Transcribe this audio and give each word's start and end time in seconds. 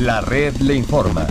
La 0.00 0.22
red 0.22 0.56
le 0.62 0.74
informa. 0.74 1.26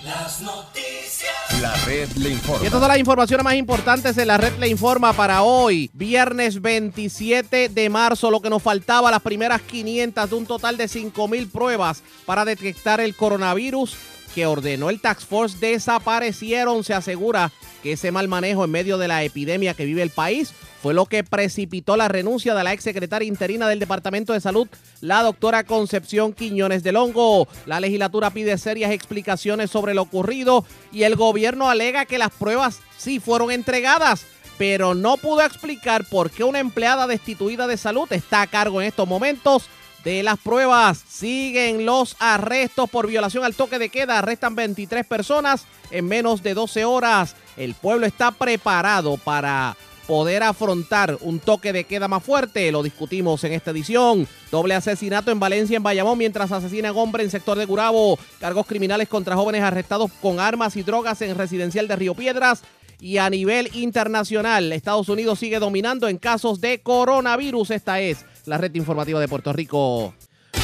Las 0.05 0.41
noticias. 0.41 1.33
La 1.61 1.75
red 1.85 2.09
le 2.17 2.31
informa. 2.31 2.63
Y 2.63 2.67
estas 2.67 2.81
son 2.81 2.89
las 2.89 2.99
informaciones 2.99 3.45
más 3.45 3.55
importantes 3.55 4.17
en 4.19 4.29
la 4.29 4.39
red 4.39 4.53
le 4.59 4.69
informa 4.69 5.13
para 5.13 5.43
hoy, 5.43 5.91
viernes 5.93 6.63
27 6.63 7.69
de 7.69 7.91
marzo, 7.91 8.31
lo 8.31 8.41
que 8.41 8.51
nos 8.51 8.63
faltaba, 8.63 9.11
las 9.11 9.23
primeras 9.23 9.61
500 9.63 10.31
de 10.31 10.37
un 10.37 10.47
total 10.47 10.77
de 10.77 10.85
5.000 10.87 11.51
pruebas 11.51 12.03
para 12.27 12.45
detectar 12.45 13.01
el 13.01 13.15
coronavirus 13.15 13.97
que 14.35 14.47
ordenó 14.47 14.91
el 14.91 15.01
Tax 15.01 15.25
Force 15.25 15.59
desaparecieron. 15.59 16.85
Se 16.85 16.95
asegura 16.95 17.53
que 17.83 17.93
ese 17.93 18.13
mal 18.13 18.29
manejo 18.29 18.65
en 18.65 18.71
medio 18.71 18.99
de 18.99 19.09
la 19.09 19.23
epidemia 19.23 19.75
que 19.75 19.85
vive 19.85 20.03
el 20.03 20.11
país 20.11 20.53
fue 20.83 20.95
lo 20.95 21.07
que 21.07 21.23
precipitó 21.23 21.97
la 21.97 22.09
renuncia 22.09 22.55
de 22.55 22.65
la 22.65 22.73
exsecretaria 22.73 23.29
interina 23.29 23.69
del 23.69 23.79
Departamento 23.79 24.33
de 24.33 24.41
Salud, 24.41 24.67
la 25.01 25.23
doctora 25.23 25.65
Concepción 25.65 26.33
Quiñones 26.33 26.83
del 26.83 26.97
Hongo. 26.97 27.47
La 27.67 27.79
legislatura 27.79 28.31
pide 28.31 28.59
serias 28.59 28.91
explicaciones 28.91 29.71
sobre 29.71 29.95
lo 29.95 30.03
ocurrido 30.03 30.65
y 30.91 31.05
el 31.05 31.15
gobierno 31.15 31.71
alega 31.71 32.05
que 32.05 32.19
las 32.19 32.31
pruebas 32.31 32.81
sí 32.99 33.21
fueron 33.21 33.51
entregadas 33.51 34.27
pero 34.59 34.95
no 34.95 35.17
pudo 35.17 35.43
explicar 35.43 36.05
por 36.05 36.31
qué 36.31 36.45
una 36.45 36.61
empleada 36.61 37.07
destituida 37.07 37.67
de 37.67 37.77
salud 37.77 38.07
está 38.13 38.43
a 38.43 38.47
cargo 38.47 38.81
en 38.81 38.87
estos 38.87 39.09
momentos 39.09 39.69
de 40.05 40.23
las 40.23 40.39
pruebas. 40.39 41.03
Siguen 41.09 41.87
los 41.87 42.17
arrestos 42.19 42.91
por 42.91 43.07
violación 43.07 43.45
al 43.45 43.55
toque 43.55 43.79
de 43.79 43.89
queda. 43.89 44.19
Arrestan 44.19 44.55
23 44.55 45.07
personas 45.07 45.67
en 45.91 46.07
menos 46.07 46.43
de 46.43 46.55
12 46.55 46.85
horas. 46.85 47.37
El 47.57 47.75
pueblo 47.75 48.07
está 48.07 48.33
preparado 48.33 49.17
para 49.19 49.77
poder 50.07 50.43
afrontar 50.43 51.17
un 51.21 51.39
toque 51.39 51.73
de 51.73 51.85
queda 51.85 52.09
más 52.09 52.23
fuerte. 52.23 52.73
Lo 52.73 52.83
discutimos 52.83 53.43
en 53.45 53.53
esta 53.53 53.71
edición. 53.71 54.27
Doble 54.51 54.75
asesinato 54.75 55.31
en 55.31 55.41
Valencia, 55.41 55.77
en 55.77 55.83
Bayamón, 55.83 56.19
mientras 56.19 56.53
asesinan 56.53 56.97
hombre 56.97 57.23
en 57.23 57.31
sector 57.31 57.57
de 57.57 57.65
Gurabo. 57.65 58.19
Cargos 58.41 58.67
criminales 58.67 59.09
contra 59.09 59.37
jóvenes 59.37 59.63
arrestados 59.63 60.11
con 60.21 60.41
armas 60.41 60.77
y 60.77 60.83
drogas 60.83 61.23
en 61.23 61.37
residencial 61.37 61.89
de 61.89 61.97
Río 61.97 62.15
Piedras. 62.15 62.63
Y 63.01 63.19
a 63.19 63.29
nivel 63.31 63.69
internacional, 63.75 64.73
Estados 64.73 65.09
Unidos 65.09 65.41
sigue 65.41 65.59
dominando 65.59 66.09
en 66.09 66.19
casos 66.19 66.61
de 66.61 66.81
coronavirus. 66.81 67.73
Esta 67.73 68.01
es 68.01 68.25
la 68.47 68.59
red 68.59 68.75
informativa 68.75 69.21
de 69.21 69.29
Puerto 69.29 69.53
Rico. 69.53 70.15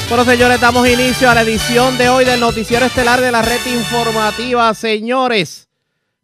Bueno, 0.07 0.25
señores, 0.25 0.59
damos 0.59 0.87
inicio 0.87 1.29
a 1.29 1.35
la 1.35 1.41
edición 1.41 1.97
de 1.97 2.09
hoy 2.09 2.25
del 2.25 2.39
Noticiero 2.39 2.85
Estelar 2.85 3.21
de 3.21 3.31
la 3.31 3.41
red 3.41 3.59
informativa. 3.67 4.73
Señores, 4.73 5.69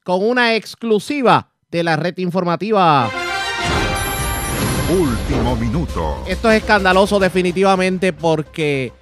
con 0.04 0.24
una 0.24 0.56
exclusiva 0.56 1.50
de 1.70 1.84
la 1.84 1.96
red 1.96 2.18
informativa. 2.18 3.10
Último 4.90 5.56
minuto. 5.56 6.24
Esto 6.28 6.52
es 6.52 6.62
escandaloso 6.62 7.20
definitivamente 7.20 8.14
porque, 8.14 8.94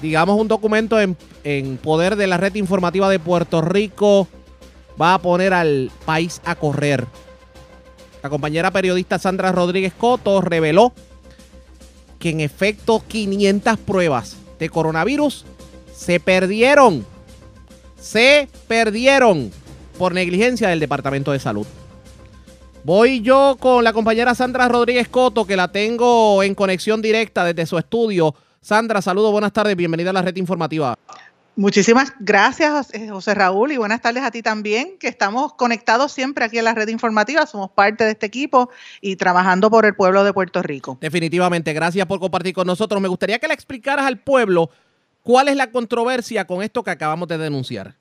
digamos, 0.00 0.40
un 0.40 0.48
documento 0.48 1.00
en, 1.00 1.16
en 1.44 1.76
poder 1.76 2.16
de 2.16 2.26
la 2.26 2.38
red 2.38 2.54
informativa 2.54 3.10
de 3.10 3.18
Puerto 3.18 3.60
Rico 3.60 4.26
va 5.00 5.14
a 5.14 5.18
poner 5.18 5.52
al 5.54 5.90
país 6.04 6.40
a 6.44 6.54
correr. 6.54 7.06
La 8.28 8.30
compañera 8.30 8.70
periodista 8.70 9.18
Sandra 9.18 9.52
Rodríguez 9.52 9.94
Coto 9.94 10.42
reveló 10.42 10.92
que 12.18 12.28
en 12.28 12.42
efecto 12.42 13.02
500 13.08 13.78
pruebas 13.78 14.36
de 14.58 14.68
coronavirus 14.68 15.46
se 15.96 16.20
perdieron. 16.20 17.06
Se 17.98 18.50
perdieron 18.68 19.50
por 19.96 20.12
negligencia 20.12 20.68
del 20.68 20.78
Departamento 20.78 21.32
de 21.32 21.38
Salud. 21.38 21.66
Voy 22.84 23.22
yo 23.22 23.56
con 23.58 23.82
la 23.82 23.94
compañera 23.94 24.34
Sandra 24.34 24.68
Rodríguez 24.68 25.08
Coto, 25.08 25.46
que 25.46 25.56
la 25.56 25.68
tengo 25.72 26.42
en 26.42 26.54
conexión 26.54 27.00
directa 27.00 27.44
desde 27.44 27.64
su 27.64 27.78
estudio. 27.78 28.34
Sandra, 28.60 29.00
saludos, 29.00 29.32
buenas 29.32 29.54
tardes, 29.54 29.74
bienvenida 29.74 30.10
a 30.10 30.12
la 30.12 30.20
red 30.20 30.36
informativa. 30.36 30.98
Muchísimas 31.58 32.12
gracias, 32.20 32.92
José 33.10 33.34
Raúl, 33.34 33.72
y 33.72 33.78
buenas 33.78 34.00
tardes 34.00 34.22
a 34.22 34.30
ti 34.30 34.42
también, 34.42 34.96
que 34.96 35.08
estamos 35.08 35.54
conectados 35.54 36.12
siempre 36.12 36.44
aquí 36.44 36.56
en 36.56 36.64
la 36.64 36.72
red 36.72 36.86
informativa, 36.86 37.46
somos 37.46 37.72
parte 37.72 38.04
de 38.04 38.12
este 38.12 38.26
equipo 38.26 38.70
y 39.00 39.16
trabajando 39.16 39.68
por 39.68 39.84
el 39.84 39.96
pueblo 39.96 40.22
de 40.22 40.32
Puerto 40.32 40.62
Rico. 40.62 40.98
Definitivamente, 41.00 41.72
gracias 41.72 42.06
por 42.06 42.20
compartir 42.20 42.54
con 42.54 42.64
nosotros. 42.64 43.02
Me 43.02 43.08
gustaría 43.08 43.40
que 43.40 43.48
le 43.48 43.54
explicaras 43.54 44.06
al 44.06 44.20
pueblo 44.20 44.70
cuál 45.24 45.48
es 45.48 45.56
la 45.56 45.72
controversia 45.72 46.46
con 46.46 46.62
esto 46.62 46.84
que 46.84 46.92
acabamos 46.92 47.26
de 47.26 47.38
denunciar. 47.38 47.96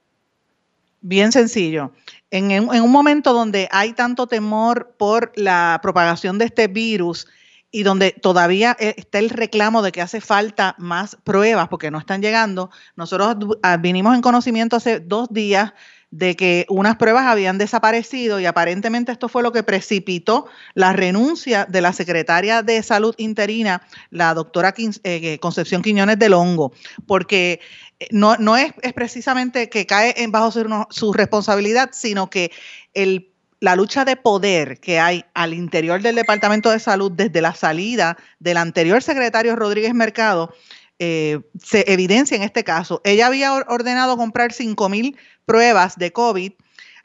Bien 1.02 1.32
sencillo. 1.32 1.94
En, 2.30 2.52
en 2.52 2.70
un 2.70 2.92
momento 2.92 3.34
donde 3.34 3.68
hay 3.72 3.94
tanto 3.94 4.28
temor 4.28 4.94
por 5.00 5.32
la 5.36 5.80
propagación 5.82 6.38
de 6.38 6.46
este 6.46 6.68
virus, 6.68 7.26
y 7.72 7.84
donde 7.84 8.12
todavía 8.12 8.76
eh, 8.80 8.96
está 8.98 9.20
el 9.20 9.30
reclamo 9.30 9.82
de 9.82 9.92
que 9.92 10.02
hace 10.02 10.22
falta 10.22 10.76
más 10.78 11.18
pruebas 11.24 11.68
porque 11.68 11.92
no 11.92 12.00
están 12.00 12.22
llegando. 12.22 12.70
Nosotros 12.96 13.36
ah, 13.64 13.78
vinimos 13.78 14.16
en 14.16 14.22
conocimiento 14.22 14.76
hace 14.76 15.00
dos 15.00 15.28
días 15.32 15.74
de 16.10 16.38
que 16.38 16.66
unas 16.70 16.96
pruebas 16.96 17.26
habían 17.26 17.58
desaparecido 17.58 18.40
y 18.40 18.46
aparentemente 18.46 19.12
esto 19.12 19.28
fue 19.28 19.44
lo 19.44 19.52
que 19.52 19.64
precipitó 19.64 20.48
la 20.74 20.94
renuncia 20.94 21.66
de 21.66 21.82
la 21.82 21.92
secretaria 21.92 22.64
de 22.64 22.82
salud 22.82 23.14
interina, 23.18 23.82
la 24.10 24.34
doctora 24.34 24.74
eh, 24.78 25.38
Concepción 25.40 25.82
Quiñones 25.82 26.18
del 26.18 26.34
Hongo, 26.34 26.72
porque 27.06 27.60
eh, 28.00 28.08
no, 28.12 28.56
es, 28.56 28.74
precisamente 28.96 29.70
que 29.70 29.86
cae 29.86 30.14
en 30.18 30.32
bajo 30.32 30.52
su 30.90 31.12
responsabilidad, 31.12 31.90
sino 31.92 32.30
que 32.30 32.52
el 32.94 33.34
la 33.60 33.76
lucha 33.76 34.06
de 34.06 34.16
poder 34.16 34.80
que 34.80 35.00
hay 35.00 35.26
al 35.34 35.54
interior 35.54 36.02
del 36.02 36.16
Departamento 36.16 36.70
de 36.70 36.80
Salud 36.80 37.12
desde 37.12 37.42
la 37.42 37.56
salida 37.56 38.18
del 38.40 38.58
anterior 38.58 39.02
secretario 39.02 39.56
Rodríguez 39.56 39.94
Mercado 39.94 40.54
eh, 41.00 41.40
se 41.62 41.92
evidencia 41.92 42.36
en 42.36 42.44
este 42.44 42.64
caso. 42.64 43.02
Ella 43.04 43.28
había 43.28 43.54
ordenado 43.54 44.18
comprar 44.18 44.52
5 44.52 44.90
mil 44.90 45.18
pruebas 45.46 45.96
de 45.98 46.12
COVID 46.12 46.54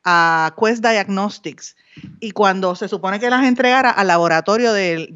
a 0.05 0.55
Quest 0.59 0.85
Diagnostics 0.85 1.77
y 2.19 2.33
cuando 2.33 2.75
se 2.75 2.89
supone 2.89 3.21
que 3.21 3.31
las 3.31 3.45
entregara 3.45 3.91
al 3.91 4.09
laboratorio 4.09 4.73
del 4.73 5.15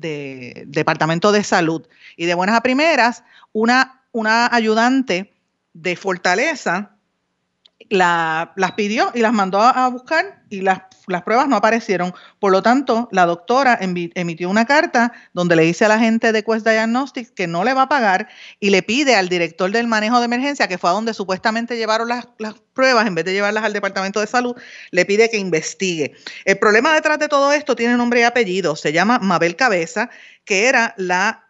Departamento 0.67 1.33
de 1.33 1.43
Salud 1.43 1.87
y 2.17 2.27
de 2.27 2.35
buenas 2.35 2.57
a 2.57 2.61
primeras, 2.61 3.25
una, 3.53 4.03
ayudante 4.51 5.35
de 5.73 5.97
Fortaleza 5.97 6.97
la, 7.91 8.53
las 8.57 8.73
pidió 8.73 9.11
y 9.15 9.21
las 9.21 9.33
mandó 9.33 9.61
a 9.61 9.89
buscar 9.89 10.43
y 10.51 10.61
las, 10.61 10.83
las, 11.07 11.23
pruebas 11.23 11.49
no 11.49 11.57
aparecieron. 11.57 12.15
Por 12.39 12.53
lo 12.53 12.63
tanto, 12.63 13.09
la 13.13 13.27
doctora 13.27 13.79
emitió 13.81 14.51
una 14.51 14.65
carta 14.65 15.13
donde 15.33 15.57
le 15.57 15.63
dice 15.63 15.85
a 15.85 15.89
la 15.89 15.99
gente 15.99 16.33
de 16.33 16.45
Quest 16.45 16.67
Diagnostics 16.67 17.31
que 17.31 17.47
no 17.47 17.65
le 17.65 17.75
va 17.75 17.83
a 17.83 17.89
pagar 17.89 18.29
y 18.61 18.71
le 18.71 18.83
pide 18.83 19.17
al 19.17 19.29
director 19.29 19.71
del 19.71 19.87
manejo 19.87 20.19
de 20.19 20.27
emergencia, 20.27 20.69
que 20.69 20.79
fue 20.79 20.91
a 20.91 20.93
donde 20.93 21.15
supuestamente 21.15 21.77
llevaron 21.77 22.09
las, 22.09 22.27
pruebas, 22.75 23.07
en 23.07 23.15
vez 23.15 23.25
de 23.25 23.33
llevarlas 23.33 23.65
al 23.65 23.73
Departamento 23.73 24.21
de 24.21 24.27
Salud, 24.27 24.55
le 24.91 25.07
pide 25.07 25.31
que 25.31 25.39
investigue. 25.39 26.15
El 26.45 26.59
problema 26.59 26.93
detrás 26.93 27.19
de 27.19 27.29
todo 27.29 27.53
esto 27.53 27.75
tiene 27.75 27.97
nombre 27.97 28.21
y 28.21 28.23
apellido. 28.25 28.77
Se 28.77 28.93
llama 28.93 29.19
Mabel 29.19 29.57
Cabeza, 29.57 30.11
que 30.45 30.67
era 30.67 30.95
la, 30.99 31.49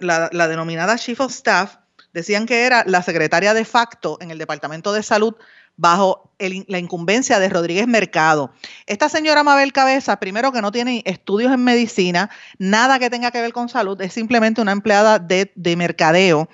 la, 0.00 0.28
la 0.32 0.48
denominada 0.48 0.98
Chief 0.98 1.20
of 1.20 1.32
Staff. 1.32 1.76
Decían 2.12 2.46
que 2.46 2.64
era 2.64 2.84
la 2.86 3.02
secretaria 3.02 3.54
de 3.54 3.64
facto 3.64 4.18
en 4.20 4.30
el 4.30 4.38
Departamento 4.38 4.92
de 4.92 5.02
Salud 5.02 5.34
bajo 5.76 6.30
la 6.38 6.78
incumbencia 6.78 7.38
de 7.38 7.48
Rodríguez 7.48 7.86
Mercado. 7.86 8.52
Esta 8.86 9.08
señora 9.08 9.42
Mabel 9.42 9.72
Cabeza, 9.72 10.18
primero 10.18 10.52
que 10.52 10.62
no 10.62 10.72
tiene 10.72 11.02
estudios 11.06 11.52
en 11.52 11.64
medicina, 11.64 12.30
nada 12.58 12.98
que 12.98 13.10
tenga 13.10 13.30
que 13.30 13.40
ver 13.40 13.52
con 13.52 13.68
salud, 13.68 14.00
es 14.00 14.12
simplemente 14.12 14.60
una 14.60 14.72
empleada 14.72 15.18
de, 15.18 15.50
mercadeo 15.76 16.48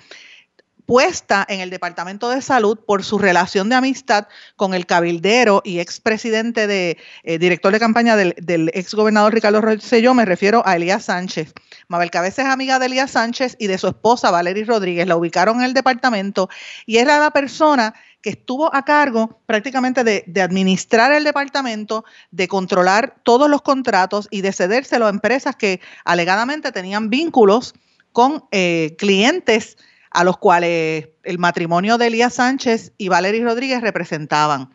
puesta 0.91 1.47
en 1.49 1.61
el 1.61 1.71
Departamento 1.71 2.31
de 2.31 2.43
Salud 2.43 2.77
por 2.77 3.05
su 3.05 3.17
relación 3.17 3.69
de 3.69 3.77
amistad 3.77 4.27
con 4.57 4.75
el 4.75 4.87
cabildero 4.87 5.63
y 5.65 5.79
expresidente 5.79 6.67
de 6.67 6.99
eh, 7.23 7.39
director 7.39 7.73
de 7.73 7.79
campaña 7.79 8.17
del, 8.17 8.35
del 8.43 8.73
ex 8.75 8.93
gobernador 8.95 9.33
Ricardo 9.33 9.61
Rosselló, 9.61 10.15
me 10.15 10.25
refiero 10.25 10.65
a 10.67 10.75
Elías 10.75 11.05
Sánchez. 11.05 11.55
Mabel 11.87 12.11
Cabeza 12.11 12.43
es 12.43 12.49
amiga 12.49 12.81
de 12.81 12.87
Elías 12.87 13.13
Sánchez 13.13 13.55
y 13.61 13.69
de 13.69 13.79
su 13.79 13.87
esposa 13.87 14.33
Valery 14.33 14.65
Rodríguez. 14.65 15.07
La 15.07 15.15
ubicaron 15.15 15.59
en 15.59 15.67
el 15.67 15.75
departamento 15.75 16.49
y 16.87 16.97
era 16.97 17.21
la 17.21 17.31
persona 17.31 17.95
que 18.21 18.31
estuvo 18.31 18.75
a 18.75 18.85
cargo 18.85 19.39
prácticamente 19.47 20.03
de, 20.03 20.43
administrar 20.43 21.13
el 21.13 21.23
departamento, 21.23 22.05
de 22.33 22.49
controlar 22.49 23.15
todos 23.23 23.49
los 23.49 23.63
contratos 23.63 24.27
y 24.33 24.41
de 24.41 24.53
cedérselo 24.53 25.07
a 25.07 25.11
empresas 25.11 25.55
que 25.55 25.81
alegadamente 26.05 26.73
tenían 26.73 27.11
vínculos 27.11 27.75
con 28.11 28.43
eh, 28.51 28.97
clientes 28.99 29.77
a 30.11 30.25
los 30.25 30.37
cuales 30.39 31.09
el 31.23 31.39
matrimonio 31.39 31.99
de 31.99 32.09
Elías 32.09 32.35
Sánchez 32.35 32.93
y 32.99 33.09
Valery 33.09 33.45
Rodríguez 33.45 33.81
representaban. 33.81 34.71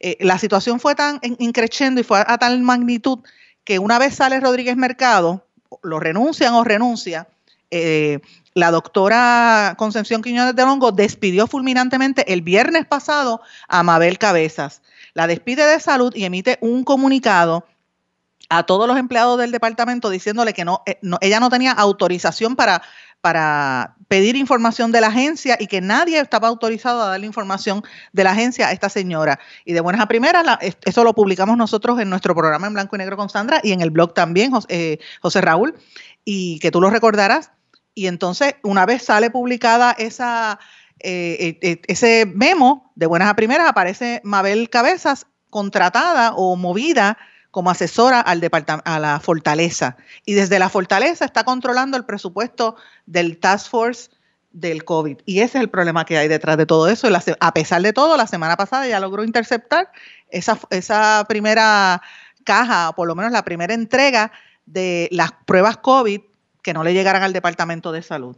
Eh, 0.00 0.16
la 0.20 0.38
situación 0.38 0.78
fue 0.80 0.94
tan 0.94 1.20
increciendo 1.38 2.00
y 2.00 2.04
fue 2.04 2.22
a 2.26 2.38
tal 2.38 2.60
magnitud 2.62 3.20
que 3.64 3.78
una 3.78 3.98
vez 3.98 4.14
sale 4.14 4.38
Rodríguez 4.40 4.76
Mercado, 4.76 5.46
lo 5.82 5.98
renuncian 5.98 6.54
o 6.54 6.64
renuncia, 6.64 7.28
eh, 7.70 8.20
la 8.54 8.70
doctora 8.70 9.74
Concepción 9.76 10.22
Quiñones 10.22 10.54
de 10.54 10.64
Longo 10.64 10.92
despidió 10.92 11.46
fulminantemente 11.46 12.32
el 12.32 12.42
viernes 12.42 12.86
pasado 12.86 13.42
a 13.68 13.82
Mabel 13.82 14.18
Cabezas. 14.18 14.82
La 15.14 15.26
despide 15.26 15.66
de 15.66 15.80
salud 15.80 16.14
y 16.14 16.24
emite 16.24 16.58
un 16.60 16.84
comunicado 16.84 17.66
a 18.48 18.62
todos 18.62 18.86
los 18.86 18.96
empleados 18.96 19.38
del 19.38 19.50
departamento 19.50 20.08
diciéndole 20.10 20.52
que 20.52 20.64
no, 20.64 20.82
eh, 20.86 20.98
ella 21.20 21.40
no 21.40 21.50
tenía 21.50 21.72
autorización 21.72 22.54
para, 22.56 22.82
para 23.26 23.96
pedir 24.06 24.36
información 24.36 24.92
de 24.92 25.00
la 25.00 25.08
agencia 25.08 25.56
y 25.58 25.66
que 25.66 25.80
nadie 25.80 26.20
estaba 26.20 26.46
autorizado 26.46 27.02
a 27.02 27.08
darle 27.08 27.26
información 27.26 27.82
de 28.12 28.22
la 28.22 28.30
agencia 28.30 28.68
a 28.68 28.72
esta 28.72 28.88
señora. 28.88 29.40
Y 29.64 29.72
de 29.72 29.80
buenas 29.80 30.00
a 30.00 30.06
primeras, 30.06 30.46
eso 30.60 31.02
lo 31.02 31.12
publicamos 31.12 31.56
nosotros 31.56 31.98
en 31.98 32.08
nuestro 32.08 32.36
programa 32.36 32.68
en 32.68 32.74
blanco 32.74 32.94
y 32.94 33.00
negro 33.00 33.16
con 33.16 33.28
Sandra 33.28 33.58
y 33.64 33.72
en 33.72 33.80
el 33.80 33.90
blog 33.90 34.14
también, 34.14 34.52
José, 34.52 34.68
eh, 34.68 34.98
José 35.20 35.40
Raúl, 35.40 35.74
y 36.24 36.60
que 36.60 36.70
tú 36.70 36.80
lo 36.80 36.88
recordarás. 36.88 37.50
Y 37.96 38.06
entonces, 38.06 38.54
una 38.62 38.86
vez 38.86 39.02
sale 39.02 39.28
publicada 39.28 39.90
esa, 39.90 40.60
eh, 41.00 41.80
ese 41.88 42.26
memo, 42.32 42.92
de 42.94 43.06
buenas 43.06 43.28
a 43.28 43.34
primeras 43.34 43.68
aparece 43.68 44.20
Mabel 44.22 44.70
Cabezas 44.70 45.26
contratada 45.50 46.32
o 46.36 46.54
movida 46.54 47.18
como 47.50 47.70
asesora 47.70 48.20
al 48.20 48.48
a 48.84 48.98
la 48.98 49.20
fortaleza. 49.20 49.96
Y 50.24 50.34
desde 50.34 50.58
la 50.58 50.68
fortaleza 50.68 51.24
está 51.24 51.44
controlando 51.44 51.96
el 51.96 52.04
presupuesto 52.04 52.76
del 53.06 53.38
Task 53.38 53.70
Force 53.70 54.10
del 54.52 54.84
COVID. 54.84 55.18
Y 55.26 55.40
ese 55.40 55.58
es 55.58 55.62
el 55.62 55.70
problema 55.70 56.04
que 56.04 56.16
hay 56.16 56.28
detrás 56.28 56.56
de 56.56 56.66
todo 56.66 56.88
eso. 56.88 57.08
A 57.40 57.54
pesar 57.54 57.82
de 57.82 57.92
todo, 57.92 58.16
la 58.16 58.26
semana 58.26 58.56
pasada 58.56 58.88
ya 58.88 59.00
logró 59.00 59.22
interceptar 59.22 59.90
esa, 60.30 60.58
esa 60.70 61.24
primera 61.28 62.00
caja, 62.44 62.90
o 62.90 62.94
por 62.94 63.06
lo 63.06 63.14
menos 63.14 63.32
la 63.32 63.44
primera 63.44 63.74
entrega 63.74 64.32
de 64.64 65.08
las 65.12 65.32
pruebas 65.44 65.76
COVID 65.76 66.20
que 66.62 66.72
no 66.72 66.84
le 66.84 66.94
llegaran 66.94 67.22
al 67.22 67.32
Departamento 67.32 67.92
de 67.92 68.02
Salud. 68.02 68.36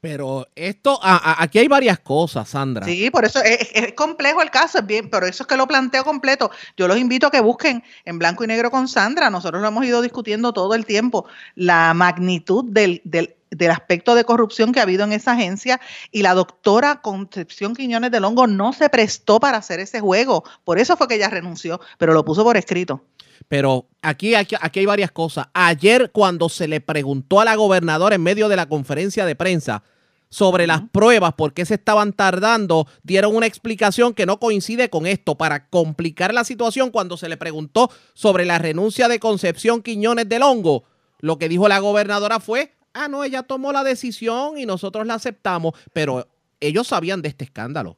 Pero 0.00 0.48
esto, 0.54 0.98
aquí 1.02 1.58
hay 1.58 1.68
varias 1.68 1.98
cosas, 1.98 2.48
Sandra. 2.48 2.86
Sí, 2.86 3.10
por 3.10 3.26
eso 3.26 3.40
es, 3.42 3.92
complejo 3.92 4.40
el 4.40 4.50
caso, 4.50 4.78
es 4.78 4.86
bien, 4.86 5.10
pero 5.10 5.26
eso 5.26 5.42
es 5.42 5.46
que 5.46 5.56
lo 5.58 5.68
planteo 5.68 6.04
completo. 6.04 6.50
Yo 6.74 6.88
los 6.88 6.96
invito 6.96 7.26
a 7.26 7.30
que 7.30 7.40
busquen 7.40 7.82
en 8.06 8.18
blanco 8.18 8.42
y 8.44 8.46
negro 8.46 8.70
con 8.70 8.88
Sandra. 8.88 9.28
Nosotros 9.28 9.60
lo 9.60 9.68
hemos 9.68 9.84
ido 9.84 10.00
discutiendo 10.00 10.54
todo 10.54 10.74
el 10.74 10.86
tiempo, 10.86 11.26
la 11.54 11.92
magnitud 11.92 12.64
del, 12.64 13.02
del, 13.04 13.36
del 13.50 13.70
aspecto 13.70 14.14
de 14.14 14.24
corrupción 14.24 14.72
que 14.72 14.80
ha 14.80 14.84
habido 14.84 15.04
en 15.04 15.12
esa 15.12 15.32
agencia 15.32 15.80
y 16.10 16.22
la 16.22 16.32
doctora 16.32 17.02
Concepción 17.02 17.74
Quiñones 17.74 18.10
de 18.10 18.20
Longo 18.20 18.46
no 18.46 18.72
se 18.72 18.88
prestó 18.88 19.38
para 19.38 19.58
hacer 19.58 19.80
ese 19.80 20.00
juego. 20.00 20.44
Por 20.64 20.78
eso 20.78 20.96
fue 20.96 21.08
que 21.08 21.16
ella 21.16 21.28
renunció, 21.28 21.78
pero 21.98 22.14
lo 22.14 22.24
puso 22.24 22.42
por 22.42 22.56
escrito. 22.56 23.04
Pero 23.48 23.86
aquí, 24.02 24.34
aquí, 24.34 24.56
hay 24.80 24.86
varias 24.86 25.10
cosas. 25.10 25.48
Ayer 25.52 26.10
cuando 26.12 26.48
se 26.48 26.68
le 26.68 26.80
preguntó 26.80 27.40
a 27.40 27.44
la 27.44 27.56
gobernadora 27.56 28.14
en 28.14 28.22
medio 28.22 28.48
de 28.48 28.56
la 28.56 28.68
conferencia 28.68 29.26
de 29.26 29.34
prensa 29.34 29.82
sobre 30.28 30.68
las 30.68 30.82
pruebas, 30.92 31.34
por 31.34 31.52
qué 31.52 31.64
se 31.66 31.74
estaban 31.74 32.12
tardando, 32.12 32.86
dieron 33.02 33.34
una 33.34 33.46
explicación 33.46 34.14
que 34.14 34.26
no 34.26 34.38
coincide 34.38 34.88
con 34.88 35.06
esto 35.06 35.34
para 35.34 35.68
complicar 35.68 36.32
la 36.32 36.44
situación 36.44 36.90
cuando 36.90 37.16
se 37.16 37.28
le 37.28 37.36
preguntó 37.36 37.90
sobre 38.14 38.44
la 38.44 38.58
renuncia 38.58 39.08
de 39.08 39.18
Concepción 39.18 39.82
Quiñones 39.82 40.28
del 40.28 40.42
Hongo. 40.42 40.84
Lo 41.18 41.38
que 41.38 41.48
dijo 41.48 41.68
la 41.68 41.80
gobernadora 41.80 42.38
fue, 42.38 42.72
ah, 42.94 43.08
no, 43.08 43.24
ella 43.24 43.42
tomó 43.42 43.72
la 43.72 43.82
decisión 43.82 44.56
y 44.56 44.66
nosotros 44.66 45.04
la 45.06 45.14
aceptamos, 45.14 45.74
pero 45.92 46.28
ellos 46.60 46.86
sabían 46.86 47.22
de 47.22 47.30
este 47.30 47.44
escándalo. 47.44 47.96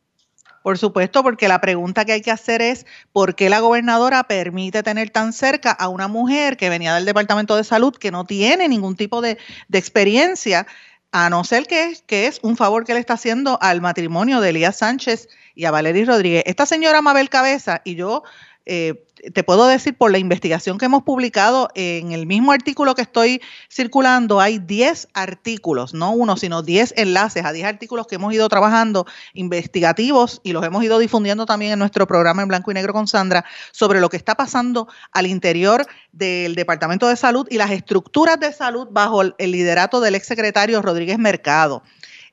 Por 0.63 0.79
supuesto, 0.79 1.23
porque 1.23 1.49
la 1.49 1.61
pregunta 1.61 2.05
que 2.05 2.13
hay 2.13 2.21
que 2.23 2.31
hacer 2.31 2.63
es 2.63 2.87
por 3.13 3.35
qué 3.35 3.51
la 3.51 3.61
gobernadora 3.61 4.25
permite 4.25 4.83
tener 4.83 5.11
tan 5.11 5.33
cerca 5.33 5.73
a 5.73 5.89
una 5.89 6.09
mujer 6.09 6.57
que 6.57 6.71
venía 6.71 6.95
del 6.95 7.05
Departamento 7.05 7.57
de 7.57 7.65
Salud 7.65 7.95
que 7.97 8.11
no 8.11 8.25
tiene 8.25 8.69
ningún 8.69 8.97
tipo 8.97 9.21
de, 9.21 9.39
experiencia, 9.73 10.67
a 11.11 11.29
no 11.29 11.45
ser 11.45 11.67
que 11.67 11.85
es, 11.85 12.05
es 12.09 12.41
un 12.43 12.57
favor 12.57 12.85
que 12.85 12.95
le 12.95 13.01
está 13.01 13.15
haciendo 13.15 13.59
al 13.61 13.81
matrimonio 13.81 14.41
de 14.41 14.51
Elías 14.51 14.77
Sánchez 14.77 15.29
y 15.55 15.65
a 15.65 15.71
Valery 15.71 16.05
Rodríguez. 16.05 16.45
Esta 16.47 16.65
señora 16.65 17.03
Mabel 17.03 17.29
Cabeza 17.29 17.83
y 17.85 17.97
yo 17.97 18.23
eh, 18.65 19.05
te 19.35 19.45
puedo 19.45 19.67
decir 19.67 19.97
por 19.97 20.11
la 20.11 20.19
investigación 20.19 20.79
que 20.79 20.87
hemos 20.87 21.05
publicado 21.05 21.69
en 21.75 22.13
el 22.13 22.27
mismo 22.27 22.51
artículo 22.51 22.95
que 22.95 23.03
estoy 23.03 23.41
circulando, 23.71 24.41
hay 24.41 24.59
10 24.59 25.09
artículos, 25.15 25.95
no 25.95 26.13
uno, 26.13 26.37
sino 26.37 26.63
10 26.63 26.95
enlaces 26.97 27.45
a 27.45 27.53
10 27.53 27.67
artículos 27.67 28.07
que 28.07 28.17
hemos 28.17 28.35
ido 28.35 28.49
trabajando 28.49 29.07
investigativos 29.35 30.41
y 30.43 30.53
los 30.53 30.65
hemos 30.65 30.83
ido 30.83 30.99
difundiendo 30.99 31.47
también 31.47 31.73
en 31.73 31.79
nuestro 31.79 32.07
programa 32.07 32.43
en 32.43 32.49
blanco 32.49 32.73
y 32.73 32.75
negro 32.75 32.93
con 32.93 33.07
Sandra 33.07 33.45
sobre 33.71 34.01
lo 34.01 34.09
que 34.09 34.17
está 34.17 34.35
pasando 34.35 34.89
al 35.13 35.27
interior 35.27 35.87
del 36.11 36.57
Departamento 36.57 37.07
de 37.07 37.17
Salud 37.17 37.47
y 37.49 37.59
las 37.59 37.71
estructuras 37.71 38.41
de 38.41 38.53
salud 38.53 38.89
bajo 38.91 39.23
el 39.23 39.51
liderato 39.53 40.01
del 40.01 40.17
exsecretario 40.17 40.83
Rodríguez 40.83 41.19
Mercado. 41.19 41.83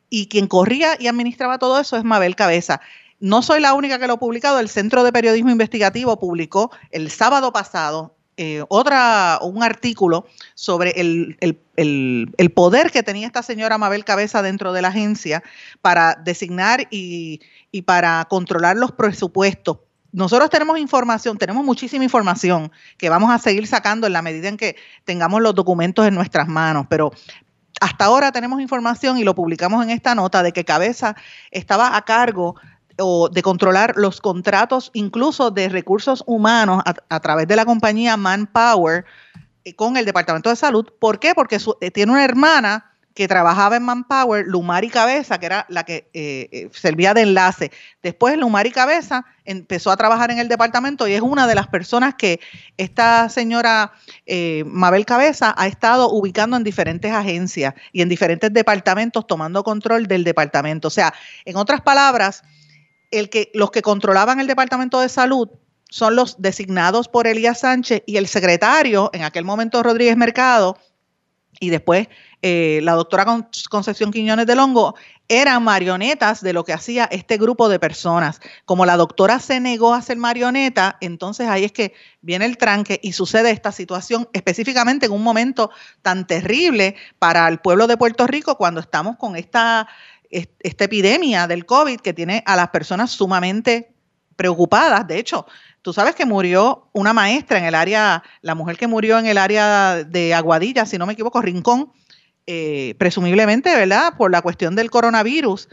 Y 0.10 0.28
quien 0.28 0.48
corría 0.48 0.96
y 1.00 1.08
administraba 1.08 1.60
todo 1.60 1.80
eso 1.80 1.98
es 1.98 2.04
Mabel 2.04 2.36
Cabeza. 2.36 2.82
No 3.20 3.42
soy 3.42 3.60
la 3.60 3.74
única 3.74 4.00
que 4.00 4.08
lo 4.08 4.14
ha 4.14 4.20
publicado. 4.20 4.60
El 4.60 4.70
Centro 4.70 5.04
de 5.04 5.12
Periodismo 5.12 5.52
Investigativo 5.52 6.18
publicó 6.20 6.72
el 6.92 7.12
sábado 7.12 7.52
pasado 7.52 8.16
eh, 8.38 8.64
otra, 8.70 9.40
un 9.42 9.62
artículo 9.64 10.26
sobre 10.56 10.92
el, 10.92 12.52
poder 12.56 12.90
que 12.90 13.04
tenía 13.04 13.28
esta 13.28 13.44
señora 13.44 13.78
Mabel 13.78 14.06
Cabeza 14.06 14.42
dentro 14.42 14.72
de 14.72 14.82
la 14.82 14.88
agencia 14.88 15.44
para 15.82 16.16
designar 16.16 16.88
y, 16.90 17.42
y 17.70 17.82
para 17.82 18.24
controlar 18.30 18.78
los 18.78 18.94
presupuestos. 18.94 19.80
Nosotros 20.14 20.50
tenemos 20.50 20.80
información, 20.80 21.38
tenemos 21.38 21.66
muchísima 21.66 22.06
información 22.06 22.72
que 22.98 23.10
vamos 23.10 23.30
a 23.30 23.40
seguir 23.40 23.68
sacando 23.68 24.08
en 24.08 24.14
la 24.14 24.22
medida 24.22 24.48
en 24.48 24.56
que 24.56 24.78
tengamos 25.04 25.42
los 25.42 25.54
documentos 25.54 26.08
en 26.08 26.16
nuestras 26.16 26.48
manos, 26.48 26.86
pero 26.90 27.12
hasta 27.82 28.06
ahora 28.06 28.32
tenemos 28.32 28.62
información 28.62 29.18
y 29.18 29.26
lo 29.26 29.36
publicamos 29.36 29.84
en 29.84 29.90
esta 29.90 30.16
nota 30.16 30.44
de 30.44 30.54
que 30.54 30.64
Cabeza 30.64 31.18
estaba 31.52 31.98
a 31.98 32.06
cargo 32.06 32.56
o 33.00 33.30
de 33.30 33.42
controlar 33.42 33.94
los 33.96 34.22
contratos 34.22 34.92
incluso 34.94 35.52
de 35.52 35.70
recursos 35.70 36.24
humanos 36.26 36.84
a, 36.86 37.20
través 37.20 37.48
de 37.48 37.56
la 37.56 37.66
compañía 37.66 38.18
Manpower 38.18 39.06
eh, 39.64 39.76
con 39.76 39.98
el 39.98 40.06
Departamento 40.06 40.50
de 40.50 40.56
Salud. 40.56 40.88
¿Por 41.00 41.20
qué? 41.20 41.34
Porque 41.36 41.58
eh, 41.82 41.92
tiene 41.92 42.12
una 42.12 42.24
hermana 42.24 42.86
que 43.14 43.28
trabajaba 43.28 43.76
en 43.76 43.84
Manpower, 43.84 44.46
Lumari 44.48 44.88
Cabeza, 44.88 45.40
que 45.40 45.48
era 45.48 45.66
la 45.68 45.84
que 45.84 46.10
eh, 46.14 46.70
servía 46.72 47.14
de 47.14 47.24
enlace. 47.24 47.72
Después 48.02 48.38
Lumari 48.38 48.72
Cabeza 48.72 49.26
empezó 49.44 49.92
a 49.92 49.98
trabajar 49.98 50.32
en 50.32 50.40
el 50.40 50.48
departamento 50.48 51.06
y 51.06 51.14
es 51.14 51.22
una 51.22 51.46
de 51.46 51.56
las 51.56 51.68
personas 51.68 52.16
que 52.16 52.40
esta 52.78 53.28
señora 53.28 53.92
Mabel 54.66 55.06
Cabeza 55.06 55.54
ha 55.58 55.68
estado 55.68 56.12
ubicando 56.12 56.56
en 56.56 56.64
diferentes 56.64 57.12
agencias 57.12 57.74
y 57.92 58.04
en 58.04 58.10
diferentes 58.10 58.54
departamentos 58.54 59.28
tomando 59.28 59.64
control 59.64 60.08
del 60.08 60.24
departamento. 60.24 60.88
O 60.88 60.92
sea, 60.92 61.14
en 61.44 61.58
otras 61.58 61.82
palabras, 61.82 62.44
el 63.12 63.30
que, 63.30 63.52
los 63.54 63.72
que 63.72 63.82
controlaban 63.82 64.40
el 64.40 64.48
Departamento 64.48 65.00
de 65.00 65.10
Salud 65.10 65.50
son 65.90 66.16
los 66.16 66.42
designados 66.42 67.08
por 67.08 67.28
Elías 67.28 67.62
Sánchez 67.62 68.04
y 68.06 68.18
el 68.18 68.28
secretario, 68.28 69.10
en 69.14 69.24
aquel 69.24 69.44
momento 69.44 69.82
Rodríguez 69.82 70.18
Mercado, 70.18 70.78
y 71.60 71.70
después 71.70 72.08
eh, 72.42 72.80
la 72.84 72.94
doctora 72.94 73.26
Concepción 73.70 74.12
Quiñones 74.12 74.46
de 74.46 74.56
Longo, 74.56 74.96
eran 75.28 75.64
marionetas 75.64 76.42
de 76.42 76.54
lo 76.54 76.64
que 76.64 76.74
hacía 76.74 77.06
este 77.12 77.38
grupo 77.38 77.70
de 77.70 77.80
personas. 77.80 78.40
Como 78.66 78.86
la 78.86 78.98
doctora 78.98 79.40
se 79.40 79.60
negó 79.60 79.94
a 79.94 80.02
ser 80.02 80.18
marioneta, 80.18 80.98
entonces 81.02 81.48
ahí 81.48 81.66
es 81.66 81.72
que 81.72 81.94
viene 82.22 82.46
el 82.46 82.58
tranque 82.58 83.00
y 83.04 83.12
sucede 83.12 83.52
esta 83.52 83.72
situación 83.72 84.30
específicamente 84.34 85.06
en 85.06 85.12
un 85.12 85.22
momento 85.22 85.70
tan 86.02 86.26
terrible 86.26 86.96
para 87.20 87.48
el 87.48 87.60
pueblo 87.60 87.88
de 87.88 87.98
Puerto 87.98 88.26
Rico 88.26 88.58
cuando 88.58 88.80
estamos 88.80 89.18
con 89.18 89.36
esta 89.36 89.88
esta 90.30 90.86
epidemia 90.86 91.48
del 91.48 91.66
COVID 91.66 92.00
que 92.00 92.14
tiene 92.14 92.44
a 92.46 92.56
las 92.56 92.70
personas 92.70 93.12
sumamente 93.12 93.94
preocupadas. 94.36 95.08
De 95.08 95.18
hecho, 95.18 95.46
tú 95.82 95.92
sabes 95.92 96.16
que 96.16 96.26
murió 96.26 96.90
una 96.94 97.14
maestra 97.14 97.58
en 97.58 97.66
el 97.66 97.76
área, 97.76 98.24
la 98.42 98.56
mujer 98.56 98.78
que 98.78 98.88
murió 98.88 99.20
en 99.20 99.26
el 99.26 99.38
área 99.38 100.04
de 100.04 100.34
Aguadilla, 100.34 100.86
si 100.86 100.98
no 100.98 101.06
me 101.06 101.14
equivoco, 101.14 101.42
Rincón, 101.42 101.92
eh, 102.48 102.96
presumiblemente, 102.98 103.76
¿verdad? 103.76 104.14
Por 104.18 104.32
la 104.32 104.42
cuestión 104.42 104.76
del 104.76 104.90
coronavirus 104.90 105.70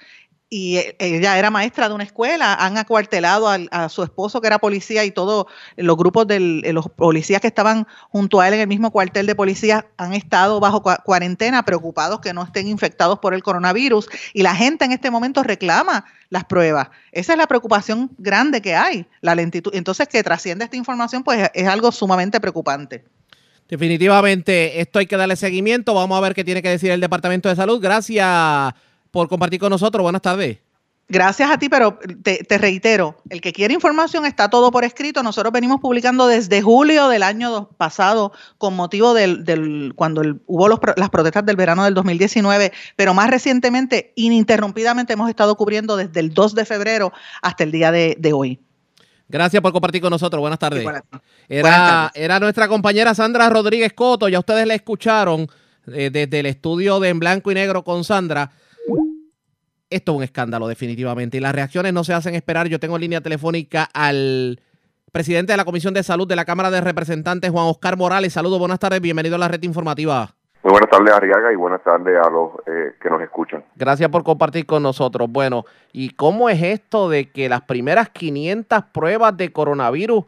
y 0.48 0.76
e, 0.76 0.96
ella 0.98 1.38
era 1.38 1.50
maestra 1.50 1.88
de 1.88 1.94
una 1.94 2.04
escuela, 2.04 2.54
han 2.54 2.78
acuartelado 2.78 3.48
a, 3.48 3.88
su 3.88 4.02
esposo 4.02 4.40
que 4.40 4.46
era 4.46 4.58
policía 4.58 5.04
y 5.04 5.10
todos 5.10 5.46
los 5.76 5.96
grupos 5.96 6.26
de 6.26 6.40
los 6.72 6.88
policías 6.88 7.40
que 7.40 7.48
estaban 7.48 7.86
junto 8.10 8.40
a 8.40 8.48
él 8.48 8.54
en 8.54 8.60
el 8.60 8.68
mismo 8.68 8.90
cuartel 8.90 9.26
de 9.26 9.34
policía 9.34 9.86
han 9.96 10.12
estado 10.12 10.60
bajo 10.60 10.82
cuarentena 10.82 11.64
preocupados 11.64 12.20
que 12.20 12.32
no 12.32 12.44
estén 12.44 12.68
infectados 12.68 13.18
por 13.18 13.34
el 13.34 13.42
coronavirus 13.42 14.08
y 14.32 14.42
la 14.42 14.54
gente 14.54 14.84
en 14.84 14.92
este 14.92 15.10
momento 15.10 15.42
reclama 15.42 16.04
las 16.30 16.44
pruebas. 16.44 16.88
Esa 17.12 17.32
es 17.32 17.38
la 17.38 17.46
preocupación 17.46 18.10
grande 18.18 18.60
que 18.60 18.74
hay, 18.74 19.06
la 19.20 19.34
lentitud. 19.34 19.74
Entonces 19.74 20.08
que 20.08 20.22
trasciende 20.22 20.64
esta 20.64 20.76
información 20.76 21.24
pues 21.24 21.50
es 21.54 21.68
algo 21.68 21.90
sumamente 21.92 22.40
preocupante. 22.40 23.04
Definitivamente, 23.68 24.80
esto 24.80 25.00
hay 25.00 25.06
que 25.06 25.16
darle 25.16 25.34
seguimiento. 25.34 25.92
Vamos 25.92 26.16
a 26.16 26.20
ver 26.20 26.34
qué 26.34 26.44
tiene 26.44 26.62
que 26.62 26.68
decir 26.68 26.92
el 26.92 27.00
Departamento 27.00 27.48
de 27.48 27.56
Salud. 27.56 27.80
Gracias 27.80 28.72
por 29.10 29.28
compartir 29.28 29.60
con 29.60 29.70
nosotros. 29.70 30.02
Buenas 30.02 30.22
tardes. 30.22 30.58
Gracias 31.08 31.48
a 31.48 31.58
ti, 31.58 31.68
pero 31.68 32.00
te, 32.24 32.58
reitero, 32.58 33.16
el 33.30 33.40
que 33.40 33.52
quiere 33.52 33.72
información 33.72 34.26
está 34.26 34.50
todo 34.50 34.72
por 34.72 34.82
escrito. 34.82 35.22
Nosotros 35.22 35.52
venimos 35.52 35.80
publicando 35.80 36.26
desde 36.26 36.62
julio 36.62 37.06
del 37.08 37.22
año 37.22 37.68
pasado 37.76 38.32
con 38.58 38.74
motivo 38.74 39.14
del, 39.14 39.92
cuando 39.94 40.22
hubo 40.46 40.68
las 40.68 41.10
protestas 41.10 41.46
del 41.46 41.54
verano 41.54 41.84
del 41.84 41.94
2019, 41.94 42.72
pero 42.96 43.14
más 43.14 43.30
recientemente, 43.30 44.12
ininterrumpidamente 44.16 45.12
hemos 45.12 45.28
estado 45.30 45.54
cubriendo 45.54 45.96
desde 45.96 46.18
el 46.18 46.34
2 46.34 46.56
de 46.56 46.64
febrero 46.64 47.12
hasta 47.40 47.62
el 47.62 47.70
día 47.70 47.92
de, 47.92 48.32
hoy. 48.34 48.58
Gracias 49.28 49.62
por 49.62 49.72
compartir 49.72 50.02
con 50.02 50.10
nosotros. 50.10 50.40
Buenas 50.40 50.58
tardes. 50.58 50.84
Era, 51.48 52.10
era 52.14 52.40
nuestra 52.40 52.66
compañera 52.66 53.14
Sandra 53.14 53.48
Rodríguez 53.48 53.92
Coto, 53.92 54.28
ya 54.28 54.40
ustedes 54.40 54.66
la 54.66 54.74
escucharon 54.74 55.48
eh, 55.86 56.10
desde 56.12 56.40
el 56.40 56.46
estudio 56.46 56.98
de 56.98 57.10
En 57.10 57.20
Blanco 57.20 57.52
y 57.52 57.54
Negro 57.54 57.84
con 57.84 58.02
Sandra 58.02 58.50
esto 59.90 60.12
es 60.12 60.16
un 60.18 60.22
escándalo 60.24 60.68
definitivamente 60.68 61.36
y 61.36 61.40
las 61.40 61.54
reacciones 61.54 61.92
no 61.92 62.04
se 62.04 62.14
hacen 62.14 62.34
esperar. 62.34 62.68
Yo 62.68 62.80
tengo 62.80 62.96
en 62.96 63.02
línea 63.02 63.20
telefónica 63.20 63.88
al 63.94 64.60
presidente 65.12 65.52
de 65.52 65.56
la 65.56 65.64
Comisión 65.64 65.94
de 65.94 66.02
Salud 66.02 66.26
de 66.26 66.36
la 66.36 66.44
Cámara 66.44 66.70
de 66.70 66.80
Representantes, 66.80 67.50
Juan 67.50 67.66
Oscar 67.66 67.96
Morales. 67.96 68.32
Saludos, 68.32 68.58
buenas 68.58 68.78
tardes, 68.78 69.00
bienvenido 69.00 69.36
a 69.36 69.38
la 69.38 69.48
red 69.48 69.62
informativa. 69.62 70.34
Muy 70.62 70.72
buenas 70.72 70.90
tardes, 70.90 71.14
Arriaga, 71.14 71.52
y 71.52 71.56
buenas 71.56 71.82
tardes 71.84 72.16
a 72.16 72.28
los 72.28 72.50
eh, 72.66 72.94
que 73.00 73.08
nos 73.08 73.22
escuchan. 73.22 73.64
Gracias 73.76 74.10
por 74.10 74.24
compartir 74.24 74.66
con 74.66 74.82
nosotros. 74.82 75.30
Bueno, 75.30 75.64
¿y 75.92 76.10
cómo 76.10 76.48
es 76.48 76.60
esto 76.60 77.08
de 77.08 77.30
que 77.30 77.48
las 77.48 77.62
primeras 77.62 78.08
500 78.08 78.82
pruebas 78.92 79.36
de 79.36 79.52
coronavirus 79.52 80.24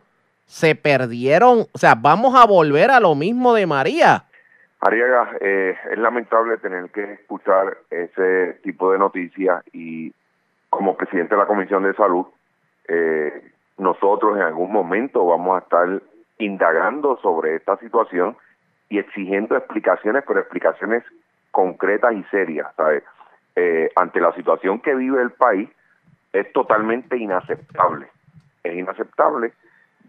se 0.46 0.76
perdieron? 0.76 1.66
O 1.72 1.78
sea, 1.78 1.96
vamos 1.96 2.36
a 2.36 2.46
volver 2.46 2.92
a 2.92 3.00
lo 3.00 3.16
mismo 3.16 3.52
de 3.52 3.66
María. 3.66 4.27
Ariaga, 4.80 5.36
eh, 5.40 5.76
es 5.90 5.98
lamentable 5.98 6.56
tener 6.58 6.90
que 6.90 7.14
escuchar 7.14 7.78
ese 7.90 8.60
tipo 8.62 8.92
de 8.92 8.98
noticias 8.98 9.64
y 9.72 10.12
como 10.70 10.96
presidente 10.96 11.34
de 11.34 11.40
la 11.40 11.46
Comisión 11.46 11.82
de 11.82 11.94
Salud, 11.94 12.26
eh, 12.86 13.50
nosotros 13.76 14.36
en 14.36 14.42
algún 14.42 14.72
momento 14.72 15.24
vamos 15.26 15.56
a 15.56 15.64
estar 15.64 16.02
indagando 16.38 17.18
sobre 17.22 17.56
esta 17.56 17.76
situación 17.78 18.36
y 18.88 18.98
exigiendo 18.98 19.56
explicaciones, 19.56 20.22
pero 20.26 20.40
explicaciones 20.40 21.02
concretas 21.50 22.14
y 22.14 22.22
serias. 22.24 22.68
Eh, 23.56 23.90
ante 23.96 24.20
la 24.20 24.32
situación 24.34 24.80
que 24.80 24.94
vive 24.94 25.20
el 25.20 25.30
país, 25.30 25.68
es 26.32 26.52
totalmente 26.52 27.16
inaceptable. 27.16 28.06
Es 28.62 28.76
inaceptable 28.76 29.52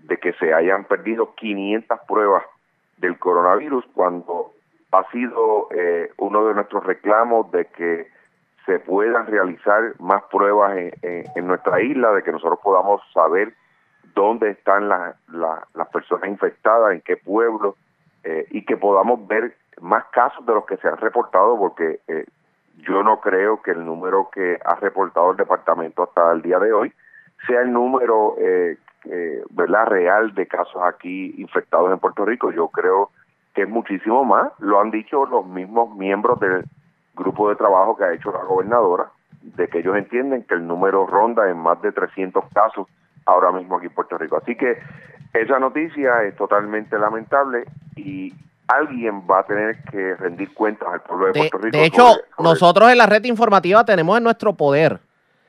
de 0.03 0.17
que 0.17 0.33
se 0.33 0.53
hayan 0.53 0.85
perdido 0.85 1.33
500 1.35 1.99
pruebas 2.07 2.43
del 2.97 3.17
coronavirus 3.17 3.85
cuando 3.93 4.51
ha 4.91 5.09
sido 5.11 5.67
eh, 5.71 6.11
uno 6.17 6.47
de 6.47 6.55
nuestros 6.55 6.83
reclamos 6.83 7.51
de 7.51 7.65
que 7.65 8.07
se 8.65 8.79
puedan 8.79 9.27
realizar 9.27 9.93
más 9.99 10.23
pruebas 10.31 10.77
en, 11.01 11.47
nuestra 11.47 11.81
isla, 11.81 12.11
de 12.11 12.21
que 12.21 12.31
nosotros 12.31 12.59
podamos 12.61 13.01
saber 13.13 13.53
dónde 14.13 14.51
están 14.51 14.89
las 14.89 15.87
personas 15.91 16.29
infectadas, 16.29 16.93
en 16.93 17.01
qué 17.01 17.17
pueblo, 17.17 17.75
eh, 18.23 18.45
y 18.51 18.63
que 18.65 18.77
podamos 18.77 19.27
ver 19.27 19.55
más 19.81 20.05
casos 20.11 20.45
de 20.45 20.53
los 20.53 20.65
que 20.65 20.77
se 20.77 20.87
han 20.87 20.97
reportado, 20.97 21.57
porque 21.57 22.01
eh, 22.07 22.25
yo 22.77 23.01
no 23.01 23.21
creo 23.21 23.61
que 23.61 23.71
el 23.71 23.83
número 23.83 24.29
que 24.31 24.59
ha 24.63 24.75
reportado 24.75 25.31
el 25.31 25.37
departamento 25.37 26.03
hasta 26.03 26.31
el 26.31 26.41
día 26.41 26.59
de 26.59 26.71
hoy 26.71 26.93
sea 27.47 27.61
el 27.61 27.71
número 27.71 28.35
¿verdad? 29.51 29.87
real 29.87 30.35
de 30.35 30.45
casos 30.47 30.81
aquí 30.83 31.33
infectados 31.37 31.91
en 31.91 31.99
Puerto 31.99 32.25
Rico. 32.25 32.51
Yo 32.51 32.67
creo 32.67 33.09
que 33.59 33.63
es 33.63 33.69
muchísimo 33.69 34.23
más, 34.23 34.53
lo 34.59 34.79
han 34.79 34.89
dicho 34.89 35.25
los 35.25 35.45
mismos 35.45 35.93
miembros 35.97 36.39
del 36.39 36.63
grupo 37.13 37.49
de 37.49 37.57
trabajo 37.57 37.97
que 37.97 38.05
ha 38.05 38.13
hecho 38.13 38.31
la 38.31 38.45
gobernadora, 38.45 39.11
de 39.41 39.67
que 39.67 39.79
ellos 39.79 39.97
entienden 39.97 40.43
que 40.43 40.55
el 40.55 40.65
número 40.65 41.05
ronda 41.05 41.49
en 41.49 41.57
más 41.57 41.81
de 41.81 41.91
300 41.91 42.45
casos 42.53 42.87
ahora 43.25 43.51
mismo 43.51 43.75
aquí 43.75 43.87
en 43.87 43.93
Puerto 43.93 44.17
Rico. 44.17 44.37
Así 44.37 44.55
que 44.55 44.77
esa 45.33 45.59
noticia 45.59 46.23
es 46.23 46.37
totalmente 46.37 46.97
lamentable 46.97 47.65
y 47.97 48.33
alguien 48.69 49.23
va 49.29 49.39
a 49.39 49.43
tener 49.43 49.83
que 49.91 50.15
rendir 50.15 50.53
cuentas 50.53 50.87
al 50.93 51.01
pueblo 51.01 51.25
de, 51.27 51.33
Puerto 51.33 51.57
Rico. 51.57 51.77
De 51.77 51.85
hecho, 51.85 52.15
nosotros 52.37 52.89
en 52.89 52.97
la 52.97 53.07
red 53.07 53.25
informativa 53.25 53.83
tenemos 53.83 54.17
en 54.17 54.23
nuestro 54.23 54.53
poder 54.53 55.01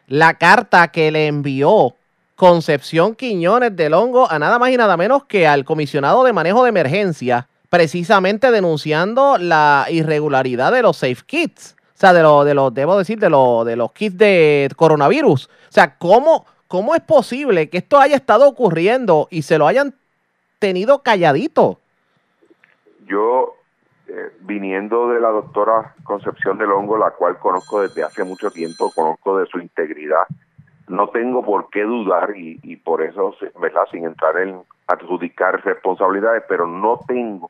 la 0.09 0.35
carta 0.35 0.88
que 0.88 1.12
le 1.12 1.29
envió 1.29 1.95
Concepción 2.35 3.14
Quiñones 3.14 3.76
del 3.76 3.95
Hongo 3.95 4.29
a 4.29 4.40
nada 4.40 4.59
más 4.59 4.71
y 4.71 4.76
nada 4.76 4.97
menos 4.97 5.26
que 5.26 5.47
al 5.47 5.64
comisionado 5.64 6.25
de 6.25 6.33
manejo 6.33 6.64
de 6.64 6.71
emergencia 6.71 7.47
precisamente 7.71 8.50
denunciando 8.50 9.39
la 9.39 9.87
irregularidad 9.89 10.73
de 10.73 10.83
los 10.83 10.99
safe 10.99 11.23
kits. 11.25 11.77
O 11.95 12.00
sea, 12.00 12.12
de 12.12 12.23
los, 12.23 12.45
de 12.45 12.55
los, 12.55 12.75
debo 12.75 12.99
decir, 12.99 13.19
de, 13.19 13.31
los, 13.31 13.65
de 13.65 13.77
los 13.77 13.93
kits 13.93 14.19
de 14.19 14.69
coronavirus. 14.77 15.47
O 15.47 15.73
sea, 15.73 15.97
¿cómo, 15.97 16.47
¿cómo 16.67 16.95
es 16.95 17.00
posible 17.00 17.71
que 17.71 17.79
esto 17.79 17.99
haya 17.99 18.17
estado 18.17 18.49
ocurriendo 18.49 19.29
y 19.31 19.43
se 19.43 19.57
lo 19.57 19.67
hayan 19.67 19.95
tenido 20.59 21.03
calladito? 21.03 21.79
Yo, 23.07 23.55
eh, 24.09 24.33
viniendo 24.41 25.09
de 25.09 25.21
la 25.21 25.29
doctora 25.29 25.95
Concepción 26.03 26.59
del 26.59 26.73
Hongo, 26.73 26.99
la 26.99 27.12
cual 27.12 27.39
conozco 27.39 27.83
desde 27.83 28.03
hace 28.03 28.25
mucho 28.25 28.50
tiempo, 28.50 28.91
conozco 28.95 29.39
de 29.39 29.47
su 29.47 29.61
integridad, 29.61 30.25
no 30.89 31.09
tengo 31.11 31.45
por 31.45 31.71
qué 31.71 31.83
dudar 31.83 32.37
y, 32.37 32.59
y 32.65 32.77
por 32.77 33.03
eso, 33.03 33.37
¿verdad? 33.61 33.83
Sin 33.93 34.05
entrar 34.05 34.39
en 34.39 34.61
adjudicar 34.89 35.65
responsabilidades, 35.65 36.43
pero 36.49 36.67
no 36.67 36.99
tengo 37.07 37.49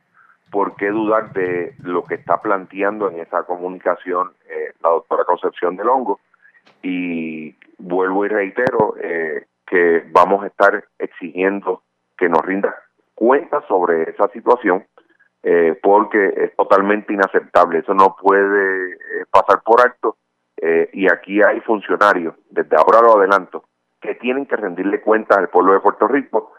por 0.50 0.74
qué 0.76 0.90
dudar 0.90 1.32
de 1.32 1.74
lo 1.82 2.04
que 2.04 2.16
está 2.16 2.40
planteando 2.40 3.10
en 3.10 3.20
esa 3.20 3.44
comunicación 3.44 4.32
eh, 4.48 4.72
la 4.82 4.90
doctora 4.90 5.24
Concepción 5.24 5.76
del 5.76 5.88
Hongo. 5.88 6.20
Y 6.82 7.54
vuelvo 7.78 8.24
y 8.24 8.28
reitero 8.28 8.94
eh, 9.00 9.46
que 9.66 10.04
vamos 10.10 10.42
a 10.44 10.48
estar 10.48 10.84
exigiendo 10.98 11.82
que 12.18 12.28
nos 12.28 12.44
rinda 12.44 12.74
cuenta 13.14 13.62
sobre 13.68 14.10
esa 14.10 14.28
situación 14.28 14.84
eh, 15.42 15.78
porque 15.82 16.34
es 16.36 16.56
totalmente 16.56 17.12
inaceptable. 17.12 17.78
Eso 17.78 17.94
no 17.94 18.16
puede 18.20 18.96
pasar 19.30 19.62
por 19.62 19.80
alto 19.80 20.16
y 20.92 21.10
aquí 21.10 21.40
hay 21.40 21.58
funcionarios, 21.60 22.34
desde 22.50 22.76
ahora 22.76 23.00
lo 23.00 23.16
adelanto, 23.16 23.64
que 23.98 24.14
tienen 24.16 24.44
que 24.44 24.56
rendirle 24.56 25.00
cuentas 25.00 25.38
al 25.38 25.48
pueblo 25.48 25.72
de 25.72 25.80
Puerto 25.80 26.06
Rico 26.06 26.52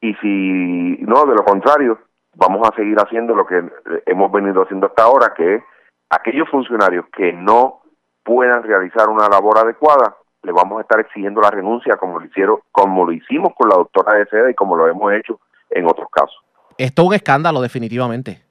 y 0.00 0.14
si 0.14 0.96
no, 1.02 1.24
de 1.26 1.34
lo 1.34 1.44
contrario, 1.44 1.98
vamos 2.34 2.68
a 2.68 2.74
seguir 2.74 2.96
haciendo 2.98 3.34
lo 3.34 3.46
que 3.46 3.62
hemos 4.06 4.32
venido 4.32 4.62
haciendo 4.62 4.86
hasta 4.86 5.04
ahora, 5.04 5.32
que 5.36 5.56
es 5.56 5.62
aquellos 6.10 6.48
funcionarios 6.48 7.06
que 7.16 7.32
no 7.32 7.82
puedan 8.22 8.62
realizar 8.62 9.08
una 9.08 9.28
labor 9.28 9.58
adecuada, 9.58 10.16
le 10.42 10.52
vamos 10.52 10.78
a 10.78 10.82
estar 10.82 11.00
exigiendo 11.00 11.40
la 11.40 11.50
renuncia 11.50 11.96
como 11.96 12.18
lo 12.18 12.26
hicieron, 12.26 12.58
como 12.70 13.04
lo 13.04 13.12
hicimos 13.12 13.52
con 13.56 13.68
la 13.68 13.76
doctora 13.76 14.18
de 14.18 14.26
seda 14.26 14.50
y 14.50 14.54
como 14.54 14.76
lo 14.76 14.88
hemos 14.88 15.12
hecho 15.12 15.40
en 15.70 15.86
otros 15.86 16.08
casos. 16.10 16.36
Esto 16.76 17.02
es 17.02 17.08
un 17.08 17.14
escándalo, 17.14 17.60
definitivamente. 17.60 18.42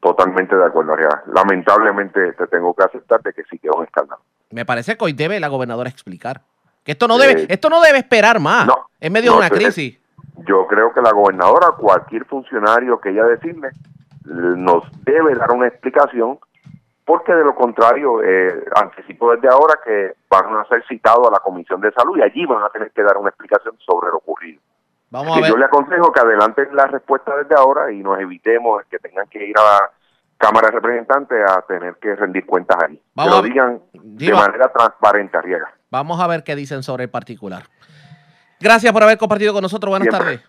Totalmente 0.00 0.56
de 0.56 0.64
acuerdo, 0.64 0.94
Ariana. 0.94 1.22
Lamentablemente 1.26 2.32
te 2.32 2.46
tengo 2.46 2.74
que 2.74 2.84
aceptarte 2.84 3.32
que 3.32 3.42
sí 3.44 3.58
que 3.58 3.68
es 3.68 3.74
un 3.74 3.84
escándalo. 3.84 4.22
Me 4.50 4.64
parece 4.64 4.96
que 4.96 5.04
hoy 5.04 5.12
debe 5.12 5.40
la 5.40 5.48
gobernadora 5.48 5.90
explicar 5.90 6.42
que 6.84 6.92
esto 6.92 7.06
no 7.06 7.18
debe, 7.18 7.46
esto 7.48 7.68
no 7.68 7.82
debe 7.82 7.98
esperar 7.98 8.40
más 8.40 8.66
no, 8.66 8.86
en 8.98 9.12
medio 9.12 9.32
de 9.32 9.38
una 9.38 9.50
crisis 9.50 9.98
yo 10.46 10.66
creo 10.66 10.92
que 10.92 11.00
la 11.00 11.12
gobernadora, 11.12 11.72
cualquier 11.76 12.24
funcionario 12.24 13.00
que 13.00 13.10
ella 13.10 13.24
designe, 13.24 13.70
nos 14.24 14.84
debe 15.04 15.34
dar 15.34 15.52
una 15.52 15.68
explicación, 15.68 16.38
porque 17.04 17.32
de 17.32 17.44
lo 17.44 17.54
contrario, 17.54 18.22
eh, 18.22 18.64
anticipo 18.76 19.34
desde 19.34 19.48
ahora 19.48 19.80
que 19.84 20.14
van 20.28 20.54
a 20.56 20.64
ser 20.66 20.84
citados 20.86 21.26
a 21.28 21.30
la 21.30 21.40
Comisión 21.40 21.80
de 21.80 21.90
Salud 21.92 22.18
y 22.18 22.22
allí 22.22 22.44
van 22.44 22.62
a 22.62 22.68
tener 22.68 22.90
que 22.90 23.02
dar 23.02 23.16
una 23.16 23.30
explicación 23.30 23.76
sobre 23.78 24.08
lo 24.10 24.18
ocurrido. 24.18 24.60
Vamos 25.10 25.38
a 25.38 25.40
ver. 25.40 25.50
Yo 25.50 25.56
le 25.56 25.64
aconsejo 25.64 26.12
que 26.12 26.20
adelanten 26.20 26.68
la 26.76 26.86
respuesta 26.86 27.34
desde 27.36 27.54
ahora 27.54 27.90
y 27.90 28.02
nos 28.02 28.20
evitemos 28.20 28.82
que 28.90 28.98
tengan 28.98 29.26
que 29.28 29.46
ir 29.46 29.58
a 29.58 29.62
la 29.62 29.90
Cámara 30.36 30.68
de 30.68 30.74
Representantes 30.74 31.38
a 31.50 31.62
tener 31.62 31.96
que 31.96 32.14
rendir 32.14 32.44
cuentas 32.44 32.76
ahí. 32.82 33.02
que 33.16 33.30
lo 33.30 33.42
digan 33.42 33.80
de 33.92 34.32
manera 34.32 34.70
transparente, 34.70 35.36
Arriega. 35.38 35.72
Vamos 35.90 36.20
a 36.20 36.26
ver 36.26 36.44
qué 36.44 36.54
dicen 36.54 36.82
sobre 36.82 37.04
el 37.04 37.10
particular. 37.10 37.64
Gracias 38.60 38.92
por 38.92 39.02
haber 39.02 39.18
compartido 39.18 39.52
con 39.52 39.62
nosotros. 39.62 39.90
Buenas 39.90 40.08
tardes. 40.08 40.40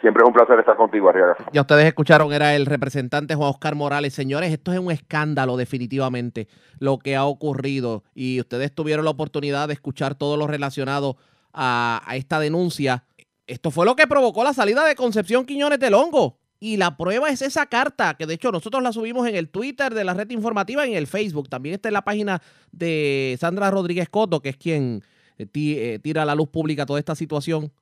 Siempre 0.00 0.24
es 0.24 0.26
un 0.26 0.34
placer 0.34 0.58
estar 0.58 0.76
contigo, 0.76 1.08
Arriaga. 1.08 1.36
Ya 1.52 1.60
ustedes 1.60 1.86
escucharon, 1.86 2.32
era 2.32 2.56
el 2.56 2.66
representante 2.66 3.36
Juan 3.36 3.50
Oscar 3.50 3.76
Morales. 3.76 4.12
Señores, 4.12 4.50
esto 4.50 4.72
es 4.72 4.80
un 4.80 4.90
escándalo 4.90 5.56
definitivamente 5.56 6.48
lo 6.80 6.98
que 6.98 7.14
ha 7.14 7.24
ocurrido 7.24 8.02
y 8.12 8.40
ustedes 8.40 8.74
tuvieron 8.74 9.04
la 9.04 9.12
oportunidad 9.12 9.68
de 9.68 9.74
escuchar 9.74 10.16
todo 10.16 10.36
lo 10.36 10.48
relacionado 10.48 11.18
a, 11.52 12.02
esta 12.14 12.40
denuncia. 12.40 13.04
Esto 13.46 13.70
fue 13.70 13.86
lo 13.86 13.94
que 13.94 14.08
provocó 14.08 14.42
la 14.42 14.52
salida 14.52 14.84
de 14.84 14.96
Concepción 14.96 15.46
Quiñones 15.46 15.78
del 15.78 15.94
Hongo. 15.94 16.38
Y 16.58 16.78
la 16.78 16.96
prueba 16.96 17.28
es 17.28 17.42
esa 17.42 17.66
carta, 17.66 18.14
que 18.14 18.26
de 18.26 18.34
hecho 18.34 18.50
nosotros 18.50 18.82
la 18.82 18.92
subimos 18.92 19.28
en 19.28 19.36
el 19.36 19.50
Twitter 19.50 19.94
de 19.94 20.04
la 20.04 20.14
red 20.14 20.30
informativa 20.30 20.84
y 20.84 20.92
en 20.92 20.96
el 20.96 21.06
Facebook. 21.06 21.48
También 21.48 21.74
está 21.74 21.88
en 21.88 21.94
la 21.94 22.02
página 22.02 22.42
de 22.72 23.36
Sandra 23.40 23.70
Rodríguez 23.70 24.08
Coto, 24.08 24.40
que 24.40 24.48
es 24.48 24.56
quien 24.56 25.02
tira 25.46 26.22
a 26.22 26.26
la 26.26 26.34
luz 26.34 26.48
pública 26.48 26.86
toda 26.86 26.98
esta 26.98 27.14
situación, 27.14 27.72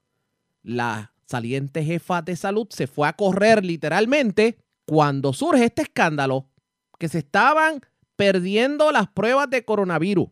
la 0.63 1.13
saliente 1.27 1.85
jefa 1.85 2.23
de 2.23 2.37
salud 2.37 2.67
se 2.71 2.87
fue 2.87 3.09
a 3.09 3.13
correr 3.13 3.65
literalmente 3.65 4.59
cuando 4.85 5.33
surge 5.33 5.65
este 5.65 5.83
escándalo 5.83 6.47
que 6.99 7.09
se 7.09 7.19
estaban 7.19 7.81
perdiendo 8.17 8.93
las 8.93 9.09
pruebas 9.09 9.49
de 9.49 9.65
coronavirus. 9.65 10.29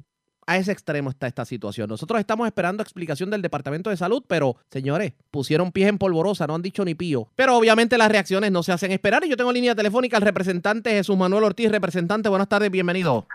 A 0.46 0.56
ese 0.56 0.72
extremo 0.72 1.10
está 1.10 1.26
esta 1.26 1.44
situación. 1.44 1.88
Nosotros 1.90 2.18
estamos 2.18 2.46
esperando 2.46 2.82
explicación 2.82 3.30
del 3.30 3.42
Departamento 3.42 3.90
de 3.90 3.98
Salud, 3.98 4.24
pero 4.26 4.56
señores, 4.70 5.12
pusieron 5.30 5.72
pies 5.72 5.88
en 5.88 5.98
polvorosa, 5.98 6.46
no 6.46 6.54
han 6.54 6.62
dicho 6.62 6.84
ni 6.84 6.94
pío. 6.94 7.28
Pero 7.36 7.54
obviamente 7.54 7.98
las 7.98 8.10
reacciones 8.10 8.50
no 8.50 8.62
se 8.62 8.72
hacen 8.72 8.90
esperar 8.90 9.24
y 9.24 9.28
yo 9.28 9.36
tengo 9.36 9.52
línea 9.52 9.74
telefónica 9.74 10.16
al 10.16 10.22
representante 10.22 10.90
Jesús 10.90 11.18
Manuel 11.18 11.44
Ortiz. 11.44 11.70
Representante, 11.70 12.30
buenas 12.30 12.48
tardes, 12.48 12.70
bienvenido. 12.70 13.26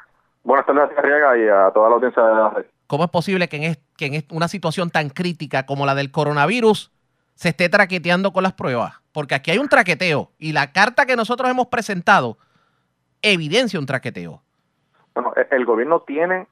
Buenas 0.43 0.65
tardes, 0.65 0.97
Arriaga, 0.97 1.37
y 1.37 1.47
a 1.47 1.71
toda 1.71 1.89
la 1.89 1.95
audiencia 1.95 2.23
de 2.23 2.33
la 2.33 2.49
red. 2.49 2.65
¿Cómo 2.93 3.05
es 3.05 3.09
posible 3.09 3.49
que 3.49 3.57
en, 3.57 3.75
que 3.97 4.05
en 4.05 4.23
una 4.29 4.47
situación 4.47 4.91
tan 4.91 5.09
crítica 5.09 5.65
como 5.65 5.87
la 5.87 5.95
del 5.95 6.11
coronavirus 6.11 6.91
se 7.33 7.49
esté 7.49 7.67
traqueteando 7.67 8.31
con 8.31 8.43
las 8.43 8.53
pruebas? 8.53 9.01
Porque 9.11 9.33
aquí 9.33 9.49
hay 9.49 9.57
un 9.57 9.67
traqueteo 9.67 10.29
y 10.37 10.53
la 10.53 10.71
carta 10.73 11.07
que 11.07 11.15
nosotros 11.15 11.49
hemos 11.49 11.69
presentado 11.69 12.37
evidencia 13.23 13.79
un 13.79 13.87
traqueteo. 13.87 14.43
Bueno, 15.15 15.33
e, 15.35 15.47
el 15.55 15.65
gobierno 15.65 16.01
tiene 16.01 16.45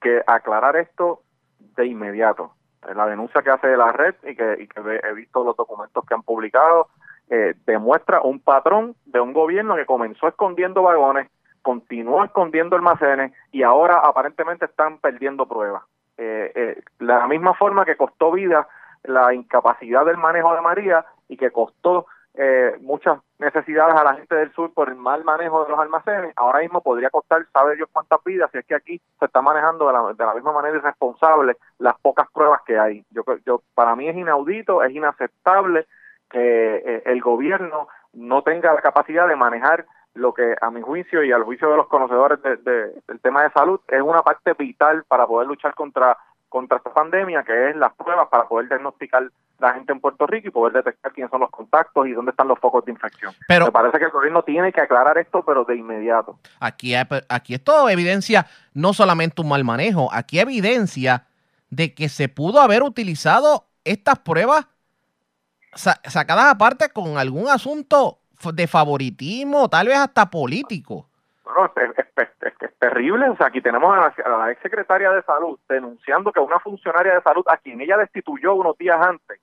que 0.00 0.22
aclarar 0.24 0.76
esto 0.76 1.24
de 1.58 1.86
inmediato. 1.86 2.52
La 2.94 3.06
denuncia 3.06 3.42
que 3.42 3.50
hace 3.50 3.76
la 3.76 3.90
red 3.90 4.14
y 4.22 4.36
que, 4.36 4.52
he 4.52 5.14
visto 5.14 5.42
los 5.42 5.56
documentos 5.56 6.04
que 6.06 6.14
han 6.14 6.22
publicado 6.22 6.90
eh, 7.28 7.56
demuestra 7.66 8.20
un 8.20 8.38
patrón 8.38 8.94
de 9.04 9.18
un 9.18 9.32
gobierno 9.32 9.74
que 9.74 9.84
comenzó 9.84 10.28
escondiendo 10.28 10.80
vagones, 10.80 11.28
continuó 11.62 12.24
escondiendo 12.24 12.76
almacenes 12.76 13.32
y 13.52 13.62
ahora 13.62 14.00
aparentemente 14.04 14.66
están 14.66 14.98
perdiendo 14.98 15.46
pruebas. 15.46 15.82
Eh, 16.16 16.52
eh, 16.54 16.82
la 16.98 17.26
misma 17.26 17.54
forma 17.54 17.84
que 17.84 17.96
costó 17.96 18.32
vida 18.32 18.66
la 19.04 19.32
incapacidad 19.32 20.04
del 20.04 20.16
manejo 20.16 20.54
de 20.54 20.60
María 20.60 21.04
y 21.28 21.36
que 21.36 21.50
costó 21.50 22.06
eh, 22.34 22.76
muchas 22.82 23.18
necesidades 23.38 23.96
a 23.96 24.04
la 24.04 24.14
gente 24.14 24.34
del 24.34 24.52
sur 24.52 24.72
por 24.72 24.88
el 24.88 24.94
mal 24.94 25.24
manejo 25.24 25.64
de 25.64 25.70
los 25.70 25.78
almacenes, 25.80 26.32
ahora 26.36 26.60
mismo 26.60 26.80
podría 26.82 27.10
costar, 27.10 27.44
sabe 27.52 27.74
Dios 27.74 27.88
cuántas 27.92 28.22
vidas, 28.22 28.48
si 28.52 28.58
es 28.58 28.64
que 28.64 28.76
aquí 28.76 29.00
se 29.18 29.24
está 29.24 29.42
manejando 29.42 29.88
de 29.88 29.92
la, 29.92 30.12
de 30.12 30.24
la 30.24 30.34
misma 30.34 30.52
manera 30.52 30.76
irresponsable 30.76 31.56
las 31.78 31.98
pocas 31.98 32.28
pruebas 32.32 32.62
que 32.64 32.78
hay. 32.78 33.04
Yo, 33.10 33.22
yo 33.44 33.62
Para 33.74 33.96
mí 33.96 34.08
es 34.08 34.16
inaudito, 34.16 34.84
es 34.84 34.92
inaceptable 34.92 35.86
que 36.30 36.76
eh, 36.76 37.02
el 37.06 37.20
gobierno 37.20 37.88
no 38.12 38.42
tenga 38.42 38.72
la 38.72 38.82
capacidad 38.82 39.26
de 39.26 39.34
manejar 39.34 39.86
lo 40.18 40.34
que 40.34 40.54
a 40.60 40.70
mi 40.70 40.82
juicio 40.82 41.22
y 41.24 41.32
al 41.32 41.44
juicio 41.44 41.70
de 41.70 41.76
los 41.76 41.88
conocedores 41.88 42.40
del 42.42 43.20
tema 43.22 43.42
de 43.42 43.50
salud 43.50 43.80
es 43.88 44.02
una 44.02 44.22
parte 44.22 44.52
vital 44.54 45.04
para 45.04 45.26
poder 45.26 45.46
luchar 45.48 45.74
contra 45.74 46.16
contra 46.48 46.78
esta 46.78 46.92
pandemia, 46.92 47.42
que 47.42 47.70
es 47.70 47.76
las 47.76 47.92
pruebas 47.94 48.28
para 48.28 48.48
poder 48.48 48.68
diagnosticar 48.68 49.30
la 49.58 49.74
gente 49.74 49.92
en 49.92 50.00
Puerto 50.00 50.26
Rico 50.26 50.48
y 50.48 50.50
poder 50.50 50.72
detectar 50.72 51.12
quiénes 51.12 51.30
son 51.30 51.40
los 51.40 51.50
contactos 51.50 52.06
y 52.06 52.12
dónde 52.12 52.30
están 52.30 52.48
los 52.48 52.58
focos 52.58 52.84
de 52.84 52.92
infección. 52.92 53.34
Pero, 53.46 53.66
Me 53.66 53.72
parece 53.72 53.98
que 53.98 54.04
el 54.04 54.10
gobierno 54.10 54.42
tiene 54.42 54.72
que 54.72 54.80
aclarar 54.80 55.18
esto, 55.18 55.44
pero 55.44 55.64
de 55.64 55.76
inmediato. 55.76 56.38
Aquí, 56.60 56.94
aquí 56.94 57.54
esto 57.54 57.88
evidencia 57.88 58.46
no 58.72 58.92
solamente 58.92 59.42
un 59.42 59.48
mal 59.48 59.64
manejo, 59.64 60.08
aquí 60.12 60.38
evidencia 60.38 61.26
de 61.70 61.94
que 61.94 62.08
se 62.08 62.28
pudo 62.28 62.60
haber 62.60 62.82
utilizado 62.82 63.66
estas 63.84 64.20
pruebas 64.20 64.66
sacadas 65.74 66.46
aparte 66.46 66.88
con 66.90 67.18
algún 67.18 67.48
asunto 67.48 68.20
de 68.52 68.66
favoritismo, 68.66 69.68
tal 69.68 69.88
vez 69.88 69.98
hasta 69.98 70.26
político. 70.26 71.06
Bueno, 71.44 71.72
es, 71.76 72.78
terrible. 72.78 73.28
O 73.30 73.36
sea, 73.36 73.46
aquí 73.46 73.60
tenemos 73.60 73.92
a 73.92 74.12
la, 74.28 74.50
ex 74.52 74.62
secretaria 74.62 75.10
de 75.10 75.22
salud 75.22 75.58
denunciando 75.68 76.32
que 76.32 76.40
una 76.40 76.60
funcionaria 76.60 77.14
de 77.14 77.22
salud 77.22 77.44
a 77.48 77.56
quien 77.56 77.80
ella 77.80 77.96
destituyó 77.96 78.54
unos 78.54 78.76
días 78.78 78.98
antes 79.00 79.40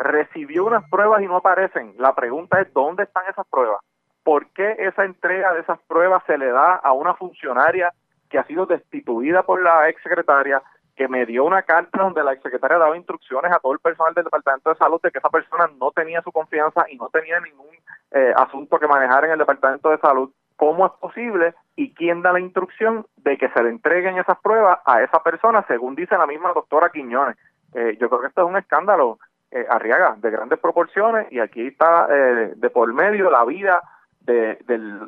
recibió 0.00 0.64
unas 0.64 0.88
pruebas 0.88 1.22
y 1.22 1.26
no 1.26 1.36
aparecen. 1.36 1.94
La 1.98 2.14
pregunta 2.14 2.60
es, 2.60 2.72
¿dónde 2.72 3.04
están 3.04 3.24
esas 3.28 3.46
pruebas? 3.46 3.80
¿Por 4.24 4.46
qué 4.48 4.76
esa 4.78 5.04
entrega 5.04 5.52
de 5.52 5.60
esas 5.60 5.78
pruebas 5.86 6.22
se 6.26 6.38
le 6.38 6.50
da 6.50 6.76
a 6.76 6.92
una 6.92 7.14
funcionaria 7.14 7.92
que 8.30 8.38
ha 8.38 8.44
sido 8.44 8.66
destituida 8.66 9.42
por 9.42 9.62
la 9.62 9.88
ex 9.88 10.02
secretaria, 10.02 10.62
que 11.00 11.08
me 11.08 11.24
dio 11.24 11.46
una 11.46 11.62
carta 11.62 12.02
donde 12.02 12.22
la 12.22 12.34
secretaria 12.34 12.76
daba 12.76 12.94
instrucciones 12.94 13.50
a 13.50 13.58
todo 13.58 13.72
el 13.72 13.78
personal 13.78 14.12
del 14.12 14.24
Departamento 14.24 14.68
de 14.68 14.76
Salud 14.76 15.00
de 15.00 15.10
que 15.10 15.16
esa 15.16 15.30
persona 15.30 15.66
no 15.80 15.92
tenía 15.92 16.20
su 16.20 16.30
confianza 16.30 16.84
y 16.90 16.98
no 16.98 17.08
tenía 17.08 17.40
ningún 17.40 17.74
eh, 18.10 18.34
asunto 18.36 18.78
que 18.78 18.86
manejar 18.86 19.24
en 19.24 19.30
el 19.30 19.38
Departamento 19.38 19.88
de 19.88 19.96
Salud? 19.96 20.30
cómo 20.56 20.84
es 20.84 20.92
posible 21.00 21.54
y 21.74 21.94
quién 21.94 22.20
da 22.20 22.34
la 22.34 22.38
instrucción 22.38 23.06
de 23.16 23.38
que 23.38 23.48
se 23.48 23.62
le 23.62 23.70
entreguen 23.70 24.18
esas 24.18 24.38
pruebas 24.40 24.78
a 24.84 25.02
esa 25.02 25.22
persona, 25.22 25.64
según 25.66 25.94
dice 25.94 26.18
la 26.18 26.26
misma 26.26 26.52
doctora 26.52 26.90
Quiñones. 26.90 27.38
Eh, 27.72 27.96
yo 27.98 28.10
creo 28.10 28.20
que 28.20 28.26
esto 28.26 28.42
es 28.42 28.46
un 28.46 28.58
escándalo, 28.58 29.18
eh, 29.50 29.64
Arriaga, 29.70 30.16
de 30.18 30.30
grandes 30.30 30.58
proporciones 30.58 31.32
y 31.32 31.38
aquí 31.38 31.68
está 31.68 32.08
eh, 32.10 32.52
de 32.56 32.68
por 32.68 32.92
medio 32.92 33.30
la 33.30 33.46
vida 33.46 33.80
de, 34.20 34.58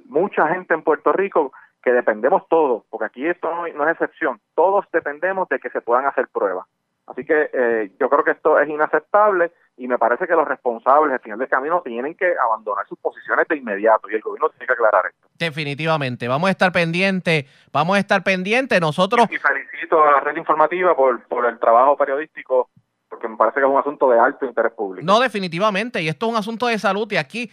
mucha 0.07 0.49
gente 0.49 0.73
en 0.73 0.83
Puerto 0.83 1.13
Rico 1.13 1.53
que 1.83 1.93
dependemos 1.93 2.43
todos, 2.49 2.85
porque 2.91 3.07
aquí 3.07 3.27
esto 3.27 3.51
no, 3.51 3.67
no, 3.69 3.85
es 3.85 3.93
excepción, 3.93 4.41
todos 4.55 4.85
dependemos 4.93 5.49
de 5.49 5.59
que 5.59 5.71
se 5.71 5.81
puedan 5.81 6.07
hacer 6.07 6.29
pruebas. 6.29 6.67
Así 7.07 7.25
que 7.25 7.51
eh, 7.53 7.91
yo 7.99 8.09
creo 8.09 8.23
que 8.23 8.31
esto 8.31 8.59
es 8.61 8.69
inaceptable 8.69 9.51
y 9.77 9.89
me 9.89 9.99
parece 9.99 10.27
que 10.27 10.35
los 10.35 10.47
responsables 10.47 11.13
al 11.13 11.21
final 11.21 11.39
del 11.39 11.49
camino 11.49 11.83
tienen 11.83 12.15
que 12.15 12.33
abandonar 12.43 12.87
sus 12.87 12.99
posiciones 12.99 13.47
de 13.49 13.57
inmediato 13.57 14.09
y 14.09 14.15
el 14.15 14.21
gobierno 14.21 14.49
tiene 14.51 14.67
que 14.67 14.73
aclarar 14.73 15.07
esto. 15.07 15.29
Definitivamente, 15.37 16.29
vamos 16.29 16.49
a 16.49 16.53
estar 16.53 16.71
pendientes, 16.71 17.45
vamos 17.73 17.97
a 17.97 17.99
estar 17.99 18.23
pendientes 18.23 18.81
nosotros. 18.81 19.27
Y 19.31 19.37
felicito 19.37 20.03
a 20.03 20.13
la 20.13 20.21
red 20.21 20.37
informativa 20.37 20.95
por, 20.95 21.25
por 21.25 21.45
el 21.47 21.59
trabajo 21.59 21.97
periodístico 21.97 22.71
porque 23.09 23.29
me 23.29 23.37
parece 23.37 23.61
que 23.61 23.67
es 23.67 23.71
un 23.71 23.79
asunto 23.79 24.09
de 24.09 24.19
alto 24.19 24.47
interés 24.47 24.73
público. 24.73 25.05
No, 25.05 25.21
definitivamente, 25.21 26.01
y 26.01 26.09
esto 26.09 26.27
es 26.27 26.33
un 26.33 26.39
asunto 26.39 26.69
de 26.69 26.79
salud 26.79 27.07
y 27.13 27.17
aquí 27.17 27.51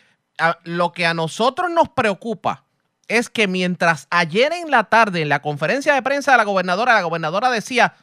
lo 0.64 0.94
que 0.94 1.06
a 1.06 1.14
nosotros 1.14 1.70
nos 1.70 1.90
preocupa 1.90 2.64
es 3.10 3.30
que 3.30 3.48
mientras 3.48 4.08
ayer 4.12 4.54
en 4.54 4.72
la 4.72 4.86
tarde 4.86 5.22
en 5.22 5.30
la 5.30 5.42
conferencia 5.42 5.94
de 5.94 6.02
prensa 6.02 6.32
de 6.32 6.38
la 6.38 6.46
gobernadora, 6.46 6.94
la 6.94 7.02
gobernadora 7.02 7.50
decía, 7.50 7.94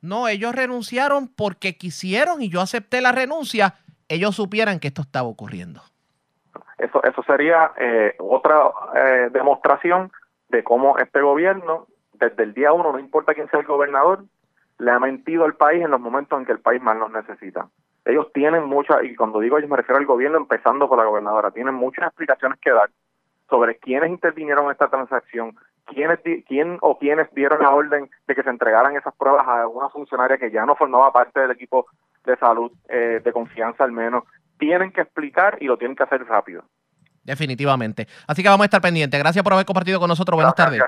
no, 0.00 0.26
ellos 0.26 0.54
renunciaron 0.54 1.28
porque 1.28 1.76
quisieron 1.76 2.42
y 2.42 2.48
yo 2.48 2.60
acepté 2.60 3.00
la 3.00 3.12
renuncia, 3.12 3.74
ellos 4.08 4.34
supieran 4.34 4.80
que 4.80 4.88
esto 4.88 5.02
estaba 5.02 5.28
ocurriendo. 5.28 5.82
Eso, 6.78 7.02
eso 7.04 7.22
sería 7.22 7.72
eh, 7.78 8.16
otra 8.18 8.70
eh, 8.96 9.28
demostración 9.32 10.10
de 10.48 10.64
cómo 10.64 10.98
este 10.98 11.20
gobierno, 11.20 11.86
desde 12.14 12.42
el 12.42 12.54
día 12.54 12.72
uno, 12.72 12.92
no 12.92 12.98
importa 12.98 13.34
quién 13.34 13.48
sea 13.50 13.60
el 13.60 13.66
gobernador, 13.66 14.24
le 14.78 14.90
ha 14.90 14.98
mentido 14.98 15.44
al 15.44 15.54
país 15.54 15.84
en 15.84 15.92
los 15.92 16.00
momentos 16.00 16.38
en 16.38 16.46
que 16.46 16.52
el 16.52 16.60
país 16.60 16.82
más 16.82 16.96
los 16.96 17.10
necesita. 17.12 17.68
Ellos 18.04 18.32
tienen 18.32 18.64
muchas, 18.64 19.04
y 19.04 19.14
cuando 19.14 19.38
digo 19.38 19.58
ellos 19.58 19.70
me 19.70 19.76
refiero 19.76 19.98
al 19.98 20.06
gobierno, 20.06 20.38
empezando 20.38 20.88
por 20.88 20.98
la 20.98 21.04
gobernadora, 21.04 21.52
tienen 21.52 21.74
muchas 21.74 22.06
explicaciones 22.06 22.58
que 22.60 22.70
dar 22.70 22.90
sobre 23.52 23.76
quiénes 23.76 24.08
intervinieron 24.08 24.64
en 24.64 24.70
esta 24.70 24.88
transacción, 24.88 25.54
quiénes, 25.84 26.20
quién 26.48 26.78
o 26.80 26.98
quiénes 26.98 27.28
dieron 27.34 27.60
la 27.60 27.68
orden 27.68 28.08
de 28.26 28.34
que 28.34 28.42
se 28.42 28.48
entregaran 28.48 28.96
esas 28.96 29.14
pruebas 29.14 29.46
a 29.46 29.68
una 29.68 29.90
funcionaria 29.90 30.38
que 30.38 30.50
ya 30.50 30.64
no 30.64 30.74
formaba 30.74 31.12
parte 31.12 31.40
del 31.40 31.50
equipo 31.50 31.84
de 32.24 32.34
salud, 32.38 32.72
eh, 32.88 33.20
de 33.22 33.32
confianza 33.32 33.84
al 33.84 33.92
menos, 33.92 34.24
tienen 34.58 34.90
que 34.90 35.02
explicar 35.02 35.58
y 35.60 35.66
lo 35.66 35.76
tienen 35.76 35.94
que 35.94 36.02
hacer 36.02 36.24
rápido. 36.24 36.64
Definitivamente. 37.22 38.06
Así 38.26 38.42
que 38.42 38.48
vamos 38.48 38.64
a 38.64 38.68
estar 38.68 38.80
pendientes. 38.80 39.20
Gracias 39.20 39.44
por 39.44 39.52
haber 39.52 39.66
compartido 39.66 40.00
con 40.00 40.08
nosotros. 40.08 40.34
Buenas 40.34 40.54
tardes. 40.54 40.82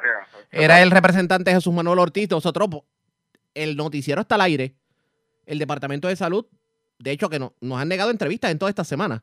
Era 0.50 0.80
el 0.80 0.90
representante 0.90 1.52
Jesús 1.52 1.74
Manuel 1.74 1.98
Ortiz. 1.98 2.30
Nosotros, 2.30 2.70
el 3.52 3.76
noticiero 3.76 4.22
está 4.22 4.36
al 4.36 4.40
aire. 4.40 4.74
El 5.44 5.58
Departamento 5.58 6.08
de 6.08 6.16
Salud, 6.16 6.46
de 6.98 7.10
hecho, 7.10 7.28
que 7.28 7.38
no, 7.38 7.52
nos 7.60 7.78
han 7.78 7.88
negado 7.88 8.10
entrevistas 8.10 8.50
en 8.50 8.58
toda 8.58 8.70
esta 8.70 8.84
semana 8.84 9.22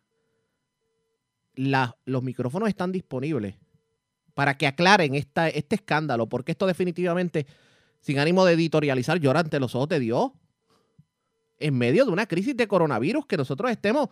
los 1.56 2.24
micrófonos 2.24 2.70
están 2.70 2.92
disponibles 2.92 3.56
para 4.34 4.58
que 4.58 4.68
aclaren 4.68 5.16
esta, 5.16 5.50
este 5.50 5.76
escándalo, 5.76 6.28
porque 6.28 6.54
esto 6.54 6.66
definitivamente, 6.68 7.46
sin 8.00 8.20
ánimo 8.20 8.46
de 8.46 8.54
editorializar, 8.54 9.20
llora 9.20 9.42
ante 9.42 9.60
los 9.60 9.76
ojos 9.76 9.90
de 9.90 10.00
Dios, 10.00 10.32
en 11.60 11.78
medio 11.78 12.06
de 12.06 12.12
una 12.12 12.26
crisis 12.26 12.56
de 12.58 12.68
coronavirus 12.68 13.26
que 13.26 13.38
nosotros 13.38 13.70
estemos 13.72 14.10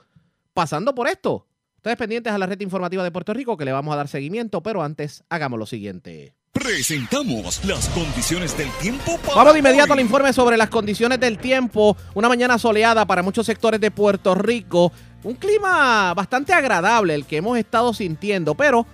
pasando 0.53 0.93
por 0.93 1.07
esto. 1.07 1.47
Ustedes 1.77 1.97
pendientes 1.97 2.33
a 2.33 2.37
la 2.37 2.45
red 2.45 2.59
informativa 2.59 3.03
de 3.03 3.11
Puerto 3.11 3.33
Rico 3.33 3.57
que 3.57 3.65
le 3.65 3.71
vamos 3.71 3.93
a 3.93 3.97
dar 3.97 4.07
seguimiento, 4.07 4.61
pero 4.61 4.83
antes 4.83 5.23
hagamos 5.29 5.57
lo 5.57 5.65
siguiente. 5.65 6.35
Presentamos 6.51 7.63
las 7.63 7.87
condiciones 7.89 8.57
del 8.57 8.71
tiempo 8.81 9.17
para 9.19 9.35
Vamos 9.35 9.53
de 9.53 9.59
inmediato 9.59 9.93
al 9.93 9.99
informe 9.99 10.33
sobre 10.33 10.57
las 10.57 10.69
condiciones 10.69 11.19
del 11.19 11.37
tiempo. 11.37 11.95
Una 12.15 12.27
mañana 12.27 12.57
soleada 12.57 13.05
para 13.05 13.21
muchos 13.21 13.45
sectores 13.45 13.79
de 13.79 13.91
Puerto 13.91 14.33
Rico. 14.33 14.91
Un 15.23 15.35
clima 15.35 16.11
bastante 16.15 16.51
agradable 16.51 17.13
el 17.13 17.25
que 17.25 17.37
hemos 17.37 17.57
estado 17.57 17.93
sintiendo, 17.93 18.55
pero 18.55 18.87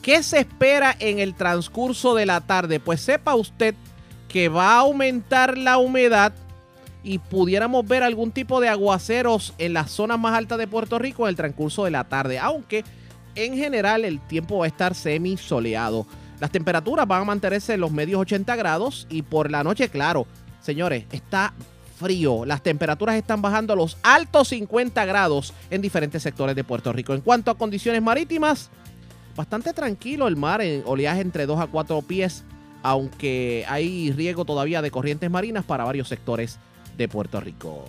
¿qué 0.00 0.22
se 0.22 0.38
espera 0.38 0.96
en 0.98 1.18
el 1.18 1.34
transcurso 1.34 2.14
de 2.14 2.24
la 2.24 2.40
tarde? 2.40 2.80
Pues 2.80 3.02
sepa 3.02 3.34
usted 3.34 3.74
que 4.26 4.48
va 4.48 4.72
a 4.72 4.80
aumentar 4.80 5.58
la 5.58 5.76
humedad 5.76 6.32
y 7.04 7.18
pudiéramos 7.18 7.86
ver 7.86 8.02
algún 8.02 8.32
tipo 8.32 8.60
de 8.60 8.70
aguaceros 8.70 9.52
en 9.58 9.74
las 9.74 9.90
zonas 9.90 10.18
más 10.18 10.34
altas 10.34 10.56
de 10.56 10.66
Puerto 10.66 10.98
Rico 10.98 11.24
en 11.24 11.30
el 11.30 11.36
transcurso 11.36 11.84
de 11.84 11.90
la 11.90 12.04
tarde, 12.04 12.38
aunque 12.38 12.82
en 13.34 13.56
general 13.56 14.06
el 14.06 14.20
tiempo 14.20 14.58
va 14.58 14.64
a 14.64 14.68
estar 14.68 14.94
semi 14.94 15.36
soleado. 15.36 16.06
Las 16.40 16.50
temperaturas 16.50 17.06
van 17.06 17.22
a 17.22 17.24
mantenerse 17.24 17.74
en 17.74 17.80
los 17.80 17.90
medios 17.90 18.20
80 18.20 18.54
grados 18.56 19.06
y 19.10 19.22
por 19.22 19.50
la 19.50 19.64
noche, 19.64 19.88
claro, 19.88 20.26
señores, 20.60 21.04
está 21.10 21.52
frío. 21.98 22.44
Las 22.44 22.62
temperaturas 22.62 23.16
están 23.16 23.42
bajando 23.42 23.72
a 23.72 23.76
los 23.76 23.96
altos 24.02 24.48
50 24.48 25.04
grados 25.04 25.52
en 25.70 25.82
diferentes 25.82 26.22
sectores 26.22 26.54
de 26.54 26.62
Puerto 26.62 26.92
Rico. 26.92 27.12
En 27.12 27.22
cuanto 27.22 27.50
a 27.50 27.58
condiciones 27.58 28.02
marítimas, 28.02 28.70
bastante 29.36 29.72
tranquilo 29.72 30.28
el 30.28 30.36
mar 30.36 30.60
en 30.62 30.82
oleaje 30.86 31.20
entre 31.20 31.46
2 31.46 31.60
a 31.60 31.66
4 31.66 32.02
pies, 32.02 32.44
aunque 32.82 33.64
hay 33.68 34.12
riesgo 34.12 34.44
todavía 34.44 34.80
de 34.80 34.92
corrientes 34.92 35.30
marinas 35.30 35.64
para 35.64 35.84
varios 35.84 36.08
sectores 36.08 36.58
de 36.96 37.08
Puerto 37.08 37.40
Rico. 37.40 37.84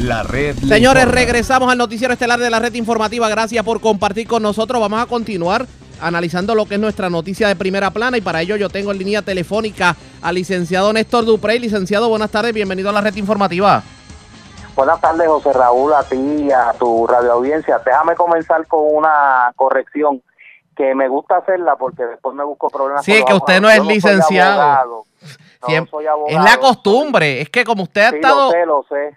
La 0.00 0.22
red. 0.22 0.56
Señores, 0.56 1.06
regresamos 1.06 1.70
al 1.70 1.78
noticiero 1.78 2.12
estelar 2.12 2.38
de 2.38 2.50
la 2.50 2.58
red 2.58 2.74
informativa. 2.74 3.28
Gracias 3.28 3.64
por 3.64 3.80
compartir 3.80 4.26
con 4.26 4.42
nosotros. 4.42 4.80
Vamos 4.80 5.00
a 5.00 5.06
continuar 5.06 5.66
analizando 6.00 6.54
lo 6.54 6.66
que 6.66 6.74
es 6.74 6.80
nuestra 6.80 7.10
noticia 7.10 7.48
de 7.48 7.56
primera 7.56 7.90
plana 7.90 8.16
y 8.16 8.20
para 8.20 8.40
ello 8.40 8.56
yo 8.56 8.68
tengo 8.68 8.92
en 8.92 8.98
línea 8.98 9.22
telefónica 9.22 9.96
al 10.22 10.34
licenciado 10.34 10.92
Néstor 10.92 11.24
Duprey. 11.24 11.58
Licenciado, 11.58 12.08
buenas 12.08 12.30
tardes, 12.30 12.52
bienvenido 12.52 12.90
a 12.90 12.92
la 12.92 13.00
red 13.00 13.14
informativa. 13.16 13.82
Buenas 14.76 15.00
tardes, 15.00 15.28
José 15.28 15.52
Raúl, 15.52 15.92
a 15.92 16.02
ti 16.02 16.16
y 16.16 16.50
a 16.50 16.72
tu 16.72 17.06
radio 17.06 17.32
audiencia. 17.32 17.80
Déjame 17.84 18.16
comenzar 18.16 18.66
con 18.66 18.80
una 18.92 19.52
corrección 19.54 20.20
que 20.74 20.94
me 20.94 21.08
gusta 21.08 21.36
hacerla 21.36 21.76
porque 21.76 22.04
después 22.04 22.34
me 22.34 22.44
busco 22.44 22.68
problemas. 22.70 23.04
Sí, 23.04 23.24
que 23.24 23.34
usted 23.34 23.60
no 23.60 23.70
es 23.70 23.84
licenciado. 23.84 25.04
es 25.68 26.34
la 26.34 26.58
costumbre, 26.60 27.40
es 27.40 27.50
que 27.50 27.64
como 27.64 27.84
usted 27.84 28.02
ha 28.02 28.08
estado 28.08 28.52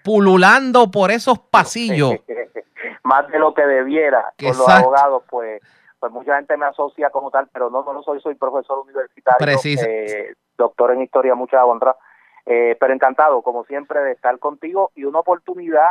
pululando 0.04 0.90
por 0.90 1.10
esos 1.10 1.38
pasillos. 1.38 2.14
Más 3.02 3.26
de 3.28 3.38
lo 3.38 3.54
que 3.54 3.66
debiera 3.66 4.32
con 4.38 4.56
los 4.56 4.68
abogados, 4.68 5.22
pues 5.28 5.60
pues 5.98 6.12
mucha 6.12 6.36
gente 6.36 6.56
me 6.56 6.66
asocia 6.66 7.10
como 7.10 7.30
tal, 7.30 7.48
pero 7.52 7.70
no, 7.70 7.82
no 7.82 7.92
lo 7.92 8.02
soy, 8.02 8.20
soy 8.20 8.34
profesor 8.34 8.78
universitario, 8.78 9.58
eh, 9.64 10.34
doctor 10.56 10.92
en 10.92 11.02
historia, 11.02 11.34
mucha 11.34 11.64
honra, 11.64 11.96
eh, 12.46 12.76
pero 12.78 12.94
encantado, 12.94 13.42
como 13.42 13.64
siempre, 13.64 14.00
de 14.00 14.12
estar 14.12 14.38
contigo 14.38 14.90
y 14.94 15.04
una 15.04 15.20
oportunidad 15.20 15.88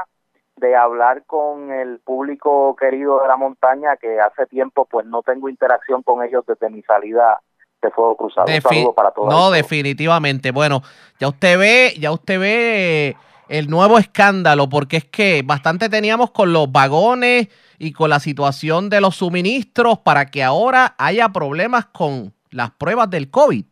de 0.58 0.76
hablar 0.76 1.24
con 1.26 1.72
el 1.72 2.00
público 2.00 2.76
querido 2.76 3.22
de 3.22 3.28
la 3.28 3.38
montaña 3.38 3.96
que 3.98 4.20
hace 4.20 4.48
tiempo 4.48 4.86
pues 4.86 5.06
no 5.06 5.22
tengo 5.22 5.50
interacción 5.50 6.02
con 6.02 6.24
ellos 6.24 6.44
desde 6.48 6.70
mi 6.70 6.82
salida 6.82 7.40
de 7.82 7.92
Fuego 7.92 8.18
Cruzado. 8.18 8.52
Un 8.52 8.62
saludo 8.62 8.94
para 8.94 9.12
todos. 9.12 9.30
No, 9.30 9.52
definitivamente. 9.52 10.52
Bueno, 10.52 10.82
ya 11.20 11.28
usted 11.28 11.60
ve, 11.60 11.94
ya 12.00 12.12
usted 12.12 12.40
ve 12.40 13.16
el 13.50 13.70
nuevo 13.70 13.98
escándalo, 13.98 14.70
porque 14.70 14.98
es 14.98 15.06
que 15.06 15.44
bastante 15.46 15.90
teníamos 15.90 16.32
con 16.32 16.54
los 16.54 16.72
vagones 16.72 17.50
y 17.80 17.94
con 17.94 18.10
la 18.10 18.20
situación 18.20 18.90
de 18.90 19.02
los 19.02 19.16
suministros 19.16 20.00
para 20.00 20.26
que 20.26 20.44
ahora 20.44 20.96
haya 20.98 21.30
problemas 21.30 21.86
con 21.88 22.34
las 22.52 22.72
pruebas 22.72 23.10
del 23.10 23.30
COVID. 23.30 23.66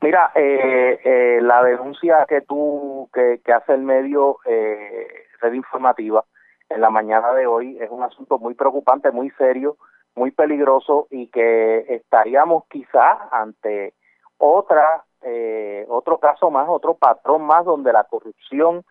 Mira, 0.00 0.32
eh, 0.34 1.00
eh, 1.02 1.38
la 1.40 1.62
denuncia 1.62 2.26
que 2.28 2.42
tú, 2.42 3.08
que, 3.12 3.40
hace 3.52 3.72
el 3.72 3.82
medio 3.82 4.38
eh, 4.44 5.06
Red 5.40 5.54
Informativa 5.54 6.24
en 6.68 6.80
la 6.80 6.90
mañana 6.90 7.32
de 7.32 7.46
hoy 7.46 7.78
es 7.80 7.90
un 7.90 8.02
asunto 8.02 8.38
muy 8.38 8.54
preocupante, 8.54 9.10
muy 9.10 9.30
serio, 9.38 9.76
muy 10.14 10.30
peligroso 10.30 11.06
y 11.10 11.28
que 11.28 11.86
estaríamos 11.88 12.64
quizás 12.68 13.18
ante 13.32 13.94
otra 14.38 15.04
eh, 15.24 15.86
otro 15.88 16.18
caso 16.18 16.50
más, 16.50 16.68
otro 16.68 16.94
patrón 16.94 17.42
más 17.42 17.64
donde 17.64 17.92
la 17.92 18.04
corrupción 18.04 18.84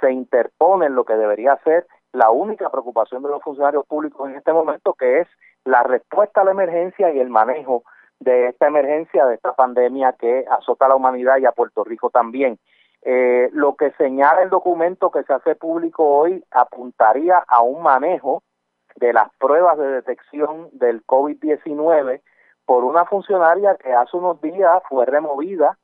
se 0.00 0.12
interpone 0.12 0.86
en 0.86 0.94
lo 0.94 1.04
que 1.04 1.14
debería 1.14 1.58
ser 1.64 1.86
la 2.12 2.30
única 2.30 2.70
preocupación 2.70 3.22
de 3.22 3.28
los 3.28 3.42
funcionarios 3.42 3.86
públicos 3.86 4.28
en 4.28 4.36
este 4.36 4.52
momento, 4.52 4.94
que 4.94 5.20
es 5.20 5.28
la 5.64 5.82
respuesta 5.82 6.40
a 6.40 6.44
la 6.44 6.50
emergencia 6.52 7.12
y 7.12 7.20
el 7.20 7.28
manejo 7.28 7.84
de 8.18 8.48
esta 8.48 8.66
emergencia, 8.66 9.26
de 9.26 9.34
esta 9.34 9.54
pandemia 9.54 10.14
que 10.18 10.44
azota 10.50 10.86
a 10.86 10.88
la 10.88 10.96
humanidad 10.96 11.38
y 11.38 11.46
a 11.46 11.52
Puerto 11.52 11.84
Rico 11.84 12.10
también. 12.10 12.58
Eh, 13.02 13.48
lo 13.52 13.76
que 13.76 13.92
señala 13.92 14.42
el 14.42 14.50
documento 14.50 15.10
que 15.10 15.22
se 15.22 15.32
hace 15.32 15.54
público 15.54 16.04
hoy 16.04 16.44
apuntaría 16.50 17.42
a 17.48 17.62
un 17.62 17.82
manejo 17.82 18.42
de 18.96 19.14
las 19.14 19.30
pruebas 19.38 19.78
de 19.78 19.86
detección 19.86 20.68
del 20.72 21.04
COVID-19 21.06 22.20
por 22.70 22.84
una 22.84 23.04
funcionaria 23.04 23.74
que 23.74 23.92
hace 23.92 24.16
unos 24.16 24.40
días 24.40 24.80
fue 24.88 25.04
removida 25.04 25.76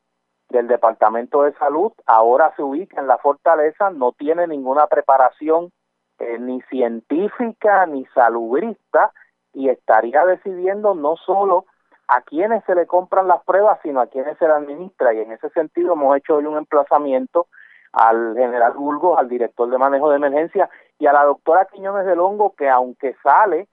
del 0.51 0.69
Departamento 0.69 1.43
de 1.43 1.53
Salud, 1.55 1.91
ahora 2.07 2.53
se 2.55 2.63
ubica 2.63 3.01
en 3.01 3.09
la 3.09 3.19
fortaleza, 3.19 3.91
no 3.91 4.13
tiene 4.13 4.47
ninguna 4.47 4.87
preparación 4.87 5.73
eh, 6.21 6.39
ni 6.39 6.63
científica 6.71 7.87
ni 7.87 8.07
salubrista 8.15 9.11
y 9.53 9.69
estaría 9.69 10.25
decidiendo 10.27 10.95
no 10.95 11.17
solo 11.17 11.65
a 12.07 12.21
quienes 12.21 12.63
se 12.67 12.77
le 12.77 12.87
compran 12.87 13.27
las 13.27 13.43
pruebas, 13.43 13.81
sino 13.83 14.01
a 14.01 14.07
quienes 14.07 14.39
se 14.39 14.47
le 14.47 14.53
administra. 14.53 15.13
Y 15.13 15.23
en 15.23 15.33
ese 15.33 15.51
sentido 15.51 15.95
hemos 15.95 16.17
hecho 16.17 16.37
hoy 16.37 16.45
un 16.45 16.57
emplazamiento 16.57 17.49
al 17.91 18.37
general 18.37 18.75
Burgos, 18.75 19.19
al 19.19 19.29
director 19.29 19.69
de 19.69 19.79
manejo 19.79 20.09
de 20.11 20.19
emergencia 20.19 20.71
y 21.01 21.07
a 21.07 21.13
la 21.13 21.25
doctora 21.25 21.65
Quiñones 21.65 22.07
del 22.07 22.21
Hongo, 22.21 22.55
que 22.55 22.69
aunque 22.69 23.17
sale 23.25 23.67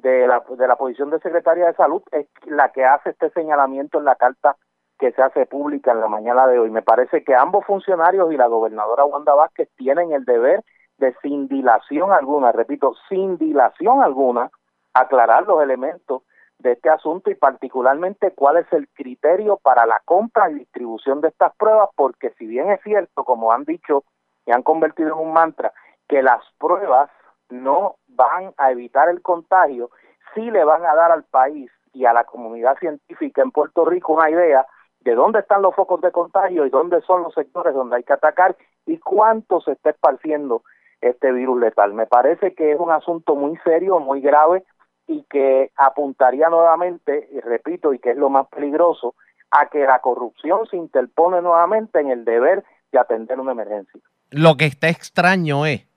de 0.00 0.26
la, 0.26 0.42
de 0.48 0.68
la 0.68 0.76
posición 0.76 1.10
de 1.10 1.20
secretaria 1.20 1.66
de 1.66 1.74
salud 1.74 2.02
es 2.12 2.26
la 2.46 2.70
que 2.70 2.84
hace 2.84 3.10
este 3.10 3.30
señalamiento 3.30 3.98
en 3.98 4.04
la 4.04 4.16
carta 4.16 4.56
que 4.98 5.12
se 5.12 5.22
hace 5.22 5.46
pública 5.46 5.92
en 5.92 6.00
la 6.00 6.08
mañana 6.08 6.46
de 6.46 6.58
hoy. 6.58 6.70
Me 6.70 6.82
parece 6.82 7.24
que 7.24 7.34
ambos 7.34 7.64
funcionarios 7.64 8.32
y 8.32 8.36
la 8.36 8.46
gobernadora 8.46 9.04
Wanda 9.04 9.34
Vázquez 9.34 9.68
tienen 9.76 10.12
el 10.12 10.24
deber 10.24 10.62
de 10.98 11.14
sin 11.22 11.48
dilación 11.48 12.12
alguna, 12.12 12.52
repito, 12.52 12.94
sin 13.08 13.38
dilación 13.38 14.02
alguna, 14.02 14.50
aclarar 14.92 15.46
los 15.46 15.62
elementos 15.62 16.22
de 16.58 16.72
este 16.72 16.90
asunto 16.90 17.30
y 17.30 17.34
particularmente 17.34 18.32
cuál 18.32 18.58
es 18.58 18.70
el 18.72 18.86
criterio 18.88 19.56
para 19.56 19.86
la 19.86 20.02
compra 20.04 20.50
y 20.50 20.56
distribución 20.56 21.22
de 21.22 21.28
estas 21.28 21.56
pruebas, 21.56 21.88
porque 21.96 22.30
si 22.38 22.46
bien 22.46 22.70
es 22.70 22.80
cierto, 22.82 23.24
como 23.24 23.52
han 23.52 23.64
dicho 23.64 24.04
y 24.44 24.52
han 24.52 24.62
convertido 24.62 25.14
en 25.14 25.26
un 25.26 25.32
mantra, 25.32 25.72
que 26.06 26.22
las 26.22 26.42
pruebas 26.58 27.10
no 27.50 27.96
van 28.08 28.52
a 28.56 28.70
evitar 28.70 29.08
el 29.08 29.22
contagio, 29.22 29.90
sí 30.34 30.50
le 30.50 30.64
van 30.64 30.84
a 30.84 30.94
dar 30.94 31.10
al 31.12 31.24
país 31.24 31.70
y 31.92 32.04
a 32.04 32.12
la 32.12 32.24
comunidad 32.24 32.78
científica 32.78 33.42
en 33.42 33.50
Puerto 33.50 33.84
Rico 33.84 34.14
una 34.14 34.30
idea 34.30 34.66
de 35.00 35.14
dónde 35.14 35.40
están 35.40 35.62
los 35.62 35.74
focos 35.74 36.00
de 36.00 36.12
contagio 36.12 36.66
y 36.66 36.70
dónde 36.70 37.00
son 37.02 37.22
los 37.22 37.34
sectores 37.34 37.74
donde 37.74 37.96
hay 37.96 38.02
que 38.02 38.12
atacar 38.12 38.56
y 38.86 38.98
cuánto 38.98 39.60
se 39.60 39.72
está 39.72 39.90
esparciendo 39.90 40.62
este 41.00 41.32
virus 41.32 41.58
letal. 41.58 41.94
Me 41.94 42.06
parece 42.06 42.54
que 42.54 42.72
es 42.72 42.78
un 42.78 42.90
asunto 42.90 43.34
muy 43.34 43.56
serio, 43.64 43.98
muy 43.98 44.20
grave 44.20 44.64
y 45.06 45.24
que 45.24 45.72
apuntaría 45.76 46.48
nuevamente, 46.48 47.28
y 47.32 47.40
repito, 47.40 47.92
y 47.92 47.98
que 47.98 48.10
es 48.10 48.16
lo 48.16 48.30
más 48.30 48.46
peligroso, 48.48 49.14
a 49.50 49.66
que 49.66 49.80
la 49.80 49.98
corrupción 49.98 50.66
se 50.66 50.76
interpone 50.76 51.42
nuevamente 51.42 51.98
en 51.98 52.10
el 52.10 52.24
deber 52.24 52.64
de 52.92 52.98
atender 52.98 53.40
una 53.40 53.52
emergencia. 53.52 54.00
Lo 54.30 54.56
que 54.56 54.66
está 54.66 54.88
extraño 54.88 55.66
es 55.66 55.89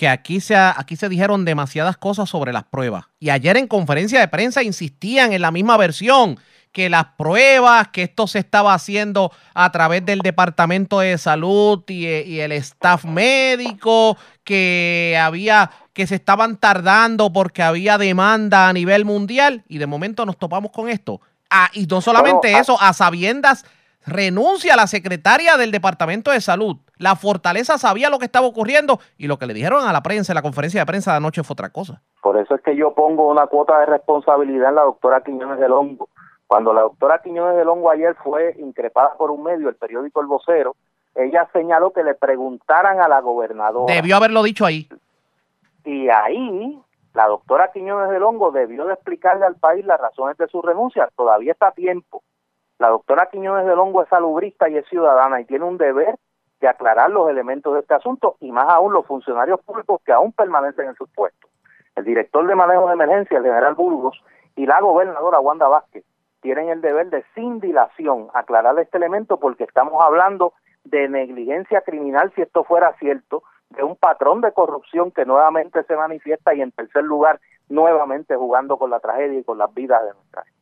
que 0.00 0.08
aquí 0.08 0.40
se, 0.40 0.56
aquí 0.56 0.96
se 0.96 1.10
dijeron 1.10 1.44
demasiadas 1.44 1.98
cosas 1.98 2.30
sobre 2.30 2.54
las 2.54 2.64
pruebas. 2.64 3.04
Y 3.18 3.28
ayer 3.28 3.58
en 3.58 3.66
conferencia 3.66 4.18
de 4.18 4.28
prensa 4.28 4.62
insistían 4.62 5.34
en 5.34 5.42
la 5.42 5.50
misma 5.50 5.76
versión, 5.76 6.38
que 6.72 6.88
las 6.88 7.04
pruebas, 7.18 7.88
que 7.88 8.04
esto 8.04 8.26
se 8.26 8.38
estaba 8.38 8.72
haciendo 8.72 9.30
a 9.52 9.70
través 9.70 10.06
del 10.06 10.20
Departamento 10.20 11.00
de 11.00 11.18
Salud 11.18 11.82
y, 11.86 12.06
y 12.06 12.40
el 12.40 12.52
staff 12.52 13.04
médico, 13.04 14.16
que 14.42 15.20
había, 15.22 15.70
que 15.92 16.06
se 16.06 16.14
estaban 16.14 16.56
tardando 16.56 17.30
porque 17.30 17.62
había 17.62 17.98
demanda 17.98 18.70
a 18.70 18.72
nivel 18.72 19.04
mundial. 19.04 19.64
Y 19.68 19.76
de 19.76 19.86
momento 19.86 20.24
nos 20.24 20.38
topamos 20.38 20.70
con 20.70 20.88
esto. 20.88 21.20
Ah, 21.50 21.68
y 21.74 21.84
no 21.84 22.00
solamente 22.00 22.58
eso, 22.58 22.80
a 22.80 22.94
sabiendas 22.94 23.66
renuncia 24.06 24.74
a 24.74 24.76
la 24.76 24.86
secretaria 24.86 25.56
del 25.56 25.70
Departamento 25.70 26.30
de 26.30 26.40
Salud. 26.40 26.76
La 26.96 27.16
Fortaleza 27.16 27.78
sabía 27.78 28.10
lo 28.10 28.18
que 28.18 28.24
estaba 28.24 28.46
ocurriendo 28.46 28.98
y 29.16 29.26
lo 29.26 29.38
que 29.38 29.46
le 29.46 29.54
dijeron 29.54 29.86
a 29.86 29.92
la 29.92 30.02
prensa 30.02 30.32
en 30.32 30.36
la 30.36 30.42
conferencia 30.42 30.80
de 30.80 30.86
prensa 30.86 31.12
de 31.12 31.18
anoche 31.18 31.42
fue 31.42 31.54
otra 31.54 31.70
cosa. 31.70 32.02
Por 32.22 32.36
eso 32.36 32.54
es 32.54 32.60
que 32.62 32.76
yo 32.76 32.94
pongo 32.94 33.28
una 33.28 33.46
cuota 33.46 33.78
de 33.80 33.86
responsabilidad 33.86 34.70
en 34.70 34.74
la 34.76 34.82
doctora 34.82 35.22
Quiñones 35.22 35.58
del 35.58 35.72
Hongo. 35.72 36.08
Cuando 36.46 36.72
la 36.72 36.82
doctora 36.82 37.20
Quiñones 37.22 37.56
del 37.56 37.68
Hongo 37.68 37.90
ayer 37.90 38.16
fue 38.22 38.56
increpada 38.58 39.14
por 39.16 39.30
un 39.30 39.42
medio, 39.42 39.68
el 39.68 39.76
periódico 39.76 40.20
El 40.20 40.26
Vocero, 40.26 40.76
ella 41.14 41.48
señaló 41.52 41.92
que 41.92 42.02
le 42.02 42.14
preguntaran 42.14 43.00
a 43.00 43.08
la 43.08 43.20
gobernadora. 43.20 43.92
Debió 43.92 44.16
haberlo 44.16 44.42
dicho 44.42 44.64
ahí. 44.64 44.88
Y 45.84 46.08
ahí 46.08 46.80
la 47.14 47.26
doctora 47.26 47.70
Quiñones 47.72 48.10
del 48.10 48.22
Hongo 48.22 48.50
debió 48.50 48.84
de 48.86 48.94
explicarle 48.94 49.44
al 49.44 49.56
país 49.56 49.84
las 49.84 50.00
razones 50.00 50.36
de 50.36 50.46
su 50.48 50.62
renuncia. 50.62 51.08
Todavía 51.16 51.52
está 51.52 51.68
a 51.68 51.72
tiempo 51.72 52.22
la 52.80 52.88
doctora 52.88 53.26
Quiñones 53.26 53.66
del 53.66 53.78
Hongo 53.78 54.02
es 54.02 54.08
salubrista 54.08 54.66
y 54.70 54.78
es 54.78 54.88
ciudadana 54.88 55.38
y 55.38 55.44
tiene 55.44 55.66
un 55.66 55.76
deber 55.76 56.16
de 56.62 56.68
aclarar 56.68 57.10
los 57.10 57.28
elementos 57.28 57.74
de 57.74 57.80
este 57.80 57.92
asunto 57.92 58.36
y 58.40 58.50
más 58.52 58.68
aún 58.70 58.94
los 58.94 59.04
funcionarios 59.06 59.60
públicos 59.60 60.00
que 60.02 60.12
aún 60.12 60.32
permanecen 60.32 60.88
en 60.88 60.94
sus 60.94 61.10
puestos. 61.10 61.50
El 61.94 62.04
director 62.04 62.46
de 62.46 62.54
manejo 62.54 62.86
de 62.86 62.94
emergencia, 62.94 63.36
el 63.36 63.44
general 63.44 63.74
Burgos, 63.74 64.18
y 64.56 64.64
la 64.64 64.80
gobernadora 64.80 65.40
Wanda 65.40 65.68
Vázquez 65.68 66.04
tienen 66.40 66.70
el 66.70 66.80
deber 66.80 67.10
de 67.10 67.22
sin 67.34 67.60
dilación 67.60 68.28
aclarar 68.32 68.78
este 68.78 68.96
elemento 68.96 69.38
porque 69.38 69.64
estamos 69.64 70.02
hablando 70.02 70.54
de 70.84 71.06
negligencia 71.10 71.82
criminal 71.82 72.32
si 72.34 72.40
esto 72.40 72.64
fuera 72.64 72.94
cierto, 72.98 73.42
de 73.68 73.82
un 73.82 73.94
patrón 73.94 74.40
de 74.40 74.52
corrupción 74.52 75.10
que 75.10 75.26
nuevamente 75.26 75.82
se 75.84 75.96
manifiesta 75.96 76.54
y 76.54 76.62
en 76.62 76.72
tercer 76.72 77.04
lugar 77.04 77.40
nuevamente 77.68 78.36
jugando 78.36 78.78
con 78.78 78.88
la 78.88 79.00
tragedia 79.00 79.38
y 79.38 79.44
con 79.44 79.58
las 79.58 79.72
vidas 79.74 80.02
de 80.02 80.14
nuestra 80.14 80.44
gente. 80.44 80.59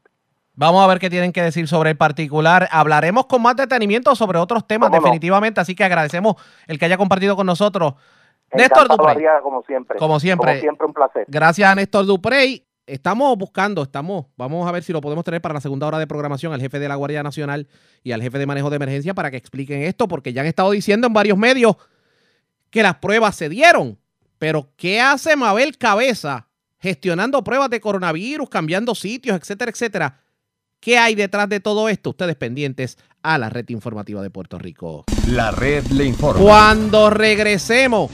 Vamos 0.59 0.83
a 0.83 0.89
ver 0.89 0.99
qué 0.99 1.09
tienen 1.09 1.31
que 1.31 1.41
decir 1.41 1.69
sobre 1.69 1.91
el 1.91 1.97
particular. 1.97 2.69
Hablaremos 2.73 3.27
con 3.27 3.41
más 3.41 3.55
detenimiento 3.55 4.17
sobre 4.17 4.41
otros 4.41 4.67
temas 4.67 4.91
definitivamente, 4.91 5.61
así 5.61 5.77
que 5.77 5.85
agradecemos 5.85 6.35
el 6.67 6.81
que 6.81 6.87
haya 6.87 6.97
compartido 6.97 7.37
con 7.37 7.47
nosotros. 7.47 7.95
Néstor 8.53 8.89
Duprey. 8.89 9.25
Como 9.41 9.63
siempre. 9.63 9.99
Como 9.99 10.19
siempre. 10.19 10.51
Como 10.51 10.61
siempre, 10.61 10.87
un 10.89 10.93
placer. 10.93 11.27
Gracias 11.29 11.71
a 11.71 11.77
Néstor 11.77 12.07
Duprey. 12.07 12.67
Estamos 12.89 13.39
buscando, 13.39 13.85
estamos, 13.85 14.27
vamos 14.37 14.67
a 14.67 14.73
ver 14.73 14.83
si 14.83 14.93
lo 14.93 15.01
podemos 15.01 15.25
tener 15.25 15.41
para 15.41 15.55
la 15.55 15.61
segunda 15.61 15.87
hora 15.87 16.01
de 16.01 16.09
programación 16.09 16.53
al 16.53 16.61
jefe 16.61 16.81
de 16.81 16.89
la 16.89 16.97
Guardia 16.97 17.23
Nacional 17.23 17.69
y 18.03 18.11
al 18.11 18.21
jefe 18.21 18.39
de 18.39 18.47
manejo 18.47 18.69
de 18.69 18.77
emergencia 18.77 19.15
para 19.15 19.31
que 19.31 19.37
expliquen 19.37 19.83
esto, 19.83 20.09
porque 20.09 20.33
ya 20.33 20.41
han 20.41 20.49
estado 20.49 20.73
diciendo 20.73 21.07
en 21.07 21.13
varios 21.13 21.39
medios 21.39 21.77
que 22.71 22.83
las 22.83 22.97
pruebas 22.97 23.37
se 23.37 23.49
dieron. 23.49 23.97
Pero, 24.41 24.71
¿qué 24.77 25.01
hace 25.01 25.37
Mabel 25.37 25.79
Cabeza 25.79 26.49
gestionando 26.81 27.45
pruebas 27.45 27.71
de 27.71 27.81
coronavirus, 27.81 28.49
cambiando 28.49 28.97
sitios, 28.97 29.37
etcétera, 29.37 29.71
etcétera? 29.71 30.21
¿Qué 30.81 30.97
hay 30.97 31.15
detrás 31.17 31.49
de 31.49 31.59
todo 31.59 31.89
esto? 31.89 32.11
Ustedes 32.11 32.37
pendientes 32.37 32.99
a 33.23 33.37
la 33.37 33.51
red 33.51 33.69
informativa 33.69 34.23
de 34.23 34.31
Puerto 34.31 34.59
Rico. 34.59 35.05
La 35.27 35.51
red 35.51 35.85
le 35.89 36.05
informa. 36.05 36.41
Cuando 36.41 37.11
regresemos, 37.11 38.13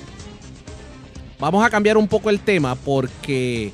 vamos 1.38 1.64
a 1.64 1.68
cambiar 1.68 1.98
un 1.98 2.09
poco 2.09 2.31
el 2.31 2.40
tema 2.40 2.74
porque 2.74 3.72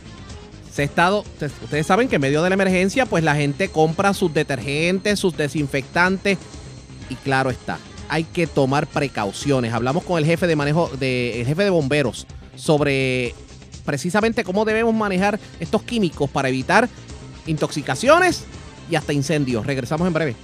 se 0.72 0.82
ha 0.82 0.84
estado, 0.84 1.24
ustedes 1.62 1.86
saben 1.86 2.08
que 2.08 2.16
en 2.16 2.20
medio 2.20 2.42
de 2.42 2.50
la 2.50 2.54
emergencia, 2.54 3.06
pues 3.06 3.22
la 3.22 3.36
gente 3.36 3.68
compra 3.68 4.12
sus 4.12 4.34
detergentes, 4.34 5.20
sus 5.20 5.36
desinfectantes 5.36 6.38
y 7.08 7.14
claro 7.14 7.50
está, 7.50 7.78
hay 8.08 8.24
que 8.24 8.48
tomar 8.48 8.88
precauciones. 8.88 9.72
Hablamos 9.72 10.02
con 10.02 10.18
el 10.18 10.24
jefe 10.24 10.48
de 10.48 10.56
manejo, 10.56 10.90
de, 10.98 11.40
el 11.40 11.46
jefe 11.46 11.62
de 11.62 11.70
bomberos 11.70 12.26
sobre 12.56 13.36
precisamente 13.84 14.42
cómo 14.42 14.64
debemos 14.64 14.94
manejar 14.94 15.38
estos 15.60 15.84
químicos 15.84 16.28
para 16.28 16.48
evitar 16.48 16.88
intoxicaciones 17.46 18.44
y 18.90 18.96
hasta 18.96 19.12
incendios. 19.12 19.64
Regresamos 19.64 20.06
en 20.06 20.12
breve. 20.12 20.36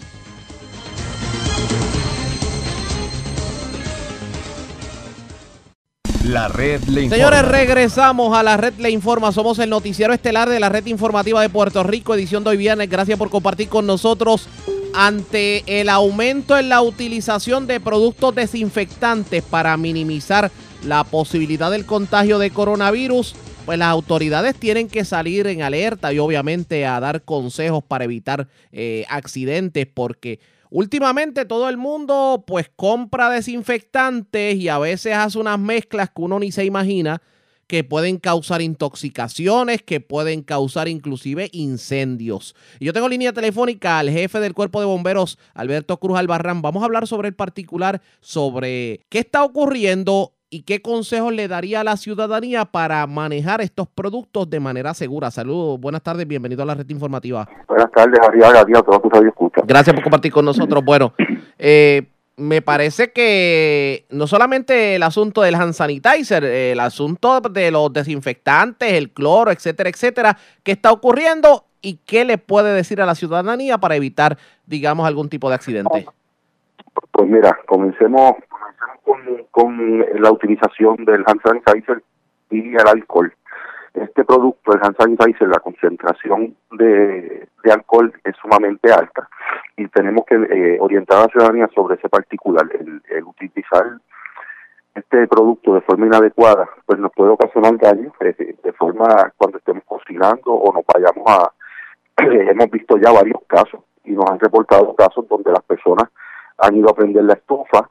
La 6.24 6.48
red 6.48 6.82
le 6.84 7.02
informa. 7.02 7.16
Señores, 7.16 7.48
regresamos 7.48 8.36
a 8.36 8.42
la 8.42 8.56
red 8.56 8.74
le 8.78 8.90
informa. 8.90 9.30
Somos 9.30 9.60
el 9.60 9.70
noticiero 9.70 10.12
estelar 10.12 10.48
de 10.48 10.58
la 10.58 10.68
red 10.68 10.84
informativa 10.86 11.40
de 11.40 11.48
Puerto 11.48 11.84
Rico, 11.84 12.14
edición 12.14 12.42
de 12.42 12.50
hoy 12.50 12.56
viernes. 12.56 12.90
Gracias 12.90 13.16
por 13.16 13.30
compartir 13.30 13.68
con 13.68 13.86
nosotros. 13.86 14.48
Ante 14.92 15.62
el 15.80 15.88
aumento 15.88 16.58
en 16.58 16.68
la 16.68 16.80
utilización 16.80 17.66
de 17.66 17.78
productos 17.78 18.34
desinfectantes 18.34 19.44
para 19.44 19.76
minimizar 19.76 20.50
la 20.84 21.04
posibilidad 21.04 21.70
del 21.70 21.86
contagio 21.86 22.38
de 22.38 22.50
coronavirus, 22.50 23.34
pues 23.66 23.78
las 23.78 23.88
autoridades 23.88 24.54
tienen 24.54 24.88
que 24.88 25.04
salir 25.04 25.48
en 25.48 25.60
alerta 25.60 26.12
y 26.12 26.20
obviamente 26.20 26.86
a 26.86 27.00
dar 27.00 27.22
consejos 27.22 27.82
para 27.82 28.04
evitar 28.04 28.48
eh, 28.72 29.04
accidentes 29.08 29.86
porque 29.92 30.38
Últimamente 30.68 31.44
todo 31.44 31.68
el 31.68 31.76
mundo 31.76 32.44
pues 32.44 32.68
compra 32.74 33.30
desinfectantes 33.30 34.56
y 34.56 34.68
a 34.68 34.78
veces 34.78 35.14
hace 35.14 35.38
unas 35.38 35.60
mezclas 35.60 36.10
que 36.10 36.22
uno 36.22 36.40
ni 36.40 36.50
se 36.50 36.64
imagina 36.64 37.22
que 37.66 37.82
pueden 37.82 38.18
causar 38.18 38.62
intoxicaciones, 38.62 39.82
que 39.82 40.00
pueden 40.00 40.42
causar 40.42 40.88
inclusive 40.88 41.48
incendios. 41.52 42.54
Y 42.78 42.86
yo 42.86 42.92
tengo 42.92 43.08
línea 43.08 43.32
telefónica 43.32 43.98
al 43.98 44.10
jefe 44.10 44.38
del 44.38 44.54
cuerpo 44.54 44.80
de 44.80 44.86
bomberos, 44.86 45.38
Alberto 45.54 45.98
Cruz 45.98 46.18
Albarrán. 46.18 46.62
Vamos 46.62 46.82
a 46.82 46.86
hablar 46.86 47.06
sobre 47.06 47.28
el 47.28 47.34
particular, 47.34 48.02
sobre 48.20 49.00
qué 49.08 49.18
está 49.18 49.44
ocurriendo 49.44 50.35
y 50.48 50.62
qué 50.62 50.80
consejos 50.80 51.32
le 51.32 51.48
daría 51.48 51.80
a 51.80 51.84
la 51.84 51.96
ciudadanía 51.96 52.64
para 52.64 53.06
manejar 53.06 53.60
estos 53.60 53.88
productos 53.88 54.48
de 54.48 54.60
manera 54.60 54.94
segura. 54.94 55.30
Saludos, 55.30 55.80
buenas 55.80 56.02
tardes, 56.02 56.26
bienvenido 56.26 56.62
a 56.62 56.66
la 56.66 56.74
red 56.74 56.88
informativa. 56.88 57.48
Buenas 57.66 57.90
tardes, 57.90 58.20
Ariaga, 58.20 58.60
a 58.60 58.82
todos 58.82 59.02
tus 59.02 59.26
escucha. 59.26 59.62
Gracias 59.66 59.94
por 59.94 60.02
compartir 60.02 60.32
con 60.32 60.44
nosotros. 60.44 60.84
Bueno, 60.86 61.12
eh, 61.58 62.06
me 62.36 62.62
parece 62.62 63.12
que 63.12 64.04
no 64.10 64.26
solamente 64.26 64.94
el 64.94 65.02
asunto 65.02 65.42
del 65.42 65.56
hand 65.56 65.72
sanitizer, 65.72 66.44
el 66.44 66.78
asunto 66.78 67.40
de 67.40 67.70
los 67.70 67.92
desinfectantes, 67.92 68.92
el 68.92 69.10
cloro, 69.10 69.50
etcétera, 69.50 69.90
etcétera, 69.90 70.36
¿qué 70.62 70.72
está 70.72 70.92
ocurriendo 70.92 71.64
y 71.82 71.96
qué 72.06 72.24
le 72.24 72.38
puede 72.38 72.72
decir 72.72 73.00
a 73.00 73.06
la 73.06 73.14
ciudadanía 73.14 73.78
para 73.78 73.96
evitar, 73.96 74.38
digamos, 74.66 75.06
algún 75.06 75.28
tipo 75.28 75.48
de 75.48 75.56
accidente? 75.56 76.06
Pues 77.10 77.28
mira, 77.28 77.58
comencemos 77.66 78.34
con, 79.50 80.04
la 80.20 80.30
utilización 80.30 81.04
del 81.04 81.24
hand 81.26 81.40
sanitizer 81.42 82.02
y 82.50 82.74
el 82.74 82.88
alcohol. 82.88 83.32
Este 83.94 84.24
producto, 84.24 84.72
el 84.72 84.80
hand 84.82 84.96
sanitizer, 84.98 85.48
la 85.48 85.60
concentración 85.60 86.56
de, 86.72 87.48
alcohol 87.70 88.12
es 88.24 88.36
sumamente 88.36 88.92
alta 88.92 89.28
y 89.76 89.88
tenemos 89.88 90.24
que 90.26 90.34
eh, 90.36 90.78
orientar 90.80 91.18
a 91.18 91.22
la 91.22 91.28
ciudadanía 91.28 91.68
sobre 91.74 91.96
ese 91.96 92.08
particular. 92.08 92.64
El, 92.78 93.24
utilizar 93.24 93.98
este 94.94 95.26
producto 95.26 95.74
de 95.74 95.80
forma 95.82 96.06
inadecuada, 96.06 96.68
pues 96.86 96.98
nos 96.98 97.12
puede 97.12 97.30
ocasionar 97.30 97.76
daño 97.78 98.12
eh, 98.20 98.56
de 98.62 98.72
forma 98.72 99.32
cuando 99.36 99.58
estemos 99.58 99.82
cocinando 99.84 100.52
o 100.52 100.72
nos 100.72 100.84
vayamos 100.86 101.24
a... 101.26 101.52
hemos 102.22 102.70
visto 102.70 102.96
ya 102.98 103.12
varios 103.12 103.40
casos 103.46 103.80
y 104.04 104.12
nos 104.12 104.30
han 104.30 104.38
reportado 104.38 104.94
casos 104.94 105.28
donde 105.28 105.52
las 105.52 105.62
personas 105.64 106.08
han 106.58 106.76
ido 106.76 106.90
a 106.90 106.94
prender 106.94 107.24
la 107.24 107.34
estufa 107.34 107.88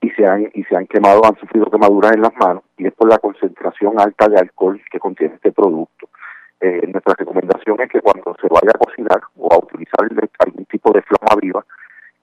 y 0.00 0.10
se 0.10 0.26
han 0.26 0.50
y 0.54 0.64
se 0.64 0.76
han 0.76 0.86
quemado, 0.86 1.24
han 1.24 1.36
sufrido 1.36 1.66
quemaduras 1.70 2.12
en 2.12 2.22
las 2.22 2.34
manos 2.36 2.62
y 2.76 2.86
es 2.86 2.92
por 2.94 3.08
la 3.08 3.18
concentración 3.18 3.98
alta 3.98 4.28
de 4.28 4.38
alcohol 4.38 4.80
que 4.90 4.98
contiene 4.98 5.34
este 5.34 5.52
producto. 5.52 6.08
Eh, 6.60 6.82
nuestra 6.90 7.14
recomendación 7.18 7.80
es 7.80 7.90
que 7.90 8.00
cuando 8.00 8.34
se 8.40 8.48
vaya 8.48 8.72
a 8.74 8.78
cocinar 8.78 9.20
o 9.36 9.52
a 9.52 9.58
utilizar 9.58 10.08
algún 10.38 10.64
tipo 10.66 10.90
de 10.92 11.02
flama 11.02 11.40
viva, 11.40 11.64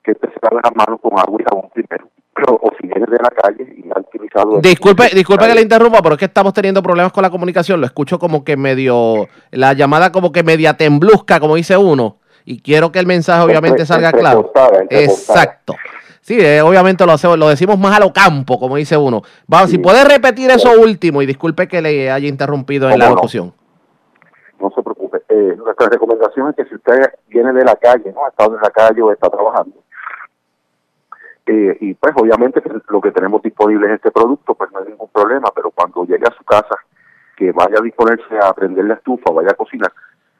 que 0.03 0.13
se 0.13 0.39
lave 0.41 0.61
las 0.63 0.75
manos 0.75 0.99
con 1.01 1.17
agua 1.17 1.39
y 1.39 1.43
jabón 1.43 1.69
primero. 1.73 2.09
o 2.61 2.71
si 2.79 2.87
viene 2.87 3.05
de 3.05 3.17
la 3.17 3.29
calle 3.29 3.75
y 3.77 3.89
ha 3.95 3.99
utilizado... 3.99 4.59
Disculpe, 4.59 5.09
disculpe 5.13 5.47
que 5.47 5.55
le 5.55 5.61
interrumpa, 5.61 6.01
pero 6.01 6.15
es 6.15 6.19
que 6.19 6.25
estamos 6.25 6.53
teniendo 6.53 6.81
problemas 6.81 7.11
con 7.11 7.21
la 7.21 7.29
comunicación. 7.29 7.79
Lo 7.79 7.85
escucho 7.85 8.19
como 8.19 8.43
que 8.43 8.57
medio... 8.57 9.27
La 9.51 9.73
llamada 9.73 10.11
como 10.11 10.31
que 10.31 10.43
media 10.43 10.75
temblusca, 10.75 11.39
como 11.39 11.55
dice 11.55 11.77
uno. 11.77 12.17
Y 12.45 12.61
quiero 12.61 12.91
que 12.91 12.99
el 12.99 13.05
mensaje 13.05 13.41
obviamente 13.41 13.85
salga 13.85 14.11
claro. 14.11 14.51
Exacto. 14.89 15.75
Sí, 16.23 16.39
eh, 16.39 16.61
obviamente 16.61 17.05
lo, 17.05 17.11
hacemos, 17.11 17.37
lo 17.37 17.49
decimos 17.49 17.77
más 17.77 17.97
a 17.97 17.99
lo 17.99 18.13
campo, 18.13 18.57
como 18.57 18.77
dice 18.77 18.95
uno. 18.95 19.23
Vamos, 19.45 19.69
si 19.69 19.77
puede 19.77 20.05
repetir 20.05 20.49
eso 20.51 20.71
último, 20.79 21.21
y 21.21 21.25
disculpe 21.25 21.67
que 21.67 21.81
le 21.81 22.09
haya 22.09 22.29
interrumpido 22.29 22.89
en 22.89 22.97
la 22.97 23.09
locución. 23.09 23.53
No, 24.57 24.71
se 24.73 24.81
preocupe. 24.81 25.21
Eh, 25.27 25.57
nuestra 25.57 25.89
recomendación 25.89 26.47
es 26.49 26.55
que 26.55 26.63
si 26.63 26.75
usted 26.75 27.11
viene 27.27 27.51
de 27.51 27.65
la 27.65 27.75
calle, 27.75 28.13
¿no? 28.13 28.23
Ha 28.25 28.29
estado 28.29 28.55
en 28.55 28.61
la 28.61 28.69
calle 28.69 29.01
o 29.01 29.11
está 29.11 29.29
trabajando, 29.29 29.75
eh, 31.45 31.77
y 31.81 31.93
pues 31.95 32.13
obviamente 32.15 32.63
lo 32.87 33.01
que 33.01 33.11
tenemos 33.11 33.41
disponible 33.41 33.87
es 33.87 33.95
este 33.95 34.11
producto, 34.11 34.55
pues 34.55 34.71
no 34.71 34.79
hay 34.79 34.85
ningún 34.85 35.09
problema, 35.09 35.49
pero 35.53 35.71
cuando 35.71 36.05
llegue 36.05 36.25
a 36.25 36.37
su 36.37 36.45
casa, 36.45 36.75
que 37.35 37.51
vaya 37.51 37.79
a 37.79 37.83
disponerse 37.83 38.39
a 38.41 38.53
prender 38.53 38.85
la 38.85 38.93
estufa, 38.93 39.29
vaya 39.33 39.49
a 39.51 39.55
cocinar, 39.55 39.91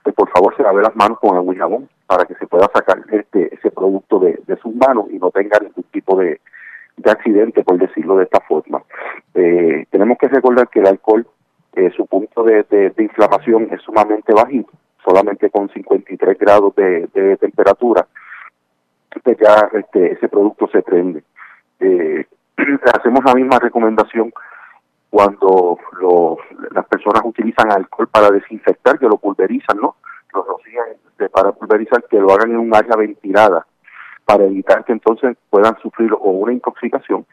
pues 0.02 0.16
por 0.16 0.30
favor 0.30 0.56
se 0.56 0.64
lave 0.64 0.82
las 0.82 0.96
manos 0.96 1.20
con 1.20 1.36
agua 1.36 1.54
y 1.54 1.58
jabón 1.58 1.90
para 2.08 2.26
que 2.26 2.36
se 2.36 2.48
pueda 2.48 2.70
sacar 2.74 3.00
este 3.12 3.54
ese 3.64 3.72
producto 3.72 4.20
de, 4.20 4.42
sus 4.62 4.76
manos 4.76 5.06
y 5.12 5.18
no 5.20 5.32
tenga 5.32 5.60
ningún 5.60 5.84
tipo 5.92 6.18
de, 6.18 6.40
accidente, 7.06 7.64
por 7.64 7.78
decirlo 7.78 8.18
de 8.18 8.26
esta 8.26 8.40
forma. 8.42 8.84
Eh, 9.34 9.86
tenemos 9.90 10.18
que 10.18 10.28
recordar 10.28 10.70
que 10.70 10.80
el 10.80 10.88
alcohol, 10.88 11.26
eh, 11.76 11.92
su 11.96 12.06
punto 12.06 12.44
de, 12.44 12.94
inflamación 12.98 13.68
es 13.72 13.82
sumamente 13.82 14.34
bajito, 14.34 14.72
solamente 15.04 15.50
con 15.50 15.70
53 15.70 16.38
grados 16.38 16.76
de, 16.76 17.38
temperatura, 17.40 18.08
pues 19.24 19.38
ya 19.38 19.70
este, 19.74 20.14
ese 20.14 20.28
producto 20.28 20.68
se 20.68 20.82
prende. 20.82 21.24
Eh, 21.80 22.26
hacemos 22.94 23.24
la 23.26 23.34
misma 23.34 23.60
recomendación 23.60 24.32
cuando 25.10 25.78
las 26.72 26.86
personas 26.88 27.22
utilizan 27.24 27.72
alcohol 27.72 28.08
para 28.08 28.32
desinfectar, 28.32 28.98
que 28.98 29.08
lo 29.08 29.18
pulverizan, 29.18 29.78
¿no? 29.78 29.96
Lo 30.34 30.44
rocían 30.44 30.86
para 31.32 31.52
pulverizar, 31.52 32.04
que 32.10 32.20
lo 32.20 32.32
hagan 32.32 32.52
en 32.52 32.58
un 32.58 32.76
área 32.76 32.96
ventilada, 32.96 33.66
para 34.26 34.46
evitar 34.46 34.84
que 34.86 34.94
entonces 34.94 35.36
puedan 35.50 35.78
sufrir 35.82 36.14
o 36.14 36.32
una 36.32 36.54
intoxicación 36.54 37.26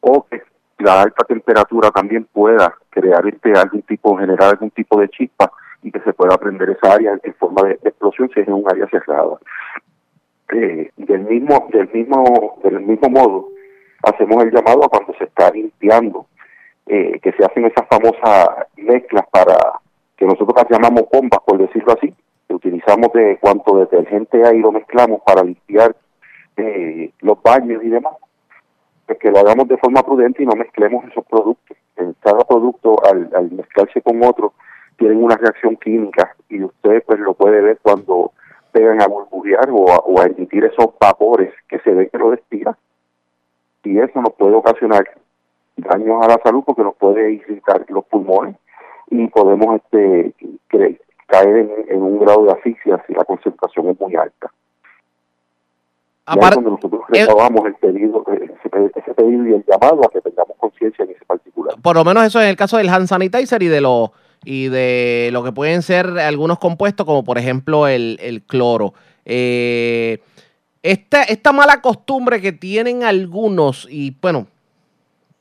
o 0.00 0.26
que 0.28 0.42
la 0.78 1.02
alta 1.02 1.24
temperatura 1.24 1.90
también 1.90 2.24
pueda 2.24 2.74
crear 2.90 3.26
este 3.26 3.52
algún 3.52 3.82
tipo, 3.82 4.16
generar 4.16 4.50
algún 4.50 4.70
tipo 4.70 5.00
de 5.00 5.08
chispa 5.08 5.50
y 5.82 5.90
que 5.90 6.00
se 6.00 6.12
pueda 6.12 6.36
prender 6.36 6.70
esa 6.70 6.94
área 6.94 7.18
en 7.22 7.34
forma 7.34 7.62
de, 7.68 7.72
explosión 7.82 8.30
si 8.32 8.40
es 8.40 8.48
en 8.48 8.54
un 8.54 8.70
área 8.70 8.86
cerrada. 8.88 9.38
Eh, 10.52 10.90
del 10.96 11.22
mismo, 11.22 11.68
del 11.72 11.88
mismo, 11.92 12.58
del 12.62 12.80
mismo 12.80 13.08
modo, 13.08 13.48
hacemos 14.02 14.44
el 14.44 14.52
llamado 14.52 14.84
a 14.84 14.88
cuando 14.88 15.14
se 15.14 15.24
está 15.24 15.50
limpiando 15.50 16.26
eh, 16.86 17.18
que 17.20 17.32
se 17.32 17.44
hacen 17.44 17.66
esas 17.66 17.86
famosas 17.88 18.48
mezclas 18.76 19.26
para 19.32 19.56
que 20.16 20.24
nosotros 20.24 20.54
las 20.56 20.70
llamamos 20.70 21.08
bombas, 21.12 21.40
por 21.44 21.58
decirlo 21.58 21.92
así, 21.92 22.14
utilizamos 22.54 23.12
de 23.12 23.38
cuanto 23.40 23.78
detergente 23.78 24.44
hay 24.46 24.58
lo 24.58 24.72
mezclamos 24.72 25.20
para 25.24 25.42
limpiar 25.42 25.94
eh, 26.56 27.12
los 27.20 27.42
baños 27.42 27.82
y 27.84 27.88
demás, 27.88 28.14
pues 29.06 29.18
que 29.18 29.30
lo 29.30 29.38
hagamos 29.38 29.68
de 29.68 29.76
forma 29.76 30.02
prudente 30.02 30.42
y 30.42 30.46
no 30.46 30.54
mezclemos 30.54 31.04
esos 31.04 31.24
productos. 31.26 31.76
Cada 32.20 32.40
producto, 32.40 32.96
al, 33.04 33.50
mezclarse 33.52 34.02
con 34.02 34.22
otro, 34.24 34.52
tienen 34.96 35.22
una 35.22 35.36
reacción 35.36 35.76
química 35.76 36.34
y 36.48 36.62
usted 36.62 37.02
pues 37.06 37.20
lo 37.20 37.34
puede 37.34 37.60
ver 37.60 37.78
cuando 37.82 38.32
pegan 38.72 39.00
a 39.00 39.06
burbujear 39.06 39.68
o 39.70 40.20
a, 40.20 40.26
emitir 40.26 40.64
esos 40.64 40.88
vapores 41.00 41.52
que 41.68 41.78
se 41.80 41.90
ve 41.90 42.08
que 42.08 42.18
lo 42.18 42.30
destila. 42.30 42.76
Y 43.84 43.98
eso 43.98 44.20
nos 44.20 44.32
puede 44.34 44.54
ocasionar 44.54 45.04
daños 45.76 46.24
a 46.24 46.28
la 46.28 46.40
salud 46.42 46.64
porque 46.64 46.82
nos 46.82 46.96
puede 46.96 47.32
irritar 47.32 47.84
los 47.88 48.04
pulmones 48.06 48.56
y 49.08 49.28
podemos 49.28 49.76
este 49.76 50.34
caer 51.26 51.68
en, 51.88 52.02
un 52.02 52.18
grado 52.18 52.44
de 52.44 52.52
asfixia 52.52 53.02
si 53.06 53.14
la 53.14 53.24
concentración 53.24 53.88
es 53.90 54.00
muy 54.00 54.14
alta. 54.16 54.50
Aparte, 56.26 56.60
nosotros 56.60 57.02
recabamos 57.08 57.66
el 57.66 57.74
pedido, 57.74 58.24
ese, 58.32 59.14
pedido 59.14 59.46
y 59.46 59.54
el 59.54 59.64
llamado 59.64 60.04
a 60.04 60.10
que 60.10 60.20
tengamos 60.20 60.56
conciencia 60.58 61.04
en 61.04 61.12
ese 61.12 61.24
particular. 61.24 61.76
Por 61.80 61.96
lo 61.96 62.04
menos 62.04 62.24
eso 62.24 62.40
en 62.40 62.48
el 62.48 62.56
caso 62.56 62.78
del 62.78 62.88
hand 62.88 63.06
sanitizer 63.06 63.62
y 63.62 63.68
de 63.68 63.80
lo 63.80 64.12
y 64.44 64.68
de 64.68 65.30
lo 65.32 65.42
que 65.42 65.52
pueden 65.52 65.82
ser 65.82 66.06
algunos 66.06 66.58
compuestos 66.58 67.06
como 67.06 67.24
por 67.24 67.38
ejemplo 67.38 67.86
el, 67.88 68.18
el 68.20 68.42
cloro. 68.42 68.92
Eh, 69.24 70.20
esta, 70.82 71.24
esta 71.24 71.52
mala 71.52 71.80
costumbre 71.80 72.40
que 72.40 72.52
tienen 72.52 73.02
algunos 73.02 73.88
y 73.90 74.16
bueno, 74.20 74.46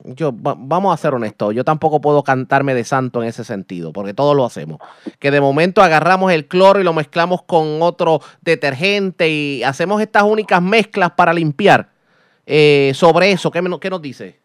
yo 0.07 0.31
vamos 0.33 0.93
a 0.93 0.97
ser 0.97 1.13
honestos, 1.13 1.53
yo 1.53 1.63
tampoco 1.63 2.01
puedo 2.01 2.23
cantarme 2.23 2.73
de 2.73 2.83
santo 2.83 3.21
en 3.21 3.29
ese 3.29 3.43
sentido, 3.43 3.93
porque 3.93 4.13
todos 4.13 4.35
lo 4.35 4.45
hacemos. 4.45 4.79
Que 5.19 5.31
de 5.31 5.41
momento 5.41 5.81
agarramos 5.81 6.31
el 6.31 6.47
cloro 6.47 6.79
y 6.79 6.83
lo 6.83 6.93
mezclamos 6.93 7.41
con 7.43 7.81
otro 7.81 8.19
detergente 8.41 9.29
y 9.29 9.63
hacemos 9.63 10.01
estas 10.01 10.23
únicas 10.23 10.61
mezclas 10.61 11.11
para 11.11 11.33
limpiar. 11.33 11.89
Eh, 12.45 12.91
sobre 12.93 13.31
eso, 13.31 13.49
¿qué, 13.49 13.61
¿qué, 13.81 13.89
nos 13.89 14.01
dice? 14.01 14.39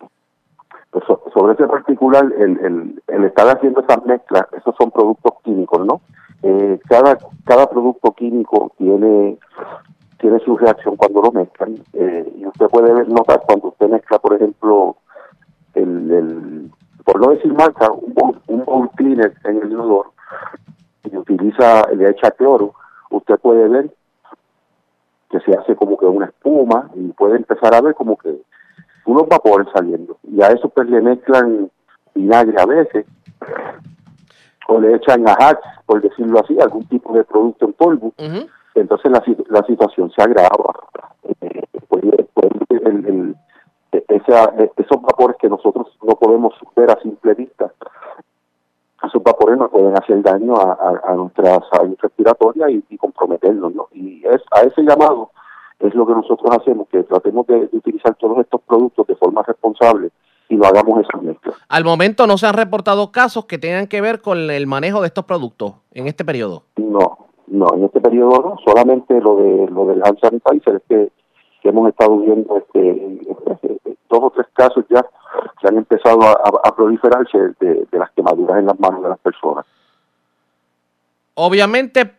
Pues 0.90 1.05
sobre 1.35 1.53
ese 1.53 1.66
particular, 1.66 2.25
el, 2.38 2.99
el, 3.09 3.25
estar 3.25 3.46
haciendo 3.49 3.83
esas 3.83 4.05
mezclas, 4.07 4.46
esos 4.57 4.75
son 4.77 4.90
productos 4.90 5.35
químicos, 5.44 5.85
¿no? 5.85 6.01
Eh, 6.42 6.81
cada, 6.88 7.18
cada 7.44 7.68
producto 7.68 8.12
químico 8.12 8.73
tiene 8.79 9.37
tiene 10.20 10.38
su 10.40 10.57
reacción 10.57 10.96
cuando 10.96 11.23
lo 11.23 11.33
mezclan 11.33 11.77
eh, 11.94 12.33
y 12.37 12.46
usted 12.46 12.66
puede 12.68 12.92
notar 13.07 13.42
cuando 13.46 13.68
usted 13.68 13.88
mezcla, 13.88 14.18
por 14.18 14.35
ejemplo, 14.35 14.96
el, 15.74 16.70
por 17.04 17.20
no 17.20 17.33
decir 17.33 17.52
marca, 17.52 17.90
un 17.90 18.14
bowl, 18.14 18.40
un 18.46 18.88
cleaner 18.88 19.35
en 19.44 19.62
el 19.62 19.72
inodoro 19.72 20.12
y 21.04 21.16
utiliza, 21.16 21.88
le 21.92 22.11
echa 22.11 22.30
cloro, 22.33 22.74
usted 23.11 23.38
puede 23.38 23.68
ver 23.68 23.90
que 25.30 25.40
se 25.40 25.52
hace 25.56 25.76
como 25.76 25.96
que 25.96 26.06
una 26.06 26.26
espuma 26.26 26.90
y 26.94 27.09
puede 27.12 27.37
empezar 27.37 27.74
a 27.74 27.80
ver 27.80 27.94
como 27.94 28.16
que 28.16 28.42
unos 29.06 29.28
vapores 29.28 29.68
saliendo. 29.72 30.18
Y 30.24 30.42
a 30.42 30.48
eso 30.48 30.68
pues 30.68 30.88
le 30.88 31.00
mezclan 31.00 31.70
vinagre 32.14 32.61
a 32.61 32.66
veces, 32.66 33.06
o 34.68 34.80
le 34.80 34.94
echan 34.94 35.26
ajax, 35.28 35.61
por 35.87 36.00
decirlo 36.00 36.40
así, 36.40 36.59
algún 36.61 36.85
tipo 36.87 37.12
de 37.12 37.24
producto 37.24 37.66
en 37.66 37.72
polvo. 37.72 38.12
Entonces 38.74 39.11
la, 39.11 39.22
la 39.48 39.62
situación 39.66 40.11
se 40.11 40.22
agrava. 40.22 40.74
Eh, 41.40 41.64
el, 42.70 43.37
e, 43.92 44.05
esos 44.76 45.03
vapores 45.03 45.37
que 45.38 45.48
nosotros 45.48 45.88
no 46.03 46.14
podemos 46.14 46.55
ver 46.76 46.90
a 46.90 47.00
simple 47.00 47.35
vista, 47.35 47.72
esos 49.07 49.22
vapores 49.22 49.59
nos 49.59 49.70
pueden 49.70 49.96
hacer 49.96 50.22
daño 50.22 50.55
a, 50.57 51.14
nuestra 51.14 51.61
salud 51.72 51.96
respiratoria 52.00 52.70
y, 52.70 52.96
comprometernos, 52.98 53.74
¿no? 53.74 53.88
Y 53.92 54.22
es, 54.26 54.42
a 54.50 54.61
ese 54.61 54.83
llamado 54.83 55.31
es 55.79 55.94
lo 55.94 56.07
que 56.07 56.12
nosotros 56.12 56.55
hacemos, 56.57 56.87
que 56.88 57.03
tratemos 57.05 57.46
de, 57.46 57.68
utilizar 57.72 58.14
todos 58.16 58.38
estos 58.38 58.61
productos 58.62 59.07
de 59.07 59.16
forma 59.16 59.42
responsable 59.42 60.11
y 60.50 60.57
no 60.57 60.66
hagamos 60.66 61.00
esas 61.00 61.22
mezclas. 61.22 61.57
Al 61.68 61.85
momento 61.85 62.26
no 62.26 62.37
se 62.37 62.46
han 62.46 62.55
reportado 62.55 63.11
casos 63.11 63.46
que 63.46 63.57
tengan 63.57 63.87
que 63.87 64.00
ver 64.00 64.20
con 64.20 64.50
el 64.50 64.66
manejo 64.66 65.00
de 65.00 65.07
estos 65.07 65.24
productos 65.24 65.74
en 65.92 66.07
este 66.07 66.24
periodo. 66.24 66.64
No, 66.76 67.18
no, 67.46 67.68
en 67.74 67.85
este 67.85 68.00
periodo 68.00 68.42
no, 68.42 68.57
solamente 68.64 69.18
lo 69.20 69.37
de 69.37 69.68
lo 69.70 69.87
del 69.87 70.03
hand 70.05 70.18
sanitizer 70.20 70.76
es 70.76 70.83
que 70.88 71.12
que 71.61 71.68
hemos 71.68 71.88
estado 71.88 72.18
viendo 72.18 72.57
este, 72.57 73.20
dos 74.09 74.20
o 74.23 74.31
tres 74.31 74.46
casos 74.55 74.85
ya 74.88 75.05
que 75.61 75.68
han 75.68 75.77
empezado 75.77 76.20
a, 76.23 76.75
proliferarse 76.75 77.38
de, 77.61 77.87
las 77.92 78.11
quemaduras 78.12 78.59
en 78.59 78.66
las 78.66 78.81
manos 78.81 79.03
de 79.03 79.09
las 79.11 79.18
personas. 79.18 79.66
Obviamente 81.35 82.12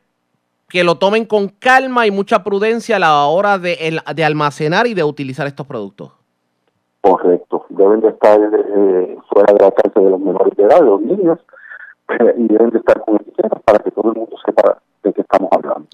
que 0.69 0.84
lo 0.86 0.95
tomen 0.95 1.25
con 1.25 1.49
calma 1.49 2.08
y 2.08 2.12
mucha 2.12 2.43
prudencia 2.43 2.95
a 2.95 2.99
la 2.99 3.25
hora 3.25 3.58
de, 3.58 3.99
de 4.15 4.23
almacenar 4.23 4.88
y 4.88 4.93
de 4.93 5.04
utilizar 5.04 5.45
estos 5.45 5.67
productos. 5.67 6.13
Correcto, 7.01 7.65
deben 7.69 7.99
de 7.99 8.10
estar 8.10 8.39
eh, 8.39 9.17
fuera 9.30 9.54
de 9.54 9.65
la 9.65 9.71
cárcel 9.71 10.04
de 10.06 10.10
los 10.12 10.19
menores 10.19 10.56
de 10.56 10.63
edad, 10.63 10.80
de 10.80 10.86
los 10.86 11.01
niños, 11.01 11.39
eh, 12.08 12.36
y 12.38 12.47
deben 12.47 12.69
de 12.69 12.77
estar 12.77 13.01
con 13.01 13.17
para 13.65 13.80
que 13.80 13.91
todo 13.91 14.12
el 14.12 14.17
mundo 14.17 14.36
sepa 14.45 14.77
de 15.04 15.13
qué 15.13 15.21
estamos 15.21 15.49
hablando. 15.51 15.88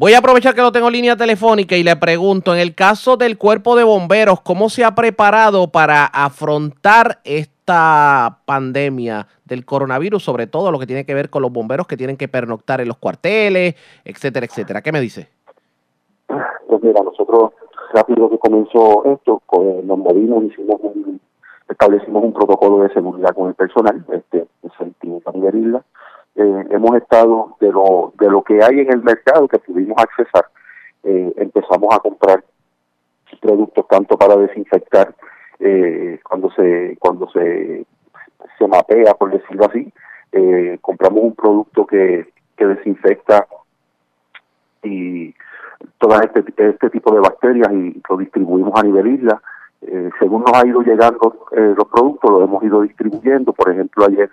Voy 0.00 0.14
a 0.14 0.20
aprovechar 0.20 0.54
que 0.54 0.62
lo 0.62 0.72
tengo 0.72 0.86
en 0.86 0.94
línea 0.94 1.14
telefónica 1.14 1.76
y 1.76 1.82
le 1.82 1.94
pregunto, 1.94 2.54
en 2.54 2.60
el 2.60 2.74
caso 2.74 3.18
del 3.18 3.36
cuerpo 3.36 3.76
de 3.76 3.84
bomberos, 3.84 4.40
¿cómo 4.40 4.70
se 4.70 4.82
ha 4.82 4.94
preparado 4.94 5.66
para 5.66 6.06
afrontar 6.06 7.18
esta 7.22 8.38
pandemia 8.46 9.26
del 9.44 9.66
coronavirus, 9.66 10.24
sobre 10.24 10.46
todo 10.46 10.72
lo 10.72 10.78
que 10.78 10.86
tiene 10.86 11.04
que 11.04 11.12
ver 11.12 11.28
con 11.28 11.42
los 11.42 11.52
bomberos 11.52 11.86
que 11.86 11.98
tienen 11.98 12.16
que 12.16 12.28
pernoctar 12.28 12.80
en 12.80 12.88
los 12.88 12.96
cuarteles, 12.96 13.74
etcétera, 14.02 14.46
etcétera? 14.46 14.80
¿Qué 14.80 14.90
me 14.90 15.02
dice? 15.02 15.28
Pues 16.28 16.82
mira, 16.82 17.02
nosotros 17.02 17.52
rápido 17.92 18.30
que 18.30 18.38
comenzó 18.38 19.04
esto, 19.04 19.42
nos 19.84 19.98
movimos, 19.98 20.44
hicimos 20.44 20.80
establecimos 21.68 22.24
un 22.24 22.32
protocolo 22.32 22.84
de 22.84 22.94
seguridad 22.94 23.34
con 23.34 23.48
el 23.48 23.54
personal, 23.54 24.02
este, 24.14 24.46
en 24.62 25.22
San 25.22 25.36
Isla 25.36 25.84
eh, 26.40 26.66
hemos 26.70 26.96
estado 26.96 27.54
de 27.60 27.70
lo, 27.70 28.14
de 28.18 28.30
lo 28.30 28.42
que 28.42 28.64
hay 28.64 28.80
en 28.80 28.90
el 28.90 29.02
mercado 29.02 29.46
que 29.46 29.58
pudimos 29.58 29.98
accesar, 29.98 30.46
eh, 31.04 31.34
empezamos 31.36 31.94
a 31.94 31.98
comprar 31.98 32.42
productos 33.42 33.86
tanto 33.88 34.16
para 34.16 34.36
desinfectar 34.36 35.14
eh, 35.58 36.18
cuando 36.26 36.50
se 36.52 36.96
cuando 36.98 37.28
se, 37.30 37.84
se 38.58 38.66
mapea, 38.66 39.12
por 39.14 39.30
decirlo 39.30 39.66
así, 39.66 39.92
compramos 40.80 41.24
un 41.24 41.34
producto 41.34 41.86
que, 41.86 42.32
que 42.56 42.66
desinfecta 42.66 43.46
y 44.82 45.34
todo 45.98 46.20
este, 46.22 46.44
este 46.56 46.90
tipo 46.90 47.14
de 47.14 47.20
bacterias 47.20 47.70
y 47.72 48.00
lo 48.08 48.16
distribuimos 48.16 48.72
a 48.80 48.82
nivel 48.82 49.08
isla. 49.08 49.42
según 50.18 50.44
nos 50.44 50.54
ha 50.54 50.66
ido 50.66 50.80
llegando 50.80 51.36
los 51.52 51.88
productos, 51.88 52.30
lo 52.30 52.44
hemos 52.44 52.62
ido 52.62 52.82
distribuyendo. 52.82 53.52
Por 53.52 53.70
ejemplo, 53.70 54.06
ayer 54.06 54.30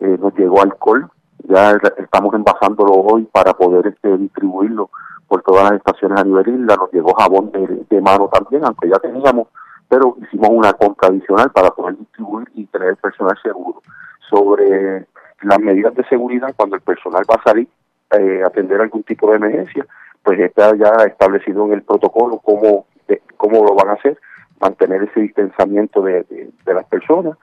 nos 0.00 0.34
llegó 0.36 0.60
alcohol 0.60 1.10
ya 1.42 1.78
estamos 1.98 2.34
envasándolo 2.34 2.92
hoy 2.92 3.24
para 3.24 3.52
poder 3.52 3.86
este, 3.86 4.16
distribuirlo 4.16 4.90
por 5.28 5.42
todas 5.42 5.64
las 5.64 5.72
estaciones 5.74 6.20
a 6.20 6.24
nivel 6.24 6.48
isla. 6.48 6.76
Nos 6.76 6.92
llegó 6.92 7.14
jabón 7.14 7.50
de, 7.52 8.00
mano 8.00 8.28
también, 8.28 8.64
aunque 8.64 8.88
ya 8.88 8.98
teníamos, 8.98 9.48
pero 9.88 10.16
hicimos 10.22 10.50
una 10.50 10.72
compra 10.72 11.08
adicional 11.08 11.50
para 11.50 11.70
poder 11.70 11.96
distribuir 11.96 12.48
y 12.54 12.66
tener 12.66 12.96
personal 12.96 13.36
seguro. 13.42 13.82
Sobre 14.28 15.06
las 15.42 15.60
medidas 15.60 15.94
de 15.94 16.04
seguridad, 16.04 16.54
cuando 16.56 16.76
el 16.76 16.82
personal 16.82 17.24
va 17.30 17.36
a 17.40 17.42
salir 17.42 17.68
eh, 18.18 18.42
a 18.42 18.48
atender 18.48 18.80
algún 18.80 19.02
tipo 19.02 19.30
de 19.30 19.36
emergencia, 19.36 19.86
pues 20.22 20.40
está 20.40 20.74
ya 20.76 21.04
establecido 21.06 21.66
en 21.66 21.74
el 21.74 21.82
protocolo 21.82 22.38
cómo, 22.38 22.86
cómo 23.36 23.64
lo 23.64 23.74
van 23.74 23.90
a 23.90 23.92
hacer, 23.94 24.18
mantener 24.60 25.02
ese 25.02 25.20
distanciamiento 25.20 26.02
de 26.02 26.46
las 26.66 26.86
personas 26.86 27.36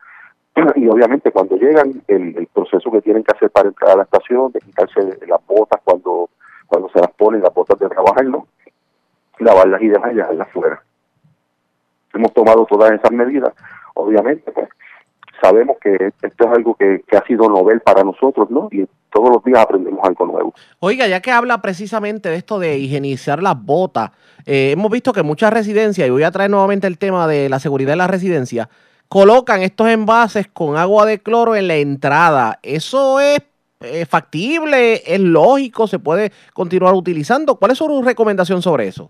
y 0.76 0.88
obviamente 0.88 1.32
cuando 1.32 1.56
llegan 1.56 2.02
el, 2.08 2.48
proceso 2.54 2.92
que 2.92 3.02
tienen 3.02 3.24
que 3.24 3.36
hacer 3.36 3.50
para 3.50 3.70
entrar 3.70 3.92
a 3.92 3.96
la 3.98 4.04
estación, 4.04 4.52
de 4.52 4.60
quitarse 4.60 5.02
las 5.28 5.46
botas 5.48 5.82
cuando 5.84 6.30
cuando 6.72 6.90
se 6.90 7.00
las 7.00 7.12
ponen, 7.12 7.42
las 7.42 7.54
botas 7.54 7.78
de 7.80 7.90
trabajarlo, 7.90 8.48
lavarlas 9.40 9.82
y 9.82 9.90
demás 9.90 10.14
y 10.14 10.16
dejarlas 10.16 10.50
fuera. 10.52 10.82
Hemos 12.14 12.34
tomado 12.34 12.66
todas 12.66 12.94
esas 12.94 13.12
medidas, 13.12 13.54
obviamente, 13.94 14.50
pues 14.54 14.70
sabemos 15.42 15.76
que 15.82 16.14
esto 16.22 16.46
es 16.46 16.50
algo 16.50 16.76
que, 16.76 17.04
ha 17.12 17.26
sido 17.26 17.50
novel 17.50 17.82
para 17.82 18.04
nosotros, 18.04 18.50
¿no? 18.50 18.70
Y 18.72 18.88
todos 19.12 19.30
los 19.32 19.44
días 19.44 19.60
aprendemos 19.60 20.00
algo 20.04 20.26
nuevo. 20.26 20.54
Oiga, 20.80 21.08
ya 21.08 21.20
que 21.20 21.32
habla 21.32 21.62
precisamente 21.62 22.30
de 22.30 22.36
esto 22.36 22.58
de 22.58 22.78
higienizar 22.78 23.44
las 23.44 23.62
botas, 23.62 24.12
eh, 24.46 24.72
hemos 24.72 24.90
visto 24.90 25.12
que 25.12 25.24
muchas 25.24 25.52
residencias, 25.52 26.08
y 26.08 26.12
voy 26.12 26.24
a 26.24 26.32
traer 26.32 26.52
nuevamente 26.52 26.88
el 26.88 26.98
tema 26.98 27.28
de 27.28 27.50
la 27.50 27.60
seguridad 27.60 27.92
de 27.92 27.98
las 27.98 28.10
residencias, 28.10 28.70
colocan 29.12 29.62
estos 29.62 29.90
envases 29.90 30.48
con 30.48 30.78
agua 30.78 31.06
de 31.06 31.20
cloro 31.20 31.58
en 31.58 31.68
la 31.68 31.76
entrada. 31.76 32.60
¿Eso 32.64 33.20
es 33.20 33.42
eh, 33.82 34.06
factible? 34.06 35.02
¿Es 35.06 35.20
lógico? 35.20 35.86
¿Se 35.86 36.00
puede 36.00 36.32
continuar 36.54 36.94
utilizando? 36.94 37.56
¿Cuál 37.56 37.72
es 37.72 37.78
su 37.78 38.02
recomendación 38.04 38.62
sobre 38.62 38.88
eso? 38.88 39.10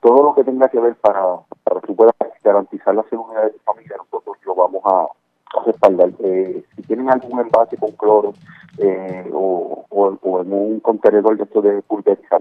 Todo 0.00 0.22
lo 0.22 0.34
que 0.36 0.44
tenga 0.44 0.68
que 0.68 0.78
ver 0.78 0.94
para, 1.00 1.20
que 1.84 1.92
puedas 1.92 2.14
garantizar 2.44 2.94
la 2.94 3.02
seguridad 3.10 3.42
de 3.42 3.50
tu 3.50 3.58
familia, 3.64 3.96
nosotros 3.98 4.36
lo 4.46 4.54
vamos 4.54 4.82
a, 4.84 5.06
respaldar. 5.66 6.10
Eh, 6.20 6.62
si 6.76 6.82
tienen 6.82 7.10
algún 7.10 7.40
envase 7.40 7.76
con 7.76 7.90
cloro 7.90 8.34
eh, 8.78 9.28
o, 9.32 9.84
en 10.40 10.52
un 10.52 10.78
contenedor 10.78 11.36
de 11.36 11.42
esto 11.42 11.60
de 11.60 11.82
pulverizar, 11.82 12.40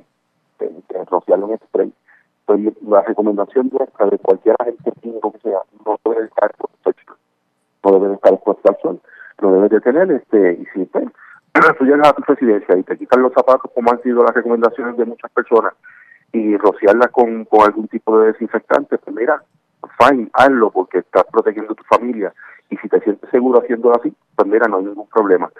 rociarlo 1.10 1.50
en 1.50 1.58
spray, 1.58 1.91
pues 2.50 2.62
la 2.82 3.04
recomendación 3.04 3.70
de 3.70 4.18
cualquier 4.24 4.56
agente 4.58 4.91
químico 5.04 5.32
que 5.34 5.38
sea, 5.38 5.60
no 5.86 6.00
debe 6.04 6.26
estar 6.26 6.50
expuesto 6.50 7.14
no 7.84 8.00
debe 8.00 8.16
estar 8.16 8.34
expuesto 8.34 8.70
al 8.70 8.78
sol, 8.82 9.02
lo 9.39 9.52
debe 9.52 9.70
de 9.70 9.82
tener, 9.82 10.12
este, 10.12 10.54
y 10.54 10.66
si 10.74 10.86
pues, 10.86 11.06
tú 11.78 11.86
llegas 11.86 12.08
a 12.08 12.14
tu 12.14 12.24
residencia 12.24 12.76
y 12.76 12.82
te 12.82 12.97
quitan 12.97 13.22
los 13.22 13.34
zapatos, 13.34 13.70
como 13.72 13.91
han 13.91 14.02
sido 14.02 14.24
las 14.24 14.34
recomendaciones 14.34 14.97
de 14.97 15.06
muchas 15.06 15.30
personas, 15.30 15.74
y 16.34 16.58
rociarlas 16.58 17.12
con, 17.12 17.45
con 17.45 17.62
algún 17.62 17.88
tipo 17.88 18.20
de 18.20 18.32
desinfectante, 18.32 18.97
pues 18.97 19.16
mira, 19.16 19.43
fine, 20.00 20.28
hazlo 20.34 20.72
porque 20.72 21.00
estás 21.00 21.26
protegiendo 21.32 21.74
a 21.74 21.76
tu 21.76 21.84
familia. 21.84 22.34
Y 22.72 22.78
si 22.78 22.89
te 22.89 23.00
sientes 23.02 23.30
seguro 23.30 23.60
haciéndolo 23.60 23.95
así, 23.95 24.12
pues 24.36 24.47
mira, 24.47 24.68
no 24.68 24.78
hay 24.78 24.86
ningún 24.86 25.08
problema. 25.08 25.52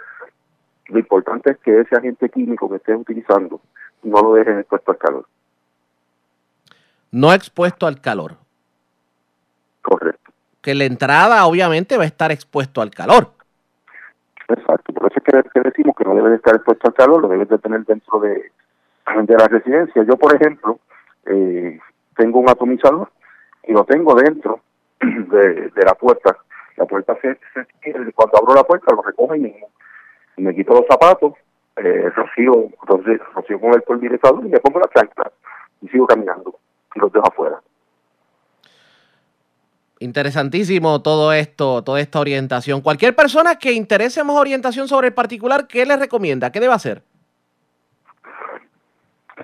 Lo 0.88 0.98
importante 0.98 1.52
es 1.52 1.58
que 1.58 1.82
ese 1.82 1.96
agente 1.96 2.28
químico 2.30 2.68
que 2.68 2.76
estés 2.76 2.96
utilizando 2.96 3.60
no 4.02 4.22
lo 4.22 4.34
dejes 4.34 4.58
expuesto 4.58 4.90
al 4.90 4.98
calor. 4.98 5.26
No 7.12 7.32
expuesto 7.32 7.86
al 7.86 8.00
calor. 8.00 8.36
Correcto. 9.82 10.32
Que 10.62 10.74
la 10.74 10.84
entrada 10.84 11.44
obviamente 11.46 11.96
va 11.96 12.04
a 12.04 12.06
estar 12.06 12.30
expuesto 12.30 12.80
al 12.80 12.90
calor. 12.90 13.30
Exacto, 14.48 14.92
por 14.92 15.10
eso 15.10 15.20
es 15.24 15.52
que, 15.52 15.60
decimos 15.60 15.94
que 15.96 16.04
no 16.04 16.14
debe 16.14 16.30
de 16.30 16.36
estar 16.36 16.54
expuesto 16.54 16.88
al 16.88 16.94
calor, 16.94 17.22
lo 17.22 17.28
debes 17.28 17.48
de 17.48 17.58
tener 17.58 17.84
dentro 17.84 18.18
de, 18.20 18.50
de 19.22 19.36
la 19.36 19.46
residencia. 19.46 20.02
Yo, 20.02 20.16
por 20.16 20.34
ejemplo, 20.34 20.80
eh, 21.26 21.78
tengo 22.16 22.40
un 22.40 22.50
atomizador 22.50 23.10
y 23.66 23.72
lo 23.72 23.84
tengo 23.84 24.14
dentro 24.14 24.60
de, 25.00 25.70
la 25.84 25.94
puerta. 25.94 26.36
La 26.76 26.84
puerta 26.84 27.16
se, 27.22 27.38
se, 27.54 28.12
cuando 28.12 28.38
abro 28.38 28.54
la 28.54 28.64
puerta 28.64 28.94
lo 28.94 29.02
recoge 29.02 29.36
y 29.36 29.40
mismo. 29.40 29.68
Me 30.36 30.54
quito 30.54 30.72
los 30.72 30.86
zapatos, 30.86 31.34
eh, 31.76 32.10
rocío, 32.14 32.68
rocío, 32.82 33.60
con 33.60 33.74
el 33.74 33.82
pulverizador 33.82 34.44
y 34.44 34.48
me 34.48 34.60
pongo 34.60 34.80
la 34.80 34.88
chancla 34.88 35.30
y 35.82 35.88
sigo 35.88 36.06
caminando 36.06 36.54
los 36.94 37.12
dejo 37.12 37.26
afuera. 37.26 37.60
Interesantísimo 40.02 41.02
todo 41.02 41.32
esto, 41.32 41.84
toda 41.84 42.00
esta 42.00 42.20
orientación. 42.20 42.80
Cualquier 42.80 43.14
persona 43.14 43.56
que 43.56 43.72
interese 43.72 44.24
más 44.24 44.36
orientación 44.36 44.88
sobre 44.88 45.08
el 45.08 45.14
particular, 45.14 45.66
¿qué 45.66 45.84
le 45.84 45.96
recomienda? 45.96 46.50
¿Qué 46.50 46.58
debe 46.58 46.72
hacer? 46.72 47.02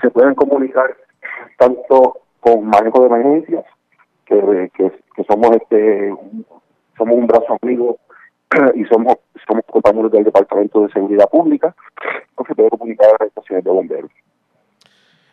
Se 0.01 0.11
pueden 0.11 0.35
comunicar 0.35 0.97
tanto 1.59 2.21
con 2.41 2.65
manejo 2.67 3.01
de 3.01 3.07
emergencias, 3.07 3.65
que, 4.25 4.71
que, 4.75 5.25
somos 5.25 5.51
este 5.57 6.15
somos 6.97 7.17
un 7.17 7.27
brazo 7.27 7.59
amigo 7.63 7.99
y 8.75 8.85
somos 8.85 9.17
somos 9.47 9.65
compañeros 9.67 10.11
del 10.11 10.25
Departamento 10.25 10.81
de 10.83 10.93
Seguridad 10.93 11.29
Pública, 11.29 11.75
o 12.35 12.45
se 12.47 12.55
puede 12.55 12.71
comunicar 12.71 13.09
a 13.09 13.17
las 13.21 13.29
estaciones 13.29 13.65
de 13.65 13.71
bomberos. 13.71 14.11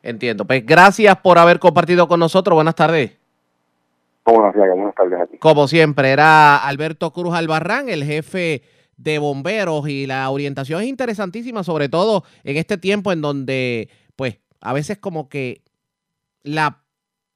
Entiendo. 0.04 0.46
Pues 0.46 0.66
gracias 0.66 1.18
por 1.18 1.40
haber 1.40 1.60
compartido 1.60 2.08
con 2.10 2.20
nosotros. 2.20 2.56
Buenas 2.56 2.76
tardes. 2.76 3.14
Buenas 4.26 4.54
tardes 4.96 5.20
a 5.20 5.26
ti. 5.26 5.38
Como 5.38 5.68
siempre, 5.68 6.12
era 6.12 6.58
Alberto 6.58 7.12
Cruz 7.12 7.34
Albarrán, 7.34 7.90
el 7.90 8.04
jefe 8.04 8.64
de 8.98 9.18
bomberos, 9.18 9.88
y 9.88 10.06
la 10.06 10.30
orientación 10.30 10.82
es 10.82 10.88
interesantísima, 10.88 11.64
sobre 11.64 11.90
todo 11.90 12.24
en 12.44 12.58
este 12.58 12.78
tiempo 12.78 13.12
en 13.12 13.22
donde, 13.22 13.90
pues, 14.16 14.38
a 14.62 14.74
veces 14.74 14.98
como 14.98 15.30
que 15.30 15.62
la 16.44 16.84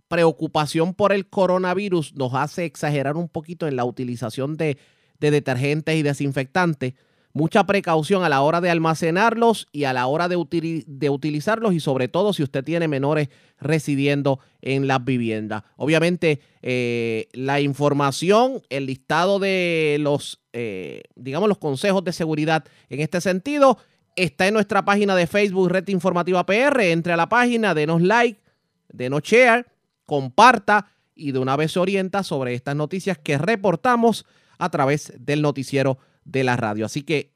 preocupación 0.07 0.93
por 0.93 1.11
el 1.13 1.27
coronavirus 1.27 2.15
nos 2.15 2.33
hace 2.33 2.65
exagerar 2.65 3.17
un 3.17 3.27
poquito 3.27 3.67
en 3.67 3.75
la 3.75 3.85
utilización 3.85 4.55
de, 4.55 4.77
de 5.19 5.31
detergentes 5.31 5.95
y 5.95 6.03
desinfectantes 6.03 6.93
mucha 7.37 7.65
precaución 7.65 8.23
a 8.23 8.29
la 8.29 8.41
hora 8.41 8.61
de 8.61 8.71
almacenarlos 8.71 9.67
y 9.71 9.83
a 9.83 9.93
la 9.93 10.07
hora 10.07 10.27
de, 10.27 10.35
utilizarlos 10.35 11.73
y 11.73 11.79
sobre 11.79 12.07
todo 12.07 12.33
si 12.33 12.41
usted 12.41 12.63
tiene 12.63 12.87
menores 12.87 13.29
residiendo 13.59 14.39
en 14.61 14.87
las 14.87 15.05
viviendas. 15.05 15.63
Obviamente 15.75 16.41
eh, 16.63 17.29
la 17.33 17.61
información, 17.61 18.63
el 18.69 18.87
listado 18.87 19.37
de 19.37 19.97
los, 19.99 20.41
eh, 20.51 21.03
digamos, 21.15 21.47
los 21.47 21.59
consejos 21.59 22.03
de 22.03 22.11
seguridad 22.11 22.65
en 22.89 23.01
este 23.01 23.21
sentido 23.21 23.77
está 24.15 24.47
en 24.47 24.55
nuestra 24.55 24.83
página 24.83 25.15
de 25.15 25.27
Facebook 25.27 25.69
Red 25.69 25.87
Informativa 25.89 26.43
PR. 26.43 26.81
Entre 26.85 27.13
a 27.13 27.17
la 27.17 27.29
página, 27.29 27.75
denos 27.75 28.01
like, 28.01 28.41
denos 28.89 29.21
share, 29.21 29.67
comparta 30.07 30.87
y 31.13 31.33
de 31.33 31.39
una 31.39 31.55
vez 31.55 31.73
se 31.73 31.79
orienta 31.79 32.23
sobre 32.23 32.55
estas 32.55 32.75
noticias 32.75 33.19
que 33.19 33.37
reportamos 33.37 34.25
a 34.57 34.69
través 34.69 35.13
del 35.19 35.43
noticiero 35.43 35.99
de 36.27 36.43
la 36.43 36.55
radio. 36.55 36.85
Así 36.85 37.01
que 37.01 37.33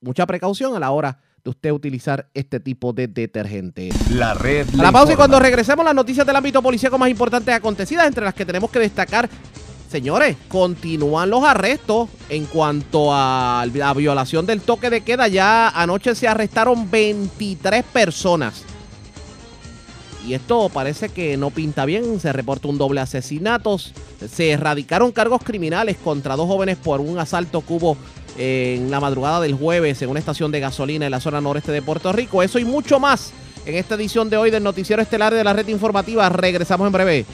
mucha 0.00 0.26
precaución 0.26 0.74
a 0.74 0.78
la 0.78 0.90
hora 0.90 1.20
de 1.44 1.50
usted 1.50 1.70
utilizar 1.70 2.30
este 2.34 2.60
tipo 2.60 2.92
de 2.92 3.08
detergente. 3.08 3.90
La 4.10 4.34
red. 4.34 4.68
la 4.74 4.92
pausa 4.92 5.12
y 5.12 5.16
cuando 5.16 5.38
regresemos 5.38 5.84
las 5.84 5.94
noticias 5.94 6.26
del 6.26 6.36
ámbito 6.36 6.62
policíaco 6.62 6.98
más 6.98 7.10
importantes 7.10 7.54
acontecidas, 7.54 8.06
entre 8.06 8.24
las 8.24 8.34
que 8.34 8.46
tenemos 8.46 8.70
que 8.70 8.78
destacar, 8.78 9.28
señores, 9.90 10.36
continúan 10.48 11.30
los 11.30 11.44
arrestos 11.44 12.08
en 12.28 12.46
cuanto 12.46 13.10
a 13.12 13.66
la 13.72 13.94
violación 13.94 14.46
del 14.46 14.60
toque 14.60 14.90
de 14.90 15.02
queda. 15.02 15.28
Ya 15.28 15.68
anoche 15.68 16.14
se 16.14 16.28
arrestaron 16.28 16.90
23 16.90 17.84
personas. 17.84 18.64
Y 20.28 20.34
esto 20.34 20.68
parece 20.68 21.08
que 21.08 21.38
no 21.38 21.48
pinta 21.48 21.86
bien. 21.86 22.20
Se 22.20 22.34
reporta 22.34 22.68
un 22.68 22.76
doble 22.76 23.00
asesinato. 23.00 23.78
Se 23.78 24.50
erradicaron 24.50 25.10
cargos 25.10 25.42
criminales 25.42 25.96
contra 25.96 26.36
dos 26.36 26.46
jóvenes 26.46 26.76
por 26.76 27.00
un 27.00 27.18
asalto 27.18 27.62
cubo 27.62 27.96
en 28.36 28.90
la 28.90 29.00
madrugada 29.00 29.40
del 29.40 29.54
jueves 29.54 30.02
en 30.02 30.10
una 30.10 30.20
estación 30.20 30.52
de 30.52 30.60
gasolina 30.60 31.06
en 31.06 31.12
la 31.12 31.20
zona 31.20 31.40
noreste 31.40 31.72
de 31.72 31.80
Puerto 31.80 32.12
Rico. 32.12 32.42
Eso 32.42 32.58
y 32.58 32.66
mucho 32.66 33.00
más 33.00 33.32
en 33.64 33.76
esta 33.76 33.94
edición 33.94 34.28
de 34.28 34.36
hoy 34.36 34.50
del 34.50 34.62
Noticiero 34.62 35.00
Estelar 35.00 35.32
de 35.32 35.42
la 35.42 35.54
Red 35.54 35.68
Informativa. 35.68 36.28
Regresamos 36.28 36.86
en 36.86 36.92
breve. 36.92 37.26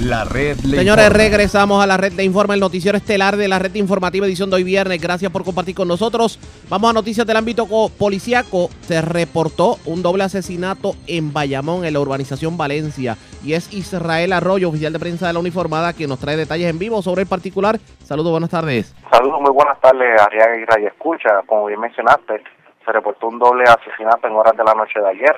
La 0.00 0.22
red 0.22 0.56
Señores, 0.58 1.12
regresamos 1.12 1.82
a 1.82 1.86
la 1.86 1.96
red 1.96 2.12
de 2.12 2.22
informa, 2.22 2.54
el 2.54 2.60
noticiero 2.60 2.96
estelar 2.96 3.34
de 3.34 3.48
la 3.48 3.58
red 3.58 3.74
informativa 3.74 4.26
edición 4.26 4.48
de 4.48 4.54
hoy 4.54 4.62
viernes. 4.62 5.02
Gracias 5.02 5.32
por 5.32 5.42
compartir 5.42 5.74
con 5.74 5.88
nosotros. 5.88 6.38
Vamos 6.70 6.90
a 6.90 6.92
noticias 6.92 7.26
del 7.26 7.36
ámbito 7.36 7.66
policíaco. 7.98 8.68
Se 8.82 9.02
reportó 9.02 9.74
un 9.86 10.00
doble 10.00 10.22
asesinato 10.22 10.92
en 11.08 11.32
Bayamón, 11.32 11.84
en 11.84 11.94
la 11.94 11.98
urbanización 11.98 12.56
Valencia. 12.56 13.16
Y 13.42 13.54
es 13.54 13.74
Israel 13.74 14.32
Arroyo, 14.34 14.68
oficial 14.68 14.92
de 14.92 15.00
prensa 15.00 15.26
de 15.26 15.32
la 15.32 15.40
uniformada, 15.40 15.92
quien 15.92 16.10
nos 16.10 16.20
trae 16.20 16.36
detalles 16.36 16.70
en 16.70 16.78
vivo 16.78 17.02
sobre 17.02 17.22
el 17.22 17.28
particular. 17.28 17.78
Saludos, 18.04 18.30
buenas 18.30 18.50
tardes. 18.50 18.94
Saludos, 19.10 19.40
muy 19.40 19.50
buenas 19.50 19.80
tardes, 19.80 20.22
Ariaga 20.22 20.56
y 20.58 20.64
Ray 20.64 20.86
Escucha. 20.86 21.42
Como 21.44 21.66
bien 21.66 21.80
mencionaste, 21.80 22.44
se 22.84 22.92
reportó 22.92 23.26
un 23.26 23.40
doble 23.40 23.64
asesinato 23.64 24.28
en 24.28 24.34
horas 24.34 24.56
de 24.56 24.62
la 24.62 24.74
noche 24.74 25.00
de 25.00 25.08
ayer 25.08 25.36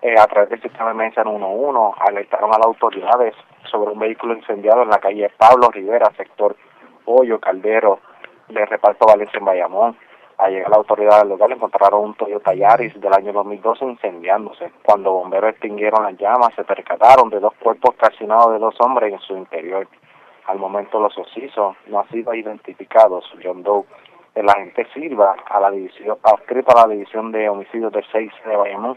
eh, 0.00 0.14
a 0.16 0.26
través 0.28 0.50
del 0.50 0.62
sistema 0.62 0.86
de 0.86 0.90
emergencia 0.92 1.24
111 1.24 2.00
alertaron 2.06 2.54
a 2.54 2.58
las 2.58 2.66
autoridades 2.66 3.34
sobre 3.68 3.92
un 3.92 3.98
vehículo 3.98 4.34
incendiado 4.34 4.82
en 4.82 4.90
la 4.90 4.98
calle 4.98 5.30
Pablo 5.36 5.68
Rivera, 5.70 6.10
sector 6.16 6.56
Hoyo, 7.04 7.38
Caldero, 7.40 8.00
de 8.48 8.66
reparto 8.66 9.06
Valencia 9.06 9.38
en 9.38 9.44
Bayamón. 9.44 9.96
Al 10.38 10.52
llegar 10.52 10.70
la 10.70 10.76
autoridad 10.76 11.26
lugar 11.26 11.50
encontraron 11.50 12.04
un 12.04 12.14
Toyota 12.14 12.54
Yaris 12.54 12.98
del 13.00 13.12
año 13.12 13.32
2012 13.32 13.84
incendiándose. 13.84 14.70
Cuando 14.84 15.12
bomberos 15.12 15.50
extinguieron 15.50 16.04
las 16.04 16.16
llamas, 16.16 16.54
se 16.54 16.64
percataron 16.64 17.28
de 17.28 17.40
dos 17.40 17.54
cuerpos 17.54 17.96
calcinados 17.96 18.52
de 18.52 18.58
dos 18.58 18.76
hombres 18.80 19.12
en 19.12 19.18
su 19.20 19.36
interior. 19.36 19.88
Al 20.46 20.58
momento 20.58 21.00
los 21.00 21.16
osisos 21.18 21.76
no 21.88 22.00
han 22.00 22.08
sido 22.08 22.32
identificados. 22.34 23.24
John 23.42 23.64
Doe, 23.64 23.84
el 24.34 24.48
agente 24.48 24.86
Silva, 24.94 25.34
a 25.44 25.60
la 25.60 25.70
división, 25.72 26.16
adscrito 26.22 26.70
a 26.70 26.86
la 26.86 26.94
división 26.94 27.32
de 27.32 27.48
homicidios 27.48 27.92
del 27.92 28.04
6 28.12 28.32
de 28.46 28.56
Bayamón, 28.56 28.96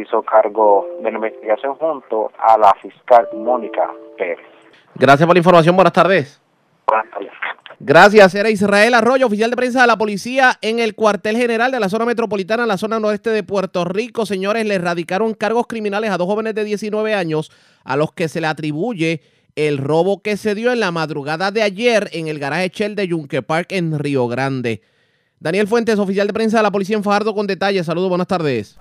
hizo 0.00 0.22
cargo 0.22 0.86
de 1.00 1.10
la 1.10 1.16
investigación 1.16 1.74
junto 1.74 2.30
a 2.38 2.58
la 2.58 2.74
fiscal 2.80 3.28
Mónica 3.34 3.90
Pérez. 4.16 4.46
Gracias 4.94 5.26
por 5.26 5.34
la 5.34 5.40
información. 5.40 5.74
Buenas 5.74 5.92
tardes. 5.92 6.40
Buenas 6.86 7.10
tardes. 7.10 7.30
Gracias, 7.80 8.34
era 8.34 8.50
Israel 8.50 8.94
Arroyo, 8.94 9.26
oficial 9.26 9.50
de 9.50 9.56
prensa 9.56 9.80
de 9.82 9.86
la 9.88 9.98
policía 9.98 10.58
en 10.62 10.78
el 10.78 10.94
cuartel 10.94 11.36
general 11.36 11.72
de 11.72 11.80
la 11.80 11.88
zona 11.88 12.04
metropolitana, 12.04 12.62
en 12.62 12.68
la 12.68 12.78
zona 12.78 13.00
noreste 13.00 13.30
de 13.30 13.42
Puerto 13.42 13.84
Rico. 13.84 14.26
Señores, 14.26 14.64
le 14.64 14.76
erradicaron 14.76 15.34
cargos 15.34 15.66
criminales 15.66 16.10
a 16.10 16.16
dos 16.16 16.26
jóvenes 16.26 16.54
de 16.54 16.64
19 16.64 17.14
años 17.14 17.50
a 17.84 17.96
los 17.96 18.12
que 18.12 18.28
se 18.28 18.40
le 18.40 18.46
atribuye 18.46 19.22
el 19.56 19.78
robo 19.78 20.22
que 20.22 20.36
se 20.36 20.54
dio 20.54 20.72
en 20.72 20.80
la 20.80 20.92
madrugada 20.92 21.50
de 21.50 21.62
ayer 21.62 22.08
en 22.12 22.28
el 22.28 22.38
garaje 22.38 22.70
Shell 22.72 22.94
de 22.94 23.08
Yunque 23.08 23.42
Park 23.42 23.68
en 23.70 23.98
Río 23.98 24.28
Grande. 24.28 24.82
Daniel 25.38 25.68
Fuentes, 25.68 25.98
oficial 25.98 26.26
de 26.26 26.32
prensa 26.32 26.58
de 26.58 26.62
la 26.62 26.70
policía 26.70 26.96
en 26.96 27.04
Fajardo, 27.04 27.34
con 27.34 27.46
detalles. 27.46 27.86
Saludos, 27.86 28.08
buenas 28.08 28.28
tardes. 28.28 28.78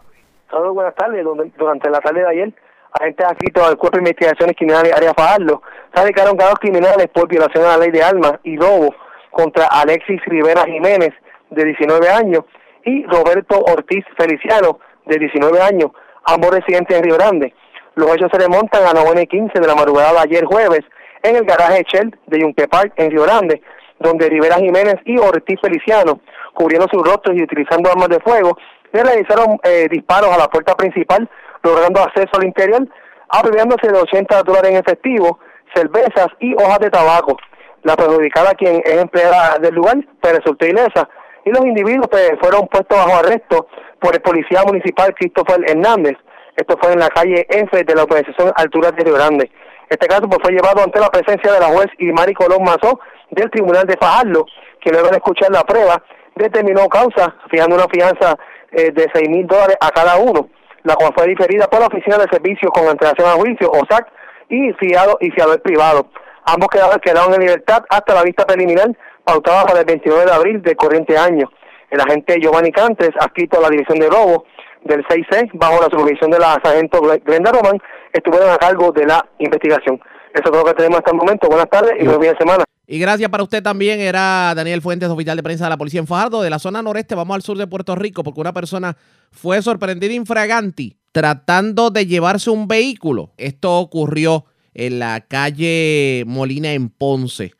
Saludos, 0.53 0.75
buenas 0.75 0.93
tardes. 0.93 1.25
Durante 1.57 1.89
la 1.89 1.99
tarde 1.99 2.21
de 2.21 2.27
ayer, 2.27 2.53
agentes 2.91 3.25
adscritos 3.25 3.67
al 3.67 3.75
Cuerpo 3.75 3.97
de 3.97 4.01
Investigaciones 4.03 4.55
Criminales 4.55 4.93
Área 4.93 5.11
Fajardo 5.15 5.63
radicaron 5.91 6.37
cargos 6.37 6.59
criminales 6.59 7.07
por 7.11 7.27
violación 7.27 7.65
a 7.65 7.69
la 7.69 7.77
ley 7.79 7.89
de 7.89 8.03
armas 8.03 8.33
y 8.43 8.55
robo 8.55 8.93
contra 9.31 9.65
Alexis 9.65 10.23
Rivera 10.27 10.61
Jiménez, 10.65 11.09
de 11.49 11.65
19 11.65 12.07
años, 12.07 12.43
y 12.85 13.03
Roberto 13.07 13.61
Ortiz 13.61 14.05
Feliciano, 14.15 14.77
de 15.07 15.17
19 15.17 15.59
años, 15.59 15.89
ambos 16.25 16.51
residentes 16.51 16.97
en 16.97 17.03
Río 17.03 17.15
Grande. 17.15 17.55
Los 17.95 18.13
hechos 18.13 18.29
se 18.31 18.37
remontan 18.37 18.83
a 18.83 18.93
la 18.93 19.01
9 19.05 19.23
y 19.23 19.27
15 19.27 19.59
de 19.59 19.67
la 19.67 19.73
madrugada 19.73 20.11
de 20.11 20.19
ayer 20.19 20.45
jueves 20.45 20.81
en 21.23 21.35
el 21.35 21.45
garaje 21.45 21.83
Shell 21.91 22.15
de 22.27 22.39
Yunque 22.39 22.67
Park 22.67 22.93
en 22.97 23.09
Río 23.09 23.23
Grande, 23.23 23.59
donde 23.99 24.29
Rivera 24.29 24.57
Jiménez 24.57 24.97
y 25.05 25.17
Ortiz 25.17 25.59
Feliciano, 25.59 26.19
cubriendo 26.53 26.87
sus 26.91 27.01
rostros 27.01 27.35
y 27.35 27.41
utilizando 27.41 27.89
armas 27.89 28.09
de 28.09 28.19
fuego, 28.19 28.55
le 28.93 29.03
realizaron 29.03 29.59
eh, 29.63 29.87
disparos 29.89 30.29
a 30.29 30.37
la 30.37 30.47
puerta 30.47 30.75
principal, 30.75 31.29
logrando 31.63 32.01
acceso 32.01 32.29
al 32.33 32.45
interior, 32.45 32.87
apropiándose 33.29 33.87
de 33.87 33.99
80 33.99 34.43
dólares 34.43 34.71
en 34.71 34.77
efectivo, 34.77 35.39
cervezas 35.73 36.27
y 36.39 36.53
hojas 36.53 36.79
de 36.79 36.91
tabaco. 36.91 37.37
La 37.81 37.95
perjudicada, 37.95 38.53
quien 38.53 38.81
es 38.85 39.01
empleada 39.01 39.57
del 39.59 39.73
lugar, 39.73 39.97
pues 40.21 40.37
resultó 40.37 40.65
ilesa. 40.65 41.09
Y 41.43 41.49
los 41.49 41.65
individuos 41.65 42.07
pues, 42.09 42.33
fueron 42.39 42.67
puestos 42.67 42.97
bajo 42.97 43.17
arresto 43.17 43.67
por 43.99 44.15
el 44.15 44.21
policía 44.21 44.61
municipal 44.65 45.13
Christopher 45.15 45.59
Hernández. 45.67 46.17
Esto 46.55 46.77
fue 46.79 46.93
en 46.93 46.99
la 46.99 47.09
calle 47.09 47.45
F 47.49 47.83
de 47.83 47.95
la 47.95 48.03
organización 48.03 48.53
Alturas 48.55 48.95
de 48.95 49.03
Río 49.03 49.15
Grande. 49.15 49.51
Este 49.89 50.07
caso 50.07 50.29
pues, 50.29 50.39
fue 50.41 50.51
llevado 50.51 50.83
ante 50.83 50.99
la 50.99 51.09
presencia 51.09 51.51
de 51.51 51.59
la 51.59 51.67
juez 51.67 51.87
Mari 51.99 52.33
Colón 52.35 52.63
Mazó 52.63 52.99
del 53.31 53.49
Tribunal 53.49 53.87
de 53.87 53.97
Fajardo, 53.97 54.45
que 54.79 54.91
luego 54.91 55.09
de 55.09 55.17
escuchar 55.17 55.51
la 55.51 55.63
prueba 55.63 56.01
determinó 56.35 56.87
causa, 56.87 57.35
fijando 57.49 57.75
una 57.75 57.87
fianza 57.87 58.37
eh, 58.73 58.91
de 58.91 59.07
seis 59.13 59.29
mil 59.29 59.47
dólares 59.47 59.77
a 59.79 59.89
cada 59.91 60.17
uno, 60.17 60.49
la 60.83 60.95
cual 60.95 61.13
fue 61.15 61.27
diferida 61.27 61.67
por 61.67 61.79
la 61.79 61.87
Oficina 61.87 62.17
de 62.17 62.27
Servicios 62.31 62.71
con 62.73 62.87
Antelación 62.87 63.27
a 63.27 63.33
Juicio, 63.33 63.71
OSAC, 63.71 64.07
y 64.49 64.73
fiado 64.73 65.17
y 65.19 65.31
fiador 65.31 65.61
privado. 65.61 66.07
Ambos 66.45 66.69
quedaron, 66.69 66.99
quedaron 66.99 67.33
en 67.33 67.41
libertad 67.41 67.83
hasta 67.89 68.13
la 68.13 68.23
vista 68.23 68.45
preliminar 68.45 68.89
pautada 69.23 69.65
para 69.65 69.79
el 69.79 69.85
29 69.85 70.25
de 70.25 70.31
abril 70.31 70.61
del 70.61 70.75
corriente 70.75 71.17
año. 71.17 71.49
El 71.89 72.01
agente 72.01 72.39
Giovanni 72.39 72.71
Cantes, 72.71 73.11
adscrito 73.19 73.57
a 73.57 73.61
la 73.61 73.69
División 73.69 73.99
de 73.99 74.09
Robo 74.09 74.45
del 74.83 75.05
6C, 75.05 75.51
bajo 75.53 75.81
la 75.81 75.89
supervisión 75.89 76.31
de 76.31 76.39
la 76.39 76.59
sargento 76.63 77.01
Glenda 77.01 77.51
Roman, 77.51 77.79
estuvieron 78.11 78.49
a 78.49 78.57
cargo 78.57 78.91
de 78.91 79.05
la 79.05 79.25
investigación. 79.39 80.01
Eso 80.33 80.43
es 80.43 80.51
todo 80.51 80.63
lo 80.63 80.65
que 80.65 80.73
tenemos 80.73 80.99
hasta 80.99 81.11
el 81.11 81.17
momento. 81.17 81.47
Buenas 81.47 81.69
tardes 81.69 81.93
y 81.99 82.05
buen 82.05 82.19
fin 82.19 82.31
de 82.31 82.37
semana. 82.37 82.63
Y 82.85 82.99
gracias 82.99 83.29
para 83.29 83.43
usted 83.43 83.63
también. 83.63 83.99
Era 83.99 84.53
Daniel 84.55 84.81
Fuentes, 84.81 85.09
oficial 85.09 85.37
de 85.37 85.43
prensa 85.43 85.65
de 85.65 85.69
la 85.69 85.77
policía 85.77 85.99
en 85.99 86.07
Fajardo. 86.07 86.41
De 86.41 86.49
la 86.49 86.59
zona 86.59 86.81
noreste 86.81 87.15
vamos 87.15 87.35
al 87.35 87.41
sur 87.41 87.57
de 87.57 87.67
Puerto 87.67 87.95
Rico 87.95 88.23
porque 88.23 88.41
una 88.41 88.53
persona 88.53 88.97
fue 89.31 89.61
sorprendida 89.61 90.13
infraganti 90.13 90.97
tratando 91.13 91.91
de 91.91 92.05
llevarse 92.05 92.49
un 92.49 92.67
vehículo. 92.67 93.33
Esto 93.37 93.79
ocurrió 93.79 94.45
en 94.73 94.99
la 94.99 95.21
calle 95.21 96.23
Molina 96.27 96.73
en 96.73 96.89
Ponce. 96.89 97.53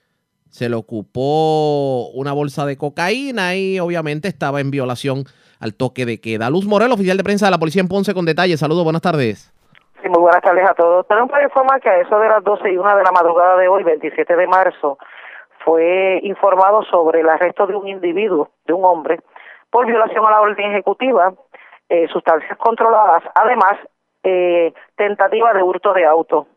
Se 0.49 0.67
le 0.69 0.75
ocupó 0.75 2.09
una 2.13 2.33
bolsa 2.33 2.65
de 2.65 2.77
cocaína 2.77 3.55
y 3.55 3.79
obviamente 3.79 4.27
estaba 4.27 4.59
en 4.59 4.71
violación 4.71 5.23
al 5.59 5.75
toque 5.75 6.05
de 6.05 6.19
queda. 6.19 6.49
Luz 6.49 6.65
Morel, 6.65 6.91
oficial 6.91 7.15
de 7.15 7.23
prensa 7.23 7.45
de 7.45 7.51
la 7.51 7.59
policía 7.59 7.81
en 7.81 7.87
Ponce 7.87 8.13
con 8.13 8.25
detalles. 8.25 8.59
Saludos, 8.59 8.83
buenas 8.83 9.01
tardes. 9.01 9.53
Sí, 10.03 10.09
muy 10.09 10.19
buenas 10.19 10.41
tardes 10.41 10.69
a 10.69 10.73
todos. 10.73 11.07
Tenemos 11.07 11.31
para 11.31 11.45
informar 11.45 11.79
que 11.79 11.87
a 11.87 11.97
eso 11.97 12.19
de 12.19 12.27
las 12.27 12.43
12 12.43 12.69
y 12.73 12.77
1 12.77 12.97
de 12.97 13.03
la 13.03 13.11
madrugada 13.13 13.55
de 13.55 13.69
hoy, 13.69 13.83
27 13.83 14.35
de 14.35 14.47
marzo, 14.47 14.97
fue 15.63 16.19
informado 16.23 16.83
sobre 16.83 17.21
el 17.21 17.29
arresto 17.29 17.65
de 17.67 17.75
un 17.77 17.87
individuo, 17.87 18.49
de 18.65 18.73
un 18.73 18.83
hombre, 18.83 19.21
por 19.71 19.85
violación 19.85 20.25
a 20.25 20.31
la 20.31 20.41
orden 20.41 20.71
ejecutiva, 20.71 21.31
eh, 21.87 22.09
sustancias 22.09 22.57
controladas, 22.57 23.23
además, 23.33 23.77
eh, 24.23 24.73
tentativa 24.97 25.53
de 25.53 25.63
hurto 25.63 25.93
de 25.93 26.05
auto. 26.05 26.47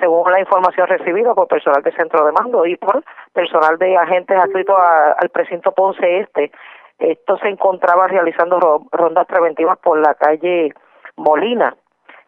Según 0.00 0.32
la 0.32 0.40
información 0.40 0.86
recibida 0.86 1.34
por 1.34 1.48
personal 1.48 1.82
del 1.82 1.94
centro 1.94 2.24
de 2.24 2.32
mando 2.32 2.64
y 2.64 2.76
por 2.76 3.04
personal 3.34 3.76
de 3.76 3.94
agentes 3.94 4.38
adscritos 4.38 4.74
al 4.78 5.28
precinto 5.28 5.72
Ponce 5.72 6.20
Este, 6.20 6.50
esto 6.98 7.36
se 7.36 7.48
encontraba 7.48 8.08
realizando 8.08 8.86
rondas 8.90 9.26
preventivas 9.26 9.76
por 9.80 9.98
la 9.98 10.14
calle 10.14 10.72
Molina 11.16 11.76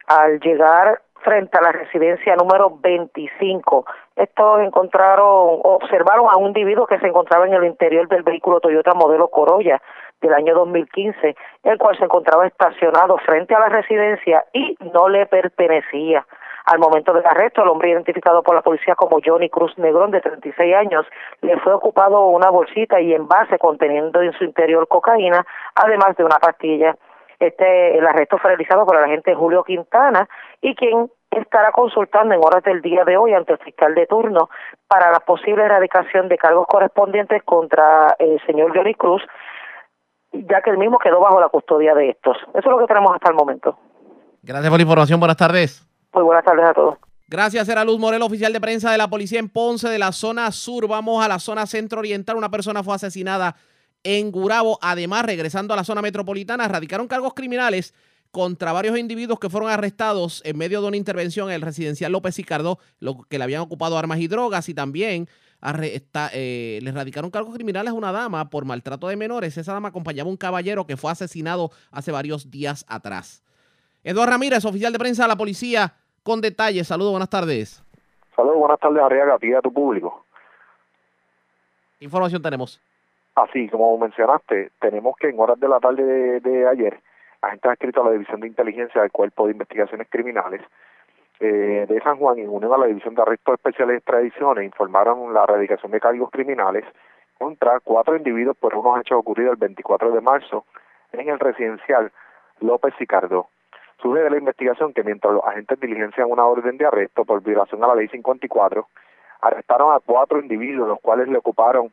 al 0.08 0.40
llegar 0.40 1.02
frente 1.22 1.58
a 1.58 1.60
la 1.60 1.72
residencia 1.72 2.34
número 2.36 2.78
25. 2.80 3.84
Estos 4.16 4.60
encontraron, 4.60 5.60
observaron 5.62 6.26
a 6.30 6.36
un 6.36 6.48
individuo 6.48 6.86
que 6.86 6.98
se 6.98 7.06
encontraba 7.06 7.46
en 7.46 7.54
el 7.54 7.64
interior 7.64 8.08
del 8.08 8.22
vehículo 8.22 8.60
Toyota 8.60 8.94
modelo 8.94 9.28
Corolla 9.28 9.80
del 10.20 10.32
año 10.34 10.54
2015, 10.54 11.36
el 11.64 11.78
cual 11.78 11.96
se 11.98 12.04
encontraba 12.04 12.46
estacionado 12.46 13.18
frente 13.18 13.54
a 13.54 13.60
la 13.60 13.68
residencia 13.68 14.44
y 14.52 14.76
no 14.92 15.08
le 15.08 15.26
pertenecía. 15.26 16.26
Al 16.64 16.78
momento 16.78 17.14
del 17.14 17.24
arresto, 17.24 17.62
el 17.62 17.68
hombre 17.68 17.90
identificado 17.90 18.42
por 18.42 18.54
la 18.54 18.60
policía 18.62 18.94
como 18.94 19.20
Johnny 19.24 19.48
Cruz 19.48 19.76
Negrón, 19.78 20.10
de 20.10 20.20
36 20.20 20.74
años, 20.74 21.06
le 21.40 21.58
fue 21.60 21.72
ocupado 21.72 22.26
una 22.26 22.50
bolsita 22.50 23.00
y 23.00 23.14
envase 23.14 23.58
conteniendo 23.58 24.20
en 24.20 24.32
su 24.32 24.44
interior 24.44 24.86
cocaína, 24.86 25.46
además 25.74 26.16
de 26.16 26.24
una 26.24 26.38
pastilla 26.38 26.94
este, 27.38 27.98
el 27.98 28.06
arresto 28.06 28.38
fue 28.38 28.50
realizado 28.50 28.84
por 28.84 28.96
el 28.96 29.04
agente 29.04 29.34
Julio 29.34 29.62
Quintana 29.64 30.28
y 30.60 30.74
quien 30.74 31.10
estará 31.30 31.72
consultando 31.72 32.34
en 32.34 32.40
horas 32.42 32.64
del 32.64 32.80
día 32.80 33.04
de 33.04 33.16
hoy 33.16 33.32
ante 33.32 33.52
el 33.52 33.58
fiscal 33.58 33.94
de 33.94 34.06
turno 34.06 34.48
para 34.86 35.10
la 35.10 35.20
posible 35.20 35.64
erradicación 35.64 36.28
de 36.28 36.38
cargos 36.38 36.66
correspondientes 36.66 37.42
contra 37.44 38.16
el 38.18 38.40
señor 38.46 38.76
Johnny 38.76 38.94
Cruz, 38.94 39.22
ya 40.32 40.62
que 40.62 40.70
el 40.70 40.78
mismo 40.78 40.98
quedó 40.98 41.20
bajo 41.20 41.40
la 41.40 41.48
custodia 41.48 41.94
de 41.94 42.10
estos. 42.10 42.36
Eso 42.48 42.58
es 42.58 42.66
lo 42.66 42.78
que 42.78 42.86
tenemos 42.86 43.14
hasta 43.14 43.30
el 43.30 43.36
momento. 43.36 43.78
Gracias 44.42 44.70
por 44.70 44.78
la 44.78 44.82
información. 44.82 45.20
Buenas 45.20 45.36
tardes. 45.36 45.86
Muy 46.12 46.22
buenas 46.22 46.44
tardes 46.44 46.64
a 46.64 46.74
todos. 46.74 46.98
Gracias, 47.30 47.68
era 47.68 47.84
Luz 47.84 47.98
Morel, 47.98 48.22
oficial 48.22 48.54
de 48.54 48.60
prensa 48.60 48.90
de 48.90 48.96
la 48.96 49.08
policía 49.08 49.38
en 49.38 49.50
Ponce, 49.50 49.88
de 49.90 49.98
la 49.98 50.12
zona 50.12 50.50
sur. 50.50 50.88
Vamos 50.88 51.22
a 51.22 51.28
la 51.28 51.38
zona 51.38 51.66
centro 51.66 51.98
oriental. 51.98 52.36
Una 52.36 52.48
persona 52.48 52.82
fue 52.82 52.94
asesinada 52.94 53.54
en 54.04 54.30
Gurabo. 54.30 54.78
Además, 54.82 55.24
regresando 55.24 55.74
a 55.74 55.76
la 55.76 55.84
zona 55.84 56.02
metropolitana, 56.02 56.68
radicaron 56.68 57.08
cargos 57.08 57.34
criminales 57.34 57.94
contra 58.30 58.72
varios 58.72 58.98
individuos 58.98 59.38
que 59.38 59.48
fueron 59.48 59.70
arrestados 59.70 60.42
en 60.44 60.58
medio 60.58 60.82
de 60.82 60.88
una 60.88 60.96
intervención 60.96 61.48
en 61.48 61.54
el 61.54 61.62
residencial 61.62 62.12
López 62.12 62.36
Ricardo, 62.36 62.78
lo 63.00 63.22
que 63.22 63.38
le 63.38 63.44
habían 63.44 63.62
ocupado 63.62 63.96
armas 63.96 64.18
y 64.18 64.28
drogas 64.28 64.68
y 64.68 64.74
también 64.74 65.28
eh, 66.32 66.78
le 66.82 66.92
radicaron 66.92 67.30
cargos 67.30 67.54
criminales 67.54 67.90
a 67.90 67.94
una 67.94 68.12
dama 68.12 68.50
por 68.50 68.64
maltrato 68.64 69.08
de 69.08 69.16
menores. 69.16 69.56
Esa 69.56 69.72
dama 69.72 69.88
acompañaba 69.88 70.28
a 70.28 70.30
un 70.30 70.36
caballero 70.36 70.86
que 70.86 70.96
fue 70.96 71.10
asesinado 71.10 71.70
hace 71.90 72.12
varios 72.12 72.50
días 72.50 72.84
atrás. 72.88 73.42
Eduardo 74.04 74.32
Ramírez, 74.32 74.64
oficial 74.64 74.92
de 74.92 74.98
prensa 74.98 75.24
de 75.24 75.28
la 75.28 75.36
policía, 75.36 75.94
con 76.22 76.40
detalles. 76.40 76.86
Saludos, 76.86 77.12
buenas 77.12 77.30
tardes. 77.30 77.82
Saludos, 78.36 78.58
buenas 78.58 78.78
tardes, 78.78 79.02
Arriaga, 79.02 79.34
a 79.34 79.62
tu 79.62 79.72
público. 79.72 80.24
información 81.98 82.40
tenemos? 82.40 82.80
Así, 83.38 83.68
como 83.68 83.96
mencionaste, 83.98 84.72
tenemos 84.80 85.14
que 85.16 85.28
en 85.28 85.38
horas 85.38 85.60
de 85.60 85.68
la 85.68 85.78
tarde 85.78 86.40
de, 86.40 86.66
ayer, 86.66 86.98
agentes 87.40 87.70
adscritos 87.70 88.02
a 88.02 88.08
la 88.08 88.12
División 88.12 88.40
de 88.40 88.48
Inteligencia 88.48 89.00
del 89.00 89.12
Cuerpo 89.12 89.46
de 89.46 89.52
Investigaciones 89.52 90.08
Criminales 90.10 90.60
eh, 91.38 91.86
de 91.88 92.00
San 92.00 92.16
Juan 92.16 92.38
y 92.38 92.46
unidos 92.46 92.74
a 92.74 92.78
la 92.78 92.86
División 92.86 93.14
de 93.14 93.22
Arrestos 93.22 93.54
Especiales 93.54 93.94
y 93.94 93.96
Extradiciones 93.98 94.64
informaron 94.64 95.32
la 95.32 95.44
erradicación 95.44 95.92
de 95.92 96.00
cargos 96.00 96.32
criminales 96.32 96.84
contra 97.38 97.78
cuatro 97.78 98.16
individuos 98.16 98.56
por 98.56 98.74
unos 98.74 99.00
hechos 99.00 99.20
ocurridos 99.20 99.52
el 99.52 99.58
24 99.58 100.10
de 100.10 100.20
marzo 100.20 100.64
en 101.12 101.28
el 101.28 101.38
residencial 101.38 102.10
López 102.58 102.92
Sicardo. 102.98 103.46
Surge 104.02 104.20
de 104.20 104.30
la 104.30 104.38
investigación 104.38 104.92
que 104.92 105.04
mientras 105.04 105.32
los 105.32 105.44
agentes 105.44 105.78
diligencian 105.78 106.28
una 106.28 106.44
orden 106.44 106.76
de 106.76 106.86
arresto 106.86 107.24
por 107.24 107.40
violación 107.44 107.84
a 107.84 107.86
la 107.86 107.94
ley 107.94 108.08
54, 108.08 108.88
arrestaron 109.42 109.94
a 109.94 110.00
cuatro 110.00 110.40
individuos, 110.40 110.88
los 110.88 111.00
cuales 111.00 111.28
le 111.28 111.38
ocuparon 111.38 111.92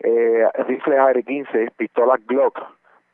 eh, 0.00 0.48
rifles 0.66 0.98
AR-15, 0.98 1.72
pistolas 1.76 2.24
Glock, 2.26 2.58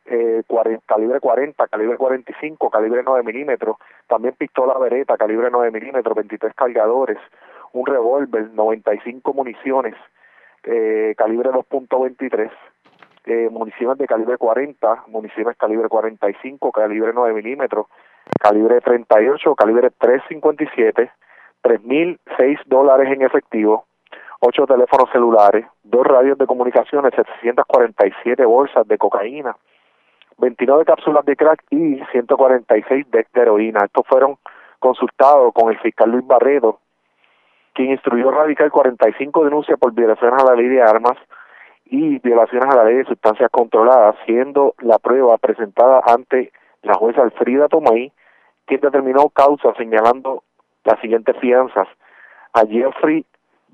eh, 0.07 0.43
calibre 0.87 1.21
40, 1.21 1.67
calibre 1.69 1.97
45, 1.97 2.71
calibre 2.71 3.03
9 3.05 3.23
milímetros, 3.23 3.77
también 4.07 4.35
pistola 4.35 4.79
Beretta, 4.79 5.17
calibre 5.17 5.49
9 5.51 5.71
milímetros, 5.71 6.15
23 6.15 6.55
cargadores, 6.55 7.19
un 7.73 7.87
revólver, 7.87 8.51
95 8.51 9.33
municiones, 9.33 9.95
eh, 10.65 11.15
calibre 11.17 11.51
2.23, 11.51 12.51
eh, 13.27 13.49
municiones 13.51 13.99
de 13.99 14.07
calibre 14.07 14.37
40, 14.37 15.05
municiones 15.09 15.57
calibre 15.57 15.89
45, 15.89 16.73
calibre 16.73 17.13
9 17.15 17.35
milímetros, 17.35 17.87
calibre 18.39 18.81
38, 18.81 19.55
calibre 19.55 19.91
357, 19.99 21.11
3.006 21.63 22.61
dólares 22.67 23.11
en 23.11 23.23
efectivo, 23.23 23.87
ocho 24.47 24.67
teléfonos 24.67 25.09
celulares, 25.11 25.65
dos 25.83 26.07
radios 26.07 26.37
de 26.37 26.47
comunicaciones, 26.47 27.15
747 27.15 28.45
bolsas 28.45 28.87
de 28.87 28.99
cocaína, 28.99 29.57
29 30.37 30.85
cápsulas 30.85 31.25
de 31.25 31.35
crack 31.35 31.65
y 31.71 31.99
146 32.13 33.11
de 33.11 33.27
heroína. 33.35 33.87
Estos 33.87 34.07
fueron 34.07 34.37
consultados 34.79 35.53
con 35.55 35.71
el 35.71 35.79
fiscal 35.79 36.11
Luis 36.11 36.27
Barredo, 36.27 36.79
quien 37.73 37.93
instruyó 37.93 38.31
radical 38.31 38.71
45 38.71 39.45
denuncias 39.45 39.79
por 39.79 39.95
violaciones 39.95 40.43
a 40.43 40.51
la 40.51 40.57
ley 40.57 40.69
de 40.69 40.83
armas 40.83 41.17
y 41.87 42.19
violaciones 42.19 42.69
a 42.71 42.77
la 42.77 42.85
ley 42.85 42.97
de 42.97 43.05
sustancias 43.07 43.51
controladas, 43.51 44.17
siendo 44.27 44.75
la 44.81 44.99
prueba 44.99 45.39
presentada 45.39 46.03
ante 46.07 46.53
la 46.83 46.95
jueza 46.95 47.23
Alfrida 47.23 47.69
Tomay, 47.69 48.13
quien 48.67 48.81
determinó 48.81 49.31
causa 49.31 49.73
señalando 49.79 50.43
las 50.85 51.01
siguientes 51.01 51.35
fianzas 51.39 51.89
a 52.53 52.67
Jeffrey 52.67 53.25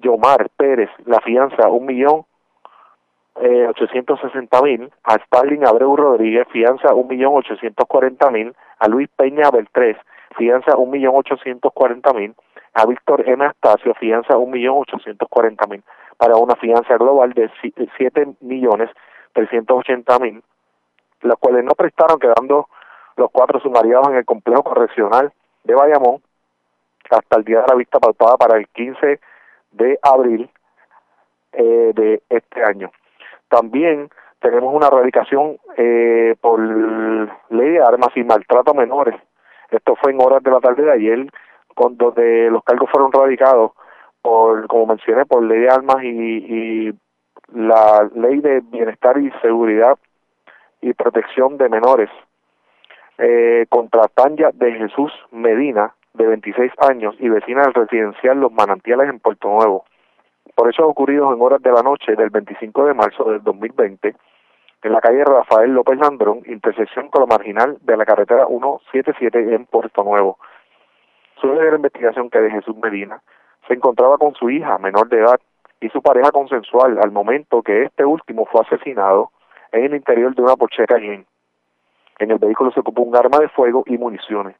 Yomar 0.00 0.48
Pérez, 0.56 0.90
la 1.06 1.20
fianza 1.20 1.68
un 1.68 1.86
millón 1.86 2.24
eh, 3.40 3.66
ochocientos 3.68 4.20
sesenta 4.20 4.60
mil, 4.60 4.90
a 5.04 5.14
Stalin 5.14 5.66
Abreu 5.66 5.96
Rodríguez, 5.96 6.46
fianza 6.52 6.92
un 6.94 7.08
millón 7.08 7.34
ochocientos 7.34 7.86
cuarenta 7.86 8.30
mil, 8.30 8.54
a 8.78 8.88
Luis 8.88 9.08
Peña 9.16 9.50
Beltrés, 9.50 9.96
fianza 10.36 10.76
un 10.76 10.90
millón 10.90 11.14
ochocientos 11.16 11.72
cuarenta 11.72 12.12
mil, 12.12 12.34
a 12.74 12.86
Víctor 12.86 13.26
M. 13.26 13.44
Astacio, 13.44 13.94
fianza 13.94 14.36
un 14.36 14.50
millón 14.50 14.78
ochocientos 14.78 15.28
cuarenta 15.28 15.66
mil, 15.66 15.82
para 16.18 16.36
una 16.36 16.54
fianza 16.56 16.96
global 16.98 17.32
de 17.32 17.50
siete 17.96 18.28
millones 18.40 18.90
trescientos 19.32 19.78
ochenta 19.78 20.18
mil, 20.18 20.42
los 21.22 21.38
cuales 21.38 21.64
no 21.64 21.72
prestaron 21.74 22.18
quedando 22.18 22.68
los 23.16 23.30
cuatro 23.30 23.60
sumariados 23.60 24.08
en 24.08 24.16
el 24.16 24.24
complejo 24.24 24.64
correccional 24.64 25.32
de 25.64 25.74
Bayamón 25.74 26.20
hasta 27.10 27.38
el 27.38 27.44
día 27.44 27.60
de 27.60 27.66
la 27.68 27.74
vista 27.74 27.98
pautada 27.98 28.36
para 28.36 28.58
el 28.58 28.68
15 28.68 29.20
de 29.72 29.98
abril 30.02 30.50
eh, 31.52 31.92
de 31.94 32.22
este 32.28 32.62
año. 32.62 32.90
También 33.48 34.10
tenemos 34.40 34.74
una 34.74 34.86
erradicación 34.86 35.58
eh, 35.76 36.34
por 36.40 36.60
ley 36.60 37.70
de 37.70 37.82
armas 37.82 38.10
y 38.14 38.24
maltrato 38.24 38.70
a 38.70 38.74
menores. 38.74 39.14
Esto 39.70 39.96
fue 39.96 40.12
en 40.12 40.20
horas 40.20 40.42
de 40.42 40.50
la 40.50 40.60
tarde 40.60 40.82
de 40.82 40.92
ayer, 40.92 41.26
donde 41.76 42.50
los 42.50 42.62
cargos 42.64 42.90
fueron 42.90 43.12
radicados 43.12 43.72
por, 44.22 44.66
como 44.66 44.86
mencioné, 44.86 45.24
por 45.26 45.42
ley 45.42 45.60
de 45.60 45.70
armas 45.70 46.02
y, 46.02 46.08
y 46.08 46.94
la 47.54 48.08
ley 48.14 48.40
de 48.40 48.60
bienestar 48.60 49.18
y 49.18 49.30
seguridad 49.42 49.98
y 50.80 50.92
protección 50.94 51.58
de 51.58 51.68
menores 51.68 52.10
eh, 53.18 53.66
contra 53.68 54.08
Tanya 54.08 54.50
de 54.52 54.72
Jesús 54.72 55.12
Medina, 55.30 55.94
de 56.14 56.26
26 56.26 56.72
años 56.78 57.14
y 57.18 57.28
vecina 57.28 57.62
del 57.62 57.74
residencial 57.74 58.40
Los 58.40 58.52
Manantiales 58.52 59.08
en 59.08 59.20
Puerto 59.20 59.48
Nuevo. 59.48 59.84
Por 60.54 60.68
hechos 60.68 60.86
ocurridos 60.86 61.34
en 61.34 61.42
horas 61.42 61.62
de 61.62 61.72
la 61.72 61.82
noche 61.82 62.16
del 62.16 62.30
25 62.30 62.86
de 62.86 62.94
marzo 62.94 63.24
del 63.24 63.42
2020 63.42 64.14
en 64.82 64.92
la 64.92 65.00
calle 65.00 65.24
Rafael 65.24 65.72
López 65.72 65.98
Landrón, 65.98 66.42
intersección 66.46 67.08
con 67.08 67.20
la 67.20 67.26
marginal 67.26 67.78
de 67.82 67.96
la 67.96 68.06
carretera 68.06 68.46
177 68.46 69.54
en 69.54 69.66
Puerto 69.66 70.02
Nuevo. 70.02 70.38
Suele 71.40 71.62
de 71.62 71.70
la 71.70 71.76
investigación 71.76 72.30
que 72.30 72.38
de 72.38 72.50
Jesús 72.50 72.76
Medina 72.76 73.22
se 73.68 73.74
encontraba 73.74 74.16
con 74.16 74.34
su 74.34 74.48
hija 74.50 74.78
menor 74.78 75.08
de 75.08 75.18
edad 75.18 75.38
y 75.80 75.88
su 75.90 76.02
pareja 76.02 76.30
consensual 76.30 76.98
al 77.02 77.10
momento 77.10 77.62
que 77.62 77.84
este 77.84 78.04
último 78.04 78.46
fue 78.46 78.62
asesinado 78.62 79.30
en 79.72 79.84
el 79.84 79.94
interior 79.96 80.34
de 80.34 80.42
una 80.42 80.56
porchera 80.56 80.96
en 80.96 81.26
En 82.18 82.30
el 82.30 82.38
vehículo 82.38 82.70
se 82.72 82.80
ocupó 82.80 83.02
un 83.02 83.16
arma 83.16 83.38
de 83.38 83.48
fuego 83.48 83.84
y 83.86 83.96
municiones. 83.96 84.56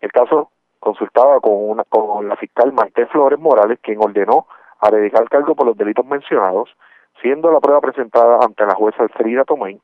El 0.00 0.12
caso 0.12 0.50
consultaba 0.80 1.40
con, 1.40 1.52
una, 1.54 1.84
con 1.84 2.28
la 2.28 2.36
fiscal 2.36 2.72
Maite 2.72 3.06
Flores 3.06 3.38
Morales, 3.38 3.78
quien 3.82 3.98
ordenó 3.98 4.46
a 4.80 4.90
dedicar 4.90 5.28
cargo 5.28 5.54
por 5.54 5.66
los 5.66 5.76
delitos 5.76 6.06
mencionados, 6.06 6.74
siendo 7.20 7.50
la 7.50 7.60
prueba 7.60 7.80
presentada 7.80 8.38
ante 8.42 8.64
la 8.64 8.74
jueza 8.74 9.08
Frida 9.08 9.44
Tomé, 9.44 9.78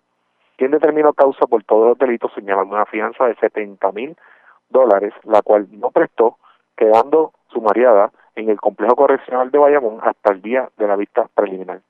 quien 0.57 0.71
determinó 0.71 1.13
causa 1.13 1.47
por 1.47 1.65
todos 1.65 1.89
los 1.89 1.99
delitos 1.99 2.33
señalando 2.35 2.75
una 2.75 2.87
fianza 2.87 3.27
de 3.27 3.35
70 3.37 3.91
mil 3.93 4.17
dólares, 4.69 5.13
la 5.25 5.43
cual 5.43 5.67
no 5.73 5.91
prestó, 5.91 6.39
quedando 6.77 7.33
sumariada 7.49 8.11
en 8.37 8.49
el 8.49 8.61
complejo 8.61 8.97
correccional 8.97 9.51
de 9.51 9.59
Bayamón 9.59 9.99
hasta 10.03 10.33
el 10.33 10.43
día 10.43 10.69
de 10.77 10.87
la 10.87 10.97
vista 10.97 11.29
preliminar. 11.35 11.81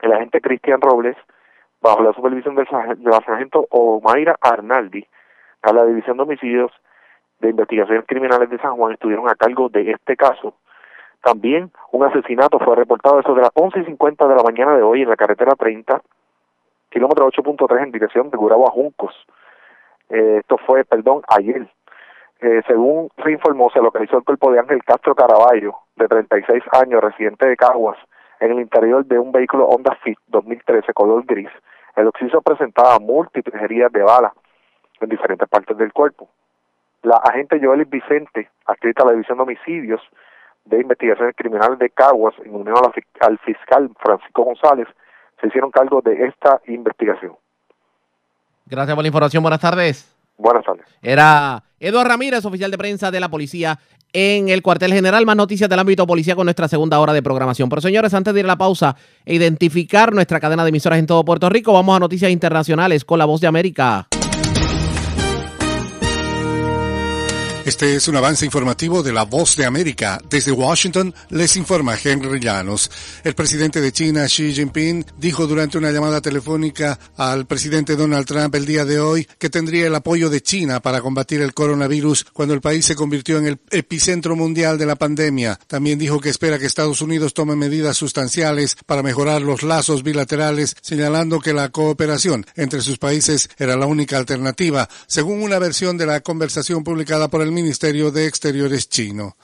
El 0.00 0.12
agente 0.12 0.40
Cristian 0.40 0.80
Robles, 0.80 1.16
bajo 1.80 2.02
la 2.02 2.12
supervisión 2.12 2.54
del, 2.54 2.66
sargento 2.68 3.66
Omaira 3.70 4.36
Arnaldi, 4.40 5.06
a 5.62 5.72
la 5.72 5.84
División 5.84 6.16
de 6.16 6.22
Homicidios 6.22 6.72
de 7.40 7.50
Investigaciones 7.50 8.04
Criminales 8.06 8.50
de 8.50 8.58
San 8.58 8.76
Juan, 8.76 8.92
estuvieron 8.92 9.28
a 9.28 9.34
cargo 9.34 9.68
de 9.68 9.90
este 9.92 10.16
caso. 10.16 10.54
También 11.22 11.70
un 11.92 12.04
asesinato 12.04 12.58
fue 12.58 12.76
reportado 12.76 13.20
eso 13.20 13.34
de 13.34 13.42
las 13.42 13.50
11 13.54 13.80
y 13.80 13.84
50 13.84 14.28
de 14.28 14.36
la 14.36 14.42
mañana 14.42 14.76
de 14.76 14.82
hoy 14.82 15.02
en 15.02 15.08
la 15.08 15.16
carretera 15.16 15.54
30, 15.56 16.00
kilómetro 16.90 17.28
8.3 17.28 17.82
en 17.82 17.92
dirección 17.92 18.30
de 18.30 18.36
Gurabo 18.36 18.68
a 18.68 18.70
Juncos. 18.70 19.14
Eh, 20.10 20.38
esto 20.40 20.58
fue, 20.58 20.84
perdón, 20.84 21.22
ayer. 21.28 21.68
Eh, 22.40 22.62
según 22.68 23.10
se 23.22 23.32
informó, 23.32 23.68
se 23.70 23.80
localizó 23.80 24.18
el 24.18 24.24
cuerpo 24.24 24.52
de 24.52 24.60
Ángel 24.60 24.82
Castro 24.84 25.14
Caraballo, 25.14 25.74
de 25.96 26.06
36 26.06 26.62
años, 26.72 27.02
residente 27.02 27.46
de 27.46 27.56
Caguas, 27.56 27.98
en 28.40 28.52
el 28.52 28.60
interior 28.60 29.04
de 29.04 29.18
un 29.18 29.32
vehículo 29.32 29.66
Honda 29.66 29.96
Fit 30.02 30.18
2013 30.28 30.92
color 30.94 31.24
gris. 31.26 31.50
El 31.96 32.06
occiso 32.06 32.40
presentaba 32.42 33.00
múltiples 33.00 33.60
heridas 33.60 33.90
de 33.90 34.02
bala 34.02 34.32
en 35.00 35.08
diferentes 35.08 35.48
partes 35.48 35.76
del 35.76 35.92
cuerpo. 35.92 36.28
La 37.02 37.16
agente 37.16 37.60
Joelis 37.62 37.88
Vicente, 37.88 38.50
adscrita 38.66 39.02
a 39.02 39.06
la 39.06 39.12
División 39.12 39.38
de 39.38 39.42
Homicidios 39.44 40.00
de 40.64 40.80
Investigaciones 40.80 41.34
Criminales 41.36 41.78
de 41.78 41.90
Caguas, 41.90 42.34
en 42.44 42.54
unión 42.54 42.76
al 43.20 43.38
fiscal 43.38 43.90
Francisco 43.98 44.44
González, 44.44 44.88
se 45.40 45.46
hicieron 45.46 45.70
cargo 45.70 46.00
de 46.02 46.26
esta 46.26 46.60
investigación. 46.66 47.36
Gracias 48.66 48.94
por 48.94 49.02
la 49.02 49.08
información. 49.08 49.42
Buenas 49.42 49.60
tardes. 49.60 50.14
Buenas 50.36 50.64
tardes. 50.64 50.86
Era 51.02 51.62
Eduardo 51.80 52.10
Ramírez, 52.10 52.44
oficial 52.44 52.70
de 52.70 52.78
prensa 52.78 53.10
de 53.10 53.20
la 53.20 53.28
policía 53.28 53.78
en 54.12 54.48
el 54.48 54.62
cuartel 54.62 54.92
general. 54.92 55.26
Más 55.26 55.36
noticias 55.36 55.68
del 55.68 55.78
ámbito 55.78 56.06
policía 56.06 56.36
con 56.36 56.44
nuestra 56.46 56.68
segunda 56.68 57.00
hora 57.00 57.12
de 57.12 57.22
programación. 57.22 57.68
Pero 57.68 57.80
señores, 57.80 58.14
antes 58.14 58.34
de 58.34 58.40
ir 58.40 58.46
a 58.46 58.48
la 58.48 58.58
pausa 58.58 58.96
e 59.24 59.34
identificar 59.34 60.12
nuestra 60.12 60.40
cadena 60.40 60.64
de 60.64 60.68
emisoras 60.68 60.98
en 60.98 61.06
todo 61.06 61.24
Puerto 61.24 61.48
Rico, 61.48 61.72
vamos 61.72 61.96
a 61.96 62.00
noticias 62.00 62.30
internacionales 62.30 63.04
con 63.04 63.18
la 63.18 63.24
voz 63.24 63.40
de 63.40 63.46
América. 63.46 64.08
Este 67.68 67.96
es 67.96 68.08
un 68.08 68.16
avance 68.16 68.46
informativo 68.46 69.02
de 69.02 69.12
La 69.12 69.24
Voz 69.24 69.54
de 69.54 69.66
América. 69.66 70.18
Desde 70.30 70.52
Washington 70.52 71.14
les 71.28 71.54
informa 71.56 71.98
Henry 72.02 72.40
Llanos. 72.40 72.90
El 73.22 73.34
presidente 73.34 73.82
de 73.82 73.92
China, 73.92 74.24
Xi 74.24 74.54
Jinping, 74.54 75.04
dijo 75.18 75.46
durante 75.46 75.76
una 75.76 75.90
llamada 75.90 76.22
telefónica 76.22 76.98
al 77.18 77.46
presidente 77.46 77.94
Donald 77.94 78.26
Trump 78.26 78.54
el 78.54 78.64
día 78.64 78.86
de 78.86 78.98
hoy 79.00 79.28
que 79.38 79.50
tendría 79.50 79.86
el 79.86 79.94
apoyo 79.94 80.30
de 80.30 80.40
China 80.40 80.80
para 80.80 81.02
combatir 81.02 81.42
el 81.42 81.52
coronavirus 81.52 82.24
cuando 82.32 82.54
el 82.54 82.62
país 82.62 82.86
se 82.86 82.96
convirtió 82.96 83.36
en 83.36 83.48
el 83.48 83.58
epicentro 83.70 84.34
mundial 84.34 84.78
de 84.78 84.86
la 84.86 84.96
pandemia. 84.96 85.60
También 85.66 85.98
dijo 85.98 86.20
que 86.20 86.30
espera 86.30 86.58
que 86.58 86.64
Estados 86.64 87.02
Unidos 87.02 87.34
tome 87.34 87.54
medidas 87.54 87.98
sustanciales 87.98 88.78
para 88.86 89.02
mejorar 89.02 89.42
los 89.42 89.62
lazos 89.62 90.02
bilaterales, 90.02 90.74
señalando 90.80 91.38
que 91.38 91.52
la 91.52 91.68
cooperación 91.68 92.46
entre 92.56 92.80
sus 92.80 92.96
países 92.96 93.50
era 93.58 93.76
la 93.76 93.84
única 93.84 94.16
alternativa, 94.16 94.88
según 95.06 95.42
una 95.42 95.58
versión 95.58 95.98
de 95.98 96.06
la 96.06 96.22
conversación 96.22 96.82
publicada 96.82 97.28
por 97.28 97.42
el 97.42 97.57
Ministerio 97.62 98.10
de 98.10 98.26
Exteriores 98.26 98.88
chino. 98.88 99.36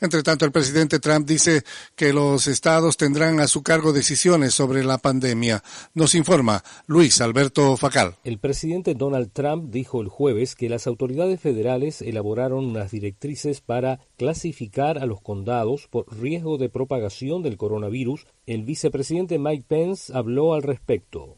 Entre 0.00 0.22
tanto, 0.22 0.44
el 0.44 0.52
presidente 0.52 1.00
Trump 1.00 1.26
dice 1.26 1.64
que 1.96 2.12
los 2.12 2.46
estados 2.46 2.96
tendrán 2.96 3.40
a 3.40 3.48
su 3.48 3.64
cargo 3.64 3.92
decisiones 3.92 4.54
sobre 4.54 4.84
la 4.84 4.98
pandemia. 4.98 5.62
Nos 5.94 6.14
informa 6.14 6.62
Luis 6.86 7.20
Alberto 7.20 7.76
Facal. 7.76 8.14
El 8.22 8.38
presidente 8.38 8.94
Donald 8.94 9.32
Trump 9.32 9.72
dijo 9.72 10.00
el 10.00 10.08
jueves 10.08 10.54
que 10.54 10.68
las 10.68 10.86
autoridades 10.86 11.40
federales 11.40 12.00
elaboraron 12.00 12.64
unas 12.64 12.92
directrices 12.92 13.60
para 13.60 13.98
clasificar 14.16 14.98
a 14.98 15.06
los 15.06 15.20
condados 15.20 15.88
por 15.90 16.06
riesgo 16.16 16.58
de 16.58 16.68
propagación 16.68 17.42
del 17.42 17.56
coronavirus. 17.56 18.26
El 18.46 18.62
vicepresidente 18.62 19.38
Mike 19.38 19.64
Pence 19.66 20.12
habló 20.14 20.54
al 20.54 20.62
respecto. 20.62 21.37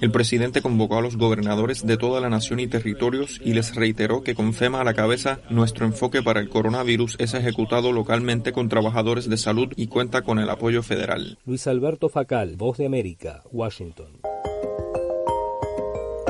El 0.00 0.10
presidente 0.10 0.62
convocó 0.62 0.98
a 0.98 1.00
los 1.00 1.16
gobernadores 1.16 1.86
de 1.86 1.96
toda 1.96 2.20
la 2.20 2.28
nación 2.28 2.60
y 2.60 2.66
territorios 2.66 3.40
y 3.42 3.54
les 3.54 3.74
reiteró 3.74 4.22
que 4.22 4.34
con 4.34 4.52
FEMA 4.52 4.80
a 4.80 4.84
la 4.84 4.94
cabeza, 4.94 5.40
nuestro 5.48 5.86
enfoque 5.86 6.22
para 6.22 6.40
el 6.40 6.48
coronavirus 6.48 7.16
es 7.18 7.34
ejecutado 7.34 7.92
localmente 7.92 8.52
con 8.52 8.68
trabajadores 8.68 9.30
de 9.30 9.36
salud 9.36 9.72
y 9.76 9.86
cuenta 9.86 10.22
con 10.22 10.38
el 10.38 10.50
apoyo 10.50 10.82
federal. 10.82 11.38
Luis 11.46 11.66
Alberto 11.66 12.08
Facal, 12.08 12.56
Voz 12.56 12.78
de 12.78 12.86
América, 12.86 13.42
Washington. 13.52 14.20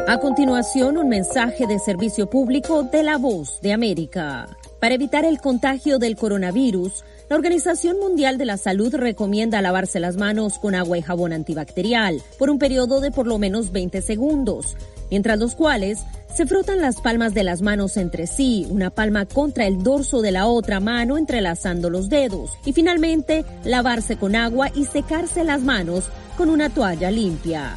A 0.07 0.19
continuación, 0.19 0.99
un 0.99 1.09
mensaje 1.09 1.67
de 1.67 1.79
servicio 1.79 2.29
público 2.29 2.83
de 2.83 3.03
la 3.03 3.17
Voz 3.17 3.61
de 3.63 3.73
América. 3.73 4.49
Para 4.81 4.95
evitar 4.95 5.25
el 5.25 5.39
contagio 5.39 5.99
del 5.99 6.17
coronavirus, 6.17 7.05
la 7.31 7.37
Organización 7.37 8.01
Mundial 8.01 8.39
de 8.39 8.45
la 8.45 8.57
Salud 8.57 8.93
recomienda 8.93 9.63
lavarse 9.63 10.01
las 10.01 10.17
manos 10.17 10.59
con 10.59 10.75
agua 10.75 10.99
y 10.99 11.03
jabón 11.03 11.33
antibacterial 11.33 12.21
por 12.41 12.51
un 12.51 12.59
periodo 12.59 13.01
de 13.01 13.13
por 13.13 13.29
lo 13.29 13.39
menos 13.39 13.71
20 13.71 14.03
segundos, 14.03 14.77
mientras 15.13 15.39
los 15.39 15.55
cuales 15.55 16.01
se 16.35 16.45
frotan 16.47 16.81
las 16.81 17.01
palmas 17.01 17.33
de 17.33 17.45
las 17.45 17.63
manos 17.63 17.97
entre 17.97 18.27
sí, 18.27 18.67
una 18.69 18.91
palma 18.91 19.27
contra 19.27 19.69
el 19.69 19.85
dorso 19.85 20.23
de 20.23 20.33
la 20.33 20.49
otra 20.49 20.81
mano 20.81 21.19
entrelazando 21.19 21.89
los 21.89 22.09
dedos 22.09 22.51
y 22.65 22.73
finalmente 22.73 23.45
lavarse 23.65 24.17
con 24.17 24.35
agua 24.35 24.69
y 24.75 24.87
secarse 24.87 25.45
las 25.45 25.63
manos 25.63 26.07
con 26.37 26.51
una 26.51 26.69
toalla 26.69 27.13
limpia. 27.13 27.77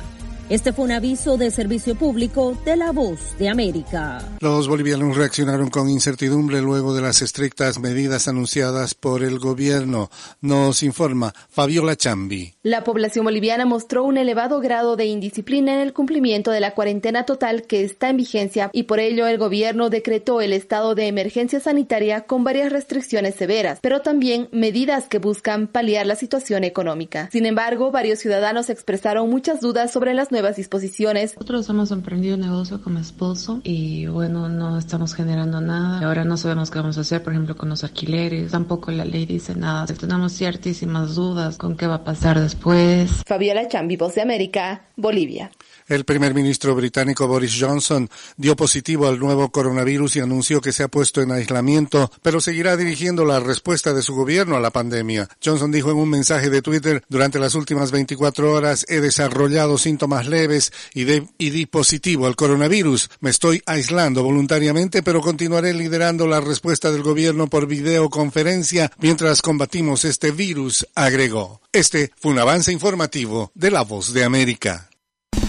Este 0.49 0.73
fue 0.73 0.83
un 0.83 0.91
aviso 0.91 1.37
de 1.37 1.51
servicio 1.51 1.95
público 1.95 2.57
de 2.65 2.75
la 2.75 2.91
voz 2.91 3.37
de 3.39 3.47
América. 3.47 4.21
Los 4.41 4.67
bolivianos 4.67 5.15
reaccionaron 5.15 5.69
con 5.69 5.89
incertidumbre 5.89 6.61
luego 6.61 6.93
de 6.93 7.01
las 7.01 7.21
estrictas 7.21 7.79
medidas 7.79 8.27
anunciadas 8.27 8.93
por 8.93 9.23
el 9.23 9.39
gobierno. 9.39 10.11
Nos 10.41 10.83
informa 10.83 11.33
Fabiola 11.49 11.95
Chambi. 11.95 12.55
La 12.61 12.83
población 12.83 13.23
boliviana 13.23 13.65
mostró 13.65 14.03
un 14.03 14.17
elevado 14.17 14.59
grado 14.59 14.97
de 14.97 15.05
indisciplina 15.05 15.75
en 15.75 15.79
el 15.79 15.93
cumplimiento 15.93 16.51
de 16.51 16.59
la 16.59 16.75
cuarentena 16.75 17.25
total 17.25 17.63
que 17.63 17.85
está 17.85 18.09
en 18.09 18.17
vigencia 18.17 18.69
y 18.73 18.83
por 18.83 18.99
ello 18.99 19.27
el 19.27 19.37
gobierno 19.37 19.89
decretó 19.89 20.41
el 20.41 20.51
estado 20.51 20.93
de 20.93 21.07
emergencia 21.07 21.61
sanitaria 21.61 22.25
con 22.25 22.43
varias 22.43 22.69
restricciones 22.69 23.35
severas, 23.35 23.79
pero 23.81 24.01
también 24.01 24.49
medidas 24.51 25.07
que 25.07 25.19
buscan 25.19 25.67
paliar 25.67 26.05
la 26.05 26.17
situación 26.17 26.65
económica. 26.65 27.29
Sin 27.31 27.45
embargo, 27.45 27.91
varios 27.91 28.19
ciudadanos 28.19 28.69
expresaron 28.69 29.29
muchas 29.29 29.61
dudas 29.61 29.89
sobre 29.89 30.13
las 30.13 30.32
nuevas 30.33 30.57
disposiciones. 30.57 31.35
Nosotros 31.35 31.69
hemos 31.69 31.91
emprendido 31.91 32.35
un 32.35 32.41
negocio 32.41 32.81
con 32.81 32.95
mi 32.95 32.99
esposo 32.99 33.61
y 33.63 34.07
bueno, 34.07 34.49
no 34.49 34.77
estamos 34.77 35.13
generando 35.13 35.61
nada. 35.61 36.05
Ahora 36.05 36.25
no 36.25 36.35
sabemos 36.35 36.71
qué 36.71 36.79
vamos 36.79 36.97
a 36.97 37.01
hacer, 37.01 37.23
por 37.23 37.31
ejemplo, 37.31 37.55
con 37.55 37.69
los 37.69 37.83
alquileres. 37.83 38.51
Tampoco 38.51 38.91
la 38.91 39.05
ley 39.05 39.25
dice 39.25 39.55
nada. 39.55 39.85
Tenemos 39.85 40.33
ciertísimas 40.33 41.15
dudas 41.15 41.57
con 41.57 41.77
qué 41.77 41.87
va 41.87 41.95
a 41.95 42.03
pasar 42.03 42.39
después. 42.39 43.23
Fabiola 43.25 43.67
Chambi, 43.69 43.95
Voz 43.95 44.15
de 44.15 44.21
América, 44.21 44.87
Bolivia. 44.97 45.51
El 45.87 46.05
primer 46.05 46.33
ministro 46.33 46.75
británico 46.75 47.27
Boris 47.27 47.57
Johnson 47.59 48.09
dio 48.37 48.55
positivo 48.55 49.07
al 49.07 49.19
nuevo 49.19 49.51
coronavirus 49.51 50.15
y 50.15 50.19
anunció 50.21 50.61
que 50.61 50.71
se 50.71 50.83
ha 50.83 50.87
puesto 50.87 51.21
en 51.21 51.31
aislamiento, 51.31 52.11
pero 52.21 52.39
seguirá 52.39 52.77
dirigiendo 52.77 53.25
la 53.25 53.39
respuesta 53.39 53.93
de 53.93 54.01
su 54.01 54.15
gobierno 54.15 54.55
a 54.55 54.61
la 54.61 54.71
pandemia. 54.71 55.27
Johnson 55.43 55.71
dijo 55.71 55.91
en 55.91 55.97
un 55.97 56.09
mensaje 56.09 56.49
de 56.49 56.61
Twitter, 56.61 57.03
durante 57.09 57.39
las 57.39 57.55
últimas 57.55 57.91
24 57.91 58.51
horas 58.51 58.85
he 58.87 59.01
desarrollado 59.01 59.77
síntomas 59.77 60.27
leves 60.27 60.71
y, 60.93 61.03
de, 61.03 61.27
y 61.37 61.49
di 61.49 61.65
positivo 61.65 62.27
al 62.27 62.35
coronavirus. 62.35 63.09
Me 63.19 63.29
estoy 63.29 63.61
aislando 63.65 64.23
voluntariamente, 64.23 65.03
pero 65.03 65.21
continuaré 65.21 65.73
liderando 65.73 66.27
la 66.27 66.41
respuesta 66.41 66.91
del 66.91 67.03
gobierno 67.03 67.47
por 67.47 67.67
videoconferencia 67.67 68.91
mientras 68.99 69.41
combatimos 69.41 70.05
este 70.05 70.31
virus, 70.31 70.87
agregó. 70.95 71.61
Este 71.71 72.11
fue 72.17 72.31
un 72.31 72.39
avance 72.39 72.71
informativo 72.71 73.51
de 73.53 73.71
La 73.71 73.81
Voz 73.81 74.13
de 74.13 74.23
América. 74.23 74.89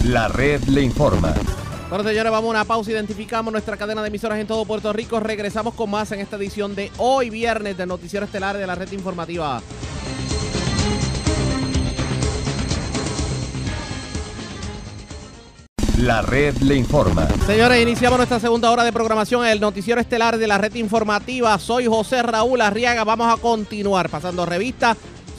La 0.05 0.27
red 0.27 0.61
le 0.65 0.83
informa. 0.83 1.33
Bueno, 1.89 2.03
señores, 2.03 2.31
vamos 2.31 2.49
a 2.49 2.51
una 2.51 2.65
pausa. 2.65 2.91
Identificamos 2.91 3.51
nuestra 3.51 3.75
cadena 3.75 4.03
de 4.03 4.09
emisoras 4.09 4.37
en 4.37 4.45
todo 4.45 4.63
Puerto 4.63 4.93
Rico. 4.93 5.19
Regresamos 5.19 5.73
con 5.73 5.89
más 5.89 6.11
en 6.11 6.19
esta 6.19 6.35
edición 6.35 6.75
de 6.75 6.91
hoy, 6.97 7.31
viernes, 7.31 7.75
del 7.75 7.87
Noticiero 7.87 8.25
Estelar 8.27 8.55
de 8.55 8.67
la 8.67 8.75
Red 8.75 8.91
Informativa. 8.91 9.63
La 15.97 16.21
red 16.21 16.55
le 16.57 16.75
informa. 16.75 17.27
Señores, 17.47 17.81
iniciamos 17.81 18.17
nuestra 18.17 18.39
segunda 18.39 18.69
hora 18.69 18.83
de 18.83 18.93
programación 18.93 19.43
en 19.43 19.53
el 19.53 19.59
Noticiero 19.59 19.99
Estelar 19.99 20.37
de 20.37 20.45
la 20.45 20.59
Red 20.59 20.75
Informativa. 20.75 21.57
Soy 21.57 21.87
José 21.87 22.21
Raúl 22.21 22.61
Arriaga. 22.61 23.03
Vamos 23.05 23.33
a 23.33 23.41
continuar 23.41 24.09
pasando 24.09 24.45
revista 24.45 24.95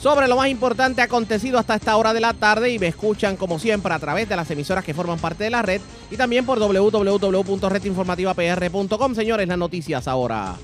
sobre 0.07 0.27
lo 0.29 0.37
más 0.37 0.47
importante 0.47 1.01
acontecido 1.01 1.59
hasta 1.59 1.75
esta 1.75 1.97
hora 1.97 2.13
de 2.13 2.21
la 2.21 2.31
tarde 2.31 2.71
y 2.71 2.79
me 2.79 2.87
escuchan 2.87 3.35
como 3.35 3.59
siempre 3.59 3.93
a 3.93 3.99
través 3.99 4.29
de 4.29 4.37
las 4.37 4.49
emisoras 4.49 4.85
que 4.85 4.93
forman 4.93 5.19
parte 5.19 5.43
de 5.43 5.49
la 5.49 5.61
red 5.61 5.81
y 6.09 6.15
también 6.15 6.45
por 6.45 6.59
www.redinformativapr.com. 6.59 9.15
Señores, 9.15 9.49
las 9.49 9.57
noticias 9.57 10.07
ahora. 10.07 10.55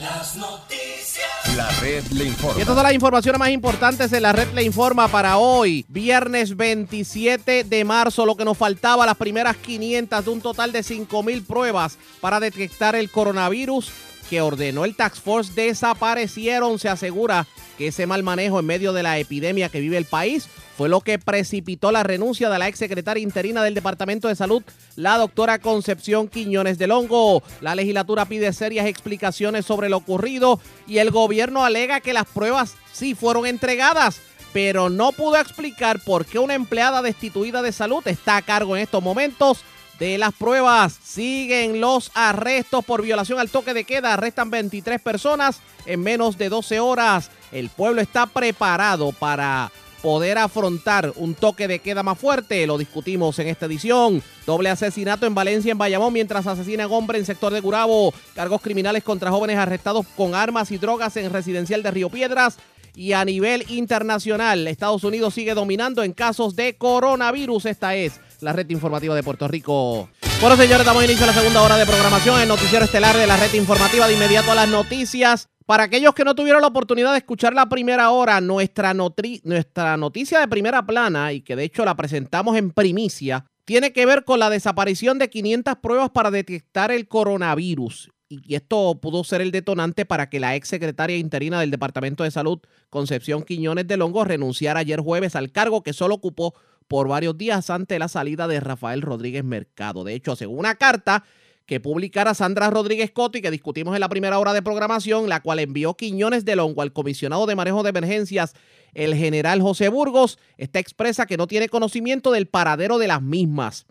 Las 0.00 0.34
noticias. 0.34 1.24
La 1.56 1.70
red 1.80 2.02
le 2.10 2.24
informa. 2.24 2.58
Y 2.58 2.62
estas 2.62 2.74
son 2.74 2.82
las 2.82 2.94
informaciones 2.94 3.38
más 3.38 3.50
importantes 3.50 4.10
de 4.10 4.20
la 4.20 4.32
red 4.32 4.48
le 4.54 4.64
informa 4.64 5.06
para 5.06 5.36
hoy, 5.36 5.86
viernes 5.88 6.56
27 6.56 7.62
de 7.62 7.84
marzo, 7.84 8.26
lo 8.26 8.36
que 8.36 8.44
nos 8.44 8.58
faltaba, 8.58 9.06
las 9.06 9.16
primeras 9.16 9.56
500 9.58 10.24
de 10.24 10.30
un 10.32 10.40
total 10.40 10.72
de 10.72 10.80
5.000 10.80 11.46
pruebas 11.46 11.96
para 12.20 12.40
detectar 12.40 12.96
el 12.96 13.08
coronavirus 13.08 13.92
que 14.28 14.40
ordenó 14.40 14.84
el 14.84 14.96
Tax 14.96 15.20
Force 15.20 15.52
desaparecieron. 15.54 16.78
Se 16.78 16.88
asegura 16.88 17.46
que 17.76 17.88
ese 17.88 18.06
mal 18.06 18.22
manejo 18.22 18.60
en 18.60 18.66
medio 18.66 18.92
de 18.92 19.02
la 19.02 19.18
epidemia 19.18 19.68
que 19.68 19.80
vive 19.80 19.96
el 19.96 20.04
país 20.04 20.48
fue 20.76 20.88
lo 20.88 21.00
que 21.00 21.18
precipitó 21.18 21.92
la 21.92 22.02
renuncia 22.02 22.50
de 22.50 22.58
la 22.58 22.68
exsecretaria 22.68 23.22
interina 23.22 23.62
del 23.62 23.74
Departamento 23.74 24.28
de 24.28 24.34
Salud, 24.34 24.62
la 24.96 25.16
doctora 25.18 25.60
Concepción 25.60 26.28
Quiñones 26.28 26.78
del 26.78 26.90
Hongo. 26.90 27.42
La 27.60 27.74
legislatura 27.74 28.24
pide 28.24 28.52
serias 28.52 28.86
explicaciones 28.86 29.64
sobre 29.64 29.88
lo 29.88 29.98
ocurrido 29.98 30.60
y 30.86 30.98
el 30.98 31.10
gobierno 31.10 31.64
alega 31.64 32.00
que 32.00 32.12
las 32.12 32.26
pruebas 32.26 32.74
sí 32.92 33.14
fueron 33.14 33.46
entregadas, 33.46 34.20
pero 34.52 34.90
no 34.90 35.12
pudo 35.12 35.36
explicar 35.36 36.00
por 36.00 36.26
qué 36.26 36.38
una 36.38 36.54
empleada 36.54 37.02
destituida 37.02 37.62
de 37.62 37.72
salud 37.72 38.06
está 38.06 38.36
a 38.36 38.42
cargo 38.42 38.76
en 38.76 38.82
estos 38.82 39.02
momentos 39.02 39.64
de 39.98 40.18
las 40.18 40.32
pruebas. 40.32 40.98
Siguen 41.02 41.80
los 41.80 42.10
arrestos 42.14 42.84
por 42.84 43.02
violación 43.02 43.38
al 43.38 43.50
toque 43.50 43.74
de 43.74 43.84
queda. 43.84 44.14
Arrestan 44.14 44.50
23 44.50 45.00
personas 45.00 45.60
en 45.86 46.02
menos 46.02 46.38
de 46.38 46.48
12 46.48 46.80
horas. 46.80 47.30
El 47.52 47.68
pueblo 47.70 48.00
está 48.00 48.26
preparado 48.26 49.12
para 49.12 49.70
poder 50.04 50.36
afrontar 50.36 51.14
un 51.16 51.34
toque 51.34 51.66
de 51.66 51.78
queda 51.78 52.02
más 52.02 52.18
fuerte. 52.18 52.66
Lo 52.66 52.76
discutimos 52.76 53.38
en 53.38 53.48
esta 53.48 53.64
edición. 53.64 54.22
Doble 54.44 54.68
asesinato 54.68 55.24
en 55.24 55.34
Valencia, 55.34 55.72
en 55.72 55.78
Bayamón, 55.78 56.12
mientras 56.12 56.46
asesinan 56.46 56.92
hombre 56.92 57.18
en 57.18 57.24
sector 57.24 57.52
de 57.52 57.60
Gurabo. 57.60 58.12
Cargos 58.34 58.60
criminales 58.60 59.02
contra 59.02 59.30
jóvenes 59.30 59.56
arrestados 59.56 60.04
con 60.14 60.34
armas 60.34 60.70
y 60.70 60.76
drogas 60.76 61.16
en 61.16 61.32
residencial 61.32 61.82
de 61.82 61.90
Río 61.90 62.10
Piedras. 62.10 62.58
Y 62.94 63.12
a 63.12 63.24
nivel 63.24 63.64
internacional, 63.70 64.68
Estados 64.68 65.04
Unidos 65.04 65.32
sigue 65.32 65.54
dominando 65.54 66.02
en 66.02 66.12
casos 66.12 66.54
de 66.54 66.76
coronavirus. 66.76 67.64
Esta 67.64 67.96
es 67.96 68.20
la 68.44 68.52
red 68.52 68.68
informativa 68.70 69.14
de 69.14 69.22
Puerto 69.22 69.48
Rico. 69.48 70.10
Bueno, 70.40 70.56
señores, 70.56 70.84
damos 70.84 71.02
inicio 71.02 71.24
a 71.24 71.28
la 71.28 71.32
segunda 71.32 71.62
hora 71.62 71.76
de 71.76 71.86
programación, 71.86 72.40
el 72.40 72.48
noticiero 72.48 72.84
estelar 72.84 73.16
de 73.16 73.26
la 73.26 73.36
red 73.36 73.52
informativa. 73.54 74.06
De 74.06 74.12
inmediato 74.12 74.52
a 74.52 74.54
las 74.54 74.68
noticias. 74.68 75.48
Para 75.64 75.84
aquellos 75.84 76.14
que 76.14 76.24
no 76.24 76.34
tuvieron 76.34 76.60
la 76.60 76.68
oportunidad 76.68 77.12
de 77.12 77.18
escuchar 77.18 77.54
la 77.54 77.70
primera 77.70 78.10
hora, 78.10 78.42
nuestra, 78.42 78.92
nuestra 78.92 79.96
noticia 79.96 80.40
de 80.40 80.48
primera 80.48 80.84
plana, 80.84 81.32
y 81.32 81.40
que 81.40 81.56
de 81.56 81.64
hecho 81.64 81.86
la 81.86 81.96
presentamos 81.96 82.58
en 82.58 82.70
primicia, 82.70 83.46
tiene 83.64 83.94
que 83.94 84.04
ver 84.04 84.24
con 84.24 84.38
la 84.38 84.50
desaparición 84.50 85.18
de 85.18 85.30
500 85.30 85.76
pruebas 85.76 86.10
para 86.10 86.30
detectar 86.30 86.92
el 86.92 87.08
coronavirus. 87.08 88.10
Y 88.28 88.54
esto 88.54 88.98
pudo 89.00 89.24
ser 89.24 89.40
el 89.40 89.52
detonante 89.52 90.04
para 90.04 90.28
que 90.28 90.40
la 90.40 90.54
ex 90.54 90.68
secretaria 90.68 91.16
interina 91.16 91.60
del 91.60 91.70
Departamento 91.70 92.24
de 92.24 92.30
Salud, 92.30 92.60
Concepción 92.90 93.42
Quiñones 93.42 93.86
de 93.86 93.96
Longo, 93.96 94.24
renunciara 94.24 94.80
ayer 94.80 95.00
jueves 95.00 95.36
al 95.36 95.52
cargo 95.52 95.82
que 95.82 95.92
solo 95.92 96.16
ocupó 96.16 96.54
por 96.88 97.08
varios 97.08 97.36
días 97.36 97.70
ante 97.70 97.98
la 97.98 98.08
salida 98.08 98.46
de 98.48 98.60
Rafael 98.60 99.02
Rodríguez 99.02 99.44
Mercado. 99.44 100.04
De 100.04 100.14
hecho, 100.14 100.36
según 100.36 100.58
una 100.58 100.74
carta 100.76 101.24
que 101.66 101.80
publicara 101.80 102.34
Sandra 102.34 102.68
Rodríguez 102.68 103.10
Coto 103.10 103.38
y 103.38 103.42
que 103.42 103.50
discutimos 103.50 103.94
en 103.94 104.00
la 104.00 104.08
primera 104.08 104.38
hora 104.38 104.52
de 104.52 104.62
programación, 104.62 105.28
la 105.28 105.40
cual 105.40 105.60
envió 105.60 105.94
Quiñones 105.94 106.44
de 106.44 106.56
Longo 106.56 106.82
al 106.82 106.92
comisionado 106.92 107.46
de 107.46 107.56
manejo 107.56 107.82
de 107.82 107.90
emergencias, 107.90 108.54
el 108.92 109.14
general 109.14 109.62
José 109.62 109.88
Burgos, 109.88 110.38
está 110.58 110.78
expresa 110.78 111.26
que 111.26 111.38
no 111.38 111.46
tiene 111.46 111.68
conocimiento 111.68 112.32
del 112.32 112.46
paradero 112.46 112.98
de 112.98 113.08
las 113.08 113.22
mismas. 113.22 113.86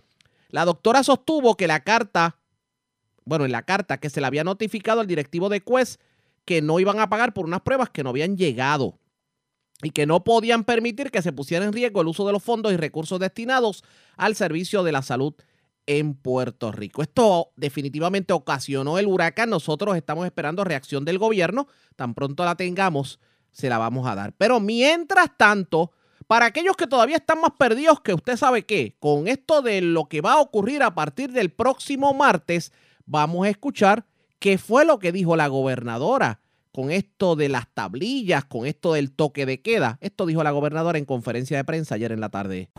La 0.49 0.65
doctora 0.65 1.03
sostuvo 1.03 1.57
que 1.57 1.65
la 1.65 1.83
carta, 1.83 2.37
bueno, 3.25 3.45
en 3.45 3.51
la 3.51 3.63
carta 3.63 3.99
que 3.99 4.11
se 4.11 4.21
le 4.21 4.27
había 4.27 4.43
notificado 4.43 5.01
al 5.01 5.07
directivo 5.07 5.49
de 5.49 5.61
CUES 5.61 5.99
que 6.45 6.61
no 6.61 6.79
iban 6.79 6.99
a 6.99 7.09
pagar 7.09 7.33
por 7.33 7.45
unas 7.45 7.61
pruebas 7.61 7.89
que 7.89 8.03
no 8.03 8.09
habían 8.09 8.37
llegado 8.37 8.99
y 9.83 9.91
que 9.91 10.05
no 10.05 10.23
podían 10.23 10.63
permitir 10.63 11.11
que 11.11 11.21
se 11.21 11.33
pusiera 11.33 11.65
en 11.65 11.73
riesgo 11.73 12.01
el 12.01 12.07
uso 12.07 12.25
de 12.25 12.31
los 12.31 12.41
fondos 12.41 12.73
y 12.73 12.77
recursos 12.77 13.19
destinados 13.19 13.83
al 14.17 14.35
servicio 14.35 14.83
de 14.83 14.93
la 14.93 15.01
salud 15.01 15.33
en 15.85 16.13
Puerto 16.15 16.71
Rico. 16.71 17.01
Esto 17.01 17.51
definitivamente 17.57 18.33
ocasionó 18.33 18.97
el 18.97 19.07
huracán. 19.07 19.49
Nosotros 19.49 19.95
estamos 19.97 20.25
esperando 20.25 20.63
reacción 20.63 21.03
del 21.03 21.19
gobierno. 21.19 21.67
Tan 21.97 22.13
pronto 22.13 22.45
la 22.45 22.55
tengamos, 22.55 23.19
se 23.51 23.69
la 23.69 23.77
vamos 23.77 24.07
a 24.07 24.15
dar. 24.15 24.33
Pero 24.37 24.61
mientras 24.61 25.37
tanto, 25.37 25.91
para 26.27 26.45
aquellos 26.45 26.77
que 26.77 26.87
todavía 26.87 27.17
están 27.17 27.41
más 27.41 27.51
perdidos 27.57 27.99
que 27.99 28.13
usted 28.13 28.37
sabe 28.37 28.65
qué, 28.65 28.95
con 28.99 29.27
esto 29.27 29.61
de 29.61 29.81
lo 29.81 30.05
que 30.05 30.21
va 30.21 30.33
a 30.33 30.41
ocurrir 30.41 30.81
a 30.83 30.95
partir 30.95 31.33
del 31.33 31.51
próximo 31.51 32.13
martes, 32.13 32.71
vamos 33.05 33.45
a 33.45 33.49
escuchar 33.49 34.05
qué 34.39 34.57
fue 34.57 34.85
lo 34.85 34.99
que 34.99 35.11
dijo 35.11 35.35
la 35.35 35.47
gobernadora 35.47 36.39
con 36.73 36.89
esto 36.89 37.35
de 37.35 37.49
las 37.49 37.67
tablillas, 37.73 38.45
con 38.45 38.65
esto 38.65 38.93
del 38.93 39.15
toque 39.15 39.45
de 39.45 39.61
queda. 39.61 39.97
Esto 40.01 40.25
dijo 40.25 40.43
la 40.43 40.51
gobernadora 40.51 40.97
en 40.97 41.05
conferencia 41.05 41.55
de 41.55 41.63
prensa 41.63 41.95
ayer 41.95 42.11
en 42.11 42.19
la 42.19 42.29
tarde. 42.29 42.69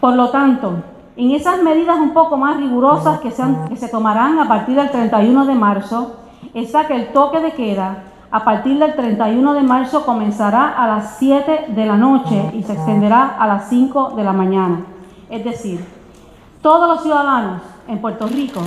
Por 0.00 0.14
lo 0.14 0.30
tanto, 0.30 0.82
en 1.16 1.32
esas 1.32 1.60
medidas 1.62 1.98
un 1.98 2.14
poco 2.14 2.36
más 2.36 2.58
rigurosas 2.58 3.20
que 3.20 3.32
se, 3.32 3.42
que 3.68 3.76
se 3.76 3.88
tomarán 3.88 4.38
a 4.38 4.46
partir 4.46 4.76
del 4.76 4.90
31 4.90 5.46
de 5.46 5.54
marzo, 5.54 6.20
está 6.54 6.86
que 6.86 6.94
el 6.94 7.12
toque 7.12 7.40
de 7.40 7.52
queda 7.52 8.04
a 8.30 8.44
partir 8.44 8.78
del 8.78 8.94
31 8.94 9.54
de 9.54 9.62
marzo 9.62 10.06
comenzará 10.06 10.68
a 10.68 10.86
las 10.86 11.18
7 11.18 11.66
de 11.74 11.86
la 11.86 11.96
noche 11.96 12.52
y 12.54 12.62
se 12.62 12.74
extenderá 12.74 13.36
a 13.36 13.48
las 13.48 13.68
5 13.68 14.12
de 14.16 14.22
la 14.22 14.32
mañana. 14.32 14.86
Es 15.28 15.44
decir, 15.44 15.84
todos 16.62 16.88
los 16.88 17.02
ciudadanos 17.02 17.62
en 17.88 18.00
Puerto 18.00 18.28
Rico 18.28 18.60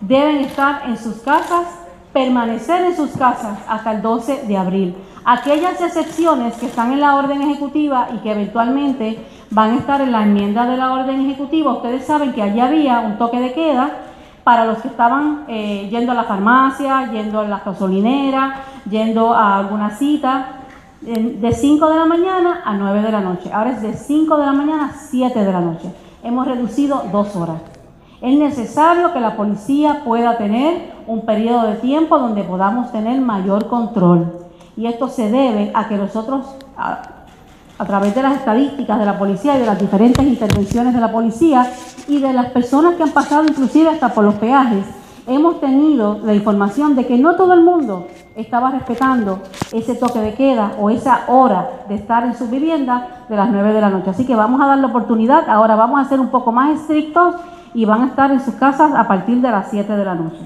deben 0.00 0.38
estar 0.38 0.82
en 0.88 0.96
sus 0.96 1.18
casas 1.18 1.79
permanecer 2.12 2.84
en 2.86 2.96
sus 2.96 3.10
casas 3.12 3.58
hasta 3.68 3.92
el 3.92 4.02
12 4.02 4.44
de 4.46 4.56
abril. 4.56 4.94
Aquellas 5.24 5.80
excepciones 5.80 6.54
que 6.54 6.66
están 6.66 6.92
en 6.92 7.00
la 7.00 7.16
orden 7.16 7.42
ejecutiva 7.42 8.08
y 8.14 8.18
que 8.18 8.32
eventualmente 8.32 9.18
van 9.50 9.72
a 9.72 9.76
estar 9.76 10.00
en 10.00 10.12
la 10.12 10.22
enmienda 10.22 10.66
de 10.66 10.76
la 10.76 10.92
orden 10.92 11.20
ejecutiva, 11.20 11.72
ustedes 11.72 12.06
saben 12.06 12.32
que 12.32 12.42
allí 12.42 12.60
había 12.60 13.00
un 13.00 13.18
toque 13.18 13.38
de 13.38 13.52
queda 13.52 13.90
para 14.42 14.64
los 14.64 14.78
que 14.78 14.88
estaban 14.88 15.44
eh, 15.48 15.88
yendo 15.90 16.12
a 16.12 16.14
la 16.14 16.24
farmacia, 16.24 17.10
yendo 17.12 17.40
a 17.40 17.44
la 17.44 17.58
gasolinera, 17.58 18.62
yendo 18.88 19.34
a 19.34 19.58
alguna 19.58 19.90
cita, 19.90 20.60
de 21.00 21.52
5 21.52 21.88
de 21.88 21.96
la 21.96 22.04
mañana 22.04 22.62
a 22.64 22.74
9 22.74 23.02
de 23.02 23.12
la 23.12 23.20
noche. 23.20 23.50
Ahora 23.52 23.70
es 23.70 23.82
de 23.82 23.94
5 23.94 24.36
de 24.36 24.46
la 24.46 24.52
mañana 24.52 24.86
a 24.86 24.92
7 24.92 25.44
de 25.44 25.52
la 25.52 25.60
noche. 25.60 25.90
Hemos 26.22 26.46
reducido 26.46 27.04
dos 27.10 27.34
horas. 27.36 27.69
Es 28.20 28.38
necesario 28.38 29.14
que 29.14 29.20
la 29.20 29.34
policía 29.34 30.02
pueda 30.04 30.36
tener 30.36 30.92
un 31.06 31.24
periodo 31.24 31.68
de 31.68 31.76
tiempo 31.76 32.18
donde 32.18 32.44
podamos 32.44 32.92
tener 32.92 33.18
mayor 33.20 33.68
control. 33.68 34.30
Y 34.76 34.86
esto 34.86 35.08
se 35.08 35.30
debe 35.30 35.70
a 35.74 35.88
que 35.88 35.96
nosotros 35.96 36.46
a 36.76 37.86
través 37.86 38.14
de 38.14 38.22
las 38.22 38.36
estadísticas 38.36 38.98
de 38.98 39.06
la 39.06 39.18
policía 39.18 39.56
y 39.56 39.60
de 39.60 39.66
las 39.66 39.78
diferentes 39.78 40.22
intervenciones 40.22 40.92
de 40.92 41.00
la 41.00 41.10
policía 41.10 41.72
y 42.08 42.20
de 42.20 42.34
las 42.34 42.50
personas 42.50 42.96
que 42.96 43.04
han 43.04 43.12
pasado 43.12 43.44
inclusive 43.44 43.88
hasta 43.88 44.10
por 44.10 44.22
los 44.22 44.34
peajes, 44.34 44.84
hemos 45.26 45.60
tenido 45.60 46.18
la 46.22 46.34
información 46.34 46.94
de 46.96 47.06
que 47.06 47.16
no 47.16 47.36
todo 47.36 47.54
el 47.54 47.62
mundo 47.62 48.06
estaba 48.36 48.70
respetando 48.70 49.40
ese 49.72 49.94
toque 49.94 50.18
de 50.18 50.34
queda 50.34 50.72
o 50.78 50.90
esa 50.90 51.22
hora 51.28 51.84
de 51.88 51.94
estar 51.94 52.24
en 52.24 52.34
su 52.34 52.48
vivienda 52.48 53.24
de 53.30 53.36
las 53.36 53.48
9 53.48 53.72
de 53.72 53.80
la 53.80 53.88
noche. 53.88 54.10
Así 54.10 54.26
que 54.26 54.36
vamos 54.36 54.60
a 54.60 54.66
dar 54.66 54.78
la 54.78 54.88
oportunidad, 54.88 55.48
ahora 55.48 55.74
vamos 55.74 56.00
a 56.00 56.08
ser 56.08 56.20
un 56.20 56.28
poco 56.28 56.52
más 56.52 56.78
estrictos 56.78 57.36
y 57.74 57.84
van 57.84 58.02
a 58.02 58.06
estar 58.06 58.30
en 58.30 58.40
sus 58.40 58.54
casas 58.54 58.92
a 58.94 59.06
partir 59.06 59.40
de 59.40 59.50
las 59.50 59.70
7 59.70 59.96
de 59.96 60.04
la 60.04 60.14
noche. 60.14 60.40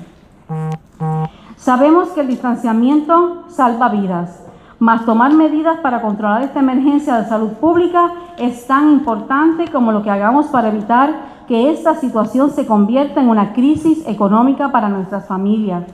Sabemos 1.57 2.09
que 2.11 2.21
el 2.21 2.29
distanciamiento 2.29 3.45
salva 3.49 3.89
vidas, 3.89 4.45
mas 4.79 5.07
tomar 5.07 5.33
medidas 5.33 5.79
para 5.79 6.03
controlar 6.03 6.43
esta 6.43 6.61
emergencia 6.61 7.17
de 7.17 7.29
salud 7.29 7.53
pública 7.53 8.13
es 8.39 8.67
tan 8.67 8.91
importante 8.91 9.69
como 9.69 9.93
lo 9.93 10.03
que 10.03 10.11
hagamos 10.11 10.47
para 10.47 10.69
evitar 10.69 11.15
que 11.49 11.71
esta 11.71 11.95
situación 11.95 12.51
se 12.51 12.67
convierta 12.67 13.21
en 13.21 13.29
una 13.29 13.53
crisis 13.53 14.07
económica 14.07 14.73
para 14.73 14.89
nuestras 14.89 15.27
familias. 15.27 15.85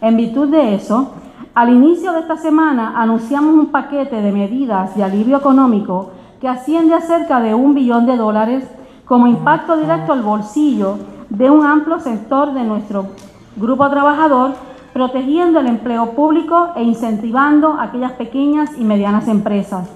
En 0.00 0.16
virtud 0.16 0.48
de 0.48 0.74
eso, 0.74 1.12
al 1.54 1.70
inicio 1.70 2.12
de 2.12 2.20
esta 2.20 2.36
semana 2.36 3.00
anunciamos 3.00 3.54
un 3.54 3.66
paquete 3.66 4.22
de 4.22 4.32
medidas 4.32 4.94
de 4.94 5.02
alivio 5.02 5.38
económico 5.38 6.10
que 6.40 6.48
asciende 6.48 6.94
a 6.94 7.00
cerca 7.00 7.40
de 7.40 7.54
un 7.54 7.74
billón 7.74 8.06
de 8.06 8.16
dólares 8.16 8.64
como 9.08 9.26
impacto 9.26 9.76
directo 9.78 10.12
al 10.12 10.22
bolsillo 10.22 10.98
de 11.30 11.50
un 11.50 11.64
amplio 11.64 11.98
sector 11.98 12.52
de 12.52 12.62
nuestro 12.62 13.06
grupo 13.56 13.88
trabajador, 13.88 14.52
protegiendo 14.92 15.60
el 15.60 15.66
empleo 15.66 16.10
público 16.10 16.68
e 16.76 16.82
incentivando 16.82 17.76
aquellas 17.80 18.12
pequeñas 18.12 18.70
y 18.78 18.84
medianas 18.84 19.26
empresas. 19.26 19.88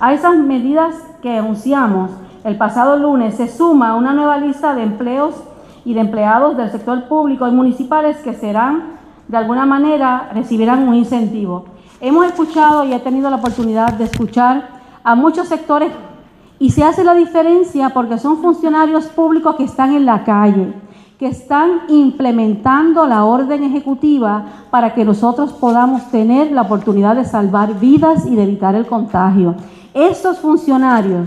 A 0.00 0.12
esas 0.12 0.36
medidas 0.36 0.94
que 1.22 1.38
anunciamos 1.38 2.10
el 2.42 2.56
pasado 2.56 2.96
lunes 2.96 3.36
se 3.36 3.48
suma 3.48 3.94
una 3.94 4.14
nueva 4.14 4.38
lista 4.38 4.74
de 4.74 4.82
empleos 4.82 5.34
y 5.84 5.94
de 5.94 6.00
empleados 6.00 6.56
del 6.56 6.70
sector 6.70 7.04
público 7.04 7.46
y 7.46 7.52
municipales 7.52 8.16
que 8.18 8.34
serán, 8.34 8.98
de 9.28 9.36
alguna 9.36 9.66
manera, 9.66 10.30
recibirán 10.34 10.88
un 10.88 10.94
incentivo. 10.94 11.66
Hemos 12.00 12.26
escuchado 12.26 12.84
y 12.84 12.94
he 12.94 12.98
tenido 12.98 13.30
la 13.30 13.36
oportunidad 13.36 13.92
de 13.92 14.04
escuchar 14.04 14.80
a 15.04 15.14
muchos 15.14 15.48
sectores 15.48 15.92
y 16.60 16.70
se 16.70 16.84
hace 16.84 17.02
la 17.02 17.14
diferencia 17.14 17.88
porque 17.88 18.18
son 18.18 18.36
funcionarios 18.36 19.06
públicos 19.06 19.56
que 19.56 19.64
están 19.64 19.92
en 19.94 20.04
la 20.04 20.24
calle, 20.24 20.74
que 21.18 21.26
están 21.26 21.80
implementando 21.88 23.06
la 23.06 23.24
orden 23.24 23.64
ejecutiva 23.64 24.44
para 24.70 24.94
que 24.94 25.06
nosotros 25.06 25.54
podamos 25.54 26.10
tener 26.10 26.52
la 26.52 26.62
oportunidad 26.62 27.16
de 27.16 27.24
salvar 27.24 27.80
vidas 27.80 28.26
y 28.26 28.36
de 28.36 28.42
evitar 28.42 28.74
el 28.74 28.86
contagio. 28.86 29.54
Estos 29.94 30.38
funcionarios 30.38 31.26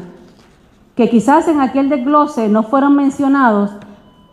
que 0.96 1.10
quizás 1.10 1.48
en 1.48 1.62
aquel 1.62 1.90
desglose 1.90 2.48
no 2.48 2.62
fueron 2.62 2.96
mencionados, 2.96 3.72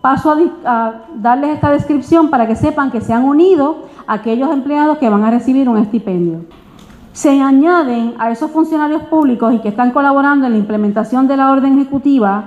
paso 0.02 0.36
a, 0.66 0.92
darles 1.16 1.54
esta 1.54 1.70
descripción 1.72 2.28
para 2.28 2.46
que 2.46 2.56
sepan 2.56 2.90
que 2.90 3.00
se 3.00 3.14
han 3.14 3.24
unido 3.24 3.84
aquellos 4.06 4.50
empleados 4.52 4.98
que 4.98 5.08
van 5.08 5.24
a 5.24 5.30
recibir 5.30 5.66
un 5.66 5.78
estipendio. 5.78 6.44
Se 7.12 7.40
añaden 7.40 8.14
a 8.18 8.30
esos 8.30 8.50
funcionarios 8.52 9.02
públicos 9.02 9.52
y 9.52 9.58
que 9.58 9.68
están 9.68 9.90
colaborando 9.90 10.46
en 10.46 10.52
la 10.52 10.58
implementación 10.58 11.26
de 11.26 11.36
la 11.36 11.50
orden 11.50 11.78
ejecutiva 11.78 12.44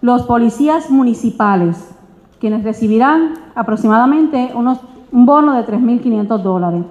los 0.00 0.22
policías 0.22 0.90
municipales, 0.90 1.94
quienes 2.40 2.64
recibirán 2.64 3.34
aproximadamente 3.54 4.52
un 4.54 5.26
bono 5.26 5.54
de 5.54 5.66
3.500 5.66 6.38
dólares. 6.38 6.84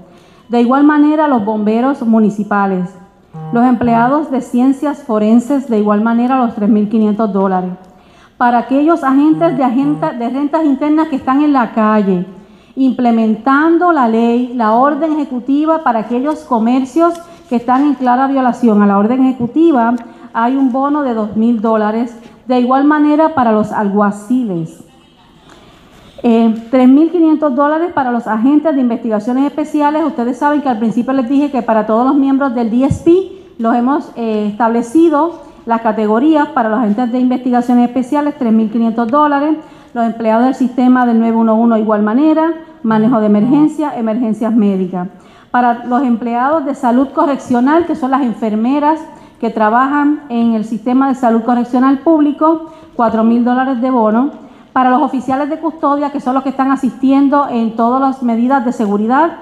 De 0.50 0.62
igual 0.62 0.84
manera, 0.84 1.28
los 1.28 1.44
bomberos 1.44 2.02
municipales, 2.04 2.94
los 3.52 3.66
empleados 3.66 4.30
de 4.30 4.42
ciencias 4.42 5.04
forenses, 5.04 5.68
de 5.68 5.80
igual 5.80 6.02
manera, 6.02 6.38
los 6.38 6.56
3.500 6.56 7.28
dólares. 7.32 7.72
Para 8.38 8.60
aquellos 8.60 9.04
agentes 9.04 9.58
de, 9.58 10.18
de 10.20 10.30
rentas 10.30 10.64
internas 10.64 11.08
que 11.08 11.16
están 11.16 11.42
en 11.42 11.54
la 11.54 11.72
calle, 11.74 12.26
implementando 12.78 13.92
la 13.92 14.08
ley, 14.08 14.54
la 14.54 14.74
orden 14.74 15.14
ejecutiva 15.14 15.84
para 15.84 16.00
aquellos 16.00 16.42
comercios 16.42 17.16
que 17.50 17.56
están 17.56 17.84
en 17.84 17.96
clara 17.96 18.28
violación 18.28 18.84
a 18.84 18.88
la 18.88 19.00
orden 19.00 19.26
ejecutiva, 19.26 19.96
hay 20.32 20.56
un 20.56 20.72
bono 20.72 21.02
de 21.02 21.16
dos 21.16 21.36
mil 21.36 21.60
dólares. 21.60 22.16
De 22.46 22.60
igual 22.60 22.86
manera 22.86 23.34
para 23.34 23.52
los 23.52 23.72
alguaciles. 23.72 24.84
Eh, 26.24 26.54
3.500 26.72 27.50
dólares 27.50 27.92
para 27.94 28.12
los 28.12 28.28
agentes 28.28 28.74
de 28.76 28.82
investigaciones 28.82 29.46
especiales. 29.46 30.04
Ustedes 30.06 30.38
saben 30.38 30.62
que 30.62 30.70
al 30.70 30.78
principio 30.78 31.14
les 31.14 31.28
dije 31.28 31.52
que 31.52 31.62
para 31.62 31.88
todos 31.88 32.06
los 32.06 32.16
miembros 32.16 32.54
del 32.56 32.70
DSP 32.70 33.08
los 33.58 33.76
hemos 33.76 34.12
eh, 34.16 34.48
establecido 34.52 35.42
las 35.66 35.82
categorías 35.82 36.48
para 36.50 36.70
los 36.70 36.80
agentes 36.80 37.12
de 37.12 37.20
investigaciones 37.20 37.88
especiales, 37.88 38.36
3.500 38.40 39.06
dólares. 39.08 39.58
Los 39.98 40.06
empleados 40.06 40.46
del 40.46 40.54
sistema 40.54 41.08
del 41.08 41.20
911 41.20 41.74
de 41.74 41.82
igual 41.82 42.04
manera, 42.04 42.54
manejo 42.84 43.20
de 43.20 43.26
emergencia, 43.26 43.98
emergencias 43.98 44.54
médicas. 44.54 45.08
Para 45.50 45.86
los 45.86 46.04
empleados 46.04 46.66
de 46.66 46.76
salud 46.76 47.08
correccional, 47.16 47.88
que 47.88 47.96
son 47.96 48.12
las 48.12 48.22
enfermeras 48.22 49.00
que 49.42 49.50
trabajan 49.50 50.22
en 50.30 50.54
el 50.54 50.66
sistema 50.66 51.08
de 51.08 51.16
salud 51.16 51.42
correccional 51.42 51.98
público, 52.02 52.68
4 52.96 53.24
mil 53.24 53.44
dólares 53.44 53.82
de 53.82 53.90
bono. 53.90 54.30
Para 54.72 54.92
los 54.92 55.02
oficiales 55.02 55.50
de 55.50 55.58
custodia, 55.58 56.12
que 56.12 56.20
son 56.20 56.36
los 56.36 56.44
que 56.44 56.50
están 56.50 56.70
asistiendo 56.72 57.48
en 57.50 57.76
todas 57.76 58.00
las 58.00 58.22
medidas 58.22 58.64
de 58.66 58.74
seguridad, 58.74 59.38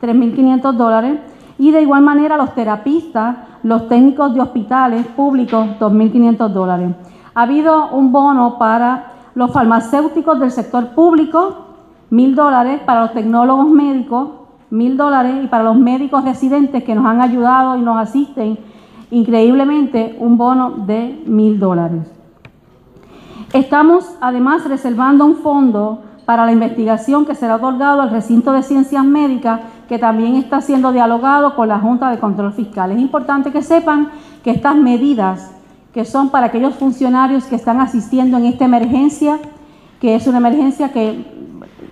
3.500 0.00 0.72
dólares. 0.76 1.20
Y 1.58 1.72
de 1.72 1.82
igual 1.82 2.00
manera 2.00 2.38
los 2.38 2.54
terapistas, 2.54 3.36
los 3.62 3.86
técnicos 3.86 4.32
de 4.32 4.40
hospitales 4.40 5.06
públicos, 5.08 5.68
2.500 5.78 6.48
dólares. 6.48 6.88
Ha 7.34 7.42
habido 7.42 7.90
un 7.90 8.10
bono 8.12 8.56
para 8.56 9.09
los 9.34 9.52
farmacéuticos 9.52 10.40
del 10.40 10.50
sector 10.50 10.94
público, 10.94 11.66
mil 12.10 12.34
dólares 12.34 12.80
para 12.84 13.02
los 13.02 13.12
tecnólogos 13.12 13.68
médicos, 13.68 14.28
mil 14.70 14.96
dólares 14.96 15.44
y 15.44 15.46
para 15.48 15.64
los 15.64 15.76
médicos 15.76 16.24
residentes 16.24 16.84
que 16.84 16.94
nos 16.94 17.06
han 17.06 17.20
ayudado 17.20 17.76
y 17.76 17.82
nos 17.82 17.98
asisten, 17.98 18.58
increíblemente 19.10 20.16
un 20.18 20.36
bono 20.36 20.70
de 20.86 21.22
mil 21.26 21.58
dólares. 21.58 22.10
Estamos 23.52 24.16
además 24.20 24.64
reservando 24.68 25.24
un 25.24 25.36
fondo 25.36 26.02
para 26.24 26.46
la 26.46 26.52
investigación 26.52 27.26
que 27.26 27.34
será 27.34 27.56
otorgado 27.56 28.02
al 28.02 28.10
recinto 28.10 28.52
de 28.52 28.62
ciencias 28.62 29.04
médicas 29.04 29.60
que 29.88 29.98
también 29.98 30.36
está 30.36 30.60
siendo 30.60 30.92
dialogado 30.92 31.56
con 31.56 31.66
la 31.66 31.80
Junta 31.80 32.10
de 32.10 32.20
Control 32.20 32.52
Fiscal. 32.52 32.92
Es 32.92 33.00
importante 33.00 33.50
que 33.50 33.62
sepan 33.62 34.10
que 34.44 34.52
estas 34.52 34.76
medidas 34.76 35.59
que 35.92 36.04
son 36.04 36.30
para 36.30 36.46
aquellos 36.46 36.74
funcionarios 36.74 37.44
que 37.44 37.56
están 37.56 37.80
asistiendo 37.80 38.38
en 38.38 38.46
esta 38.46 38.64
emergencia, 38.64 39.38
que 40.00 40.14
es 40.14 40.26
una 40.26 40.38
emergencia 40.38 40.92
que 40.92 41.40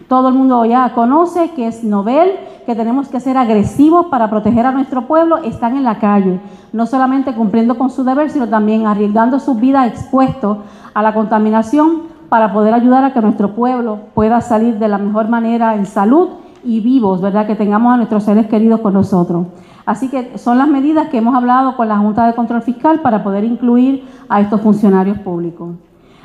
todo 0.09 0.29
el 0.29 0.35
mundo 0.35 0.65
ya 0.65 0.93
conoce, 0.95 1.51
que 1.51 1.67
es 1.67 1.85
novel, 1.85 2.33
que 2.65 2.75
tenemos 2.75 3.09
que 3.09 3.21
ser 3.21 3.37
agresivos 3.37 4.07
para 4.07 4.31
proteger 4.31 4.67
a 4.67 4.73
nuestro 4.73 5.07
pueblo, 5.07 5.39
están 5.39 5.77
en 5.77 5.85
la 5.85 5.99
calle, 5.99 6.41
no 6.73 6.87
solamente 6.87 7.35
cumpliendo 7.35 7.77
con 7.77 7.91
su 7.91 8.05
deber, 8.05 8.31
sino 8.31 8.49
también 8.49 8.87
arriesgando 8.87 9.41
sus 9.41 9.59
vidas 9.59 9.89
expuestos 9.89 10.59
a 10.95 11.03
la 11.03 11.13
contaminación 11.13 12.03
para 12.29 12.53
poder 12.53 12.75
ayudar 12.75 13.05
a 13.05 13.13
que 13.13 13.21
nuestro 13.21 13.55
pueblo 13.55 14.01
pueda 14.15 14.41
salir 14.41 14.79
de 14.79 14.89
la 14.89 14.99
mejor 14.99 15.29
manera 15.29 15.75
en 15.75 15.87
salud 15.87 16.29
y 16.65 16.81
vivos, 16.81 17.21
¿verdad? 17.21 17.47
Que 17.47 17.55
tengamos 17.55 17.95
a 17.95 17.97
nuestros 17.97 18.25
seres 18.25 18.47
queridos 18.47 18.81
con 18.81 18.95
nosotros. 18.95 19.47
Así 19.87 20.09
que 20.09 20.37
son 20.37 20.59
las 20.59 20.69
medidas 20.69 21.09
que 21.09 21.19
hemos 21.19 21.35
hablado 21.35 21.77
con 21.77 21.89
la 21.89 21.99
Junta 21.99 22.27
de 22.27 22.35
Control 22.35 22.63
Fiscal 22.63 23.01
para 23.01 23.23
poder 23.23 23.45
incluir 23.45 24.05
a 24.29 24.41
estos 24.41 24.61
funcionarios 24.61 25.19
públicos. 25.19 25.77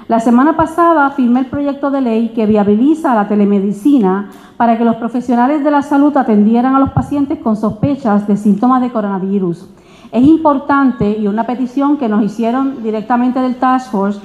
La 0.09 0.19
semana 0.19 0.57
pasada 0.57 1.09
firmé 1.11 1.39
el 1.39 1.45
proyecto 1.45 1.89
de 1.89 2.01
ley 2.01 2.34
que 2.36 2.45
viabiliza 2.45 3.15
la 3.15 3.29
telemedicina 3.29 4.29
para 4.57 4.77
que 4.77 4.84
los 4.84 4.97
profesionales 4.97 5.63
de 5.63 5.71
la 5.71 5.81
salud 5.81 6.15
atendieran 6.17 6.75
a 6.75 6.79
los 6.79 6.89
pacientes 6.89 7.39
con 7.39 7.55
sospechas 7.55 8.27
de 8.27 8.36
síntomas 8.36 8.81
de 8.81 8.91
coronavirus. 8.91 9.69
Es 10.11 10.23
importante 10.23 11.17
y 11.17 11.27
una 11.27 11.47
petición 11.47 11.95
que 11.97 12.09
nos 12.09 12.21
hicieron 12.21 12.84
directamente 12.84 13.39
del 13.39 13.55
Task 13.55 13.91
Force 13.91 14.19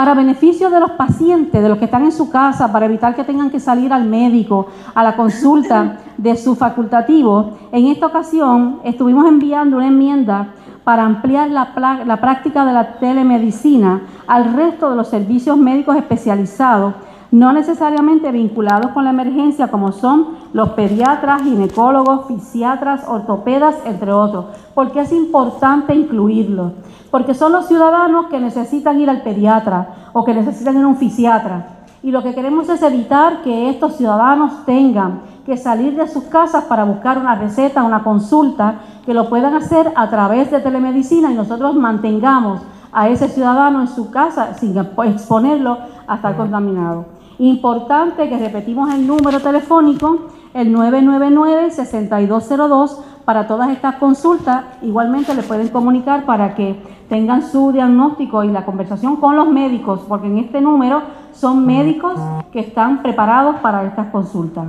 para 0.00 0.14
beneficio 0.14 0.70
de 0.70 0.80
los 0.80 0.92
pacientes, 0.92 1.62
de 1.62 1.68
los 1.68 1.76
que 1.76 1.84
están 1.84 2.04
en 2.04 2.12
su 2.12 2.30
casa, 2.30 2.72
para 2.72 2.86
evitar 2.86 3.14
que 3.14 3.22
tengan 3.22 3.50
que 3.50 3.60
salir 3.60 3.92
al 3.92 4.06
médico, 4.06 4.68
a 4.94 5.04
la 5.04 5.14
consulta 5.14 5.98
de 6.16 6.38
su 6.38 6.54
facultativo. 6.54 7.58
En 7.70 7.86
esta 7.86 8.06
ocasión 8.06 8.80
estuvimos 8.82 9.26
enviando 9.26 9.76
una 9.76 9.88
enmienda 9.88 10.54
para 10.84 11.04
ampliar 11.04 11.50
la, 11.50 11.74
la 12.06 12.16
práctica 12.16 12.64
de 12.64 12.72
la 12.72 12.94
telemedicina 12.94 14.00
al 14.26 14.54
resto 14.54 14.88
de 14.88 14.96
los 14.96 15.08
servicios 15.08 15.58
médicos 15.58 15.94
especializados, 15.98 16.94
no 17.30 17.52
necesariamente 17.52 18.32
vinculados 18.32 18.90
con 18.90 19.04
la 19.04 19.10
emergencia, 19.10 19.68
como 19.68 19.92
son 19.92 20.28
los 20.52 20.70
pediatras, 20.70 21.42
ginecólogos, 21.42 22.26
fisiatras, 22.26 23.06
ortopedas, 23.06 23.76
entre 23.84 24.12
otros. 24.12 24.46
porque 24.74 25.00
es 25.00 25.12
importante 25.12 25.94
incluirlos? 25.94 26.72
Porque 27.10 27.34
son 27.34 27.52
los 27.52 27.66
ciudadanos 27.66 28.26
que 28.26 28.40
necesitan 28.40 29.00
ir 29.00 29.10
al 29.10 29.22
pediatra 29.22 30.10
o 30.12 30.24
que 30.24 30.34
necesitan 30.34 30.76
ir 30.76 30.84
a 30.84 30.88
un 30.88 30.96
fisiatra. 30.96 31.66
Y 32.02 32.10
lo 32.10 32.22
que 32.22 32.34
queremos 32.34 32.68
es 32.68 32.82
evitar 32.82 33.42
que 33.42 33.68
estos 33.68 33.96
ciudadanos 33.96 34.64
tengan 34.64 35.20
que 35.44 35.56
salir 35.56 35.96
de 35.96 36.08
sus 36.08 36.24
casas 36.24 36.64
para 36.64 36.84
buscar 36.84 37.18
una 37.18 37.34
receta, 37.34 37.82
una 37.82 38.02
consulta, 38.02 38.76
que 39.04 39.14
lo 39.14 39.28
puedan 39.28 39.54
hacer 39.54 39.92
a 39.96 40.08
través 40.08 40.50
de 40.50 40.60
telemedicina 40.60 41.30
y 41.30 41.34
nosotros 41.34 41.74
mantengamos 41.74 42.60
a 42.92 43.08
ese 43.08 43.28
ciudadano 43.28 43.80
en 43.80 43.88
su 43.88 44.10
casa 44.10 44.54
sin 44.54 44.76
exponerlo 44.78 45.78
a 46.06 46.16
estar 46.16 46.36
contaminado. 46.36 47.19
Importante 47.40 48.28
que 48.28 48.36
repetimos 48.36 48.92
el 48.92 49.06
número 49.06 49.40
telefónico, 49.40 50.26
el 50.52 50.76
999-6202, 50.76 52.98
para 53.24 53.46
todas 53.46 53.70
estas 53.70 53.94
consultas. 53.94 54.64
Igualmente 54.82 55.34
le 55.34 55.42
pueden 55.42 55.68
comunicar 55.68 56.26
para 56.26 56.54
que 56.54 56.78
tengan 57.08 57.42
su 57.42 57.72
diagnóstico 57.72 58.44
y 58.44 58.48
la 58.48 58.66
conversación 58.66 59.16
con 59.16 59.36
los 59.36 59.48
médicos, 59.48 60.00
porque 60.06 60.26
en 60.26 60.36
este 60.36 60.60
número 60.60 61.00
son 61.32 61.64
médicos 61.64 62.20
que 62.52 62.60
están 62.60 63.00
preparados 63.00 63.56
para 63.62 63.84
estas 63.84 64.08
consultas. 64.08 64.66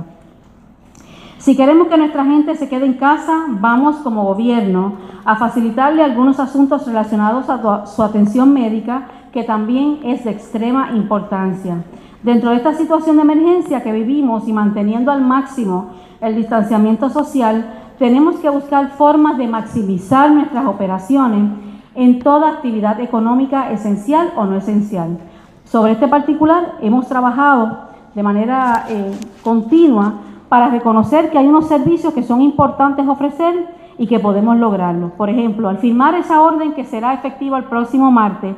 Si 1.36 1.54
queremos 1.54 1.88
que 1.88 1.98
nuestra 1.98 2.24
gente 2.24 2.54
se 2.54 2.70
quede 2.70 2.86
en 2.86 2.94
casa, 2.94 3.48
vamos 3.50 3.96
como 3.96 4.24
gobierno 4.24 4.94
a 5.26 5.36
facilitarle 5.36 6.02
algunos 6.02 6.40
asuntos 6.40 6.86
relacionados 6.86 7.50
a 7.50 7.84
su 7.84 8.02
atención 8.02 8.54
médica, 8.54 9.08
que 9.30 9.44
también 9.44 9.98
es 10.04 10.24
de 10.24 10.30
extrema 10.30 10.92
importancia. 10.94 11.84
Dentro 12.22 12.50
de 12.50 12.56
esta 12.56 12.74
situación 12.74 13.16
de 13.16 13.22
emergencia 13.22 13.82
que 13.82 13.92
vivimos 13.92 14.46
y 14.46 14.52
manteniendo 14.52 15.10
al 15.10 15.22
máximo 15.22 15.90
el 16.20 16.36
distanciamiento 16.36 17.10
social, 17.10 17.64
tenemos 17.98 18.36
que 18.36 18.48
buscar 18.48 18.90
formas 18.90 19.38
de 19.38 19.48
maximizar 19.48 20.30
nuestras 20.30 20.66
operaciones 20.66 21.50
en 21.94 22.20
toda 22.20 22.48
actividad 22.48 23.00
económica 23.00 23.72
esencial 23.72 24.32
o 24.36 24.44
no 24.44 24.56
esencial. 24.56 25.18
Sobre 25.64 25.92
este 25.92 26.06
particular 26.06 26.76
hemos 26.80 27.08
trabajado 27.08 27.90
de 28.14 28.22
manera 28.22 28.86
eh, 28.88 29.12
continua 29.42 30.14
para 30.48 30.68
reconocer 30.68 31.30
que 31.30 31.38
hay 31.38 31.48
unos 31.48 31.66
servicios 31.66 32.14
que 32.14 32.22
son 32.22 32.40
importantes 32.40 33.06
ofrecer 33.08 33.66
y 33.98 34.06
que 34.06 34.20
podemos 34.20 34.56
lograrlo. 34.58 35.10
Por 35.10 35.28
ejemplo, 35.28 35.68
al 35.68 35.78
firmar 35.78 36.14
esa 36.14 36.40
orden 36.40 36.72
que 36.72 36.84
será 36.84 37.14
efectiva 37.14 37.58
el 37.58 37.64
próximo 37.64 38.10
martes, 38.10 38.54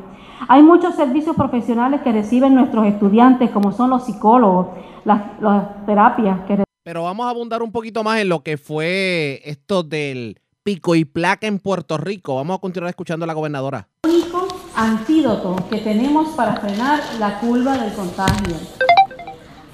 hay 0.48 0.62
muchos 0.62 0.94
servicios 0.94 1.36
profesionales 1.36 2.00
que 2.02 2.12
reciben 2.12 2.54
nuestros 2.54 2.86
estudiantes, 2.86 3.50
como 3.50 3.72
son 3.72 3.90
los 3.90 4.04
psicólogos, 4.04 4.68
las, 5.04 5.84
terapias. 5.86 6.40
Que... 6.46 6.64
Pero 6.82 7.02
vamos 7.04 7.26
a 7.26 7.30
abundar 7.30 7.62
un 7.62 7.72
poquito 7.72 8.02
más 8.02 8.20
en 8.20 8.28
lo 8.28 8.42
que 8.42 8.56
fue 8.56 9.40
esto 9.44 9.82
del 9.82 10.38
pico 10.62 10.94
y 10.94 11.04
placa 11.04 11.46
en 11.46 11.58
Puerto 11.58 11.98
Rico. 11.98 12.36
Vamos 12.36 12.58
a 12.58 12.60
continuar 12.60 12.90
escuchando 12.90 13.24
a 13.24 13.26
la 13.26 13.34
gobernadora. 13.34 13.88
Único 14.04 14.48
antídoto 14.76 15.56
que 15.70 15.78
tenemos 15.78 16.28
para 16.30 16.56
frenar 16.56 17.00
la 17.18 17.38
curva 17.38 17.76
del 17.78 17.92
contagio 17.94 18.56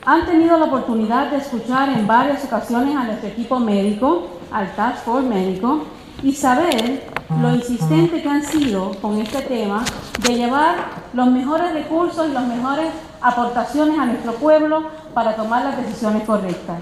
han 0.06 0.26
tenido 0.26 0.56
la 0.58 0.64
oportunidad 0.66 1.30
de 1.30 1.38
escuchar 1.38 1.90
en 1.90 2.06
varias 2.06 2.44
ocasiones 2.44 2.96
a 2.96 3.04
nuestro 3.04 3.28
equipo 3.28 3.58
médico, 3.60 4.28
al 4.50 4.74
Task 4.74 5.04
Force 5.04 5.28
médico, 5.28 5.84
y 6.22 6.32
saber 6.32 7.04
lo 7.38 7.54
insistente 7.54 8.22
que 8.22 8.28
han 8.28 8.42
sido 8.42 8.92
con 9.00 9.20
este 9.20 9.42
tema 9.42 9.84
de 10.20 10.34
llevar 10.34 10.74
los 11.12 11.28
mejores 11.28 11.72
recursos 11.72 12.28
y 12.28 12.32
las 12.32 12.46
mejores 12.46 12.88
aportaciones 13.20 13.98
a 13.98 14.06
nuestro 14.06 14.34
pueblo 14.34 14.84
para 15.14 15.36
tomar 15.36 15.64
las 15.64 15.76
decisiones 15.76 16.24
correctas. 16.24 16.80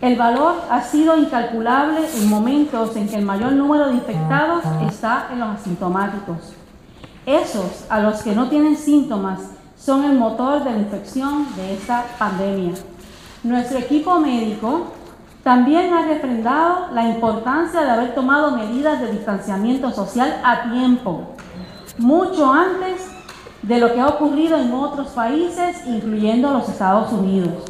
El 0.00 0.16
valor 0.16 0.56
ha 0.68 0.82
sido 0.82 1.16
incalculable 1.16 2.00
en 2.16 2.28
momentos 2.28 2.96
en 2.96 3.08
que 3.08 3.16
el 3.16 3.24
mayor 3.24 3.52
número 3.52 3.86
de 3.86 3.94
infectados 3.94 4.64
está 4.86 5.28
en 5.32 5.40
los 5.40 5.48
asintomáticos. 5.50 6.52
Esos 7.24 7.86
a 7.88 8.00
los 8.00 8.22
que 8.22 8.34
no 8.34 8.48
tienen 8.48 8.76
síntomas 8.76 9.40
son 9.76 10.04
el 10.04 10.18
motor 10.18 10.64
de 10.64 10.72
la 10.72 10.78
infección 10.78 11.46
de 11.56 11.74
esta 11.74 12.04
pandemia. 12.18 12.74
Nuestro 13.42 13.78
equipo 13.78 14.18
médico 14.20 14.92
también 15.46 15.94
ha 15.94 16.02
refrendado 16.02 16.88
la 16.92 17.08
importancia 17.08 17.82
de 17.82 17.90
haber 17.90 18.16
tomado 18.16 18.50
medidas 18.50 19.00
de 19.00 19.12
distanciamiento 19.12 19.92
social 19.92 20.40
a 20.42 20.72
tiempo, 20.72 21.36
mucho 21.98 22.52
antes 22.52 23.08
de 23.62 23.78
lo 23.78 23.94
que 23.94 24.00
ha 24.00 24.08
ocurrido 24.08 24.58
en 24.58 24.74
otros 24.74 25.06
países, 25.10 25.86
incluyendo 25.86 26.50
los 26.50 26.68
Estados 26.68 27.12
Unidos. 27.12 27.62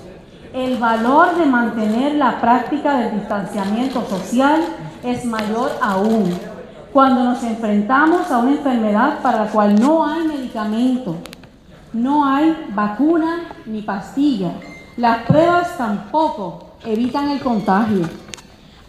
El 0.54 0.78
valor 0.78 1.34
de 1.36 1.44
mantener 1.44 2.14
la 2.14 2.40
práctica 2.40 2.96
del 2.96 3.20
distanciamiento 3.20 4.06
social 4.08 4.62
es 5.04 5.26
mayor 5.26 5.70
aún 5.82 6.32
cuando 6.94 7.24
nos 7.24 7.42
enfrentamos 7.42 8.30
a 8.30 8.38
una 8.38 8.52
enfermedad 8.52 9.18
para 9.20 9.44
la 9.44 9.50
cual 9.50 9.78
no 9.78 10.06
hay 10.06 10.26
medicamento, 10.26 11.16
no 11.92 12.24
hay 12.24 12.56
vacuna 12.70 13.50
ni 13.66 13.82
pastilla. 13.82 14.52
Las 14.96 15.24
pruebas 15.24 15.76
tampoco 15.76 16.65
evitan 16.86 17.30
el 17.30 17.40
contagio. 17.40 18.08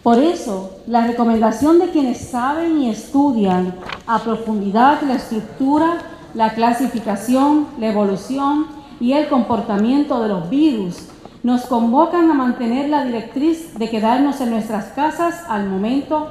Por 0.02 0.18
eso, 0.18 0.78
la 0.86 1.06
recomendación 1.06 1.78
de 1.78 1.90
quienes 1.90 2.28
saben 2.30 2.80
y 2.80 2.90
estudian 2.90 3.74
a 4.06 4.20
profundidad 4.20 5.02
la 5.02 5.16
estructura, 5.16 5.98
la 6.34 6.54
clasificación, 6.54 7.66
la 7.78 7.88
evolución 7.88 8.66
y 9.00 9.12
el 9.12 9.28
comportamiento 9.28 10.22
de 10.22 10.28
los 10.28 10.48
virus 10.48 11.08
nos 11.42 11.66
convocan 11.66 12.30
a 12.30 12.34
mantener 12.34 12.88
la 12.88 13.04
directriz 13.04 13.78
de 13.78 13.90
quedarnos 13.90 14.40
en 14.40 14.50
nuestras 14.50 14.86
casas 14.86 15.44
al 15.48 15.68
momento 15.68 16.28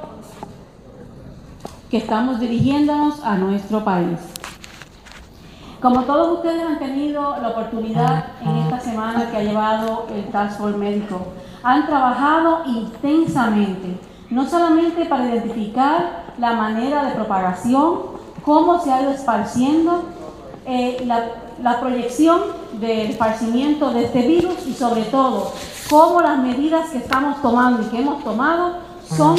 que 1.90 1.98
estamos 1.98 2.40
dirigiéndonos 2.40 3.24
a 3.24 3.36
nuestro 3.38 3.84
país. 3.84 4.20
Como 5.82 6.02
todos 6.04 6.38
ustedes 6.38 6.64
han 6.64 6.80
tenido 6.80 7.38
la 7.40 7.50
oportunidad 7.50 8.26
en 8.42 8.58
esta 8.58 8.80
semana 8.80 9.30
que 9.30 9.38
ha 9.38 9.44
llevado 9.44 10.08
el 10.14 10.26
Task 10.26 10.58
Force 10.58 10.78
Médico, 10.78 11.28
han 11.68 11.86
trabajado 11.86 12.62
intensamente, 12.66 14.00
no 14.30 14.48
solamente 14.50 15.04
para 15.04 15.28
identificar 15.28 16.24
la 16.38 16.54
manera 16.54 17.04
de 17.04 17.12
propagación, 17.12 18.00
cómo 18.46 18.80
se 18.80 18.90
ha 18.90 19.02
ido 19.02 19.12
esparciendo, 19.12 20.04
eh, 20.66 21.06
la, 21.06 21.80
proyección 21.82 22.40
del 22.80 23.10
esparcimiento 23.10 23.92
de 23.92 24.06
este 24.06 24.26
virus 24.26 24.66
y 24.66 24.74
sobre 24.74 25.02
todo 25.04 25.52
cómo 25.90 26.22
las 26.22 26.40
medidas 26.40 26.90
que 26.90 27.00
estamos 27.00 27.42
tomando 27.42 27.84
y 27.84 27.86
que 27.88 28.00
hemos 28.00 28.24
tomado 28.24 28.78
son, 29.04 29.38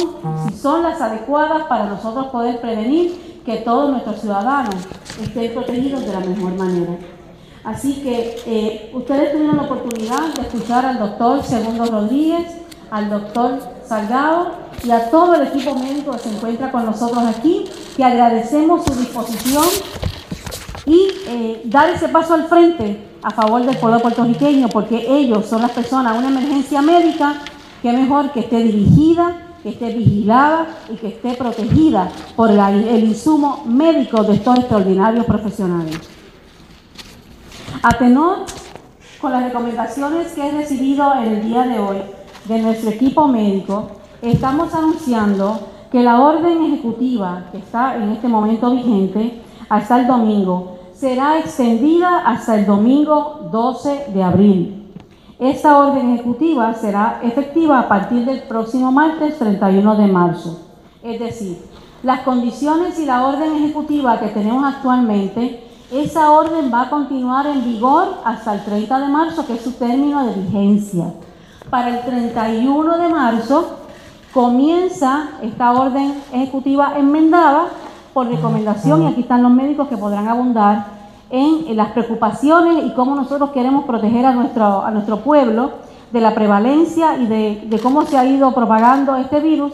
son 0.55 0.83
las 0.83 1.01
adecuadas 1.01 1.63
para 1.63 1.85
nosotros 1.85 2.27
poder 2.27 2.61
prevenir 2.61 3.41
que 3.43 3.57
todos 3.57 3.89
nuestros 3.89 4.21
ciudadanos 4.21 4.75
estén 5.19 5.51
protegidos 5.53 6.01
de 6.01 6.13
la 6.13 6.19
mejor 6.19 6.53
manera. 6.53 6.93
Así 7.63 8.01
que 8.01 8.41
eh, 8.45 8.91
ustedes 8.93 9.33
tuvieron 9.33 9.57
la 9.57 9.63
oportunidad 9.63 10.33
de 10.33 10.41
escuchar 10.41 10.85
al 10.85 10.99
doctor 10.99 11.43
Segundo 11.43 11.85
Rodríguez, 11.85 12.47
al 12.89 13.09
doctor 13.09 13.59
Salgado 13.85 14.53
y 14.83 14.91
a 14.91 15.09
todo 15.09 15.35
el 15.35 15.47
equipo 15.47 15.75
médico 15.75 16.11
que 16.11 16.19
se 16.19 16.29
encuentra 16.29 16.71
con 16.71 16.85
nosotros 16.85 17.23
aquí, 17.25 17.65
que 17.97 18.03
agradecemos 18.03 18.85
su 18.85 18.95
disposición 18.95 19.65
y 20.85 21.11
eh, 21.27 21.61
dar 21.65 21.89
ese 21.89 22.07
paso 22.07 22.33
al 22.33 22.47
frente 22.47 23.05
a 23.21 23.31
favor 23.31 23.65
del 23.65 23.77
pueblo 23.77 23.99
puertorriqueño, 23.99 24.69
porque 24.69 25.05
ellos 25.09 25.45
son 25.45 25.61
las 25.61 25.71
personas, 25.71 26.17
una 26.17 26.29
emergencia 26.29 26.81
médica, 26.81 27.35
que 27.81 27.91
mejor 27.91 28.31
que 28.31 28.41
esté 28.41 28.63
dirigida 28.63 29.45
que 29.61 29.69
esté 29.69 29.93
vigilada 29.93 30.67
y 30.89 30.95
que 30.95 31.07
esté 31.09 31.33
protegida 31.33 32.09
por 32.35 32.49
el 32.49 33.03
insumo 33.03 33.63
médico 33.65 34.23
de 34.23 34.35
estos 34.35 34.57
extraordinarios 34.59 35.25
profesionales. 35.25 35.99
A 37.81 37.97
tenor 37.97 38.39
con 39.21 39.31
las 39.31 39.41
recomendaciones 39.41 40.33
que 40.33 40.45
he 40.45 40.51
recibido 40.51 41.13
en 41.15 41.31
el 41.31 41.43
día 41.43 41.63
de 41.63 41.79
hoy 41.79 41.97
de 42.43 42.59
nuestro 42.59 42.89
equipo 42.89 43.25
médico, 43.29 43.91
estamos 44.21 44.73
anunciando 44.73 45.61
que 45.89 46.03
la 46.03 46.19
orden 46.19 46.61
ejecutiva 46.65 47.45
que 47.53 47.59
está 47.59 47.95
en 47.95 48.09
este 48.09 48.27
momento 48.27 48.71
vigente 48.71 49.41
hasta 49.69 50.01
el 50.01 50.07
domingo 50.07 50.77
será 50.93 51.39
extendida 51.39 52.19
hasta 52.25 52.59
el 52.59 52.65
domingo 52.65 53.47
12 53.49 54.07
de 54.13 54.23
abril. 54.23 54.91
Esta 55.39 55.77
orden 55.77 56.15
ejecutiva 56.15 56.73
será 56.73 57.21
efectiva 57.23 57.79
a 57.79 57.87
partir 57.87 58.25
del 58.25 58.41
próximo 58.43 58.91
martes 58.91 59.39
31 59.39 59.95
de 59.95 60.07
marzo. 60.07 60.67
Es 61.01 61.17
decir, 61.17 61.59
las 62.03 62.21
condiciones 62.21 62.99
y 62.99 63.05
la 63.05 63.25
orden 63.25 63.55
ejecutiva 63.55 64.19
que 64.19 64.27
tenemos 64.27 64.65
actualmente, 64.65 65.63
esa 65.91 66.31
orden 66.31 66.71
va 66.71 66.83
a 66.83 66.89
continuar 66.89 67.47
en 67.47 67.63
vigor 67.63 68.15
hasta 68.23 68.53
el 68.53 68.63
30 68.63 68.99
de 68.99 69.07
marzo, 69.07 69.45
que 69.45 69.53
es 69.53 69.61
su 69.61 69.71
término 69.73 70.25
de 70.25 70.33
vigencia. 70.33 71.13
Para 71.69 71.89
el 71.89 72.01
31 72.05 72.97
de 72.97 73.09
marzo 73.09 73.77
comienza 74.33 75.29
esta 75.41 75.71
orden 75.71 76.21
ejecutiva 76.31 76.93
enmendada 76.97 77.65
por 78.13 78.27
recomendación, 78.27 79.03
y 79.03 79.07
aquí 79.07 79.21
están 79.21 79.41
los 79.41 79.51
médicos 79.51 79.87
que 79.87 79.97
podrán 79.97 80.27
abundar 80.27 80.99
en, 81.29 81.75
las 81.75 81.91
preocupaciones 81.91 82.85
y 82.85 82.93
cómo 82.93 83.15
nosotros 83.15 83.51
queremos 83.51 83.85
proteger 83.85 84.25
a 84.25 84.33
nuestro, 84.33 84.83
a 84.83 84.91
nuestro 84.91 85.21
pueblo 85.21 85.71
de 86.11 86.21
la 86.21 86.33
prevalencia 86.33 87.17
y 87.17 87.27
de, 87.27 87.63
de 87.65 87.79
cómo 87.79 88.03
se 88.03 88.17
ha 88.17 88.25
ido 88.25 88.51
propagando 88.53 89.15
este 89.15 89.39
virus, 89.39 89.73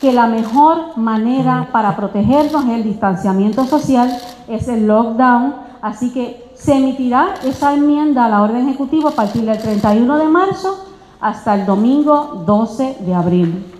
que 0.00 0.12
la 0.12 0.26
mejor 0.26 0.96
manera 0.96 1.68
para 1.72 1.96
protegernos 1.96 2.64
es 2.64 2.70
el 2.70 2.84
distanciamiento 2.84 3.64
social, 3.64 4.16
es 4.48 4.68
el 4.68 4.86
lockdown, 4.86 5.54
así 5.80 6.12
que 6.12 6.50
se 6.54 6.74
emitirá 6.74 7.34
esa 7.44 7.74
enmienda 7.74 8.26
a 8.26 8.28
la 8.28 8.42
orden 8.42 8.68
ejecutiva 8.68 9.10
a 9.10 9.14
partir 9.14 9.44
del 9.44 9.58
31 9.58 10.16
de 10.18 10.28
marzo 10.28 10.86
hasta 11.20 11.54
el 11.54 11.66
domingo 11.66 12.42
12 12.46 12.98
de 13.00 13.14
abril. 13.14 13.72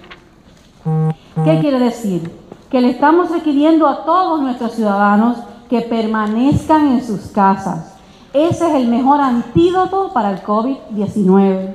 ¿Qué 1.44 1.60
quiere 1.60 1.78
decir? 1.78 2.32
Que 2.70 2.80
le 2.80 2.90
estamos 2.90 3.30
requiriendo 3.30 3.86
a 3.86 4.04
todos 4.04 4.40
nuestros 4.40 4.72
ciudadanos 4.72 5.38
que 5.68 5.82
permanezcan 5.82 6.88
en 6.88 7.04
sus 7.04 7.28
casas. 7.28 7.94
Ese 8.32 8.68
es 8.68 8.74
el 8.74 8.88
mejor 8.88 9.20
antídoto 9.20 10.12
para 10.12 10.30
el 10.30 10.42
COVID-19. 10.42 11.74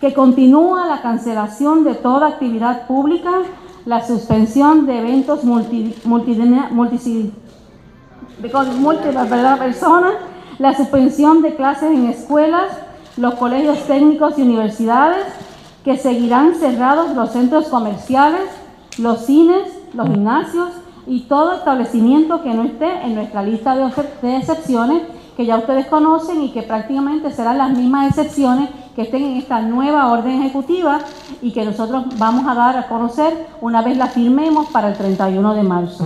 Que 0.00 0.14
continúa 0.14 0.86
la 0.86 1.02
cancelación 1.02 1.84
de 1.84 1.94
toda 1.94 2.28
actividad 2.28 2.86
pública, 2.86 3.30
la 3.90 4.06
suspensión 4.06 4.86
de 4.86 5.00
eventos 5.00 5.42
multi, 5.42 5.96
multi, 6.04 6.36
con 8.52 8.82
múltiples 8.82 9.58
personas, 9.58 10.12
la 10.60 10.76
suspensión 10.76 11.42
de 11.42 11.56
clases 11.56 11.90
en 11.90 12.06
escuelas, 12.06 12.68
los 13.16 13.34
colegios 13.34 13.80
técnicos 13.88 14.38
y 14.38 14.42
universidades, 14.42 15.26
que 15.84 15.96
seguirán 15.96 16.54
cerrados 16.54 17.16
los 17.16 17.30
centros 17.30 17.66
comerciales, 17.66 18.48
los 18.96 19.26
cines, 19.26 19.66
los 19.92 20.06
gimnasios 20.06 20.68
y 21.08 21.22
todo 21.22 21.54
establecimiento 21.54 22.44
que 22.44 22.54
no 22.54 22.62
esté 22.62 22.92
en 23.02 23.16
nuestra 23.16 23.42
lista 23.42 23.74
de, 23.74 23.90
de 24.22 24.36
excepciones 24.36 25.02
que 25.36 25.46
ya 25.46 25.56
ustedes 25.56 25.86
conocen 25.86 26.44
y 26.44 26.52
que 26.52 26.62
prácticamente 26.62 27.32
serán 27.32 27.58
las 27.58 27.76
mismas 27.76 28.10
excepciones 28.10 28.68
que 28.94 29.02
estén 29.02 29.22
en 29.22 29.36
esta 29.36 29.60
nueva 29.60 30.10
orden 30.10 30.40
ejecutiva 30.40 30.98
y 31.42 31.52
que 31.52 31.64
nosotros 31.64 32.04
vamos 32.18 32.46
a 32.46 32.54
dar 32.54 32.76
a 32.76 32.88
conocer 32.88 33.48
una 33.60 33.82
vez 33.82 33.96
la 33.96 34.06
firmemos 34.06 34.68
para 34.68 34.88
el 34.88 34.96
31 34.96 35.54
de 35.54 35.62
marzo. 35.62 36.04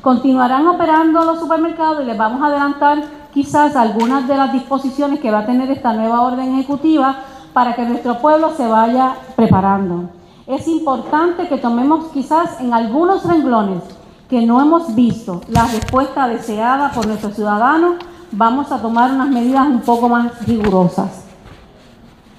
Continuarán 0.00 0.66
operando 0.66 1.24
los 1.24 1.38
supermercados 1.38 2.02
y 2.02 2.06
les 2.06 2.18
vamos 2.18 2.42
a 2.42 2.46
adelantar 2.46 3.02
quizás 3.32 3.74
algunas 3.74 4.28
de 4.28 4.36
las 4.36 4.52
disposiciones 4.52 5.20
que 5.20 5.30
va 5.30 5.40
a 5.40 5.46
tener 5.46 5.70
esta 5.70 5.92
nueva 5.92 6.20
orden 6.20 6.54
ejecutiva 6.54 7.16
para 7.52 7.74
que 7.74 7.86
nuestro 7.86 8.18
pueblo 8.18 8.52
se 8.56 8.66
vaya 8.66 9.14
preparando. 9.34 10.10
Es 10.46 10.68
importante 10.68 11.48
que 11.48 11.56
tomemos 11.56 12.06
quizás 12.12 12.60
en 12.60 12.74
algunos 12.74 13.24
renglones 13.24 13.82
que 14.28 14.44
no 14.44 14.60
hemos 14.60 14.94
visto 14.94 15.40
la 15.48 15.66
respuesta 15.66 16.28
deseada 16.28 16.90
por 16.90 17.06
nuestros 17.06 17.34
ciudadanos, 17.34 17.96
vamos 18.32 18.70
a 18.72 18.82
tomar 18.82 19.12
unas 19.12 19.28
medidas 19.28 19.66
un 19.66 19.80
poco 19.80 20.08
más 20.08 20.46
rigurosas. 20.46 21.23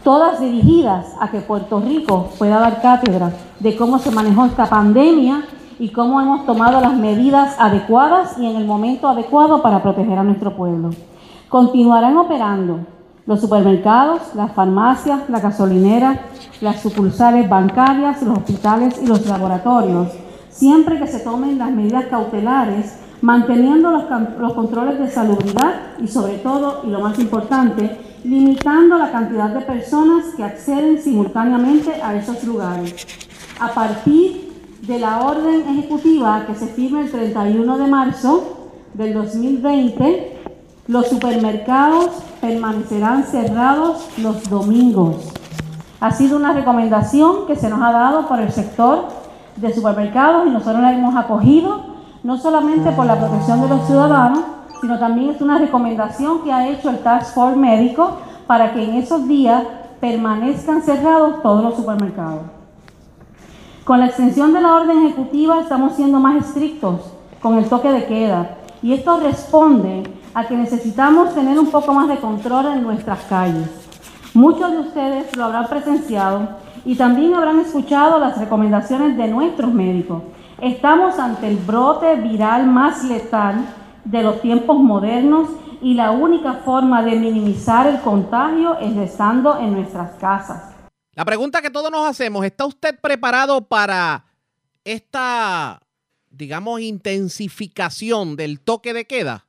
Todas 0.06 0.39
dirigidas 0.39 1.16
a 1.20 1.32
que 1.32 1.39
Puerto 1.39 1.80
Rico 1.80 2.30
pueda 2.38 2.60
dar 2.60 2.80
cátedra 2.80 3.34
de 3.60 3.76
cómo 3.76 3.97
se 3.97 4.12
manejó 4.12 4.45
esta 4.45 4.68
pandemia 4.68 5.45
y 5.80 5.89
cómo 5.89 6.22
hemos 6.22 6.45
tomado 6.45 6.80
las 6.80 6.93
medidas 6.93 7.56
adecuadas 7.58 8.38
y 8.38 8.45
en 8.45 8.56
el 8.56 8.66
momento 8.66 9.08
adecuado 9.08 9.64
para 9.64 9.82
proteger 9.82 10.20
a 10.20 10.24
nuestro 10.24 10.56
pueblo. 10.56 10.91
Continuarán 11.49 12.18
operando 12.18 12.82
los 13.26 13.41
supermercados, 13.41 14.36
las 14.36 14.51
farmacias, 14.51 15.28
la 15.28 15.39
gasolinera, 15.39 16.20
las 16.62 16.82
sucursales 16.82 17.49
bancarias, 17.49 18.22
los 18.22 18.38
hospitales 18.38 19.01
y 19.01 19.08
los 19.08 19.26
laboratorios, 19.26 20.10
siempre 20.49 20.99
que 20.99 21.08
se 21.08 21.22
tomen 21.22 21.58
las 21.58 21.72
medidas 21.72 22.06
cautelares, 22.12 22.99
manteniendo 23.26 23.89
los, 23.89 24.03
los 24.38 24.53
controles 24.53 24.99
de 24.99 25.09
salubridad 25.09 25.97
y 25.99 26.07
sobre 26.07 26.38
todo, 26.38 26.82
y 26.84 26.89
lo 26.91 26.99
más 26.99 27.17
importante, 27.17 27.97
limitando 28.23 28.99
la 28.99 29.11
cantidad 29.11 29.49
de 29.49 29.61
personas 29.61 30.26
que 30.38 30.43
acceden 30.43 31.01
simultáneamente 31.01 31.91
a 32.03 32.15
esos 32.15 32.43
lugares. 32.43 32.93
A 33.59 33.69
partir 33.69 34.53
de 34.82 34.99
la 34.99 35.23
orden 35.23 35.63
ejecutiva 35.69 36.45
que 36.45 36.53
se 36.53 36.67
firma 36.67 37.01
el 37.01 37.09
31 37.09 37.78
de 37.80 37.88
marzo 37.88 38.69
del 38.93 39.15
2020, 39.15 40.38
los 40.88 41.07
supermercados 41.07 42.11
permanecerán 42.41 43.23
cerrados 43.23 44.07
los 44.19 44.47
domingos. 44.47 45.34
Ha 45.99 46.11
sido 46.11 46.38
una 46.38 46.53
recomendación 46.53 47.47
que 47.47 47.55
se 47.55 47.71
nos 47.71 47.82
ha 47.82 47.91
dado 47.91 48.28
por 48.28 48.39
el 48.39 48.51
sector 48.51 49.05
de 49.55 49.73
supermercados 49.73 50.45
y 50.45 50.51
nosotros 50.51 50.84
la 50.84 50.93
hemos 50.93 51.15
acogido, 51.15 51.95
no 52.26 52.39
solamente 52.39 52.91
por 52.93 53.05
la 53.05 53.19
protección 53.19 53.61
de 53.61 53.69
los 53.69 53.86
ciudadanos, 53.86 54.39
sino 54.82 54.97
también 54.97 55.30
es 55.30 55.41
una 55.41 55.59
recomendación 55.59 56.41
que 56.41 56.51
ha 56.51 56.67
hecho 56.67 56.89
el 56.89 56.97
Task 56.97 57.36
Force 57.36 57.55
Médico 57.55 58.17
para 58.47 58.73
que 58.73 58.84
en 58.84 58.95
esos 58.95 59.28
días 59.28 59.63
permanezcan 59.99 60.82
cerrados 60.82 61.43
todos 61.43 61.63
los 61.63 61.76
supermercados. 61.76 62.41
Con 63.84 63.99
la 63.99 64.07
extensión 64.07 64.53
de 64.53 64.61
la 64.61 64.73
orden 64.73 65.05
ejecutiva 65.05 65.59
estamos 65.59 65.93
siendo 65.93 66.19
más 66.19 66.43
estrictos 66.43 67.01
con 67.43 67.59
el 67.59 67.69
toque 67.69 67.91
de 67.91 68.07
queda 68.07 68.57
y 68.82 68.93
esto 68.93 69.19
responde 69.19 70.11
a 70.34 70.47
que 70.47 70.57
necesitamos 70.57 71.36
tener 71.36 71.59
un 71.59 71.67
poco 71.67 71.93
más 71.93 72.07
de 72.07 72.17
control 72.17 72.65
en 72.65 72.82
nuestras 72.82 73.19
calles. 73.26 73.69
Muchos 74.34 74.71
de 74.71 74.80
ustedes 74.80 75.38
lo 75.38 75.43
habrán 75.43 75.67
presenciado 75.67 76.47
y 76.86 76.95
también 76.95 77.36
habrán 77.36 77.59
escuchado 77.59 78.17
las 78.17 78.36
recomendaciones 78.39 79.15
de 79.15 79.28
nuestros 79.28 79.71
médicos. 79.71 80.23
Estamos 80.62 81.20
ante 81.20 81.49
el 81.49 81.58
brote 81.58 82.16
viral 82.16 82.66
más 82.68 83.03
letal 83.03 83.68
de 84.06 84.24
los 84.24 84.41
tiempos 84.41 84.78
modernos 84.78 85.49
y 85.82 85.95
la 85.95 86.12
única 86.12 86.53
forma 86.66 87.03
de 87.03 87.18
minimizar 87.18 87.88
el 87.88 87.99
contagio 87.99 88.80
es 88.80 88.95
estando 88.95 89.60
en 89.60 89.74
nuestras 89.74 90.12
casas. 90.18 90.74
La 91.14 91.26
pregunta 91.26 91.62
que 91.62 91.70
todos 91.70 91.91
nos 91.91 92.08
hacemos, 92.08 92.45
¿está 92.45 92.66
usted 92.66 92.97
preparado 93.01 93.68
para 93.68 94.26
esta, 94.86 95.82
digamos, 96.30 96.80
intensificación 96.80 98.38
del 98.38 98.62
toque 98.62 98.93
de 98.93 99.06
queda? 99.06 99.47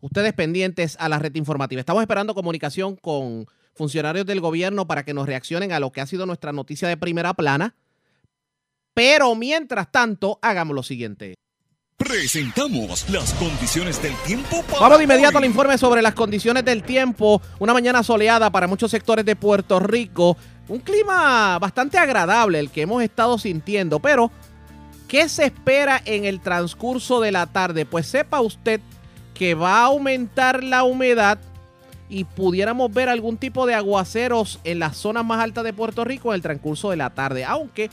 Ustedes 0.00 0.34
pendientes 0.34 0.96
a 1.00 1.08
la 1.08 1.18
red 1.18 1.34
informativa. 1.36 1.80
Estamos 1.80 2.02
esperando 2.02 2.34
comunicación 2.34 2.96
con 2.96 3.46
funcionarios 3.74 4.26
del 4.26 4.42
gobierno 4.42 4.86
para 4.86 5.04
que 5.04 5.14
nos 5.14 5.26
reaccionen 5.26 5.72
a 5.72 5.80
lo 5.80 5.90
que 5.90 6.02
ha 6.02 6.06
sido 6.06 6.26
nuestra 6.26 6.52
noticia 6.52 6.86
de 6.86 6.98
primera 6.98 7.32
plana. 7.32 7.74
Pero 8.94 9.34
mientras 9.34 9.90
tanto, 9.90 10.38
hagamos 10.40 10.76
lo 10.76 10.82
siguiente. 10.84 11.34
Presentamos 11.96 13.08
las 13.10 13.32
condiciones 13.34 14.00
del 14.00 14.14
tiempo 14.26 14.62
para 14.62 14.80
Vamos 14.80 14.98
de 14.98 15.04
inmediato 15.04 15.38
al 15.38 15.44
informe 15.44 15.78
sobre 15.78 16.02
las 16.02 16.14
condiciones 16.14 16.64
del 16.64 16.82
tiempo. 16.82 17.42
Una 17.58 17.72
mañana 17.72 18.02
soleada 18.02 18.50
para 18.50 18.68
muchos 18.68 18.90
sectores 18.90 19.24
de 19.24 19.36
Puerto 19.36 19.80
Rico. 19.80 20.36
Un 20.68 20.78
clima 20.78 21.58
bastante 21.58 21.98
agradable 21.98 22.58
el 22.58 22.70
que 22.70 22.82
hemos 22.82 23.02
estado 23.02 23.38
sintiendo, 23.38 24.00
pero 24.00 24.30
¿qué 25.08 25.28
se 25.28 25.44
espera 25.46 26.00
en 26.04 26.24
el 26.24 26.40
transcurso 26.40 27.20
de 27.20 27.32
la 27.32 27.46
tarde? 27.46 27.86
Pues 27.86 28.06
sepa 28.06 28.40
usted 28.40 28.80
que 29.34 29.54
va 29.54 29.78
a 29.78 29.86
aumentar 29.86 30.62
la 30.62 30.84
humedad 30.84 31.38
y 32.08 32.24
pudiéramos 32.24 32.92
ver 32.92 33.08
algún 33.08 33.38
tipo 33.38 33.66
de 33.66 33.74
aguaceros 33.74 34.60
en 34.64 34.78
las 34.78 34.96
zonas 34.96 35.24
más 35.24 35.40
altas 35.40 35.64
de 35.64 35.72
Puerto 35.72 36.04
Rico 36.04 36.30
en 36.30 36.36
el 36.36 36.42
transcurso 36.42 36.90
de 36.90 36.96
la 36.96 37.10
tarde, 37.10 37.44
aunque 37.44 37.90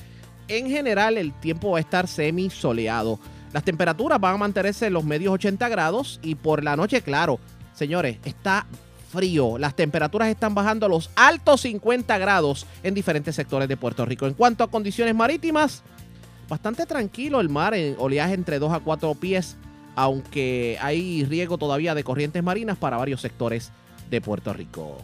en 0.57 0.69
general 0.69 1.17
el 1.17 1.33
tiempo 1.33 1.71
va 1.71 1.77
a 1.77 1.81
estar 1.81 2.07
semi 2.07 2.49
soleado. 2.49 3.19
Las 3.53 3.63
temperaturas 3.63 4.19
van 4.19 4.35
a 4.35 4.37
mantenerse 4.37 4.87
en 4.87 4.93
los 4.93 5.03
medios 5.03 5.33
80 5.33 5.67
grados 5.69 6.19
y 6.23 6.35
por 6.35 6.63
la 6.63 6.75
noche, 6.75 7.01
claro, 7.01 7.39
señores, 7.73 8.17
está 8.23 8.65
frío. 9.11 9.57
Las 9.57 9.75
temperaturas 9.75 10.29
están 10.29 10.55
bajando 10.55 10.85
a 10.85 10.89
los 10.89 11.09
altos 11.15 11.61
50 11.61 12.17
grados 12.17 12.65
en 12.81 12.93
diferentes 12.93 13.35
sectores 13.35 13.67
de 13.67 13.77
Puerto 13.77 14.05
Rico. 14.05 14.25
En 14.25 14.33
cuanto 14.33 14.63
a 14.63 14.71
condiciones 14.71 15.13
marítimas, 15.13 15.83
bastante 16.47 16.85
tranquilo 16.85 17.41
el 17.41 17.49
mar, 17.49 17.73
en 17.73 17.95
oleaje 17.97 18.33
entre 18.33 18.59
2 18.59 18.71
a 18.71 18.79
4 18.79 19.15
pies, 19.15 19.57
aunque 19.95 20.77
hay 20.81 21.25
riesgo 21.25 21.57
todavía 21.57 21.93
de 21.93 22.05
corrientes 22.05 22.41
marinas 22.41 22.77
para 22.77 22.97
varios 22.97 23.19
sectores 23.19 23.71
de 24.09 24.21
Puerto 24.21 24.53
Rico. 24.53 24.97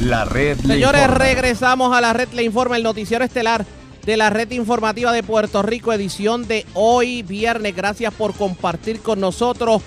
La 0.00 0.24
red. 0.24 0.58
Señores, 0.58 1.08
regresamos 1.08 1.96
a 1.96 2.00
la 2.00 2.12
red 2.12 2.28
Le 2.32 2.42
Informa, 2.42 2.76
el 2.76 2.82
noticiero 2.82 3.24
estelar 3.24 3.64
de 4.04 4.16
la 4.16 4.30
red 4.30 4.50
informativa 4.50 5.12
de 5.12 5.22
Puerto 5.22 5.62
Rico, 5.62 5.92
edición 5.92 6.46
de 6.48 6.66
hoy, 6.74 7.22
viernes. 7.22 7.74
Gracias 7.74 8.12
por 8.14 8.34
compartir 8.34 9.00
con 9.00 9.20
nosotros. 9.20 9.82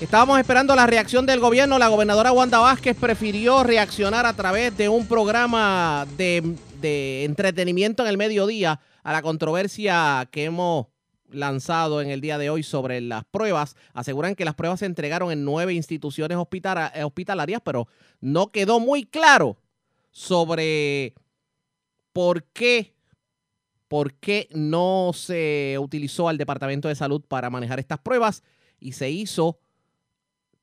Estábamos 0.00 0.38
esperando 0.38 0.76
la 0.76 0.86
reacción 0.86 1.26
del 1.26 1.40
gobierno. 1.40 1.78
La 1.78 1.88
gobernadora 1.88 2.32
Wanda 2.32 2.58
Vázquez 2.58 2.96
prefirió 2.96 3.64
reaccionar 3.64 4.26
a 4.26 4.34
través 4.34 4.76
de 4.76 4.88
un 4.88 5.06
programa 5.06 6.06
de, 6.16 6.56
de 6.80 7.24
entretenimiento 7.24 8.02
en 8.02 8.08
el 8.10 8.18
mediodía 8.18 8.80
a 9.02 9.12
la 9.12 9.22
controversia 9.22 10.28
que 10.30 10.44
hemos 10.44 10.86
lanzado 11.30 12.00
en 12.00 12.10
el 12.10 12.20
día 12.20 12.38
de 12.38 12.50
hoy 12.50 12.62
sobre 12.62 13.00
las 13.00 13.24
pruebas. 13.24 13.76
Aseguran 13.94 14.34
que 14.34 14.44
las 14.44 14.54
pruebas 14.54 14.80
se 14.80 14.86
entregaron 14.86 15.32
en 15.32 15.44
nueve 15.44 15.72
instituciones 15.72 16.38
hospitalarias, 16.38 17.60
pero 17.64 17.88
no 18.20 18.52
quedó 18.52 18.78
muy 18.78 19.04
claro 19.04 19.56
sobre 20.10 21.14
por 22.12 22.44
qué, 22.44 22.94
por 23.88 24.14
qué 24.14 24.48
no 24.52 25.12
se 25.14 25.76
utilizó 25.80 26.28
al 26.28 26.38
Departamento 26.38 26.88
de 26.88 26.94
Salud 26.94 27.22
para 27.26 27.50
manejar 27.50 27.80
estas 27.80 27.98
pruebas 27.98 28.42
y 28.78 28.92
se 28.92 29.10
hizo 29.10 29.58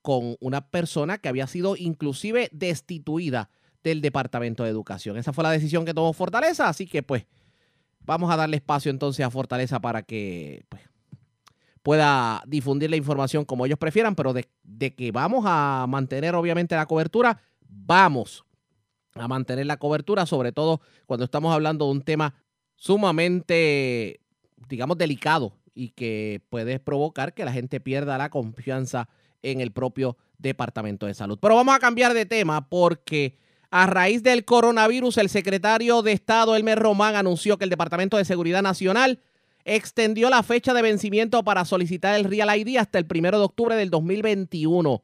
con 0.02 0.38
una 0.40 0.70
persona 0.70 1.18
que 1.18 1.30
había 1.30 1.48
sido 1.48 1.76
inclusive 1.76 2.50
destituida 2.52 3.50
del 3.84 4.02
Departamento 4.02 4.64
de 4.64 4.70
Educación. 4.70 5.18
Esa 5.18 5.34
fue 5.34 5.44
la 5.44 5.52
decisión 5.52 5.86
que 5.86 5.94
tomó 5.94 6.14
Fortaleza, 6.14 6.70
así 6.70 6.86
que 6.86 7.02
pues 7.02 7.26
vamos 8.02 8.32
a 8.32 8.36
darle 8.36 8.58
espacio 8.58 8.92
entonces 8.92 9.26
a 9.26 9.32
Fortaleza 9.32 9.80
para 9.80 10.04
que 10.04 10.64
pues, 10.70 10.84
pueda 11.82 12.44
difundir 12.46 12.92
la 12.92 12.96
información 12.96 13.46
como 13.46 13.66
ellos 13.66 13.80
prefieran, 13.80 14.16
pero 14.16 14.34
de, 14.34 14.48
de, 14.64 14.94
que 14.94 15.12
vamos 15.12 15.46
a 15.48 15.86
mantener 15.90 16.36
obviamente 16.36 16.76
la 16.76 16.86
cobertura, 16.86 17.42
vamos. 17.68 18.46
a 19.16 19.28
mantener 19.28 19.66
la 19.66 19.78
cobertura, 19.78 20.26
sobre 20.26 20.52
todo 20.52 20.82
cuando 21.06 21.26
estamos 21.26 21.54
hablando 21.54 21.86
de 21.86 21.92
un 21.92 22.02
tema 22.02 22.36
sumamente, 22.76 24.20
digamos, 24.68 24.98
delicado 24.98 25.54
y 25.74 25.90
que 25.90 26.42
puede 26.50 26.80
provocar 26.80 27.34
que 27.34 27.46
la 27.46 27.52
gente 27.52 27.80
pierda 27.80 28.18
la 28.18 28.30
confianza 28.30 29.10
en 29.42 29.62
el 29.62 29.72
propio 29.72 30.18
Departamento 30.38 31.06
de 31.06 31.14
Salud. 31.14 31.38
Pero 31.42 31.56
vamos 31.56 31.76
a 31.76 31.80
cambiar 31.80 32.14
de 32.14 32.26
tema 32.26 32.68
porque 32.68 33.38
a 33.70 33.88
raíz 33.88 34.24
del 34.24 34.46
coronavirus, 34.46 35.18
el 35.18 35.30
secretario 35.30 36.02
de 36.02 36.14
Estado, 36.14 36.56
Elmer 36.56 36.80
Román, 36.80 37.16
anunció 37.16 37.58
que 37.58 37.66
el 37.66 37.70
Departamento 37.70 38.18
de 38.18 38.26
Seguridad 38.26 38.62
Nacional 38.62 39.20
extendió 39.66 40.30
la 40.30 40.44
fecha 40.44 40.74
de 40.74 40.82
vencimiento 40.82 41.44
para 41.44 41.66
solicitar 41.66 42.16
el 42.16 42.26
Real 42.26 42.56
ID 42.58 42.78
hasta 42.78 43.00
el 43.00 43.08
1 43.10 43.32
de 43.32 43.44
octubre 43.44 43.76
del 43.76 43.90
2021 43.90 45.02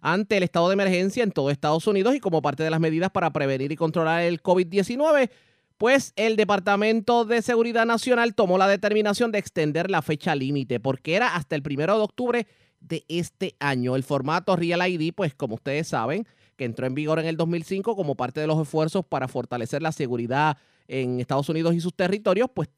ante 0.00 0.36
el 0.36 0.42
estado 0.42 0.68
de 0.68 0.74
emergencia 0.74 1.24
en 1.24 1.32
todo 1.32 1.50
Estados 1.50 1.86
Unidos 1.86 2.14
y 2.14 2.20
como 2.20 2.42
parte 2.42 2.62
de 2.62 2.70
las 2.70 2.78
medidas 2.78 3.10
para 3.10 3.30
prevenir 3.30 3.72
y 3.72 3.76
controlar 3.76 4.22
el 4.22 4.42
COVID-19, 4.42 5.30
pues 5.76 6.12
el 6.16 6.36
Departamento 6.36 7.24
de 7.24 7.42
Seguridad 7.42 7.86
Nacional 7.86 8.34
tomó 8.34 8.58
la 8.58 8.68
determinación 8.68 9.32
de 9.32 9.38
extender 9.38 9.90
la 9.90 10.02
fecha 10.02 10.34
límite 10.34 10.80
porque 10.80 11.14
era 11.16 11.34
hasta 11.34 11.56
el 11.56 11.62
1 11.68 11.96
de 11.96 12.02
octubre 12.02 12.46
de 12.80 13.04
este 13.08 13.56
año. 13.58 13.96
El 13.96 14.04
formato 14.04 14.56
Real 14.56 14.86
ID, 14.88 15.12
pues 15.14 15.34
como 15.34 15.56
ustedes 15.56 15.88
saben, 15.88 16.26
que 16.56 16.64
entró 16.64 16.86
en 16.86 16.94
vigor 16.94 17.18
en 17.18 17.26
el 17.26 17.36
2005 17.36 17.96
como 17.96 18.14
parte 18.14 18.40
de 18.40 18.46
los 18.46 18.60
esfuerzos 18.60 19.04
para 19.04 19.26
fortalecer 19.26 19.82
la 19.82 19.92
seguridad 19.92 20.56
en 20.86 21.18
Estados 21.18 21.48
Unidos 21.48 21.74
y 21.74 21.80
sus 21.80 21.94
territorios, 21.94 22.50
pues 22.52 22.68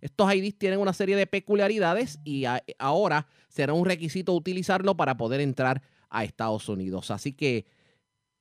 estos 0.00 0.34
IDs 0.34 0.58
tienen 0.58 0.78
una 0.78 0.92
serie 0.92 1.16
de 1.16 1.26
peculiaridades 1.26 2.20
y 2.22 2.44
ahora 2.78 3.26
será 3.48 3.72
un 3.72 3.86
requisito 3.86 4.34
utilizarlo 4.34 4.96
para 4.96 5.16
poder 5.16 5.40
entrar 5.40 5.82
a 6.10 6.24
Estados 6.24 6.68
Unidos. 6.68 7.10
Así 7.10 7.32
que 7.32 7.66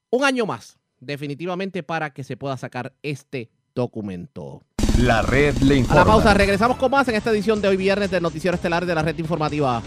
un 0.09 0.25
año 0.25 0.45
más, 0.45 0.77
definitivamente, 0.99 1.83
para 1.83 2.13
que 2.13 2.23
se 2.25 2.35
pueda 2.35 2.57
sacar 2.57 2.93
este 3.01 3.49
documento. 3.75 4.63
La 4.99 5.21
red 5.21 5.55
le 5.57 5.77
informa. 5.77 6.01
A 6.01 6.05
la 6.05 6.11
pausa, 6.11 6.33
regresamos 6.33 6.77
con 6.77 6.91
más 6.91 7.07
en 7.07 7.15
esta 7.15 7.31
edición 7.31 7.61
de 7.61 7.67
hoy 7.67 7.77
viernes 7.77 8.11
del 8.11 8.21
Noticiero 8.21 8.55
Estelar 8.55 8.85
de 8.85 8.95
la 8.95 9.01
Red 9.01 9.17
Informativa. 9.17 9.81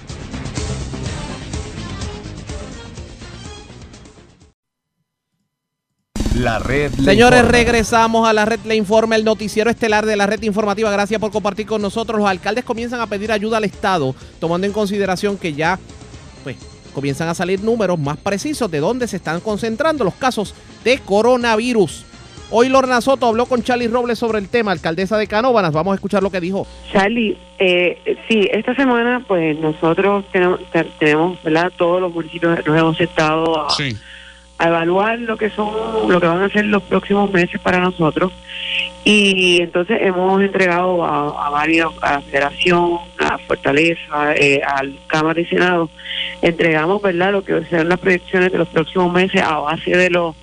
La 6.34 6.58
red 6.58 6.92
Señores, 6.92 7.46
regresamos 7.46 8.28
a 8.28 8.32
la 8.34 8.44
red 8.44 8.60
le 8.66 8.76
informa, 8.76 9.16
el 9.16 9.24
noticiero 9.24 9.70
estelar 9.70 10.04
de 10.04 10.16
la 10.16 10.26
red 10.26 10.42
informativa. 10.42 10.90
Gracias 10.90 11.18
por 11.18 11.30
compartir 11.30 11.64
con 11.64 11.80
nosotros. 11.80 12.18
Los 12.18 12.28
alcaldes 12.28 12.62
comienzan 12.62 13.00
a 13.00 13.06
pedir 13.06 13.32
ayuda 13.32 13.56
al 13.56 13.64
Estado, 13.64 14.14
tomando 14.38 14.66
en 14.66 14.74
consideración 14.74 15.38
que 15.38 15.54
ya 15.54 15.78
pues, 16.44 16.56
comienzan 16.92 17.28
a 17.28 17.34
salir 17.34 17.62
números 17.62 17.98
más 17.98 18.18
precisos 18.18 18.70
de 18.70 18.80
dónde 18.80 19.08
se 19.08 19.16
están 19.16 19.40
concentrando 19.40 20.04
los 20.04 20.14
casos 20.14 20.52
de 20.84 20.98
coronavirus. 20.98 22.04
Hoy 22.50 22.68
Lorna 22.68 23.00
Soto 23.00 23.26
habló 23.26 23.46
con 23.46 23.62
Charlie 23.62 23.88
Robles 23.88 24.18
sobre 24.18 24.38
el 24.38 24.48
tema, 24.48 24.70
alcaldesa 24.70 25.18
de 25.18 25.26
Canóvanas. 25.26 25.72
Vamos 25.72 25.92
a 25.92 25.94
escuchar 25.96 26.22
lo 26.22 26.30
que 26.30 26.40
dijo. 26.40 26.66
Charlie, 26.92 27.36
eh, 27.58 28.18
sí, 28.28 28.48
esta 28.52 28.74
semana 28.74 29.24
pues 29.26 29.58
nosotros 29.58 30.24
tenemos, 30.30 30.60
tenemos 30.98 31.42
¿verdad? 31.42 31.72
Todos 31.76 32.00
los 32.00 32.14
municipios 32.14 32.64
nos 32.64 32.78
hemos 32.78 33.00
estado 33.00 33.60
a, 33.60 33.68
a 34.58 34.68
evaluar 34.68 35.18
lo 35.18 35.36
que 35.36 35.50
son, 35.50 35.68
lo 36.08 36.20
que 36.20 36.26
van 36.26 36.42
a 36.42 36.48
ser 36.48 36.66
los 36.66 36.82
próximos 36.84 37.32
meses 37.32 37.60
para 37.60 37.80
nosotros. 37.80 38.32
Y 39.04 39.60
entonces 39.62 39.98
hemos 40.00 40.40
entregado 40.42 41.04
a, 41.04 41.50
varios, 41.50 41.94
a 42.02 42.14
la 42.14 42.20
Federación, 42.22 42.98
a 43.18 43.38
Fortaleza, 43.38 44.34
eh, 44.34 44.60
al 44.66 44.98
Cámara 45.06 45.40
y 45.40 45.46
Senado, 45.46 45.88
entregamos, 46.42 47.00
¿verdad?, 47.02 47.32
lo 47.32 47.44
que 47.44 47.64
serán 47.66 47.88
las 47.88 48.00
proyecciones 48.00 48.50
de 48.50 48.58
los 48.58 48.68
próximos 48.68 49.12
meses 49.12 49.42
a 49.42 49.58
base 49.58 49.96
de 49.96 50.10
los 50.10 50.34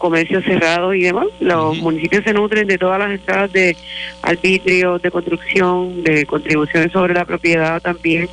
comercios 0.00 0.42
cerrados 0.44 0.96
y 0.96 1.02
demás. 1.02 1.26
Los 1.38 1.78
municipios 1.78 2.24
se 2.24 2.32
nutren 2.32 2.66
de 2.66 2.78
todas 2.78 2.98
las 2.98 3.12
entradas 3.12 3.52
de 3.52 3.76
arbitrio, 4.22 4.98
de 4.98 5.10
construcción, 5.10 6.02
de 6.02 6.24
contribuciones 6.24 6.90
sobre 6.90 7.12
la 7.14 7.26
propiedad 7.26 7.80
también 7.80 8.28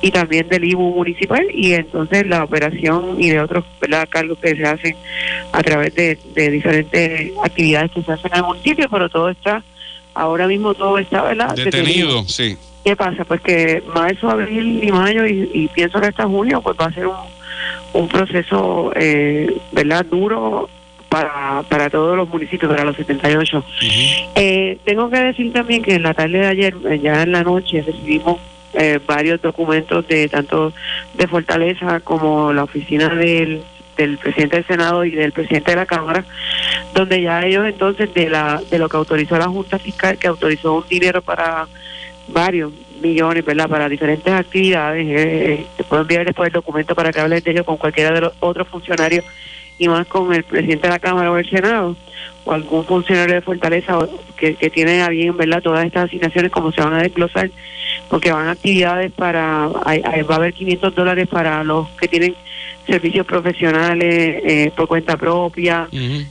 y 0.00 0.12
también 0.12 0.48
del 0.48 0.64
IBU 0.64 0.94
municipal 0.94 1.44
y 1.52 1.72
entonces 1.72 2.26
la 2.26 2.44
operación 2.44 3.16
y 3.18 3.30
de 3.30 3.40
otros 3.40 3.64
cargos 4.08 4.38
que 4.38 4.54
se 4.54 4.64
hacen 4.64 4.96
a 5.52 5.62
través 5.62 5.94
de, 5.94 6.16
diferentes 6.34 7.32
actividades 7.42 7.90
que 7.90 8.02
se 8.02 8.12
hacen 8.12 8.30
en 8.32 8.38
el 8.38 8.44
municipio, 8.44 8.86
pero 8.88 9.08
todo 9.08 9.28
está, 9.28 9.62
ahora 10.14 10.46
mismo 10.46 10.72
todo 10.72 10.98
está 10.98 11.22
¿verdad? 11.22 11.54
detenido. 11.54 12.24
sí. 12.26 12.56
¿Qué 12.84 12.94
pasa? 12.94 13.24
Pues 13.24 13.40
que 13.40 13.82
marzo, 13.92 14.30
abril 14.30 14.82
y 14.82 14.90
mayo 14.92 15.26
y, 15.26 15.50
y 15.52 15.68
pienso 15.68 16.00
que 16.00 16.06
hasta 16.06 16.24
junio 16.24 16.62
pues 16.62 16.76
va 16.80 16.86
a 16.86 16.92
ser 16.92 17.08
un, 17.08 17.16
un 17.92 18.08
proceso 18.08 18.92
eh, 18.94 19.60
verdad 19.72 20.06
duro 20.06 20.68
para, 21.08 21.62
para 21.68 21.90
todos 21.90 22.16
los 22.16 22.28
municipios, 22.28 22.70
para 22.70 22.84
los 22.84 22.96
78. 22.96 23.64
eh, 24.34 24.78
tengo 24.84 25.10
que 25.10 25.18
decir 25.18 25.52
también 25.52 25.82
que 25.82 25.94
en 25.94 26.02
la 26.02 26.14
tarde 26.14 26.38
de 26.38 26.46
ayer, 26.46 26.74
eh, 26.88 26.98
ya 27.02 27.22
en 27.22 27.32
la 27.32 27.42
noche, 27.42 27.82
recibimos 27.82 28.38
eh, 28.74 29.00
varios 29.06 29.40
documentos 29.40 30.06
de 30.08 30.28
tanto 30.28 30.72
de 31.14 31.26
Fortaleza 31.26 32.00
como 32.00 32.52
la 32.52 32.64
oficina 32.64 33.08
del, 33.08 33.62
del 33.96 34.18
presidente 34.18 34.56
del 34.56 34.66
Senado 34.66 35.04
y 35.04 35.10
del 35.10 35.32
presidente 35.32 35.70
de 35.70 35.76
la 35.76 35.86
Cámara, 35.86 36.24
donde 36.94 37.22
ya 37.22 37.44
ellos 37.44 37.66
entonces 37.66 38.12
de 38.12 38.28
la 38.28 38.60
de 38.70 38.78
lo 38.78 38.88
que 38.88 38.96
autorizó 38.98 39.38
la 39.38 39.48
Junta 39.48 39.78
Fiscal, 39.78 40.18
que 40.18 40.28
autorizó 40.28 40.74
un 40.74 40.88
dinero 40.88 41.22
para 41.22 41.66
varios 42.28 42.72
millones, 43.00 43.44
¿verdad? 43.44 43.68
Para 43.68 43.88
diferentes 43.88 44.32
actividades. 44.32 45.06
Eh, 45.08 45.66
te 45.76 45.84
puedo 45.84 46.02
enviar 46.02 46.26
después 46.26 46.48
el 46.48 46.52
documento 46.52 46.94
para 46.94 47.10
que 47.10 47.20
hables 47.20 47.42
de 47.44 47.52
ello 47.52 47.64
con 47.64 47.78
cualquiera 47.78 48.12
de 48.12 48.20
los 48.20 48.32
otros 48.40 48.68
funcionarios 48.68 49.24
y 49.78 49.88
más 49.88 50.06
con 50.06 50.32
el 50.34 50.44
presidente 50.44 50.88
de 50.88 50.92
la 50.92 50.98
Cámara 50.98 51.30
o 51.30 51.38
el 51.38 51.48
Senado 51.48 51.96
o 52.44 52.52
algún 52.52 52.84
funcionario 52.84 53.34
de 53.36 53.40
Fortaleza 53.42 53.98
que, 54.36 54.54
que 54.54 54.70
tiene 54.70 55.02
a 55.02 55.08
bien, 55.08 55.36
¿verdad? 55.36 55.62
Todas 55.62 55.84
estas 55.84 56.04
asignaciones 56.04 56.50
como 56.50 56.72
se 56.72 56.80
van 56.80 56.94
a 56.94 57.02
desglosar 57.02 57.50
porque 58.08 58.32
van 58.32 58.48
actividades 58.48 59.12
para, 59.12 59.68
hay, 59.84 60.00
va 60.22 60.34
a 60.34 60.38
haber 60.38 60.54
500 60.54 60.94
dólares 60.94 61.28
para 61.28 61.62
los 61.62 61.88
que 61.90 62.08
tienen 62.08 62.34
servicios 62.86 63.26
profesionales 63.26 64.40
eh, 64.44 64.72
por 64.74 64.88
cuenta 64.88 65.16
propia. 65.16 65.88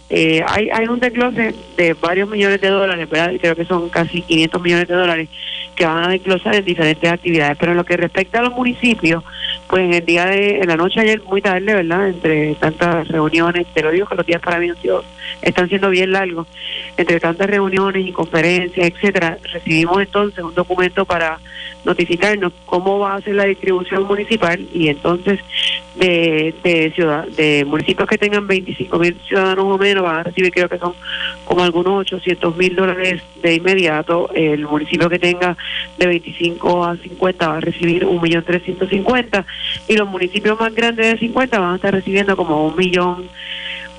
eh, 0.09 0.43
hay, 0.47 0.69
hay 0.71 0.87
un 0.87 0.99
desglose 0.99 1.53
de 1.77 1.93
varios 1.93 2.27
millones 2.27 2.59
de 2.61 2.69
dólares, 2.69 3.07
¿verdad? 3.09 3.33
creo 3.39 3.55
que 3.55 3.65
son 3.65 3.89
casi 3.89 4.21
500 4.23 4.61
millones 4.61 4.87
de 4.87 4.95
dólares 4.95 5.29
que 5.75 5.85
van 5.85 6.05
a 6.05 6.07
desglosar 6.09 6.55
en 6.55 6.65
diferentes 6.65 7.11
actividades. 7.11 7.57
Pero 7.59 7.73
en 7.73 7.77
lo 7.77 7.85
que 7.85 7.95
respecta 7.95 8.39
a 8.39 8.43
los 8.43 8.53
municipios, 8.53 9.23
pues 9.67 9.83
en 9.83 9.93
el 9.93 10.05
día 10.05 10.25
de, 10.25 10.59
en 10.59 10.67
la 10.67 10.77
noche 10.77 11.01
ayer, 11.01 11.21
muy 11.23 11.41
tarde, 11.41 11.73
¿verdad? 11.73 12.09
Entre 12.09 12.55
tantas 12.55 13.07
reuniones, 13.07 13.67
te 13.73 13.81
lo 13.81 13.91
digo 13.91 14.07
que 14.07 14.15
los 14.15 14.25
días 14.25 14.41
para 14.41 14.59
mí 14.59 14.71
están 15.41 15.69
siendo 15.69 15.89
bien 15.89 16.11
largos, 16.11 16.47
entre 16.95 17.19
tantas 17.19 17.49
reuniones 17.49 18.07
y 18.07 18.11
conferencias, 18.11 18.87
etcétera, 18.87 19.37
recibimos 19.51 20.01
entonces 20.01 20.43
un 20.43 20.55
documento 20.55 21.05
para 21.05 21.39
notificarnos 21.87 22.51
cómo 22.65 22.99
va 22.99 23.15
a 23.15 23.21
ser 23.21 23.35
la 23.35 23.45
distribución 23.45 24.03
municipal 24.03 24.59
y 24.73 24.89
entonces 24.89 25.39
de, 25.95 26.53
de, 26.63 26.91
ciudad, 26.91 27.25
de 27.29 27.65
municipios 27.65 28.07
que 28.07 28.17
tengan 28.17 28.45
25 28.45 28.99
mil 28.99 29.17
ciudadanos 29.27 29.65
o 29.65 29.77
menos 29.77 30.03
van 30.03 30.17
a 30.17 30.23
recibir 30.23 30.51
creo 30.51 30.69
que 30.69 30.77
son 30.77 30.93
como 31.45 31.63
algunos 31.63 32.01
800 32.01 32.55
mil 32.57 32.75
dólares 32.75 33.23
de 33.41 33.55
inmediato, 33.55 34.29
el 34.33 34.67
municipio 34.67 35.09
que 35.09 35.17
tenga 35.17 35.57
de 35.97 36.07
25 36.07 36.85
a 36.85 36.97
50 36.97 37.47
va 37.47 37.57
a 37.57 37.61
recibir 37.61 38.05
un 38.05 38.21
millón 38.21 38.43
y 39.87 39.95
los 39.95 40.09
municipios 40.09 40.59
más 40.59 40.75
grandes 40.75 41.13
de 41.13 41.17
50 41.17 41.59
van 41.59 41.71
a 41.71 41.75
estar 41.75 41.93
recibiendo 41.93 42.35
como 42.35 42.67
un 42.67 42.75
millón, 42.75 43.29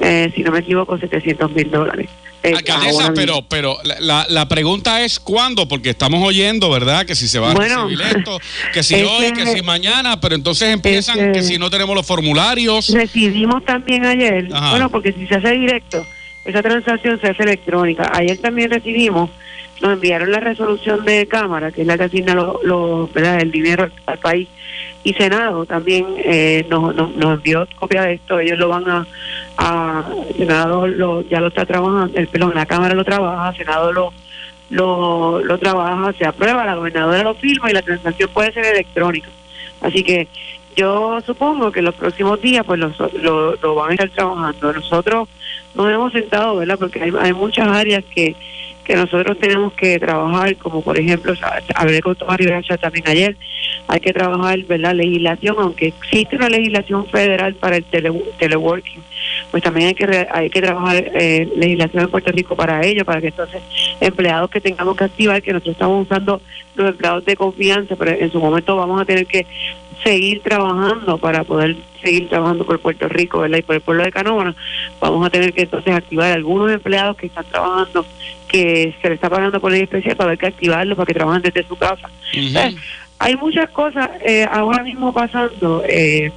eh, 0.01 0.31
si 0.35 0.43
no 0.43 0.53
me 0.53 0.59
equivoco, 0.61 0.99
700 0.99 1.51
mil 1.53 1.71
dólares. 1.71 2.11
Eh, 2.43 2.53
Alcaldesa, 2.55 3.13
pero, 3.15 3.43
pero 3.49 3.79
la, 4.01 4.25
la, 4.29 4.49
pregunta 4.49 5.03
es 5.03 5.19
cuándo, 5.19 5.67
porque 5.67 5.91
estamos 5.91 6.25
oyendo, 6.25 6.71
¿verdad? 6.71 7.05
Que 7.05 7.17
si 7.17 7.27
se 7.27 7.41
va 7.41 7.51
a 7.51 7.55
recibir 7.55 8.01
esto, 8.01 8.39
que 8.73 8.85
si 8.85 8.95
hoy, 9.03 9.33
que 9.33 9.45
si 9.47 9.63
mañana, 9.63 10.21
pero 10.21 10.37
entonces 10.37 10.69
empiezan 10.69 11.33
que 11.33 11.43
si 11.43 11.59
no 11.59 11.69
tenemos 11.69 11.97
los 11.97 12.07
formularios. 12.07 12.91
Recibimos 12.91 13.65
también 13.65 14.07
ayer, 14.07 14.49
bueno, 14.71 14.89
porque 14.89 15.13
si 15.13 15.27
se 15.27 15.35
hace 15.35 15.51
directo, 15.53 16.07
esa 16.45 16.63
transacción 16.63 17.21
se 17.21 17.29
hace 17.29 17.43
electrónica. 17.43 18.11
Ayer 18.15 18.39
también 18.39 18.71
recibimos, 18.71 19.31
nos 19.81 19.95
enviaron 19.95 20.31
la 20.31 20.39
resolución 20.39 21.05
de 21.05 21.27
Cámara, 21.27 21.73
que 21.73 21.81
es 21.81 21.87
la 21.89 21.99
que 21.99 22.05
asigna 22.05 22.35
lo, 22.35 23.11
¿verdad? 23.13 23.41
el 23.41 23.51
dinero 23.51 23.91
al 24.07 24.19
país, 24.19 24.49
y 25.05 25.15
Senado 25.15 25.65
también 25.65 26.07
eh, 26.19 26.67
nos, 26.69 26.95
nos, 26.95 27.35
envió 27.35 27.67
copia 27.79 28.03
de 28.03 28.15
esto. 28.15 28.41
Ellos 28.41 28.59
lo 28.59 28.69
van 28.69 28.85
a, 29.57 30.05
Senado 30.37 30.87
lo, 30.87 31.23
ya 31.23 31.41
lo 31.41 31.49
está 31.49 31.65
trabajando, 31.67 32.19
el 32.19 32.29
perdón, 32.29 32.53
la 32.55 32.67
Cámara 32.67 32.95
lo 32.95 33.05
trabaja, 33.05 33.57
Senado 33.57 33.93
lo, 33.93 34.13
lo, 34.71 35.41
lo 35.41 35.59
trabaja, 35.59 36.13
se 36.13 36.27
aprueba, 36.27 36.65
la 36.65 36.75
gobernadora 36.75 37.23
lo 37.23 37.35
firma 37.35 37.71
y 37.71 37.75
la 37.75 37.83
transacción 37.83 38.31
puede 38.33 38.53
ser 38.53 38.67
electrónica. 38.67 39.29
Así 39.81 40.03
que 40.03 40.29
yo 40.77 41.21
supongo 41.25 41.73
que 41.73 41.83
los 41.83 41.95
próximos 41.95 42.41
días 42.41 42.65
pues 42.67 42.79
lo, 42.79 42.93
lo, 43.23 43.57
lo 43.57 43.75
van 43.75 43.91
a 43.91 43.95
estar 43.95 44.11
trabajando. 44.11 44.73
Nosotros 44.73 45.29
nos 45.75 45.91
hemos 45.93 46.13
sentado, 46.13 46.57
¿verdad? 46.57 46.79
Porque 46.79 47.03
hay, 47.03 47.13
hay 47.21 47.33
muchas 47.33 47.69
áreas 47.69 48.05
que 48.15 48.35
que 48.89 48.97
nosotros 48.97 49.39
tenemos 49.39 49.75
que 49.75 49.99
trabajar, 49.99 50.57
como 50.57 50.81
por 50.81 50.99
ejemplo, 50.99 51.35
hablé 51.75 52.01
con 52.01 52.17
Tomás 52.17 52.39
Rivera 52.39 52.63
también 52.79 53.07
ayer, 53.07 53.37
hay 53.89 54.01
que 54.01 54.13
trabajar, 54.13 54.59
¿verdad?, 54.65 54.95
legislación, 54.95 55.57
aunque 55.59 55.89
existe 55.89 56.37
una 56.37 56.51
legislación 56.51 57.07
federal 57.07 57.55
para 57.55 57.77
el 57.79 57.85
tele, 57.85 58.13
teleworking, 58.39 59.03
pues 59.51 59.63
también 59.63 59.89
hay 59.89 59.95
que 59.95 60.29
hay 60.31 60.51
que 60.51 60.61
trabajar 60.61 60.97
eh, 61.15 61.49
legislación 61.57 62.05
en 62.05 62.11
Puerto 62.11 62.31
Rico 62.31 62.55
para 62.55 62.85
ello, 62.85 63.05
para 63.05 63.21
que 63.21 63.29
entonces 63.29 63.63
empleados 64.01 64.51
que 64.51 64.61
tengamos 64.61 64.95
que 64.97 65.05
activar, 65.05 65.43
que 65.43 65.53
nosotros 65.53 65.73
estamos 65.73 66.07
usando 66.07 66.41
los 66.75 66.91
empleados 66.91 67.25
de 67.25 67.37
confianza, 67.37 67.97
pero 67.97 68.11
en 68.11 68.31
su 68.31 68.39
momento 68.39 68.77
vamos 68.77 69.01
a 69.01 69.07
tener 69.07 69.27
que 69.27 69.47
seguir 70.05 70.43
trabajando 70.43 71.19
para 71.19 71.45
poder 71.45 71.77
seguir 72.03 72.29
trabajando 72.29 72.65
por 72.65 72.79
Puerto 72.79 73.09
Rico 73.09 73.41
¿verdad? 73.41 73.59
y 73.59 73.63
por 73.63 73.75
el 73.75 73.81
pueblo 73.81 74.05
de 74.05 74.13
Canóvana, 74.13 74.55
vamos 75.01 75.27
a 75.27 75.31
tener 75.31 75.53
que 75.53 75.63
entonces 75.63 75.93
activar 75.93 76.31
algunos 76.31 76.71
empleados 76.71 77.17
que 77.17 77.27
están 77.27 77.45
trabajando, 77.47 78.07
que 78.47 78.95
se 79.01 79.09
les 79.09 79.17
está 79.17 79.29
pagando 79.29 79.61
por 79.61 79.73
ley 79.73 79.83
especial 79.83 80.17
para 80.17 80.31
ver 80.31 80.39
que 80.39 80.47
activarlos 80.47 80.97
para 80.97 81.07
que 81.07 81.15
trabajen 81.15 81.43
desde 81.43 81.67
su 81.67 81.77
casa. 81.77 82.09
Hay 83.19 83.37
muchas 83.37 83.71
cosas 83.71 84.11
eh, 84.21 84.47
ahora 84.51 84.83
mismo 84.83 85.13
pasando. 85.13 85.83
Eh, 85.87 86.33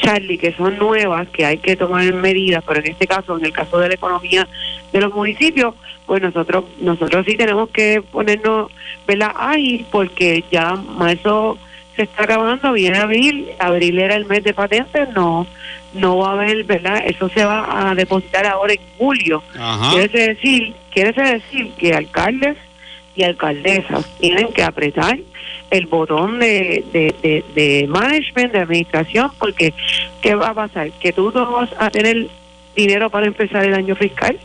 Charlie, 0.00 0.38
que 0.38 0.52
son 0.52 0.78
nuevas, 0.78 1.28
que 1.28 1.44
hay 1.44 1.58
que 1.58 1.76
tomar 1.76 2.12
medidas, 2.14 2.62
pero 2.66 2.80
en 2.80 2.92
este 2.92 3.06
caso, 3.06 3.36
en 3.36 3.44
el 3.44 3.52
caso 3.52 3.78
de 3.78 3.88
la 3.88 3.94
economía 3.94 4.46
de 4.92 5.00
los 5.00 5.12
municipios, 5.12 5.74
pues 6.06 6.22
nosotros 6.22 6.64
nosotros 6.80 7.26
sí 7.26 7.36
tenemos 7.36 7.68
que 7.70 8.00
ponernos, 8.00 8.70
¿verdad? 9.06 9.32
Ahí, 9.36 9.84
porque 9.90 10.44
ya 10.50 10.76
marzo 10.76 11.58
se 11.96 12.04
está 12.04 12.22
acabando, 12.22 12.72
viene 12.72 12.98
abril, 12.98 13.48
abril 13.58 13.98
era 13.98 14.14
el 14.14 14.26
mes 14.26 14.44
de 14.44 14.54
patentes, 14.54 15.08
no 15.10 15.46
no 15.94 16.18
va 16.18 16.30
a 16.30 16.32
haber, 16.32 16.64
¿verdad? 16.64 17.02
Eso 17.04 17.28
se 17.30 17.44
va 17.44 17.90
a 17.90 17.94
depositar 17.94 18.46
ahora 18.46 18.74
en 18.74 18.80
julio. 18.98 19.42
Quiere 19.90 20.28
decir, 20.28 20.74
quiere 20.92 21.12
decir 21.12 21.72
que 21.72 21.94
alcaldes 21.94 22.56
y 23.18 23.24
alcaldesas 23.24 24.06
tienen 24.20 24.52
que 24.52 24.62
apretar 24.62 25.18
el 25.70 25.86
botón 25.86 26.38
de, 26.38 26.84
de, 26.92 27.44
de, 27.54 27.86
management, 27.88 28.52
de 28.52 28.60
administración, 28.60 29.30
porque 29.38 29.74
¿qué 30.22 30.34
va 30.34 30.50
a 30.50 30.54
pasar? 30.54 30.90
Que 30.92 31.12
tú 31.12 31.32
no 31.34 31.50
vas 31.50 31.68
a 31.78 31.90
tener 31.90 32.28
dinero 32.76 33.10
para 33.10 33.26
empezar 33.26 33.64
el 33.64 33.74
año 33.74 33.96
fiscal. 33.96 34.38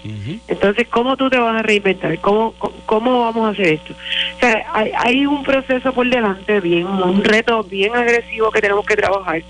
Entonces, 0.47 0.87
¿cómo 0.89 1.15
tú 1.15 1.29
te 1.29 1.37
vas 1.37 1.59
a 1.59 1.61
reinventar? 1.61 2.17
¿Cómo, 2.19 2.55
cómo 2.87 3.21
vamos 3.21 3.47
a 3.47 3.51
hacer 3.51 3.67
esto? 3.67 3.93
O 3.93 4.39
sea, 4.39 4.65
hay, 4.73 4.91
hay 4.97 5.25
un 5.27 5.43
proceso 5.43 5.93
por 5.93 6.09
delante, 6.09 6.59
bien, 6.59 6.87
un 6.87 7.23
reto 7.23 7.63
bien 7.63 7.95
agresivo 7.95 8.49
que 8.49 8.61
tenemos 8.61 8.85
que 8.85 8.95
trabajar 8.95 9.43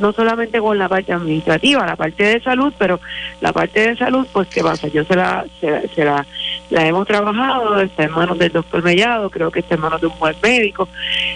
no 0.00 0.12
solamente 0.12 0.58
con 0.58 0.78
la 0.78 0.88
parte 0.88 1.12
administrativa, 1.12 1.86
la 1.86 1.96
parte 1.96 2.24
de 2.24 2.40
salud, 2.40 2.72
pero 2.78 3.00
la 3.40 3.52
parte 3.52 3.88
de 3.88 3.96
salud, 3.96 4.26
pues, 4.32 4.48
¿qué 4.48 4.62
pasa? 4.62 4.88
Yo 4.88 5.04
se 5.04 5.14
la, 5.14 5.44
se, 5.60 6.04
la, 6.04 6.26
la 6.70 6.86
hemos 6.86 7.06
trabajado, 7.06 7.80
está 7.80 8.04
en 8.04 8.12
manos 8.12 8.38
del 8.38 8.52
doctor 8.52 8.82
Mellado, 8.82 9.28
creo 9.30 9.50
que 9.50 9.60
está 9.60 9.74
en 9.74 9.80
manos 9.80 10.00
de 10.00 10.06
un 10.06 10.18
buen 10.18 10.36
médico. 10.42 10.88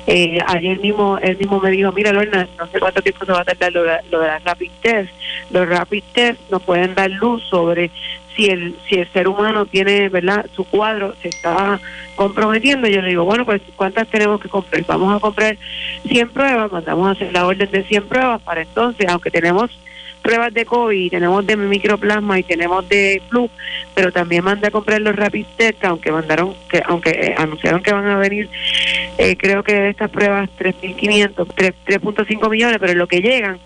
Eh, 0.07 0.39
ayer 0.47 0.79
mismo, 0.79 1.19
él 1.21 1.37
mismo 1.37 1.61
me 1.61 1.71
dijo, 1.71 1.93
mira, 1.93 2.13
Lorna, 2.13 2.49
no 2.59 2.67
sé 2.69 2.79
cuánto 2.79 3.03
tiempo 3.03 3.25
se 3.25 3.33
va 3.33 3.41
a 3.41 3.45
tardar 3.45 3.73
lo 3.73 3.85
lo 4.11 4.21
de 4.21 4.27
las 4.27 4.45
rapid 4.45 4.71
test. 4.81 5.11
Los 5.51 5.69
rapid 5.69 6.03
test 6.13 6.41
nos 6.51 6.63
pueden 6.63 6.95
dar 6.95 7.11
luz 7.11 7.43
sobre 7.51 7.91
si 8.35 8.47
el 8.47 8.77
si 8.89 8.97
el 8.97 9.13
ser 9.13 9.29
humano 9.29 9.67
tiene 9.67 10.09
verdad 10.09 10.47
su 10.55 10.65
cuadro 10.65 11.15
se 11.23 11.29
está 11.29 11.81
comprometiendo 12.17 12.89
yo 12.89 13.01
le 13.01 13.11
digo 13.11 13.25
bueno 13.25 13.45
pues 13.45 13.63
cuántas 13.77 14.09
tenemos 14.09 14.41
que 14.41 14.49
comprar 14.49 14.85
vamos 14.87 15.15
a 15.15 15.21
comprar 15.21 15.57
100 16.07 16.31
pruebas 16.31 16.73
mandamos 16.73 17.07
a 17.07 17.11
hacer 17.13 17.33
la 17.33 17.47
orden 17.47 17.71
de 17.71 17.85
100 17.85 18.09
pruebas 18.09 18.43
para 18.43 18.63
entonces 18.63 19.07
aunque 19.09 19.31
tenemos 19.31 19.71
pruebas 20.25 20.55
de 20.55 20.65
COVID, 20.65 21.11
tenemos 21.11 21.47
de 21.47 21.55
microplasma 21.57 22.39
y 22.39 22.43
tenemos 22.43 22.89
de 22.89 23.23
flu, 23.29 23.51
pero 23.95 24.11
también 24.11 24.43
mandé 24.43 24.69
a 24.69 24.71
comprar 24.71 24.99
los 25.03 25.15
rapid 25.15 25.45
test, 25.59 25.85
aunque 25.85 26.11
mandaron, 26.11 26.55
que 26.71 26.83
aunque 26.87 27.11
eh, 27.11 27.35
anunciaron 27.37 27.83
que 27.83 27.93
van 27.93 28.07
a 28.07 28.17
venir, 28.17 28.49
eh, 29.19 29.37
creo 29.37 29.63
que 29.63 29.75
de 29.75 29.91
estas 29.91 30.11
pruebas 30.11 30.49
3.500, 30.59 31.47
3.5 31.47 32.51
millones, 32.51 32.79
pero 32.81 32.95
lo 32.95 33.07
que 33.07 33.21
llegan 33.21 33.59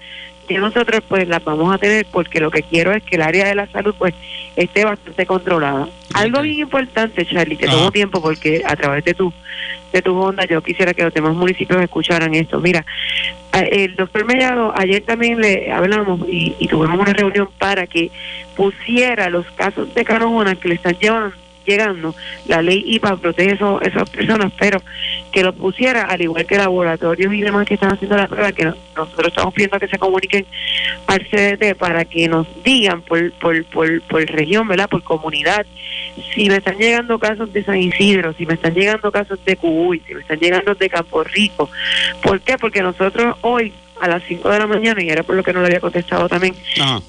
que 0.48 0.58
nosotros 0.58 1.02
pues 1.06 1.28
las 1.28 1.44
vamos 1.44 1.72
a 1.72 1.78
tener 1.78 2.06
porque 2.10 2.40
lo 2.40 2.50
que 2.50 2.62
quiero 2.62 2.92
es 2.92 3.02
que 3.02 3.16
el 3.16 3.22
área 3.22 3.46
de 3.46 3.54
la 3.54 3.66
salud 3.68 3.94
pues 3.96 4.14
esté 4.56 4.84
bastante 4.84 5.26
controlada. 5.26 5.88
Algo 6.14 6.42
bien 6.42 6.60
importante, 6.60 7.24
Charlie, 7.26 7.56
que 7.56 7.66
tomo 7.66 7.92
tiempo 7.92 8.20
porque 8.20 8.62
a 8.66 8.74
través 8.74 9.04
de 9.04 9.14
tu 9.14 9.32
de 9.92 10.02
tu 10.02 10.18
onda 10.18 10.44
yo 10.44 10.62
quisiera 10.62 10.92
que 10.92 11.04
los 11.04 11.14
demás 11.14 11.34
municipios 11.34 11.80
escucharan 11.80 12.34
esto. 12.34 12.60
Mira, 12.60 12.84
el 13.52 13.94
doctor 13.96 14.24
Mellado 14.24 14.72
ayer 14.76 15.02
también 15.02 15.40
le 15.40 15.70
hablamos 15.70 16.20
y, 16.28 16.54
y 16.58 16.68
tuvimos 16.68 16.98
una 16.98 17.12
reunión 17.12 17.48
para 17.58 17.86
que 17.86 18.10
pusiera 18.56 19.30
los 19.30 19.46
casos 19.52 19.94
de 19.94 20.04
Carona 20.04 20.56
que 20.56 20.68
le 20.68 20.74
están 20.74 20.96
llevando 20.98 21.36
llegando, 21.68 22.14
la 22.46 22.62
ley 22.62 22.82
IPA 22.86 23.16
protege 23.16 23.52
eso, 23.52 23.80
esas 23.82 24.08
personas, 24.10 24.52
pero 24.58 24.80
que 25.30 25.42
lo 25.42 25.52
pusiera, 25.52 26.04
al 26.04 26.22
igual 26.22 26.46
que 26.46 26.56
laboratorios 26.56 27.32
y 27.32 27.42
demás 27.42 27.66
que 27.66 27.74
están 27.74 27.92
haciendo 27.92 28.16
la 28.16 28.26
prueba, 28.26 28.52
que 28.52 28.64
nosotros 28.96 29.28
estamos 29.28 29.54
pidiendo 29.54 29.78
que 29.78 29.88
se 29.88 29.98
comuniquen 29.98 30.46
al 31.06 31.20
CDT 31.28 31.76
para 31.76 32.04
que 32.04 32.26
nos 32.28 32.46
digan 32.64 33.02
por, 33.02 33.30
por, 33.34 33.64
por, 33.66 34.02
por 34.02 34.24
región, 34.24 34.66
¿verdad? 34.66 34.88
Por 34.88 35.02
comunidad, 35.02 35.66
si 36.34 36.48
me 36.48 36.56
están 36.56 36.78
llegando 36.78 37.18
casos 37.18 37.52
de 37.52 37.62
San 37.62 37.76
Isidro, 37.76 38.32
si 38.32 38.46
me 38.46 38.54
están 38.54 38.74
llegando 38.74 39.12
casos 39.12 39.38
de 39.44 39.56
Cubuy, 39.56 40.02
si 40.06 40.14
me 40.14 40.20
están 40.20 40.38
llegando 40.38 40.74
de 40.74 40.88
Campo 40.88 41.22
Rico. 41.22 41.70
¿Por 42.22 42.40
qué? 42.40 42.56
Porque 42.58 42.82
nosotros 42.82 43.36
hoy 43.42 43.72
a 44.00 44.08
las 44.08 44.22
5 44.28 44.48
de 44.48 44.58
la 44.58 44.66
mañana, 44.66 45.02
y 45.02 45.08
era 45.08 45.22
por 45.22 45.34
lo 45.34 45.42
que 45.42 45.52
no 45.52 45.60
le 45.60 45.66
había 45.66 45.80
contestado 45.80 46.28
también, 46.28 46.54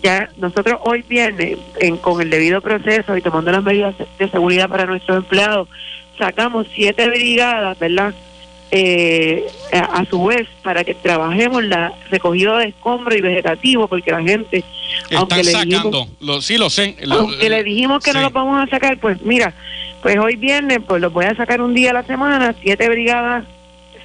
ya 0.02 0.30
nosotros 0.38 0.80
hoy 0.86 1.03
viernes, 1.07 1.57
en, 1.80 1.98
con 1.98 2.22
el 2.22 2.30
debido 2.30 2.61
proceso 2.61 3.16
y 3.16 3.22
tomando 3.22 3.52
las 3.52 3.64
medidas 3.64 3.95
de 4.18 4.30
seguridad 4.30 4.70
para 4.70 4.86
nuestros 4.86 5.18
empleados, 5.18 5.68
sacamos 6.18 6.68
siete 6.74 7.07
brigadas, 7.07 7.78
¿verdad? 7.80 8.14
Eh, 8.72 9.48
a, 9.72 10.06
su 10.06 10.26
vez, 10.26 10.48
para 10.61 10.84
que 10.84 10.94
trabajemos 10.94 11.64
la 11.64 11.91
recogida 12.11 12.60
de 12.60 12.68
escombros 12.68 13.18
y 13.18 13.22
vegetativo, 13.22 13.88
porque 13.88 14.11
la 14.11 14.22
gente, 14.22 14.64
aunque 15.16 15.44
le 15.44 15.52
dijimos, 15.52 16.07
sí 16.41 16.57
lo 16.57 16.70
sé, 16.70 16.95
aunque 17.10 17.49
le 17.49 17.64
dijimos 17.64 18.03
que 18.03 18.14
no 18.14 18.22
lo 18.22 18.30
vamos 18.30 18.61
a 18.61 18.70
sacar, 18.70 18.99
pues 18.99 19.22
mira, 19.24 19.56
pues 20.03 20.18
hoy 20.20 20.36
viernes, 20.36 20.80
pues 20.88 21.02
lo 21.02 21.10
voy 21.10 21.26
a 21.26 21.36
sacar 21.36 21.61
un 21.61 21.74
día 21.74 21.90
a 21.90 21.94
la 21.94 22.03
semana, 22.03 22.53
siete 22.61 22.88
brigadas 22.90 23.45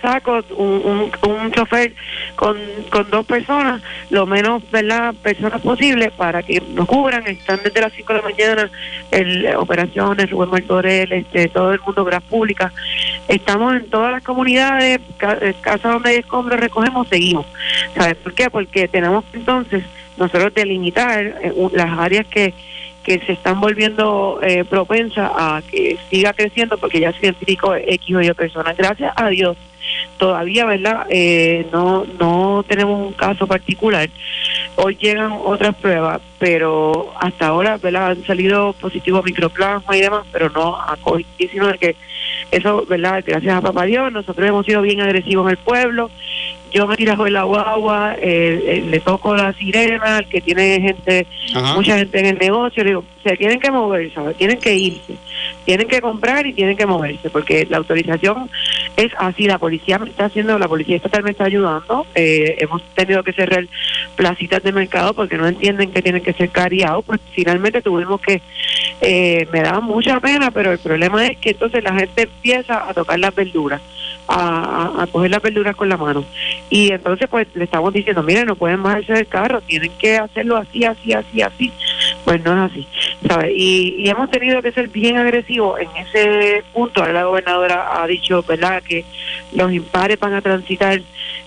saco 0.04 0.44
un, 0.56 1.10
un, 1.22 1.52
chofer 1.52 1.94
con, 2.36 2.58
con 2.90 3.08
dos 3.10 3.24
personas, 3.24 3.80
lo 4.10 4.26
menos 4.26 4.62
¿verdad? 4.70 5.14
personas 5.22 5.62
posible 5.62 6.10
para 6.10 6.42
que 6.42 6.60
nos 6.74 6.86
cubran. 6.86 7.26
Están 7.26 7.60
desde 7.64 7.80
las 7.80 7.92
5 7.92 8.12
de 8.12 8.18
la 8.18 8.24
mañana 8.24 8.70
el, 9.10 9.56
operaciones, 9.56 10.30
Rubén 10.30 10.50
Martorell, 10.50 11.12
este, 11.12 11.48
todo 11.48 11.72
el 11.72 11.80
mundo, 11.80 12.02
obras 12.02 12.22
públicas. 12.22 12.72
Estamos 13.28 13.74
en 13.74 13.88
todas 13.88 14.12
las 14.12 14.22
comunidades, 14.22 15.00
eh, 15.40 15.54
casas 15.62 15.94
donde 15.94 16.10
hay 16.10 16.16
escombros, 16.16 16.60
recogemos, 16.60 17.08
seguimos. 17.08 17.46
¿Sabes 17.96 18.16
por 18.16 18.34
qué? 18.34 18.50
Porque 18.50 18.86
tenemos 18.88 19.24
entonces 19.32 19.84
nosotros 20.18 20.52
delimitar 20.54 21.24
eh, 21.24 21.52
las 21.72 21.98
áreas 21.98 22.26
que 22.26 22.52
que 23.04 23.20
se 23.20 23.32
están 23.32 23.60
volviendo 23.60 24.40
eh, 24.42 24.64
propensas 24.64 25.30
a 25.36 25.62
que 25.70 25.98
siga 26.10 26.32
creciendo 26.32 26.78
porque 26.78 27.00
ya 27.00 27.12
se 27.12 27.26
identificó 27.26 27.74
X 27.76 28.16
o 28.16 28.22
Y 28.22 28.32
personas. 28.32 28.76
Gracias 28.76 29.12
a 29.14 29.28
Dios, 29.28 29.56
todavía, 30.16 30.64
¿verdad? 30.64 31.06
Eh, 31.10 31.66
no, 31.72 32.04
no 32.18 32.64
tenemos 32.66 33.06
un 33.06 33.12
caso 33.12 33.46
particular. 33.46 34.08
Hoy 34.76 34.96
llegan 35.00 35.32
otras 35.44 35.74
pruebas, 35.76 36.20
pero 36.38 37.12
hasta 37.20 37.48
ahora, 37.48 37.78
¿verdad? 37.78 38.10
Han 38.10 38.24
salido 38.24 38.72
positivos 38.74 39.24
microplasma 39.24 39.96
y 39.96 40.00
demás, 40.00 40.26
pero 40.32 40.50
no 40.50 40.76
a 40.76 40.96
COVID-19, 40.98 41.78
que 41.78 41.96
eso, 42.50 42.84
¿verdad? 42.88 43.22
Gracias 43.26 43.54
a 43.54 43.60
Papá 43.60 43.84
Dios, 43.84 44.12
nosotros 44.12 44.48
hemos 44.48 44.66
sido 44.66 44.82
bien 44.82 45.00
agresivos 45.00 45.46
en 45.46 45.50
el 45.52 45.58
pueblo. 45.58 46.10
Yo 46.72 46.88
me 46.88 46.96
tirajo 46.96 47.26
el 47.26 47.36
agua, 47.36 48.16
eh, 48.18 48.62
eh, 48.66 48.84
le 48.84 48.98
toco 48.98 49.36
la 49.36 49.52
sirena, 49.52 50.24
que 50.24 50.40
tiene 50.40 50.80
gente, 50.80 51.26
mucha 51.76 51.98
gente 51.98 52.18
en 52.18 52.26
el 52.26 52.38
negocio, 52.38 52.82
le 52.82 52.90
digo, 52.90 53.04
se 53.22 53.36
tienen 53.36 53.60
que 53.60 53.70
mover, 53.70 54.12
¿sabes? 54.12 54.36
Tienen 54.36 54.58
que 54.58 54.74
irse 54.74 55.16
tienen 55.64 55.88
que 55.88 56.00
comprar 56.00 56.46
y 56.46 56.52
tienen 56.52 56.76
que 56.76 56.86
moverse, 56.86 57.30
porque 57.30 57.66
la 57.68 57.78
autorización 57.78 58.50
es 58.96 59.12
así, 59.18 59.46
la 59.46 59.58
policía 59.58 59.98
me 59.98 60.10
está 60.10 60.26
haciendo, 60.26 60.58
la 60.58 60.68
policía 60.68 60.96
estatal 60.96 61.22
me 61.22 61.30
está 61.30 61.44
ayudando, 61.44 62.06
eh, 62.14 62.56
hemos 62.58 62.82
tenido 62.94 63.22
que 63.22 63.32
cerrar 63.32 63.66
placitas 64.16 64.62
de 64.62 64.72
mercado 64.72 65.14
porque 65.14 65.36
no 65.36 65.46
entienden 65.46 65.90
que 65.90 66.02
tienen 66.02 66.22
que 66.22 66.32
ser 66.32 66.50
cariados, 66.50 67.04
pues 67.04 67.20
finalmente 67.32 67.82
tuvimos 67.82 68.20
que, 68.20 68.40
eh, 69.00 69.48
me 69.52 69.62
da 69.62 69.80
mucha 69.80 70.20
pena, 70.20 70.50
pero 70.50 70.72
el 70.72 70.78
problema 70.78 71.26
es 71.26 71.38
que 71.38 71.50
entonces 71.50 71.82
la 71.82 71.94
gente 71.94 72.22
empieza 72.22 72.88
a 72.88 72.94
tocar 72.94 73.18
las 73.18 73.34
verduras. 73.34 73.80
A, 74.26 75.02
a, 75.02 75.06
coger 75.08 75.30
las 75.30 75.42
verduras 75.42 75.76
con 75.76 75.88
la 75.88 75.96
mano. 75.96 76.24
Y 76.70 76.92
entonces 76.92 77.28
pues 77.28 77.46
le 77.54 77.64
estamos 77.64 77.92
diciendo, 77.92 78.22
miren, 78.22 78.46
no 78.46 78.56
pueden 78.56 78.82
bajarse 78.82 79.12
del 79.12 79.26
carro, 79.26 79.60
tienen 79.60 79.92
que 79.98 80.16
hacerlo 80.16 80.56
así, 80.56 80.84
así, 80.84 81.12
así, 81.12 81.42
así. 81.42 81.72
Pues 82.24 82.42
no 82.42 82.52
es 82.52 82.72
así, 82.72 82.88
¿sabes? 83.28 83.52
Y, 83.54 83.96
y 83.98 84.08
hemos 84.08 84.30
tenido 84.30 84.62
que 84.62 84.72
ser 84.72 84.88
bien 84.88 85.18
agresivos 85.18 85.78
en 85.80 85.88
ese 85.96 86.64
punto. 86.72 87.00
Ahora 87.00 87.12
la 87.12 87.24
gobernadora 87.24 88.02
ha 88.02 88.06
dicho, 88.06 88.42
¿verdad?, 88.42 88.82
que 88.82 89.04
los 89.52 89.72
impares 89.72 90.18
van 90.18 90.34
a 90.34 90.40
transitar, 90.40 91.00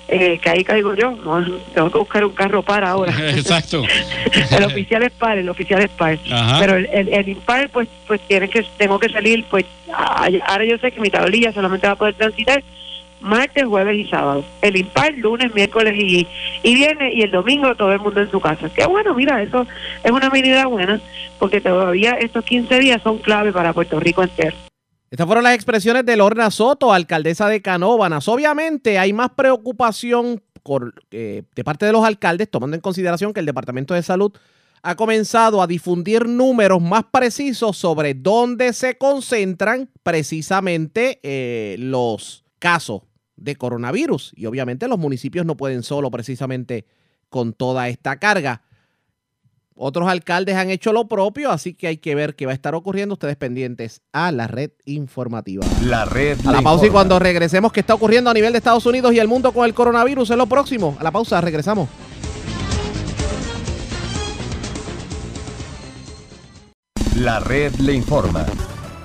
eh, 0.08 0.40
que 0.42 0.50
ahí 0.50 0.64
caigo 0.64 0.96
yo, 0.96 1.12
no, 1.12 1.44
tengo 1.74 1.92
que 1.92 1.98
buscar 1.98 2.26
un 2.26 2.34
carro 2.34 2.64
para 2.64 2.92
ahora. 2.92 3.14
Exacto. 3.32 3.84
el 4.52 4.64
oficial 4.64 5.04
es 5.04 5.12
par, 5.12 5.38
el 5.38 5.50
oficial 5.50 5.82
es 5.82 5.90
par. 5.90 6.18
Pero 6.60 6.76
el, 6.76 7.10
el, 7.10 7.30
impar, 7.30 7.70
pues, 7.70 7.88
pues 8.08 8.22
tiene 8.22 8.50
que, 8.50 8.66
tengo 8.78 9.00
que 9.00 9.10
salir, 9.10 9.46
pues, 9.50 9.66
ahora 9.94 10.66
yo 10.66 10.78
sé 10.78 10.92
que 10.92 11.02
mi 11.02 11.10
tablilla 11.10 11.52
solamente 11.54 11.88
va 11.88 11.94
a 11.94 11.98
poder 11.98 12.16
transitar 12.16 12.64
martes, 13.20 13.66
jueves 13.66 13.98
y 13.98 14.10
sábado. 14.10 14.44
El 14.62 14.78
impar, 14.78 15.14
lunes, 15.16 15.54
miércoles 15.54 15.94
y, 15.98 16.28
y 16.64 16.76
viernes, 16.76 17.14
y 17.16 17.22
el 17.22 17.32
domingo 17.32 17.76
todo 17.76 17.92
el 17.92 18.00
mundo 18.00 18.22
en 18.22 18.32
su 18.32 18.40
casa. 18.40 18.70
Que 18.70 18.86
bueno, 18.86 19.14
mira, 19.14 19.42
eso 19.42 19.66
es 20.04 20.12
una 20.12 20.30
medida 20.30 20.66
buena, 20.68 21.00
porque 21.40 21.62
todavía 21.62 22.12
estos 22.14 22.44
15 22.46 22.80
días 22.80 23.02
son 23.02 23.18
clave 23.20 23.52
para 23.52 23.74
Puerto 23.74 24.00
Rico 24.00 24.24
entero. 24.24 24.56
Estas 25.10 25.26
fueron 25.26 25.46
las 25.46 25.56
expresiones 25.56 26.06
de 26.06 26.18
Lorna 26.18 26.52
Soto, 26.52 26.92
alcaldesa 26.92 27.48
de 27.48 27.62
Canóvanas. 27.62 28.28
Obviamente 28.28 29.00
hay 29.00 29.14
más 29.14 29.30
preocupación 29.30 30.42
eh, 31.12 31.44
de 31.56 31.64
parte 31.64 31.86
de 31.86 31.94
los 31.94 32.04
alcaldes, 32.04 32.52
tomando 32.52 32.76
en 32.76 32.82
consideración 32.82 33.34
que 33.34 33.40
el 33.40 33.46
Departamento 33.46 33.94
de 33.94 34.04
Salud 34.04 34.34
ha 34.82 34.96
comenzado 34.96 35.62
a 35.62 35.68
difundir 35.68 36.28
números 36.28 36.82
más 36.82 37.06
precisos 37.12 37.78
sobre 37.78 38.14
dónde 38.14 38.74
se 38.74 38.98
concentran 38.98 39.90
precisamente 40.04 41.20
eh, 41.24 41.76
los 41.80 42.44
casos 42.60 43.02
de 43.36 43.56
coronavirus. 43.56 44.34
Y 44.36 44.46
obviamente 44.46 44.88
los 44.88 45.00
municipios 45.00 45.46
no 45.46 45.58
pueden 45.58 45.84
solo 45.84 46.12
precisamente 46.12 46.86
con 47.30 47.54
toda 47.54 47.88
esta 47.90 48.18
carga. 48.18 48.64
Otros 49.80 50.08
alcaldes 50.10 50.56
han 50.56 50.72
hecho 50.72 50.92
lo 50.92 51.08
propio, 51.08 51.52
así 51.52 51.76
que 51.76 51.86
hay 51.86 51.98
que 51.98 52.16
ver 52.16 52.36
qué 52.36 52.48
va 52.48 52.52
a 52.52 52.56
estar 52.56 52.74
ocurriendo. 52.74 53.14
Ustedes 53.14 53.36
pendientes 53.36 54.02
a 54.12 54.32
la 54.32 54.48
red 54.48 54.72
informativa. 54.86 55.64
La 55.84 56.06
red. 56.06 56.40
A 56.48 56.52
la 56.52 56.62
pausa 56.64 56.88
y 56.88 56.90
cuando 56.90 57.20
regresemos, 57.20 57.72
¿qué 57.72 57.82
está 57.82 57.94
ocurriendo 57.94 58.32
a 58.32 58.34
nivel 58.34 58.54
de 58.54 58.58
Estados 58.58 58.88
Unidos 58.88 59.14
y 59.14 59.20
el 59.20 59.28
mundo 59.28 59.52
con 59.52 59.66
el 59.66 59.76
coronavirus? 59.76 60.32
Es 60.32 60.38
lo 60.38 60.48
próximo. 60.48 60.98
A 61.00 61.04
la 61.04 61.12
pausa, 61.12 61.40
regresamos. 61.42 61.90
La 67.18 67.40
red 67.40 67.74
le 67.78 67.94
informa. 67.94 68.46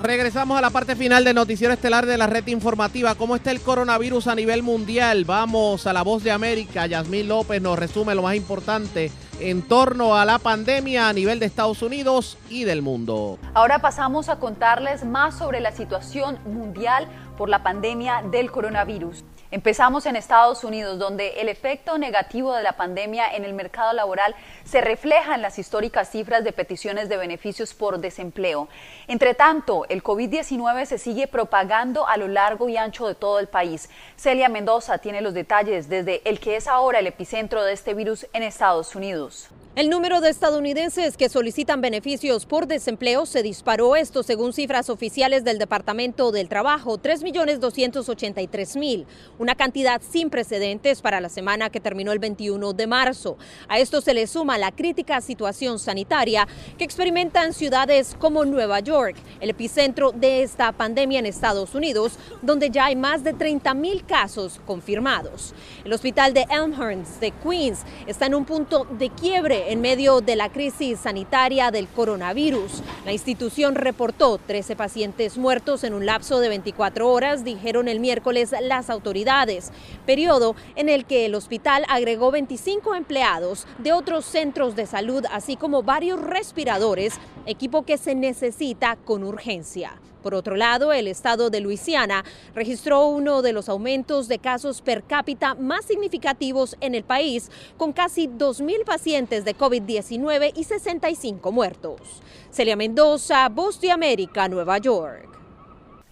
Regresamos 0.02 0.59
a 0.59 0.60
la 0.60 0.68
parte 0.68 0.97
final 0.97 1.24
del 1.24 1.34
noticiero 1.34 1.72
estelar 1.72 2.05
de 2.05 2.18
la 2.18 2.26
red 2.26 2.47
informativa. 2.48 3.14
¿Cómo 3.14 3.36
está 3.36 3.51
el 3.51 3.62
coronavirus 3.62 4.26
a 4.26 4.34
nivel 4.34 4.62
mundial? 4.62 5.24
Vamos 5.24 5.86
a 5.86 5.94
la 5.94 6.02
voz 6.02 6.22
de 6.22 6.30
América. 6.30 6.84
Yasmín 6.84 7.28
López 7.28 7.62
nos 7.62 7.78
resume 7.78 8.14
lo 8.14 8.20
más 8.20 8.34
importante 8.34 9.10
en 9.40 9.62
torno 9.62 10.14
a 10.14 10.26
la 10.26 10.39
pandemia 10.39 11.09
a 11.09 11.14
nivel 11.14 11.39
de 11.39 11.47
Estados 11.47 11.80
Unidos 11.80 12.36
y 12.51 12.64
del 12.64 12.82
mundo. 12.82 13.39
Ahora 13.55 13.78
pasamos 13.78 14.28
a 14.28 14.39
contarles 14.39 15.06
más 15.06 15.39
sobre 15.39 15.60
la 15.60 15.72
situación 15.72 16.39
mundial 16.44 17.09
por 17.39 17.48
la 17.48 17.62
pandemia 17.62 18.22
del 18.30 18.51
coronavirus. 18.51 19.24
Empezamos 19.52 20.06
en 20.06 20.16
Estados 20.16 20.64
Unidos, 20.64 20.98
donde 20.98 21.42
el 21.42 21.50
efecto 21.50 21.98
negativo 21.98 22.54
de 22.54 22.62
la 22.62 22.72
pandemia 22.72 23.26
en 23.36 23.44
el 23.44 23.52
mercado 23.52 23.92
laboral 23.92 24.34
se 24.64 24.80
refleja 24.80 25.34
en 25.34 25.42
las 25.42 25.58
históricas 25.58 26.10
cifras 26.10 26.42
de 26.42 26.52
peticiones 26.52 27.10
de 27.10 27.18
beneficios 27.18 27.74
por 27.74 27.98
desempleo. 27.98 28.68
Entre 29.08 29.34
tanto, 29.34 29.84
el 29.90 30.02
COVID-19 30.02 30.86
se 30.86 30.96
sigue 30.96 31.26
propagando 31.26 32.08
a 32.08 32.16
lo 32.16 32.28
largo 32.28 32.70
y 32.70 32.78
ancho 32.78 33.06
de 33.06 33.14
todo 33.14 33.38
el 33.40 33.46
país. 33.46 33.90
Celia 34.16 34.48
Mendoza 34.48 34.96
tiene 34.96 35.20
los 35.20 35.34
detalles 35.34 35.90
desde 35.90 36.22
el 36.24 36.40
que 36.40 36.56
es 36.56 36.66
ahora 36.66 37.00
el 37.00 37.06
epicentro 37.06 37.62
de 37.62 37.74
este 37.74 37.92
virus 37.92 38.26
en 38.32 38.44
Estados 38.44 38.96
Unidos. 38.96 39.50
El 39.74 39.88
número 39.88 40.20
de 40.20 40.28
estadounidenses 40.28 41.16
que 41.16 41.30
solicitan 41.30 41.80
beneficios 41.80 42.44
por 42.44 42.66
desempleo 42.66 43.24
se 43.24 43.42
disparó, 43.42 43.96
esto 43.96 44.22
según 44.22 44.52
cifras 44.52 44.90
oficiales 44.90 45.44
del 45.44 45.58
Departamento 45.58 46.30
del 46.30 46.50
Trabajo, 46.50 46.98
3.283.000, 46.98 49.06
una 49.38 49.54
cantidad 49.54 50.02
sin 50.02 50.28
precedentes 50.28 51.00
para 51.00 51.22
la 51.22 51.30
semana 51.30 51.70
que 51.70 51.80
terminó 51.80 52.12
el 52.12 52.18
21 52.18 52.74
de 52.74 52.86
marzo. 52.86 53.38
A 53.66 53.78
esto 53.78 54.02
se 54.02 54.12
le 54.12 54.26
suma 54.26 54.58
la 54.58 54.72
crítica 54.72 55.22
situación 55.22 55.78
sanitaria 55.78 56.46
que 56.76 56.84
experimentan 56.84 57.54
ciudades 57.54 58.14
como 58.18 58.44
Nueva 58.44 58.80
York, 58.80 59.16
el 59.40 59.48
epicentro 59.48 60.12
de 60.12 60.42
esta 60.42 60.72
pandemia 60.72 61.18
en 61.18 61.24
Estados 61.24 61.74
Unidos, 61.74 62.18
donde 62.42 62.68
ya 62.68 62.84
hay 62.84 62.96
más 62.96 63.24
de 63.24 63.34
30.000 63.34 64.04
casos 64.04 64.60
confirmados. 64.66 65.54
El 65.82 65.94
hospital 65.94 66.34
de 66.34 66.44
Elmhurst 66.50 67.20
de 67.20 67.30
Queens 67.30 67.86
está 68.06 68.26
en 68.26 68.34
un 68.34 68.44
punto 68.44 68.86
de 68.98 69.08
quiebre 69.08 69.61
en 69.68 69.80
medio 69.80 70.20
de 70.20 70.36
la 70.36 70.51
crisis 70.51 71.01
sanitaria 71.01 71.70
del 71.70 71.89
coronavirus. 71.89 72.82
La 73.05 73.12
institución 73.12 73.74
reportó 73.74 74.39
13 74.39 74.76
pacientes 74.76 75.39
muertos 75.39 75.84
en 75.84 75.94
un 75.94 76.06
lapso 76.06 76.40
de 76.40 76.48
24 76.48 77.10
horas, 77.10 77.44
dijeron 77.44 77.89
el 77.89 78.01
miércoles 78.01 78.55
las 78.60 78.90
autoridades, 78.90 79.72
periodo 80.06 80.56
en 80.76 80.89
el 80.89 81.05
que 81.05 81.26
el 81.26 81.34
hospital 81.34 81.84
agregó 81.89 82.30
25 82.30 82.94
empleados 82.94 83.66
de 83.78 83.93
otros 83.93 84.24
centros 84.24 84.76
de 84.76 84.86
salud, 84.86 85.24
así 85.30 85.56
como 85.56 85.82
varios 85.82 86.20
respiradores, 86.20 87.14
equipo 87.47 87.84
que 87.84 87.98
se 87.98 88.14
necesita 88.14 88.97
con 88.97 89.24
urgencia. 89.24 89.98
Por 90.22 90.34
otro 90.34 90.56
lado, 90.56 90.92
el 90.92 91.08
estado 91.08 91.50
de 91.50 91.60
Luisiana 91.60 92.24
registró 92.54 93.06
uno 93.06 93.42
de 93.42 93.52
los 93.52 93.68
aumentos 93.68 94.28
de 94.28 94.38
casos 94.38 94.80
per 94.80 95.02
cápita 95.02 95.54
más 95.54 95.84
significativos 95.84 96.76
en 96.80 96.94
el 96.94 97.04
país, 97.04 97.50
con 97.76 97.92
casi 97.92 98.28
2.000 98.28 98.84
pacientes 98.84 99.44
de 99.44 99.56
COVID-19 99.56 100.52
y 100.54 100.64
65 100.64 101.52
muertos. 101.52 102.22
Celia 102.50 102.76
Mendoza, 102.76 103.48
Voz 103.48 103.80
de 103.80 103.90
América, 103.90 104.48
Nueva 104.48 104.78
York. 104.78 105.32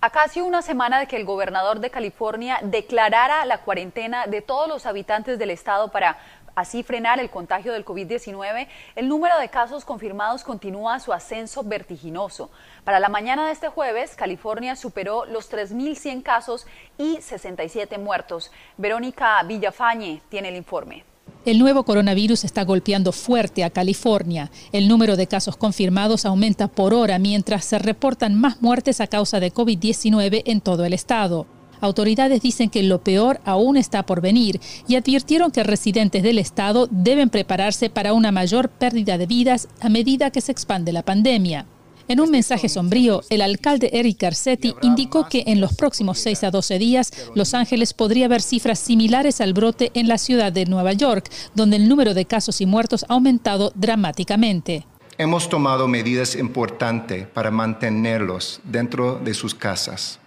A 0.02 0.08
casi 0.08 0.40
una 0.40 0.62
semana 0.62 0.98
de 0.98 1.06
que 1.06 1.16
el 1.16 1.26
gobernador 1.26 1.78
de 1.78 1.90
California 1.90 2.58
declarara 2.62 3.44
la 3.44 3.58
cuarentena 3.58 4.26
de 4.26 4.40
todos 4.40 4.66
los 4.66 4.86
habitantes 4.86 5.38
del 5.38 5.50
estado 5.50 5.90
para 5.90 6.18
así 6.54 6.82
frenar 6.82 7.20
el 7.20 7.30
contagio 7.30 7.72
del 7.72 7.84
COVID-19, 7.84 8.68
el 8.96 9.08
número 9.08 9.38
de 9.38 9.48
casos 9.48 9.84
confirmados 9.84 10.44
continúa 10.44 11.00
su 11.00 11.12
ascenso 11.12 11.62
vertiginoso. 11.62 12.50
Para 12.84 13.00
la 13.00 13.08
mañana 13.08 13.46
de 13.46 13.52
este 13.52 13.68
jueves, 13.68 14.14
California 14.16 14.76
superó 14.76 15.24
los 15.24 15.50
3.100 15.50 16.22
casos 16.22 16.66
y 16.98 17.18
67 17.20 17.98
muertos. 17.98 18.50
Verónica 18.76 19.42
Villafañe 19.42 20.22
tiene 20.28 20.48
el 20.48 20.56
informe. 20.56 21.04
El 21.46 21.58
nuevo 21.58 21.84
coronavirus 21.84 22.44
está 22.44 22.64
golpeando 22.64 23.12
fuerte 23.12 23.64
a 23.64 23.70
California. 23.70 24.50
El 24.72 24.88
número 24.88 25.16
de 25.16 25.26
casos 25.26 25.56
confirmados 25.56 26.26
aumenta 26.26 26.68
por 26.68 26.92
hora 26.92 27.18
mientras 27.18 27.64
se 27.64 27.78
reportan 27.78 28.38
más 28.38 28.60
muertes 28.60 29.00
a 29.00 29.06
causa 29.06 29.40
de 29.40 29.52
COVID-19 29.52 30.42
en 30.44 30.60
todo 30.60 30.84
el 30.84 30.92
estado. 30.92 31.46
Autoridades 31.80 32.42
dicen 32.42 32.70
que 32.70 32.82
lo 32.82 33.02
peor 33.02 33.40
aún 33.44 33.76
está 33.76 34.04
por 34.04 34.20
venir 34.20 34.60
y 34.86 34.96
advirtieron 34.96 35.50
que 35.50 35.62
residentes 35.62 36.22
del 36.22 36.38
estado 36.38 36.88
deben 36.90 37.30
prepararse 37.30 37.90
para 37.90 38.12
una 38.12 38.32
mayor 38.32 38.68
pérdida 38.68 39.18
de 39.18 39.26
vidas 39.26 39.68
a 39.80 39.88
medida 39.88 40.30
que 40.30 40.40
se 40.40 40.52
expande 40.52 40.92
la 40.92 41.02
pandemia. 41.02 41.66
En 42.10 42.18
un 42.18 42.28
mensaje 42.28 42.68
sombrío, 42.68 43.22
el 43.30 43.40
alcalde 43.40 43.90
Eric 43.92 44.20
Garcetti 44.20 44.74
indicó 44.82 45.28
que 45.28 45.44
en 45.46 45.60
los 45.60 45.76
próximos 45.76 46.18
6 46.18 46.42
a 46.42 46.50
12 46.50 46.78
días, 46.80 47.12
Los 47.36 47.54
Ángeles 47.54 47.94
podría 47.94 48.26
ver 48.26 48.42
cifras 48.42 48.80
similares 48.80 49.40
al 49.40 49.52
brote 49.52 49.92
en 49.94 50.08
la 50.08 50.18
ciudad 50.18 50.52
de 50.52 50.66
Nueva 50.66 50.92
York, 50.92 51.30
donde 51.54 51.76
el 51.76 51.88
número 51.88 52.12
de 52.12 52.24
casos 52.24 52.60
y 52.60 52.66
muertos 52.66 53.04
ha 53.08 53.14
aumentado 53.14 53.70
dramáticamente. 53.76 54.86
Hemos 55.18 55.48
tomado 55.48 55.86
medidas 55.86 56.34
importantes 56.34 57.26
para 57.28 57.50
mantenerlos 57.50 58.60
dentro 58.64 59.20
de 59.22 59.34
sus 59.34 59.54
casas. 59.54 60.19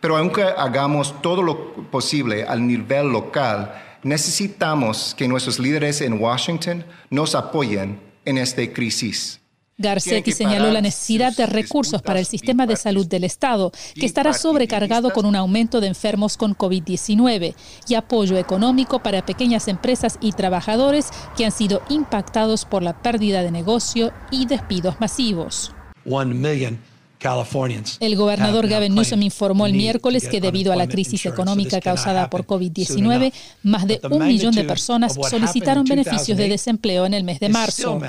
Pero 0.00 0.16
aunque 0.16 0.42
hagamos 0.42 1.20
todo 1.22 1.42
lo 1.42 1.74
posible 1.90 2.44
al 2.44 2.66
nivel 2.66 3.10
local, 3.10 3.72
necesitamos 4.02 5.14
que 5.16 5.28
nuestros 5.28 5.58
líderes 5.58 6.00
en 6.00 6.20
Washington 6.20 6.84
nos 7.10 7.34
apoyen 7.34 8.00
en 8.24 8.38
esta 8.38 8.62
crisis. 8.72 9.40
Garcetti 9.80 10.32
señaló 10.32 10.72
la 10.72 10.80
necesidad 10.80 11.36
de 11.36 11.46
recursos 11.46 12.02
para 12.02 12.18
el 12.18 12.26
sistema 12.26 12.66
de 12.66 12.74
salud 12.74 13.06
del 13.06 13.22
Estado, 13.22 13.70
que 13.94 14.06
estará 14.06 14.32
sobrecargado 14.32 15.12
con 15.12 15.24
un 15.24 15.36
aumento 15.36 15.80
de 15.80 15.86
enfermos 15.86 16.36
con 16.36 16.56
COVID-19, 16.56 17.54
y 17.86 17.94
apoyo 17.94 18.36
económico 18.38 18.98
para 18.98 19.24
pequeñas 19.24 19.68
empresas 19.68 20.18
y 20.20 20.32
trabajadores 20.32 21.10
que 21.36 21.44
han 21.44 21.52
sido 21.52 21.80
impactados 21.88 22.64
por 22.64 22.82
la 22.82 23.00
pérdida 23.00 23.42
de 23.42 23.52
negocio 23.52 24.12
y 24.32 24.46
despidos 24.46 24.98
masivos. 24.98 25.72
El 28.00 28.16
gobernador 28.16 28.68
Gavin 28.68 28.94
Newsom 28.94 29.22
informó 29.22 29.66
el 29.66 29.72
miércoles 29.72 30.28
que 30.28 30.40
debido 30.40 30.72
a 30.72 30.76
la 30.76 30.86
crisis 30.86 31.26
económica 31.26 31.80
causada 31.80 32.30
por 32.30 32.46
COVID-19, 32.46 33.32
más 33.62 33.86
de 33.86 34.00
un 34.10 34.26
millón 34.26 34.54
de 34.54 34.64
personas 34.64 35.16
solicitaron 35.28 35.84
beneficios 35.84 36.38
de 36.38 36.48
desempleo 36.48 37.06
en 37.06 37.14
el 37.14 37.24
mes 37.24 37.40
de 37.40 37.48
marzo. 37.48 38.00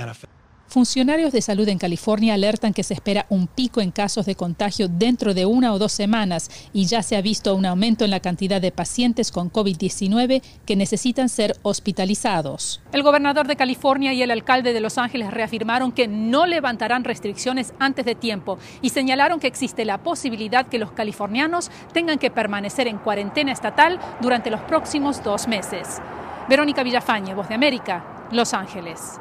Funcionarios 0.70 1.32
de 1.32 1.41
salud 1.41 1.68
en 1.68 1.80
California 1.80 2.36
alertan 2.36 2.76
que 2.76 2.84
se 2.84 2.94
espera 2.94 3.26
un 3.30 3.48
pico 3.48 3.82
en 3.82 3.90
casos 3.90 4.28
de 4.28 4.36
contagio 4.36 4.88
dentro 4.88 5.34
de 5.34 5.48
una 5.48 5.74
o 5.74 5.80
dos 5.80 5.91
semanas 5.91 6.70
y 6.74 6.86
ya 6.86 7.02
se 7.02 7.18
ha 7.18 7.22
visto 7.22 7.56
un 7.56 7.66
aumento 7.66 8.06
en 8.06 8.12
la 8.12 8.20
cantidad 8.20 8.62
de 8.62 8.72
pacientes 8.72 9.32
con 9.32 9.52
COVID-19 9.52 10.44
que 10.68 10.76
necesitan 10.76 11.28
ser 11.28 11.58
hospitalizados. 11.64 12.82
El 12.91 13.02
gobernador 13.02 13.48
de 13.48 13.56
California 13.56 14.14
y 14.14 14.22
el 14.22 14.30
alcalde 14.30 14.72
de 14.72 14.80
Los 14.80 15.00
Ángeles 15.00 15.32
reafirmaron 15.32 15.91
que 15.91 16.08
no 16.08 16.46
levantarán 16.46 17.04
restricciones 17.04 17.74
antes 17.80 18.06
de 18.06 18.14
tiempo 18.14 18.60
y 18.84 18.90
señalaron 18.90 19.40
que 19.40 19.48
existe 19.48 19.86
la 19.86 20.04
posibilidad 20.04 20.68
que 20.68 20.78
los 20.78 20.91
californianos 20.91 21.72
tengan 21.94 22.20
que 22.20 22.30
permanecer 22.30 22.88
en 22.88 23.00
cuarentena 23.00 23.52
estatal 23.52 24.00
durante 24.22 24.52
los 24.52 24.62
próximos 24.62 25.24
dos 25.24 25.48
meses. 25.48 26.00
Verónica 26.48 26.84
Villafañe, 26.84 27.34
Voz 27.34 27.50
de 27.50 27.56
América, 27.56 28.28
Los 28.32 28.54
Ángeles. 28.54 29.20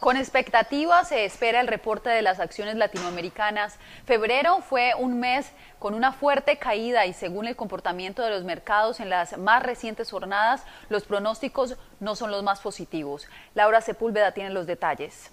Con 0.00 0.16
expectativa 0.16 1.04
se 1.04 1.26
espera 1.26 1.60
el 1.60 1.66
reporte 1.66 2.08
de 2.08 2.22
las 2.22 2.40
acciones 2.40 2.76
latinoamericanas. 2.76 3.76
Febrero 4.06 4.62
fue 4.62 4.94
un 4.98 5.20
mes 5.20 5.52
con 5.78 5.92
una 5.92 6.12
fuerte 6.12 6.56
caída 6.56 7.04
y 7.04 7.12
según 7.12 7.46
el 7.46 7.54
comportamiento 7.54 8.22
de 8.22 8.30
los 8.30 8.42
mercados 8.42 8.98
en 9.00 9.10
las 9.10 9.36
más 9.36 9.62
recientes 9.62 10.10
jornadas, 10.10 10.64
los 10.88 11.04
pronósticos 11.04 11.76
no 12.00 12.16
son 12.16 12.30
los 12.30 12.42
más 12.42 12.60
positivos. 12.60 13.28
Laura 13.54 13.82
Sepúlveda 13.82 14.32
tiene 14.32 14.48
los 14.48 14.66
detalles. 14.66 15.30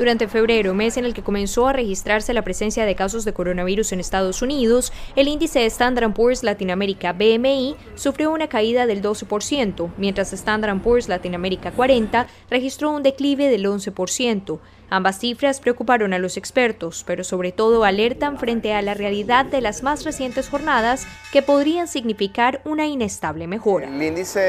Durante 0.00 0.28
febrero, 0.28 0.72
mes 0.72 0.96
en 0.96 1.04
el 1.04 1.12
que 1.12 1.22
comenzó 1.22 1.68
a 1.68 1.74
registrarse 1.74 2.32
la 2.32 2.40
presencia 2.40 2.86
de 2.86 2.94
casos 2.94 3.26
de 3.26 3.34
coronavirus 3.34 3.92
en 3.92 4.00
Estados 4.00 4.40
Unidos, 4.40 4.94
el 5.14 5.28
índice 5.28 5.66
Standard 5.66 6.14
Poor's 6.14 6.42
Latinoamérica 6.42 7.12
BMI 7.12 7.76
sufrió 7.96 8.30
una 8.30 8.48
caída 8.48 8.86
del 8.86 9.02
12%, 9.02 9.90
mientras 9.98 10.32
Standard 10.32 10.80
Poor's 10.80 11.06
Latinoamérica 11.06 11.72
40 11.72 12.26
registró 12.48 12.92
un 12.92 13.02
declive 13.02 13.50
del 13.50 13.66
11%. 13.66 14.58
Ambas 14.92 15.20
cifras 15.20 15.60
preocuparon 15.60 16.12
a 16.14 16.18
los 16.18 16.36
expertos, 16.36 17.04
pero 17.06 17.22
sobre 17.22 17.52
todo 17.52 17.84
alertan 17.84 18.38
frente 18.38 18.72
a 18.74 18.82
la 18.82 18.94
realidad 18.94 19.44
de 19.44 19.60
las 19.60 19.84
más 19.84 20.04
recientes 20.04 20.48
jornadas 20.48 21.06
que 21.30 21.42
podrían 21.42 21.86
significar 21.86 22.60
una 22.64 22.86
inestable 22.86 23.46
mejora. 23.46 23.86
El 23.86 24.02
índice 24.02 24.40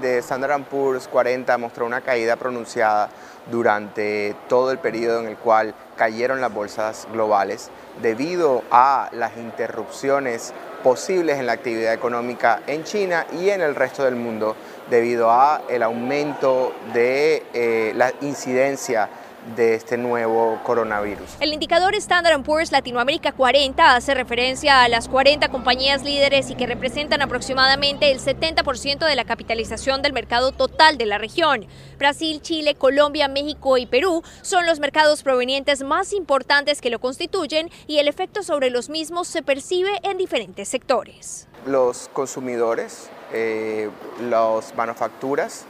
de 0.00 0.18
Standard 0.18 0.62
Poor's 0.64 1.06
40 1.06 1.58
mostró 1.58 1.84
una 1.84 2.00
caída 2.00 2.36
pronunciada 2.36 3.10
durante 3.50 4.34
todo 4.48 4.70
el 4.70 4.78
periodo 4.78 5.20
en 5.20 5.28
el 5.28 5.36
cual 5.36 5.74
cayeron 5.96 6.40
las 6.40 6.52
bolsas 6.52 7.06
globales 7.12 7.70
debido 8.02 8.62
a 8.70 9.10
las 9.12 9.36
interrupciones 9.36 10.52
posibles 10.82 11.38
en 11.38 11.46
la 11.46 11.52
actividad 11.52 11.92
económica 11.92 12.62
en 12.66 12.84
China 12.84 13.26
y 13.38 13.50
en 13.50 13.60
el 13.60 13.74
resto 13.74 14.04
del 14.04 14.16
mundo 14.16 14.56
debido 14.88 15.30
a 15.30 15.62
el 15.68 15.82
aumento 15.82 16.72
de 16.94 17.44
eh, 17.52 17.92
la 17.96 18.12
incidencia 18.22 19.08
de 19.56 19.74
este 19.74 19.96
nuevo 19.96 20.60
coronavirus. 20.64 21.36
El 21.40 21.52
indicador 21.52 21.94
Standard 21.94 22.42
Poor's 22.42 22.72
Latinoamérica 22.72 23.32
40 23.32 23.94
hace 23.94 24.14
referencia 24.14 24.82
a 24.82 24.88
las 24.88 25.08
40 25.08 25.48
compañías 25.48 26.02
líderes 26.02 26.50
y 26.50 26.54
que 26.54 26.66
representan 26.66 27.22
aproximadamente 27.22 28.10
el 28.10 28.20
70% 28.20 29.06
de 29.06 29.16
la 29.16 29.24
capitalización 29.24 30.02
del 30.02 30.12
mercado 30.12 30.52
total 30.52 30.98
de 30.98 31.06
la 31.06 31.18
región. 31.18 31.66
Brasil, 31.98 32.40
Chile, 32.42 32.74
Colombia, 32.74 33.28
México 33.28 33.78
y 33.78 33.86
Perú 33.86 34.22
son 34.42 34.66
los 34.66 34.80
mercados 34.80 35.22
provenientes 35.22 35.82
más 35.82 36.12
importantes 36.12 36.80
que 36.80 36.90
lo 36.90 36.98
constituyen 36.98 37.70
y 37.86 37.98
el 37.98 38.08
efecto 38.08 38.42
sobre 38.42 38.70
los 38.70 38.88
mismos 38.90 39.28
se 39.28 39.42
percibe 39.42 39.90
en 40.02 40.18
diferentes 40.18 40.68
sectores. 40.68 41.48
Los 41.66 42.08
consumidores, 42.12 43.10
eh, 43.32 43.90
las 44.28 44.74
manufacturas, 44.74 45.66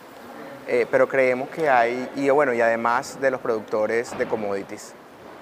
eh, 0.72 0.86
pero 0.88 1.09
creemos 1.09 1.48
que 1.48 1.68
hay, 1.68 2.09
y 2.14 2.30
bueno, 2.30 2.55
y 2.55 2.60
además 2.60 3.20
de 3.20 3.32
los 3.32 3.40
productores 3.40 4.16
de 4.16 4.24
commodities 4.26 4.94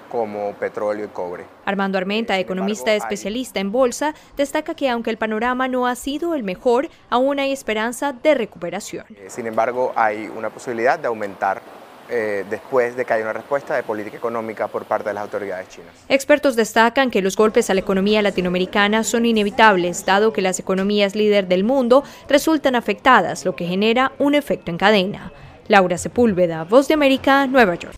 como 0.09 0.53
petróleo 0.53 1.05
y 1.05 1.07
cobre. 1.09 1.45
Armando 1.65 1.99
Armenta, 1.99 2.39
economista 2.39 2.95
especialista 2.95 3.59
en 3.59 3.71
bolsa, 3.71 4.15
destaca 4.35 4.73
que 4.73 4.89
aunque 4.89 5.11
el 5.11 5.17
panorama 5.17 5.67
no 5.67 5.85
ha 5.85 5.93
sido 5.93 6.33
el 6.33 6.41
mejor, 6.41 6.89
aún 7.11 7.39
hay 7.39 7.51
esperanza 7.51 8.11
de 8.11 8.33
recuperación. 8.33 9.05
Eh, 9.11 9.27
sin 9.27 9.45
embargo, 9.45 9.93
hay 9.95 10.31
una 10.35 10.49
posibilidad 10.49 10.97
de 10.97 11.05
aumentar 11.05 11.61
eh, 12.09 12.45
después 12.49 12.95
de 12.95 13.05
que 13.05 13.13
haya 13.13 13.23
una 13.23 13.33
respuesta 13.33 13.75
de 13.75 13.83
política 13.83 14.17
económica 14.17 14.67
por 14.67 14.85
parte 14.85 15.09
de 15.09 15.13
las 15.13 15.23
autoridades 15.23 15.69
chinas. 15.69 15.93
Expertos 16.07 16.55
destacan 16.55 17.11
que 17.11 17.21
los 17.21 17.35
golpes 17.35 17.69
a 17.69 17.73
la 17.73 17.81
economía 17.81 18.21
latinoamericana 18.21 19.03
son 19.03 19.25
inevitables, 19.25 20.05
dado 20.05 20.33
que 20.33 20.41
las 20.41 20.59
economías 20.59 21.15
líder 21.15 21.47
del 21.47 21.63
mundo 21.63 22.03
resultan 22.27 22.75
afectadas, 22.75 23.45
lo 23.45 23.55
que 23.55 23.65
genera 23.65 24.11
un 24.17 24.35
efecto 24.35 24.71
en 24.71 24.77
cadena. 24.77 25.31
Laura 25.67 25.97
Sepúlveda, 25.97 26.63
Voz 26.63 26.87
de 26.87 26.95
América, 26.95 27.45
Nueva 27.45 27.75
York. 27.75 27.95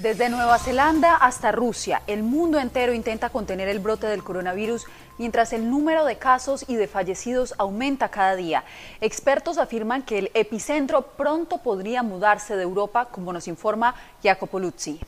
Desde 0.00 0.30
Nueva 0.30 0.58
Zelanda 0.58 1.16
hasta 1.16 1.52
Rusia, 1.52 2.00
el 2.06 2.22
mundo 2.22 2.58
entero 2.58 2.94
intenta 2.94 3.28
contener 3.28 3.68
el 3.68 3.80
brote 3.80 4.06
del 4.06 4.24
coronavirus 4.24 4.86
mientras 5.18 5.52
el 5.52 5.68
número 5.68 6.06
de 6.06 6.16
casos 6.16 6.64
y 6.66 6.76
de 6.76 6.88
fallecidos 6.88 7.52
aumenta 7.58 8.08
cada 8.08 8.34
día. 8.34 8.64
Expertos 9.02 9.58
afirman 9.58 10.02
que 10.02 10.18
el 10.18 10.30
epicentro 10.32 11.02
pronto 11.02 11.58
podría 11.58 12.02
mudarse 12.02 12.56
de 12.56 12.62
Europa, 12.62 13.08
como 13.12 13.30
nos 13.34 13.46
informa 13.46 13.94
Jacopo 14.22 14.58
Luzzi. 14.58 14.98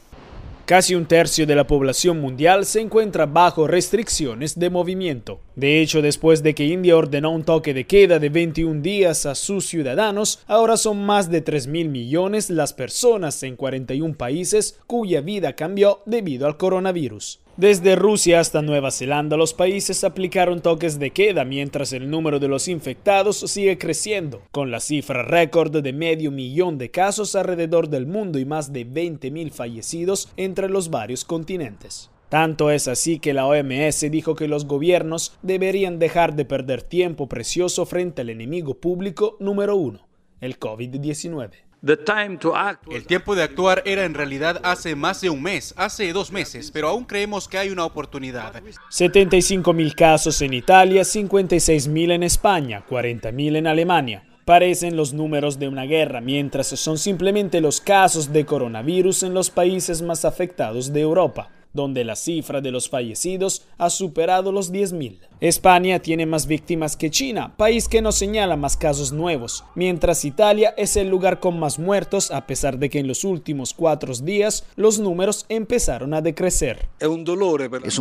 Casi 0.65 0.95
un 0.95 1.07
tercio 1.07 1.45
de 1.45 1.57
la 1.57 1.67
población 1.67 2.21
mundial 2.21 2.65
se 2.67 2.81
encuentra 2.81 3.27
bajo 3.27 3.67
restricciones 3.67 4.57
de 4.57 4.71
movimiento. 4.71 5.41
De 5.57 5.81
hecho, 5.81 6.01
después 6.01 6.45
de 6.45 6.55
que 6.55 6.67
India 6.67 6.97
ordenó 6.97 7.33
un 7.33 7.43
toque 7.43 7.75
de 7.75 7.85
queda 7.85 8.21
de 8.21 8.29
21 8.29 8.81
días 8.81 9.27
a 9.27 9.35
sus 9.35 9.67
ciudadanos, 9.67 10.39
ahora 10.47 10.77
son 10.77 11.05
más 11.05 11.29
de 11.33 11.41
3 11.41 11.67
mil 11.67 11.89
millones 11.89 12.49
las 12.49 12.73
personas 12.75 13.43
en 13.43 13.57
41 13.57 14.15
países 14.15 14.79
cuya 14.87 15.21
vida 15.21 15.57
cambió 15.57 16.01
debido 16.07 16.47
al 16.47 16.57
coronavirus. 16.57 17.42
Desde 17.59 17.97
Rusia 17.97 18.41
hasta 18.41 18.63
Nueva 18.63 18.91
Zelanda, 18.91 19.37
los 19.37 19.53
países 19.53 20.05
aplicaron 20.05 20.63
toques 20.63 20.99
de 20.99 21.11
queda 21.11 21.45
mientras 21.45 21.93
el 21.93 22.09
número 22.09 22.41
de 22.41 22.49
los 22.49 22.67
infectados 22.67 23.37
sigue 23.41 23.77
creciendo, 23.77 24.41
con 24.53 24.71
la 24.71 24.81
cifra 24.81 25.23
récord 25.23 25.71
de 25.71 25.93
medio 25.93 26.31
millón 26.31 26.79
de 26.79 26.91
casos 26.91 27.35
alrededor 27.35 27.91
del 27.91 28.07
mundo 28.07 28.39
y 28.39 28.47
más 28.47 28.73
de 28.73 28.87
20.000 28.87 29.51
fallecidos 29.51 30.33
entre 30.39 30.71
los 30.71 30.89
varios 30.89 31.27
continentes. 31.27 32.11
Tanto 32.31 32.71
es 32.71 32.89
así 32.89 33.19
que 33.19 33.35
la 33.35 33.47
OMS 33.47 34.11
dijo 34.11 34.35
que 34.35 34.49
los 34.49 34.65
gobiernos 34.65 35.37
deberían 35.43 35.99
dejar 35.99 36.35
de 36.35 36.47
perder 36.47 36.83
tiempo 36.83 37.29
precioso 37.29 37.85
frente 37.85 38.23
al 38.23 38.31
enemigo 38.31 38.81
público 38.81 39.37
número 39.41 39.77
uno, 39.77 40.09
el 40.41 40.59
COVID-19. 40.59 41.51
El 41.85 43.07
tiempo 43.07 43.35
de 43.35 43.43
actuar 43.43 43.83
era 43.85 44.05
en 44.05 44.15
realidad 44.15 44.61
hace 44.63 44.95
más 44.95 45.21
de 45.21 45.31
un 45.31 45.43
mes, 45.43 45.75
hace 45.77 46.13
dos 46.13 46.31
meses, 46.31 46.71
pero 46.71 46.89
aún 46.89 47.05
creemos 47.05 47.49
que 47.49 47.59
hay 47.59 47.71
una 47.71 47.85
oportunidad. 47.85 48.63
75 48.89 49.73
mil 49.73 49.95
casos 49.97 50.41
en 50.43 50.55
Italia, 50.55 51.05
56 51.05 51.89
mil 51.89 52.13
en 52.13 52.23
España, 52.23 52.85
40 52.89 53.33
mil 53.33 53.57
en 53.57 53.67
Alemania. 53.67 54.25
Parecen 54.45 54.97
los 54.97 55.13
números 55.13 55.59
de 55.59 55.69
una 55.69 55.85
guerra, 55.85 56.21
mientras 56.21 56.69
son 56.69 56.99
simplemente 56.99 57.61
los 57.61 57.81
casos 57.81 58.33
de 58.33 58.45
coronavirus 58.47 59.25
en 59.25 59.35
los 59.35 59.51
países 59.51 60.03
más 60.03 60.25
afectados 60.25 60.93
de 60.93 61.01
Europa 61.01 61.51
donde 61.73 62.05
la 62.05 62.17
cifra 62.17 62.61
de 62.61 62.71
los 62.71 62.89
fallecidos 62.89 63.65
ha 63.79 63.91
superado 63.91 64.53
los 64.53 64.73
10.000. 64.73 65.19
España 65.43 65.99
tiene 65.99 66.25
más 66.25 66.47
víctimas 66.47 66.97
que 66.97 67.11
China, 67.11 67.57
país 67.57 67.89
que 67.89 68.01
no 68.01 68.13
señala 68.13 68.55
más 68.55 68.77
casos 68.77 69.11
nuevos, 69.11 69.65
mientras 69.75 70.25
Italia 70.25 70.73
es 70.77 70.97
el 70.97 71.09
lugar 71.09 71.41
con 71.41 71.59
más 71.59 71.81
muertos 71.81 72.31
a 72.31 72.47
pesar 72.47 72.79
de 72.79 72.89
que 72.89 73.01
en 73.01 73.09
los 73.09 73.25
últimos 73.25 73.75
cuatro 73.75 74.15
días 74.15 74.65
los 74.77 75.01
números 75.01 75.45
empezaron 75.49 76.15
a 76.15 76.21
decrecer. 76.21 76.89
Es 77.01 77.09
un 77.09 77.25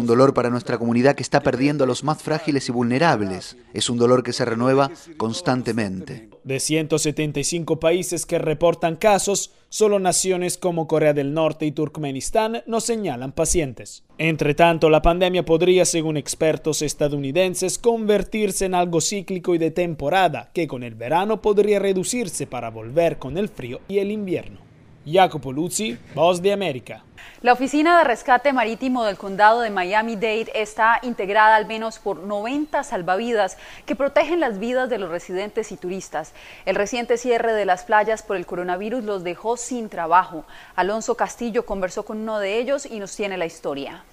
dolor 0.05 0.34
para 0.35 0.51
nuestra 0.51 0.77
comunidad 0.77 1.15
que 1.15 1.23
está 1.23 1.41
perdiendo 1.41 1.84
a 1.84 1.88
los 1.88 2.03
más 2.03 2.22
frágiles 2.22 2.69
y 2.69 2.72
vulnerables. 2.72 3.57
Es 3.73 3.89
un 3.89 3.97
dolor 3.97 4.22
que 4.22 4.34
se 4.34 4.45
renueva 4.45 4.91
constantemente. 5.18 6.30
De 6.43 6.59
175 6.59 7.80
países 7.80 8.27
que 8.27 8.38
reportan 8.38 8.95
casos, 8.95 9.51
solo 9.69 9.99
naciones 9.99 10.57
como 10.57 10.88
Corea 10.88 11.13
del 11.13 11.34
Norte 11.34 11.65
y 11.65 11.72
Turkmenistán 11.72 12.63
no 12.68 12.81
señalan 12.81 13.31
pacientes. 13.31 14.03
Entre 14.23 14.53
tanto, 14.53 14.91
la 14.91 15.02
pandemia 15.02 15.43
podría, 15.43 15.84
según 15.84 16.15
expertos 16.15 16.84
estadounidenses, 16.84 17.80
convertirse 17.80 18.65
en 18.65 18.76
algo 18.76 19.02
cíclico 19.02 19.56
y 19.56 19.57
de 19.57 19.72
temporada, 19.72 20.52
que 20.53 20.68
con 20.68 20.84
el 20.84 20.93
verano 20.93 21.41
podría 21.41 21.80
reducirse 21.80 22.45
para 22.45 22.69
volver 22.69 23.18
con 23.18 23.35
el 23.35 23.49
frío 23.49 23.80
y 23.88 23.98
el 23.98 24.11
invierno. 24.11 24.60
Jacopo 25.07 25.52
Luzzi, 25.52 25.98
Voz 26.14 26.39
de 26.39 26.53
América. 26.53 27.03
La 27.41 27.53
Oficina 27.53 27.98
de 27.98 28.03
Rescate 28.03 28.53
Marítimo 28.53 29.03
del 29.06 29.18
Condado 29.18 29.61
de 29.61 29.72
Miami-Dade 29.72 30.52
está 30.53 30.99
integrada 31.02 31.56
al 31.56 31.65
menos 31.65 31.98
por 31.98 32.18
90 32.18 32.84
salvavidas 32.84 33.57
que 33.88 33.95
protegen 33.95 34.39
las 34.39 34.60
vidas 34.60 34.91
de 34.91 34.99
los 34.99 35.10
residentes 35.10 35.72
y 35.72 35.77
turistas. 35.77 36.34
El 36.68 36.76
reciente 36.76 37.18
cierre 37.18 37.53
de 37.53 37.65
las 37.65 37.85
playas 37.85 38.22
por 38.22 38.38
el 38.38 38.45
coronavirus 38.45 39.03
los 39.03 39.23
dejó 39.23 39.57
sin 39.57 39.89
trabajo. 39.89 40.45
Alonso 40.76 41.15
Castillo 41.15 41.65
conversó 41.65 42.06
con 42.06 42.19
uno 42.19 42.38
de 42.38 42.60
ellos 42.60 42.85
y 42.85 42.99
nos 42.99 43.15
tiene 43.15 43.38
la 43.38 43.48
historia. 43.48 44.03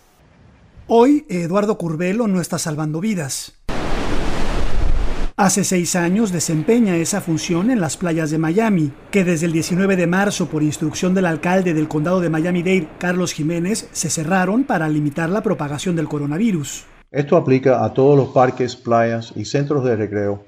Hoy, 0.90 1.26
Eduardo 1.28 1.76
Curbelo 1.76 2.28
no 2.28 2.40
está 2.40 2.58
salvando 2.58 2.98
vidas. 2.98 3.52
Hace 5.36 5.62
seis 5.62 5.94
años 5.94 6.32
desempeña 6.32 6.96
esa 6.96 7.20
función 7.20 7.70
en 7.70 7.78
las 7.78 7.98
playas 7.98 8.30
de 8.30 8.38
Miami, 8.38 8.92
que 9.10 9.22
desde 9.22 9.44
el 9.44 9.52
19 9.52 9.96
de 9.96 10.06
marzo, 10.06 10.46
por 10.46 10.62
instrucción 10.62 11.12
del 11.12 11.26
alcalde 11.26 11.74
del 11.74 11.88
condado 11.88 12.20
de 12.20 12.30
Miami-Dade, 12.30 12.88
Carlos 12.96 13.34
Jiménez, 13.34 13.90
se 13.92 14.08
cerraron 14.08 14.64
para 14.64 14.88
limitar 14.88 15.28
la 15.28 15.42
propagación 15.42 15.94
del 15.94 16.08
coronavirus. 16.08 16.86
Esto 17.10 17.36
aplica 17.36 17.84
a 17.84 17.92
todos 17.92 18.16
los 18.16 18.28
parques, 18.28 18.74
playas 18.74 19.34
y 19.36 19.44
centros 19.44 19.84
de 19.84 19.94
recreo 19.94 20.42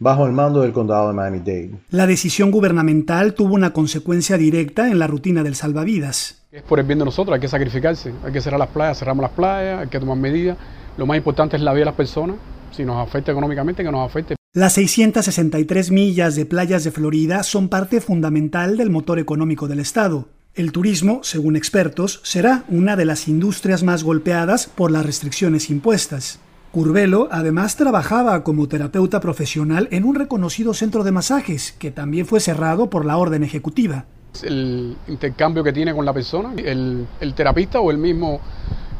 bajo 0.00 0.26
el 0.26 0.32
mando 0.32 0.62
del 0.62 0.72
condado 0.72 1.08
de 1.08 1.14
Miami-Dade. 1.14 1.78
La 1.90 2.08
decisión 2.08 2.50
gubernamental 2.50 3.34
tuvo 3.34 3.54
una 3.54 3.72
consecuencia 3.72 4.36
directa 4.36 4.88
en 4.88 4.98
la 4.98 5.06
rutina 5.06 5.44
del 5.44 5.54
salvavidas. 5.54 6.42
Es 6.50 6.62
por 6.62 6.80
el 6.80 6.86
bien 6.86 6.98
de 6.98 7.04
nosotros, 7.04 7.32
hay 7.32 7.40
que 7.40 7.46
sacrificarse, 7.46 8.12
hay 8.24 8.32
que 8.32 8.40
cerrar 8.40 8.58
las 8.58 8.70
playas, 8.70 8.98
cerramos 8.98 9.22
las 9.22 9.30
playas, 9.30 9.82
hay 9.82 9.88
que 9.88 10.00
tomar 10.00 10.16
medidas. 10.16 10.58
Lo 10.96 11.06
más 11.06 11.16
importante 11.16 11.56
es 11.56 11.62
la 11.62 11.72
vida 11.72 11.82
de 11.82 11.86
las 11.86 11.94
personas 11.94 12.36
si 12.72 12.84
nos 12.84 12.96
afecta 12.96 13.32
económicamente, 13.32 13.82
que 13.82 13.92
nos 13.92 14.08
afecte. 14.08 14.36
Las 14.52 14.72
663 14.74 15.90
millas 15.90 16.34
de 16.34 16.46
playas 16.46 16.84
de 16.84 16.90
Florida 16.90 17.42
son 17.42 17.68
parte 17.68 18.00
fundamental 18.00 18.76
del 18.76 18.90
motor 18.90 19.18
económico 19.18 19.68
del 19.68 19.80
estado. 19.80 20.28
El 20.54 20.72
turismo, 20.72 21.20
según 21.22 21.56
expertos, 21.56 22.20
será 22.24 22.64
una 22.68 22.96
de 22.96 23.04
las 23.04 23.28
industrias 23.28 23.84
más 23.84 24.02
golpeadas 24.02 24.66
por 24.66 24.90
las 24.90 25.06
restricciones 25.06 25.70
impuestas. 25.70 26.40
Curvelo 26.72 27.28
además 27.32 27.74
trabajaba 27.74 28.44
como 28.44 28.68
terapeuta 28.68 29.18
profesional 29.18 29.88
en 29.90 30.04
un 30.04 30.14
reconocido 30.14 30.72
centro 30.72 31.02
de 31.02 31.10
masajes, 31.10 31.72
que 31.72 31.90
también 31.90 32.26
fue 32.26 32.38
cerrado 32.38 32.88
por 32.88 33.04
la 33.04 33.16
orden 33.16 33.42
ejecutiva. 33.42 34.04
El 34.44 34.96
intercambio 35.08 35.64
que 35.64 35.72
tiene 35.72 35.92
con 35.92 36.04
la 36.04 36.12
persona, 36.12 36.52
el, 36.56 37.06
el 37.20 37.34
terapista 37.34 37.80
o 37.80 37.90
el 37.90 37.98
mismo 37.98 38.40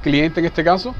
cliente 0.03 0.41
en 0.41 0.47
este 0.47 0.65
caso, 0.65 0.95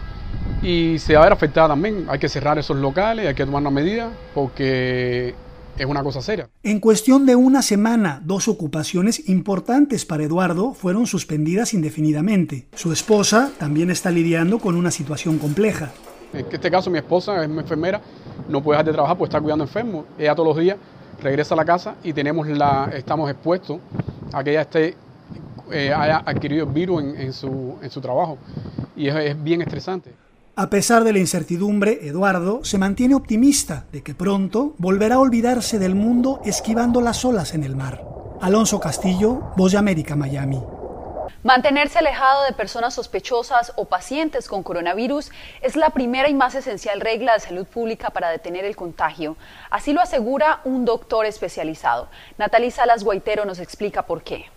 y 0.63 0.99
se 1.01 1.15
va 1.15 1.23
a 1.23 1.25
ver 1.25 1.33
afectada 1.33 1.69
también. 1.69 2.07
Hay 2.09 2.21
que 2.21 2.29
cerrar 2.29 2.57
esos 2.59 2.77
locales, 2.77 3.27
hay 3.27 3.35
que 3.35 3.45
tomar 3.45 3.63
una 3.63 3.71
medida 3.71 4.13
porque 4.33 5.35
es 5.77 5.87
una 5.87 6.05
cosa 6.05 6.23
seria. 6.23 6.49
En 6.63 6.79
cuestión 6.79 7.27
de 7.27 7.35
una 7.35 7.63
semana, 7.63 8.21
dos 8.25 8.47
ocupaciones 8.47 9.29
importantes 9.29 10.05
para 10.05 10.23
Eduardo 10.23 10.75
fueron 10.75 11.09
suspendidas 11.09 11.75
indefinidamente. 11.75 12.69
Su 12.77 12.93
esposa 12.93 13.51
también 13.59 13.91
está 13.91 14.13
lidiando 14.13 14.61
con 14.61 14.77
una 14.77 14.93
situación 14.93 15.39
compleja. 15.39 15.91
En 16.33 16.47
este 16.51 16.71
caso 16.71 16.91
mi 16.91 16.99
esposa 16.99 17.43
es 17.43 17.49
mi 17.49 17.59
enfermera, 17.59 18.01
no 18.49 18.63
puede 18.63 18.77
dejar 18.77 18.87
de 18.87 18.93
trabajar 18.93 19.17
porque 19.17 19.31
está 19.31 19.41
cuidando 19.41 19.65
enfermos. 19.65 20.05
Ella 20.19 20.35
todos 20.35 20.49
los 20.49 20.57
días 20.57 20.77
regresa 21.23 21.55
a 21.55 21.57
la 21.57 21.65
casa 21.65 21.97
y 22.03 22.13
tenemos 22.13 22.47
la, 22.49 22.91
estamos 22.95 23.31
expuestos 23.31 23.79
a 24.33 24.45
que 24.45 24.51
ella 24.51 24.63
esté, 24.63 24.95
eh, 25.71 25.93
haya 25.93 26.23
adquirido 26.25 26.67
el 26.67 26.73
virus 26.73 27.03
en, 27.03 27.33
su, 27.33 27.77
en 27.83 27.91
su 27.91 28.01
trabajo. 28.01 28.39
Y 28.97 29.09
es 29.09 29.43
bien 29.43 29.63
estresante. 29.63 30.13
A 30.57 30.69
pesar 30.69 31.05
de 31.05 31.13
la 31.13 31.19
incertidumbre, 31.19 32.07
Eduardo 32.07 32.65
se 32.65 32.77
mantiene 32.77 33.15
optimista 33.15 33.87
de 33.93 34.03
que 34.03 34.15
pronto 34.15 34.75
volverá 34.79 35.15
a 35.15 35.21
olvidarse 35.21 35.79
del 35.79 35.95
mundo 35.95 36.41
esquivando 36.45 37.01
las 37.01 37.25
olas 37.25 37.55
en 37.55 37.65
el 37.65 37.77
mar. 37.77 38.05
Alonso 38.41 38.79
Castillo, 38.79 39.53
Voz 39.57 39.73
de 39.73 39.79
América, 39.79 40.17
Miami. 40.17 40.61
Mantenerse 41.43 41.99
alejado 41.99 42.45
de 42.45 42.53
personas 42.53 42.93
sospechosas 42.93 43.73
o 43.77 43.87
pacientes 43.87 44.47
con 44.47 44.63
coronavirus 44.63 45.31
es 45.63 45.75
la 45.75 45.89
primera 45.89 46.29
y 46.29 46.35
más 46.35 46.55
esencial 46.55 47.01
regla 47.01 47.33
de 47.33 47.41
salud 47.41 47.67
pública 47.67 48.11
para 48.11 48.29
detener 48.29 48.67
el 48.67 48.77
contagio. 48.77 49.39
Así 49.71 49.95
lo 49.95 50.03
asegura 50.03 50.61
un 50.65 50.85
doctor 50.85 51.25
especializado. 51.25 52.09
Natalie 52.37 52.71
Salas 52.71 53.05
Guaitero 53.05 53.47
nos 53.47 53.59
explica 53.59 54.03
por 54.03 54.23
qué. 54.23 54.51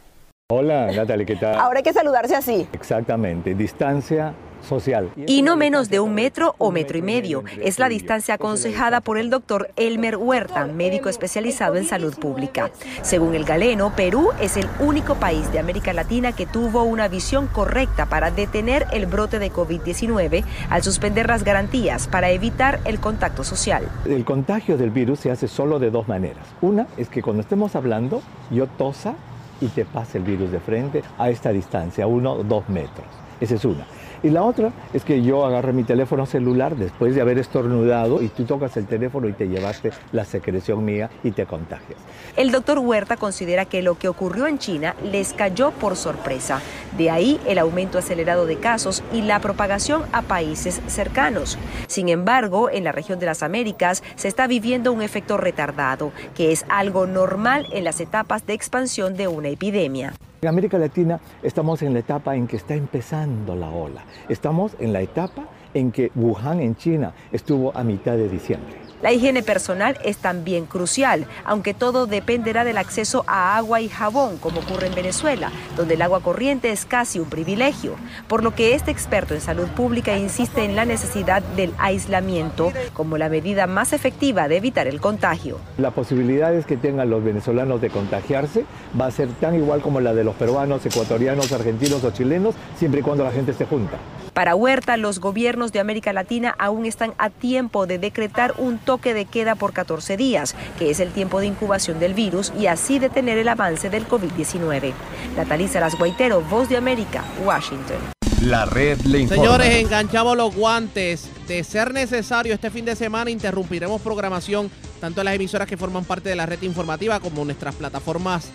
Hola, 0.51 0.87
Natalie, 0.87 1.25
¿qué 1.25 1.37
tal? 1.37 1.57
Ahora 1.57 1.77
hay 1.77 1.83
que 1.83 1.93
saludarse 1.93 2.35
así. 2.35 2.67
Exactamente, 2.73 3.55
distancia 3.55 4.33
social. 4.63 5.09
Y 5.27 5.41
no 5.41 5.55
menos 5.55 5.89
de 5.89 5.99
un 5.99 6.13
metro 6.13 6.55
o 6.57 6.71
metro 6.71 6.97
y 6.97 7.01
medio. 7.01 7.43
Es 7.61 7.79
la 7.79 7.89
distancia 7.89 8.35
aconsejada 8.35 9.01
por 9.01 9.17
el 9.17 9.29
doctor 9.29 9.69
Elmer 9.75 10.17
Huerta, 10.17 10.65
médico 10.65 11.09
especializado 11.09 11.75
en 11.75 11.85
salud 11.85 12.15
pública. 12.15 12.71
Según 13.01 13.35
el 13.35 13.45
galeno, 13.45 13.93
Perú 13.95 14.29
es 14.39 14.57
el 14.57 14.67
único 14.79 15.15
país 15.15 15.51
de 15.51 15.59
América 15.59 15.93
Latina 15.93 16.31
que 16.31 16.45
tuvo 16.45 16.83
una 16.83 17.07
visión 17.07 17.47
correcta 17.47 18.07
para 18.07 18.31
detener 18.31 18.87
el 18.91 19.05
brote 19.05 19.39
de 19.39 19.51
COVID-19 19.51 20.43
al 20.69 20.83
suspender 20.83 21.27
las 21.27 21.43
garantías 21.43 22.07
para 22.07 22.31
evitar 22.31 22.79
el 22.85 22.99
contacto 22.99 23.43
social. 23.43 23.87
El 24.05 24.25
contagio 24.25 24.77
del 24.77 24.89
virus 24.89 25.19
se 25.19 25.31
hace 25.31 25.47
solo 25.47 25.79
de 25.79 25.91
dos 25.91 26.07
maneras. 26.07 26.45
Una 26.61 26.87
es 26.97 27.09
que 27.09 27.21
cuando 27.21 27.41
estemos 27.41 27.75
hablando, 27.75 28.21
yo 28.51 28.67
tosa 28.67 29.15
y 29.61 29.67
te 29.67 29.85
pase 29.85 30.17
el 30.17 30.23
virus 30.23 30.51
de 30.51 30.59
frente 30.59 31.03
a 31.17 31.29
esta 31.29 31.51
distancia, 31.51 32.07
uno 32.07 32.33
o 32.33 32.43
dos 32.43 32.67
metros. 32.69 33.05
Esa 33.39 33.55
es 33.55 33.65
una. 33.65 33.85
Y 34.23 34.29
la 34.29 34.43
otra 34.43 34.71
es 34.93 35.03
que 35.03 35.21
yo 35.21 35.45
agarré 35.45 35.73
mi 35.73 35.83
teléfono 35.83 36.25
celular 36.25 36.77
después 36.77 37.13
de 37.13 37.19
haber 37.19 37.37
estornudado 37.39 38.21
y 38.21 38.29
tú 38.29 38.45
tocas 38.45 38.77
el 38.77 38.87
teléfono 38.87 39.27
y 39.27 39.33
te 39.33 39.49
llevaste 39.49 39.91
la 40.13 40.23
secreción 40.23 40.85
mía 40.85 41.09
y 41.23 41.31
te 41.31 41.45
contagias. 41.45 41.99
El 42.37 42.49
doctor 42.51 42.79
Huerta 42.79 43.17
considera 43.17 43.65
que 43.65 43.81
lo 43.81 43.99
que 43.99 44.07
ocurrió 44.07 44.47
en 44.47 44.59
China 44.59 44.95
les 45.03 45.33
cayó 45.33 45.71
por 45.71 45.97
sorpresa. 45.97 46.61
De 46.97 47.09
ahí 47.09 47.37
el 47.45 47.59
aumento 47.59 47.97
acelerado 47.97 48.45
de 48.45 48.55
casos 48.55 49.03
y 49.11 49.21
la 49.23 49.39
propagación 49.39 50.03
a 50.13 50.21
países 50.21 50.81
cercanos. 50.87 51.57
Sin 51.87 52.07
embargo, 52.07 52.69
en 52.69 52.85
la 52.85 52.93
región 52.93 53.19
de 53.19 53.25
las 53.25 53.43
Américas 53.43 54.03
se 54.15 54.29
está 54.29 54.47
viviendo 54.47 54.93
un 54.93 55.01
efecto 55.01 55.35
retardado, 55.35 56.13
que 56.33 56.53
es 56.53 56.65
algo 56.69 57.07
normal 57.07 57.67
en 57.73 57.83
las 57.83 57.99
etapas 57.99 58.45
de 58.45 58.53
expansión 58.53 59.17
de 59.17 59.27
una 59.27 59.49
epidemia. 59.49 60.13
En 60.43 60.49
América 60.49 60.77
Latina 60.77 61.21
estamos 61.41 61.81
en 61.83 61.93
la 61.93 61.99
etapa 61.99 62.35
en 62.35 62.47
que 62.47 62.57
está 62.57 62.75
empezando 62.75 63.55
la 63.55 63.69
ola. 63.69 64.03
Estamos 64.27 64.75
en 64.77 64.91
la 64.91 64.99
etapa 64.99 65.45
en 65.73 65.89
que 65.89 66.11
Wuhan 66.15 66.59
en 66.59 66.75
China 66.75 67.13
estuvo 67.31 67.71
a 67.73 67.81
mitad 67.85 68.17
de 68.17 68.27
diciembre. 68.27 68.82
La 69.03 69.11
higiene 69.11 69.43
personal 69.43 69.97
es 70.05 70.15
también 70.15 70.65
crucial, 70.65 71.27
aunque 71.43 71.73
todo 71.73 72.07
dependerá 72.07 72.63
del 72.63 72.77
acceso 72.77 73.25
a 73.27 73.57
agua 73.57 73.81
y 73.81 73.89
jabón, 73.89 74.37
como 74.37 74.61
ocurre 74.61 74.87
en 74.87 74.95
Venezuela, 74.95 75.51
donde 75.75 75.95
el 75.95 76.01
agua 76.01 76.21
corriente 76.21 76.71
es 76.71 76.85
casi 76.85 77.19
un 77.19 77.29
privilegio, 77.29 77.97
por 78.29 78.45
lo 78.45 78.55
que 78.55 78.75
este 78.75 78.91
experto 78.91 79.33
en 79.33 79.41
salud 79.41 79.67
pública 79.67 80.15
insiste 80.15 80.63
en 80.63 80.77
la 80.77 80.85
necesidad 80.85 81.43
del 81.57 81.73
aislamiento 81.79 82.71
como 82.93 83.17
la 83.17 83.27
medida 83.27 83.67
más 83.67 83.91
efectiva 83.91 84.47
de 84.47 84.55
evitar 84.55 84.87
el 84.87 85.01
contagio. 85.01 85.57
La 85.77 85.91
posibilidad 85.91 86.53
que 86.63 86.77
tengan 86.77 87.09
los 87.09 87.25
venezolanos 87.25 87.81
de 87.81 87.89
contagiarse 87.89 88.63
va 88.97 89.07
a 89.07 89.11
ser 89.11 89.27
tan 89.33 89.53
igual 89.55 89.81
como 89.81 89.99
la 89.99 90.13
de 90.13 90.23
los 90.23 90.35
peruanos, 90.35 90.85
ecuatorianos, 90.85 91.51
argentinos 91.51 92.05
o 92.05 92.11
chilenos, 92.11 92.55
siempre 92.77 93.01
y 93.01 93.03
cuando 93.03 93.25
la 93.25 93.31
gente 93.31 93.51
se 93.51 93.65
junta. 93.65 93.97
Para 94.33 94.55
Huerta, 94.55 94.97
los 94.97 95.19
gobiernos 95.19 95.71
de 95.73 95.79
América 95.79 96.11
Latina 96.11 96.55
aún 96.57 96.87
están 96.87 97.13
a 97.19 97.29
tiempo 97.29 97.85
de 97.85 97.99
decretar 97.99 98.55
un 98.57 98.79
toque 98.93 99.15
de 99.15 99.25
queda 99.25 99.55
por 99.55 99.73
14 99.73 100.17
días, 100.17 100.53
que 100.77 100.91
es 100.91 100.99
el 100.99 101.11
tiempo 101.11 101.39
de 101.39 101.47
incubación 101.47 101.99
del 101.99 102.13
virus, 102.13 102.53
y 102.59 102.67
así 102.67 102.99
detener 102.99 103.39
el 103.39 103.47
avance 103.47 103.89
del 103.89 104.07
COVID-19. 104.07 104.93
Natalisa 105.35 105.79
Las 105.79 105.97
Guaitero, 105.97 106.41
Voz 106.41 106.69
de 106.69 106.77
América, 106.77 107.23
Washington. 107.43 107.97
La 108.41 108.65
red 108.65 108.99
le 109.01 109.21
informa. 109.21 109.43
Señores, 109.43 109.75
enganchamos 109.77 110.37
los 110.37 110.53
guantes. 110.53 111.27
De 111.47 111.63
ser 111.63 111.91
necesario, 111.91 112.53
este 112.53 112.69
fin 112.69 112.85
de 112.85 112.95
semana 112.95 113.31
interrumpiremos 113.31 113.99
programación 113.99 114.69
tanto 115.01 115.21
en 115.21 115.25
las 115.25 115.33
emisoras 115.33 115.67
que 115.67 115.75
forman 115.75 116.05
parte 116.05 116.29
de 116.29 116.35
la 116.35 116.45
red 116.45 116.61
informativa 116.61 117.19
como 117.19 117.43
nuestras 117.43 117.73
plataformas 117.73 118.51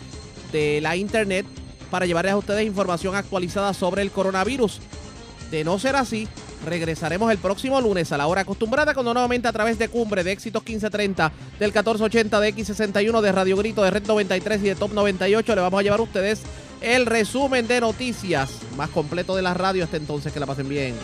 de 0.52 0.80
la 0.80 0.94
internet 0.94 1.46
para 1.90 2.06
llevarles 2.06 2.34
a 2.34 2.36
ustedes 2.36 2.64
información 2.64 3.16
actualizada 3.16 3.74
sobre 3.74 4.02
el 4.02 4.12
coronavirus. 4.12 4.80
De 5.50 5.64
no 5.64 5.78
ser 5.78 5.96
así, 5.96 6.28
regresaremos 6.64 7.30
el 7.32 7.38
próximo 7.38 7.80
lunes 7.80 8.12
a 8.12 8.18
la 8.18 8.26
hora 8.26 8.42
acostumbrada 8.42 8.92
cuando 8.92 9.14
nuevamente 9.14 9.48
a 9.48 9.52
través 9.52 9.78
de 9.78 9.88
Cumbre 9.88 10.22
de 10.22 10.32
Éxitos 10.32 10.62
1530 10.62 11.32
del 11.58 11.70
1480 11.70 12.40
de 12.40 12.54
X61 12.54 13.20
de 13.20 13.32
Radio 13.32 13.56
Grito 13.56 13.82
de 13.82 13.90
Red 13.90 14.06
93 14.06 14.60
y 14.60 14.64
de 14.64 14.74
Top 14.74 14.92
98 14.92 15.54
le 15.54 15.60
vamos 15.60 15.80
a 15.80 15.82
llevar 15.82 16.00
a 16.00 16.02
ustedes 16.02 16.42
el 16.82 17.06
resumen 17.06 17.66
de 17.66 17.80
noticias 17.80 18.50
más 18.76 18.90
completo 18.90 19.34
de 19.34 19.42
la 19.42 19.54
radio 19.54 19.84
hasta 19.84 19.96
entonces 19.96 20.32
que 20.32 20.40
la 20.40 20.46
pasen 20.46 20.68
bien. 20.68 20.94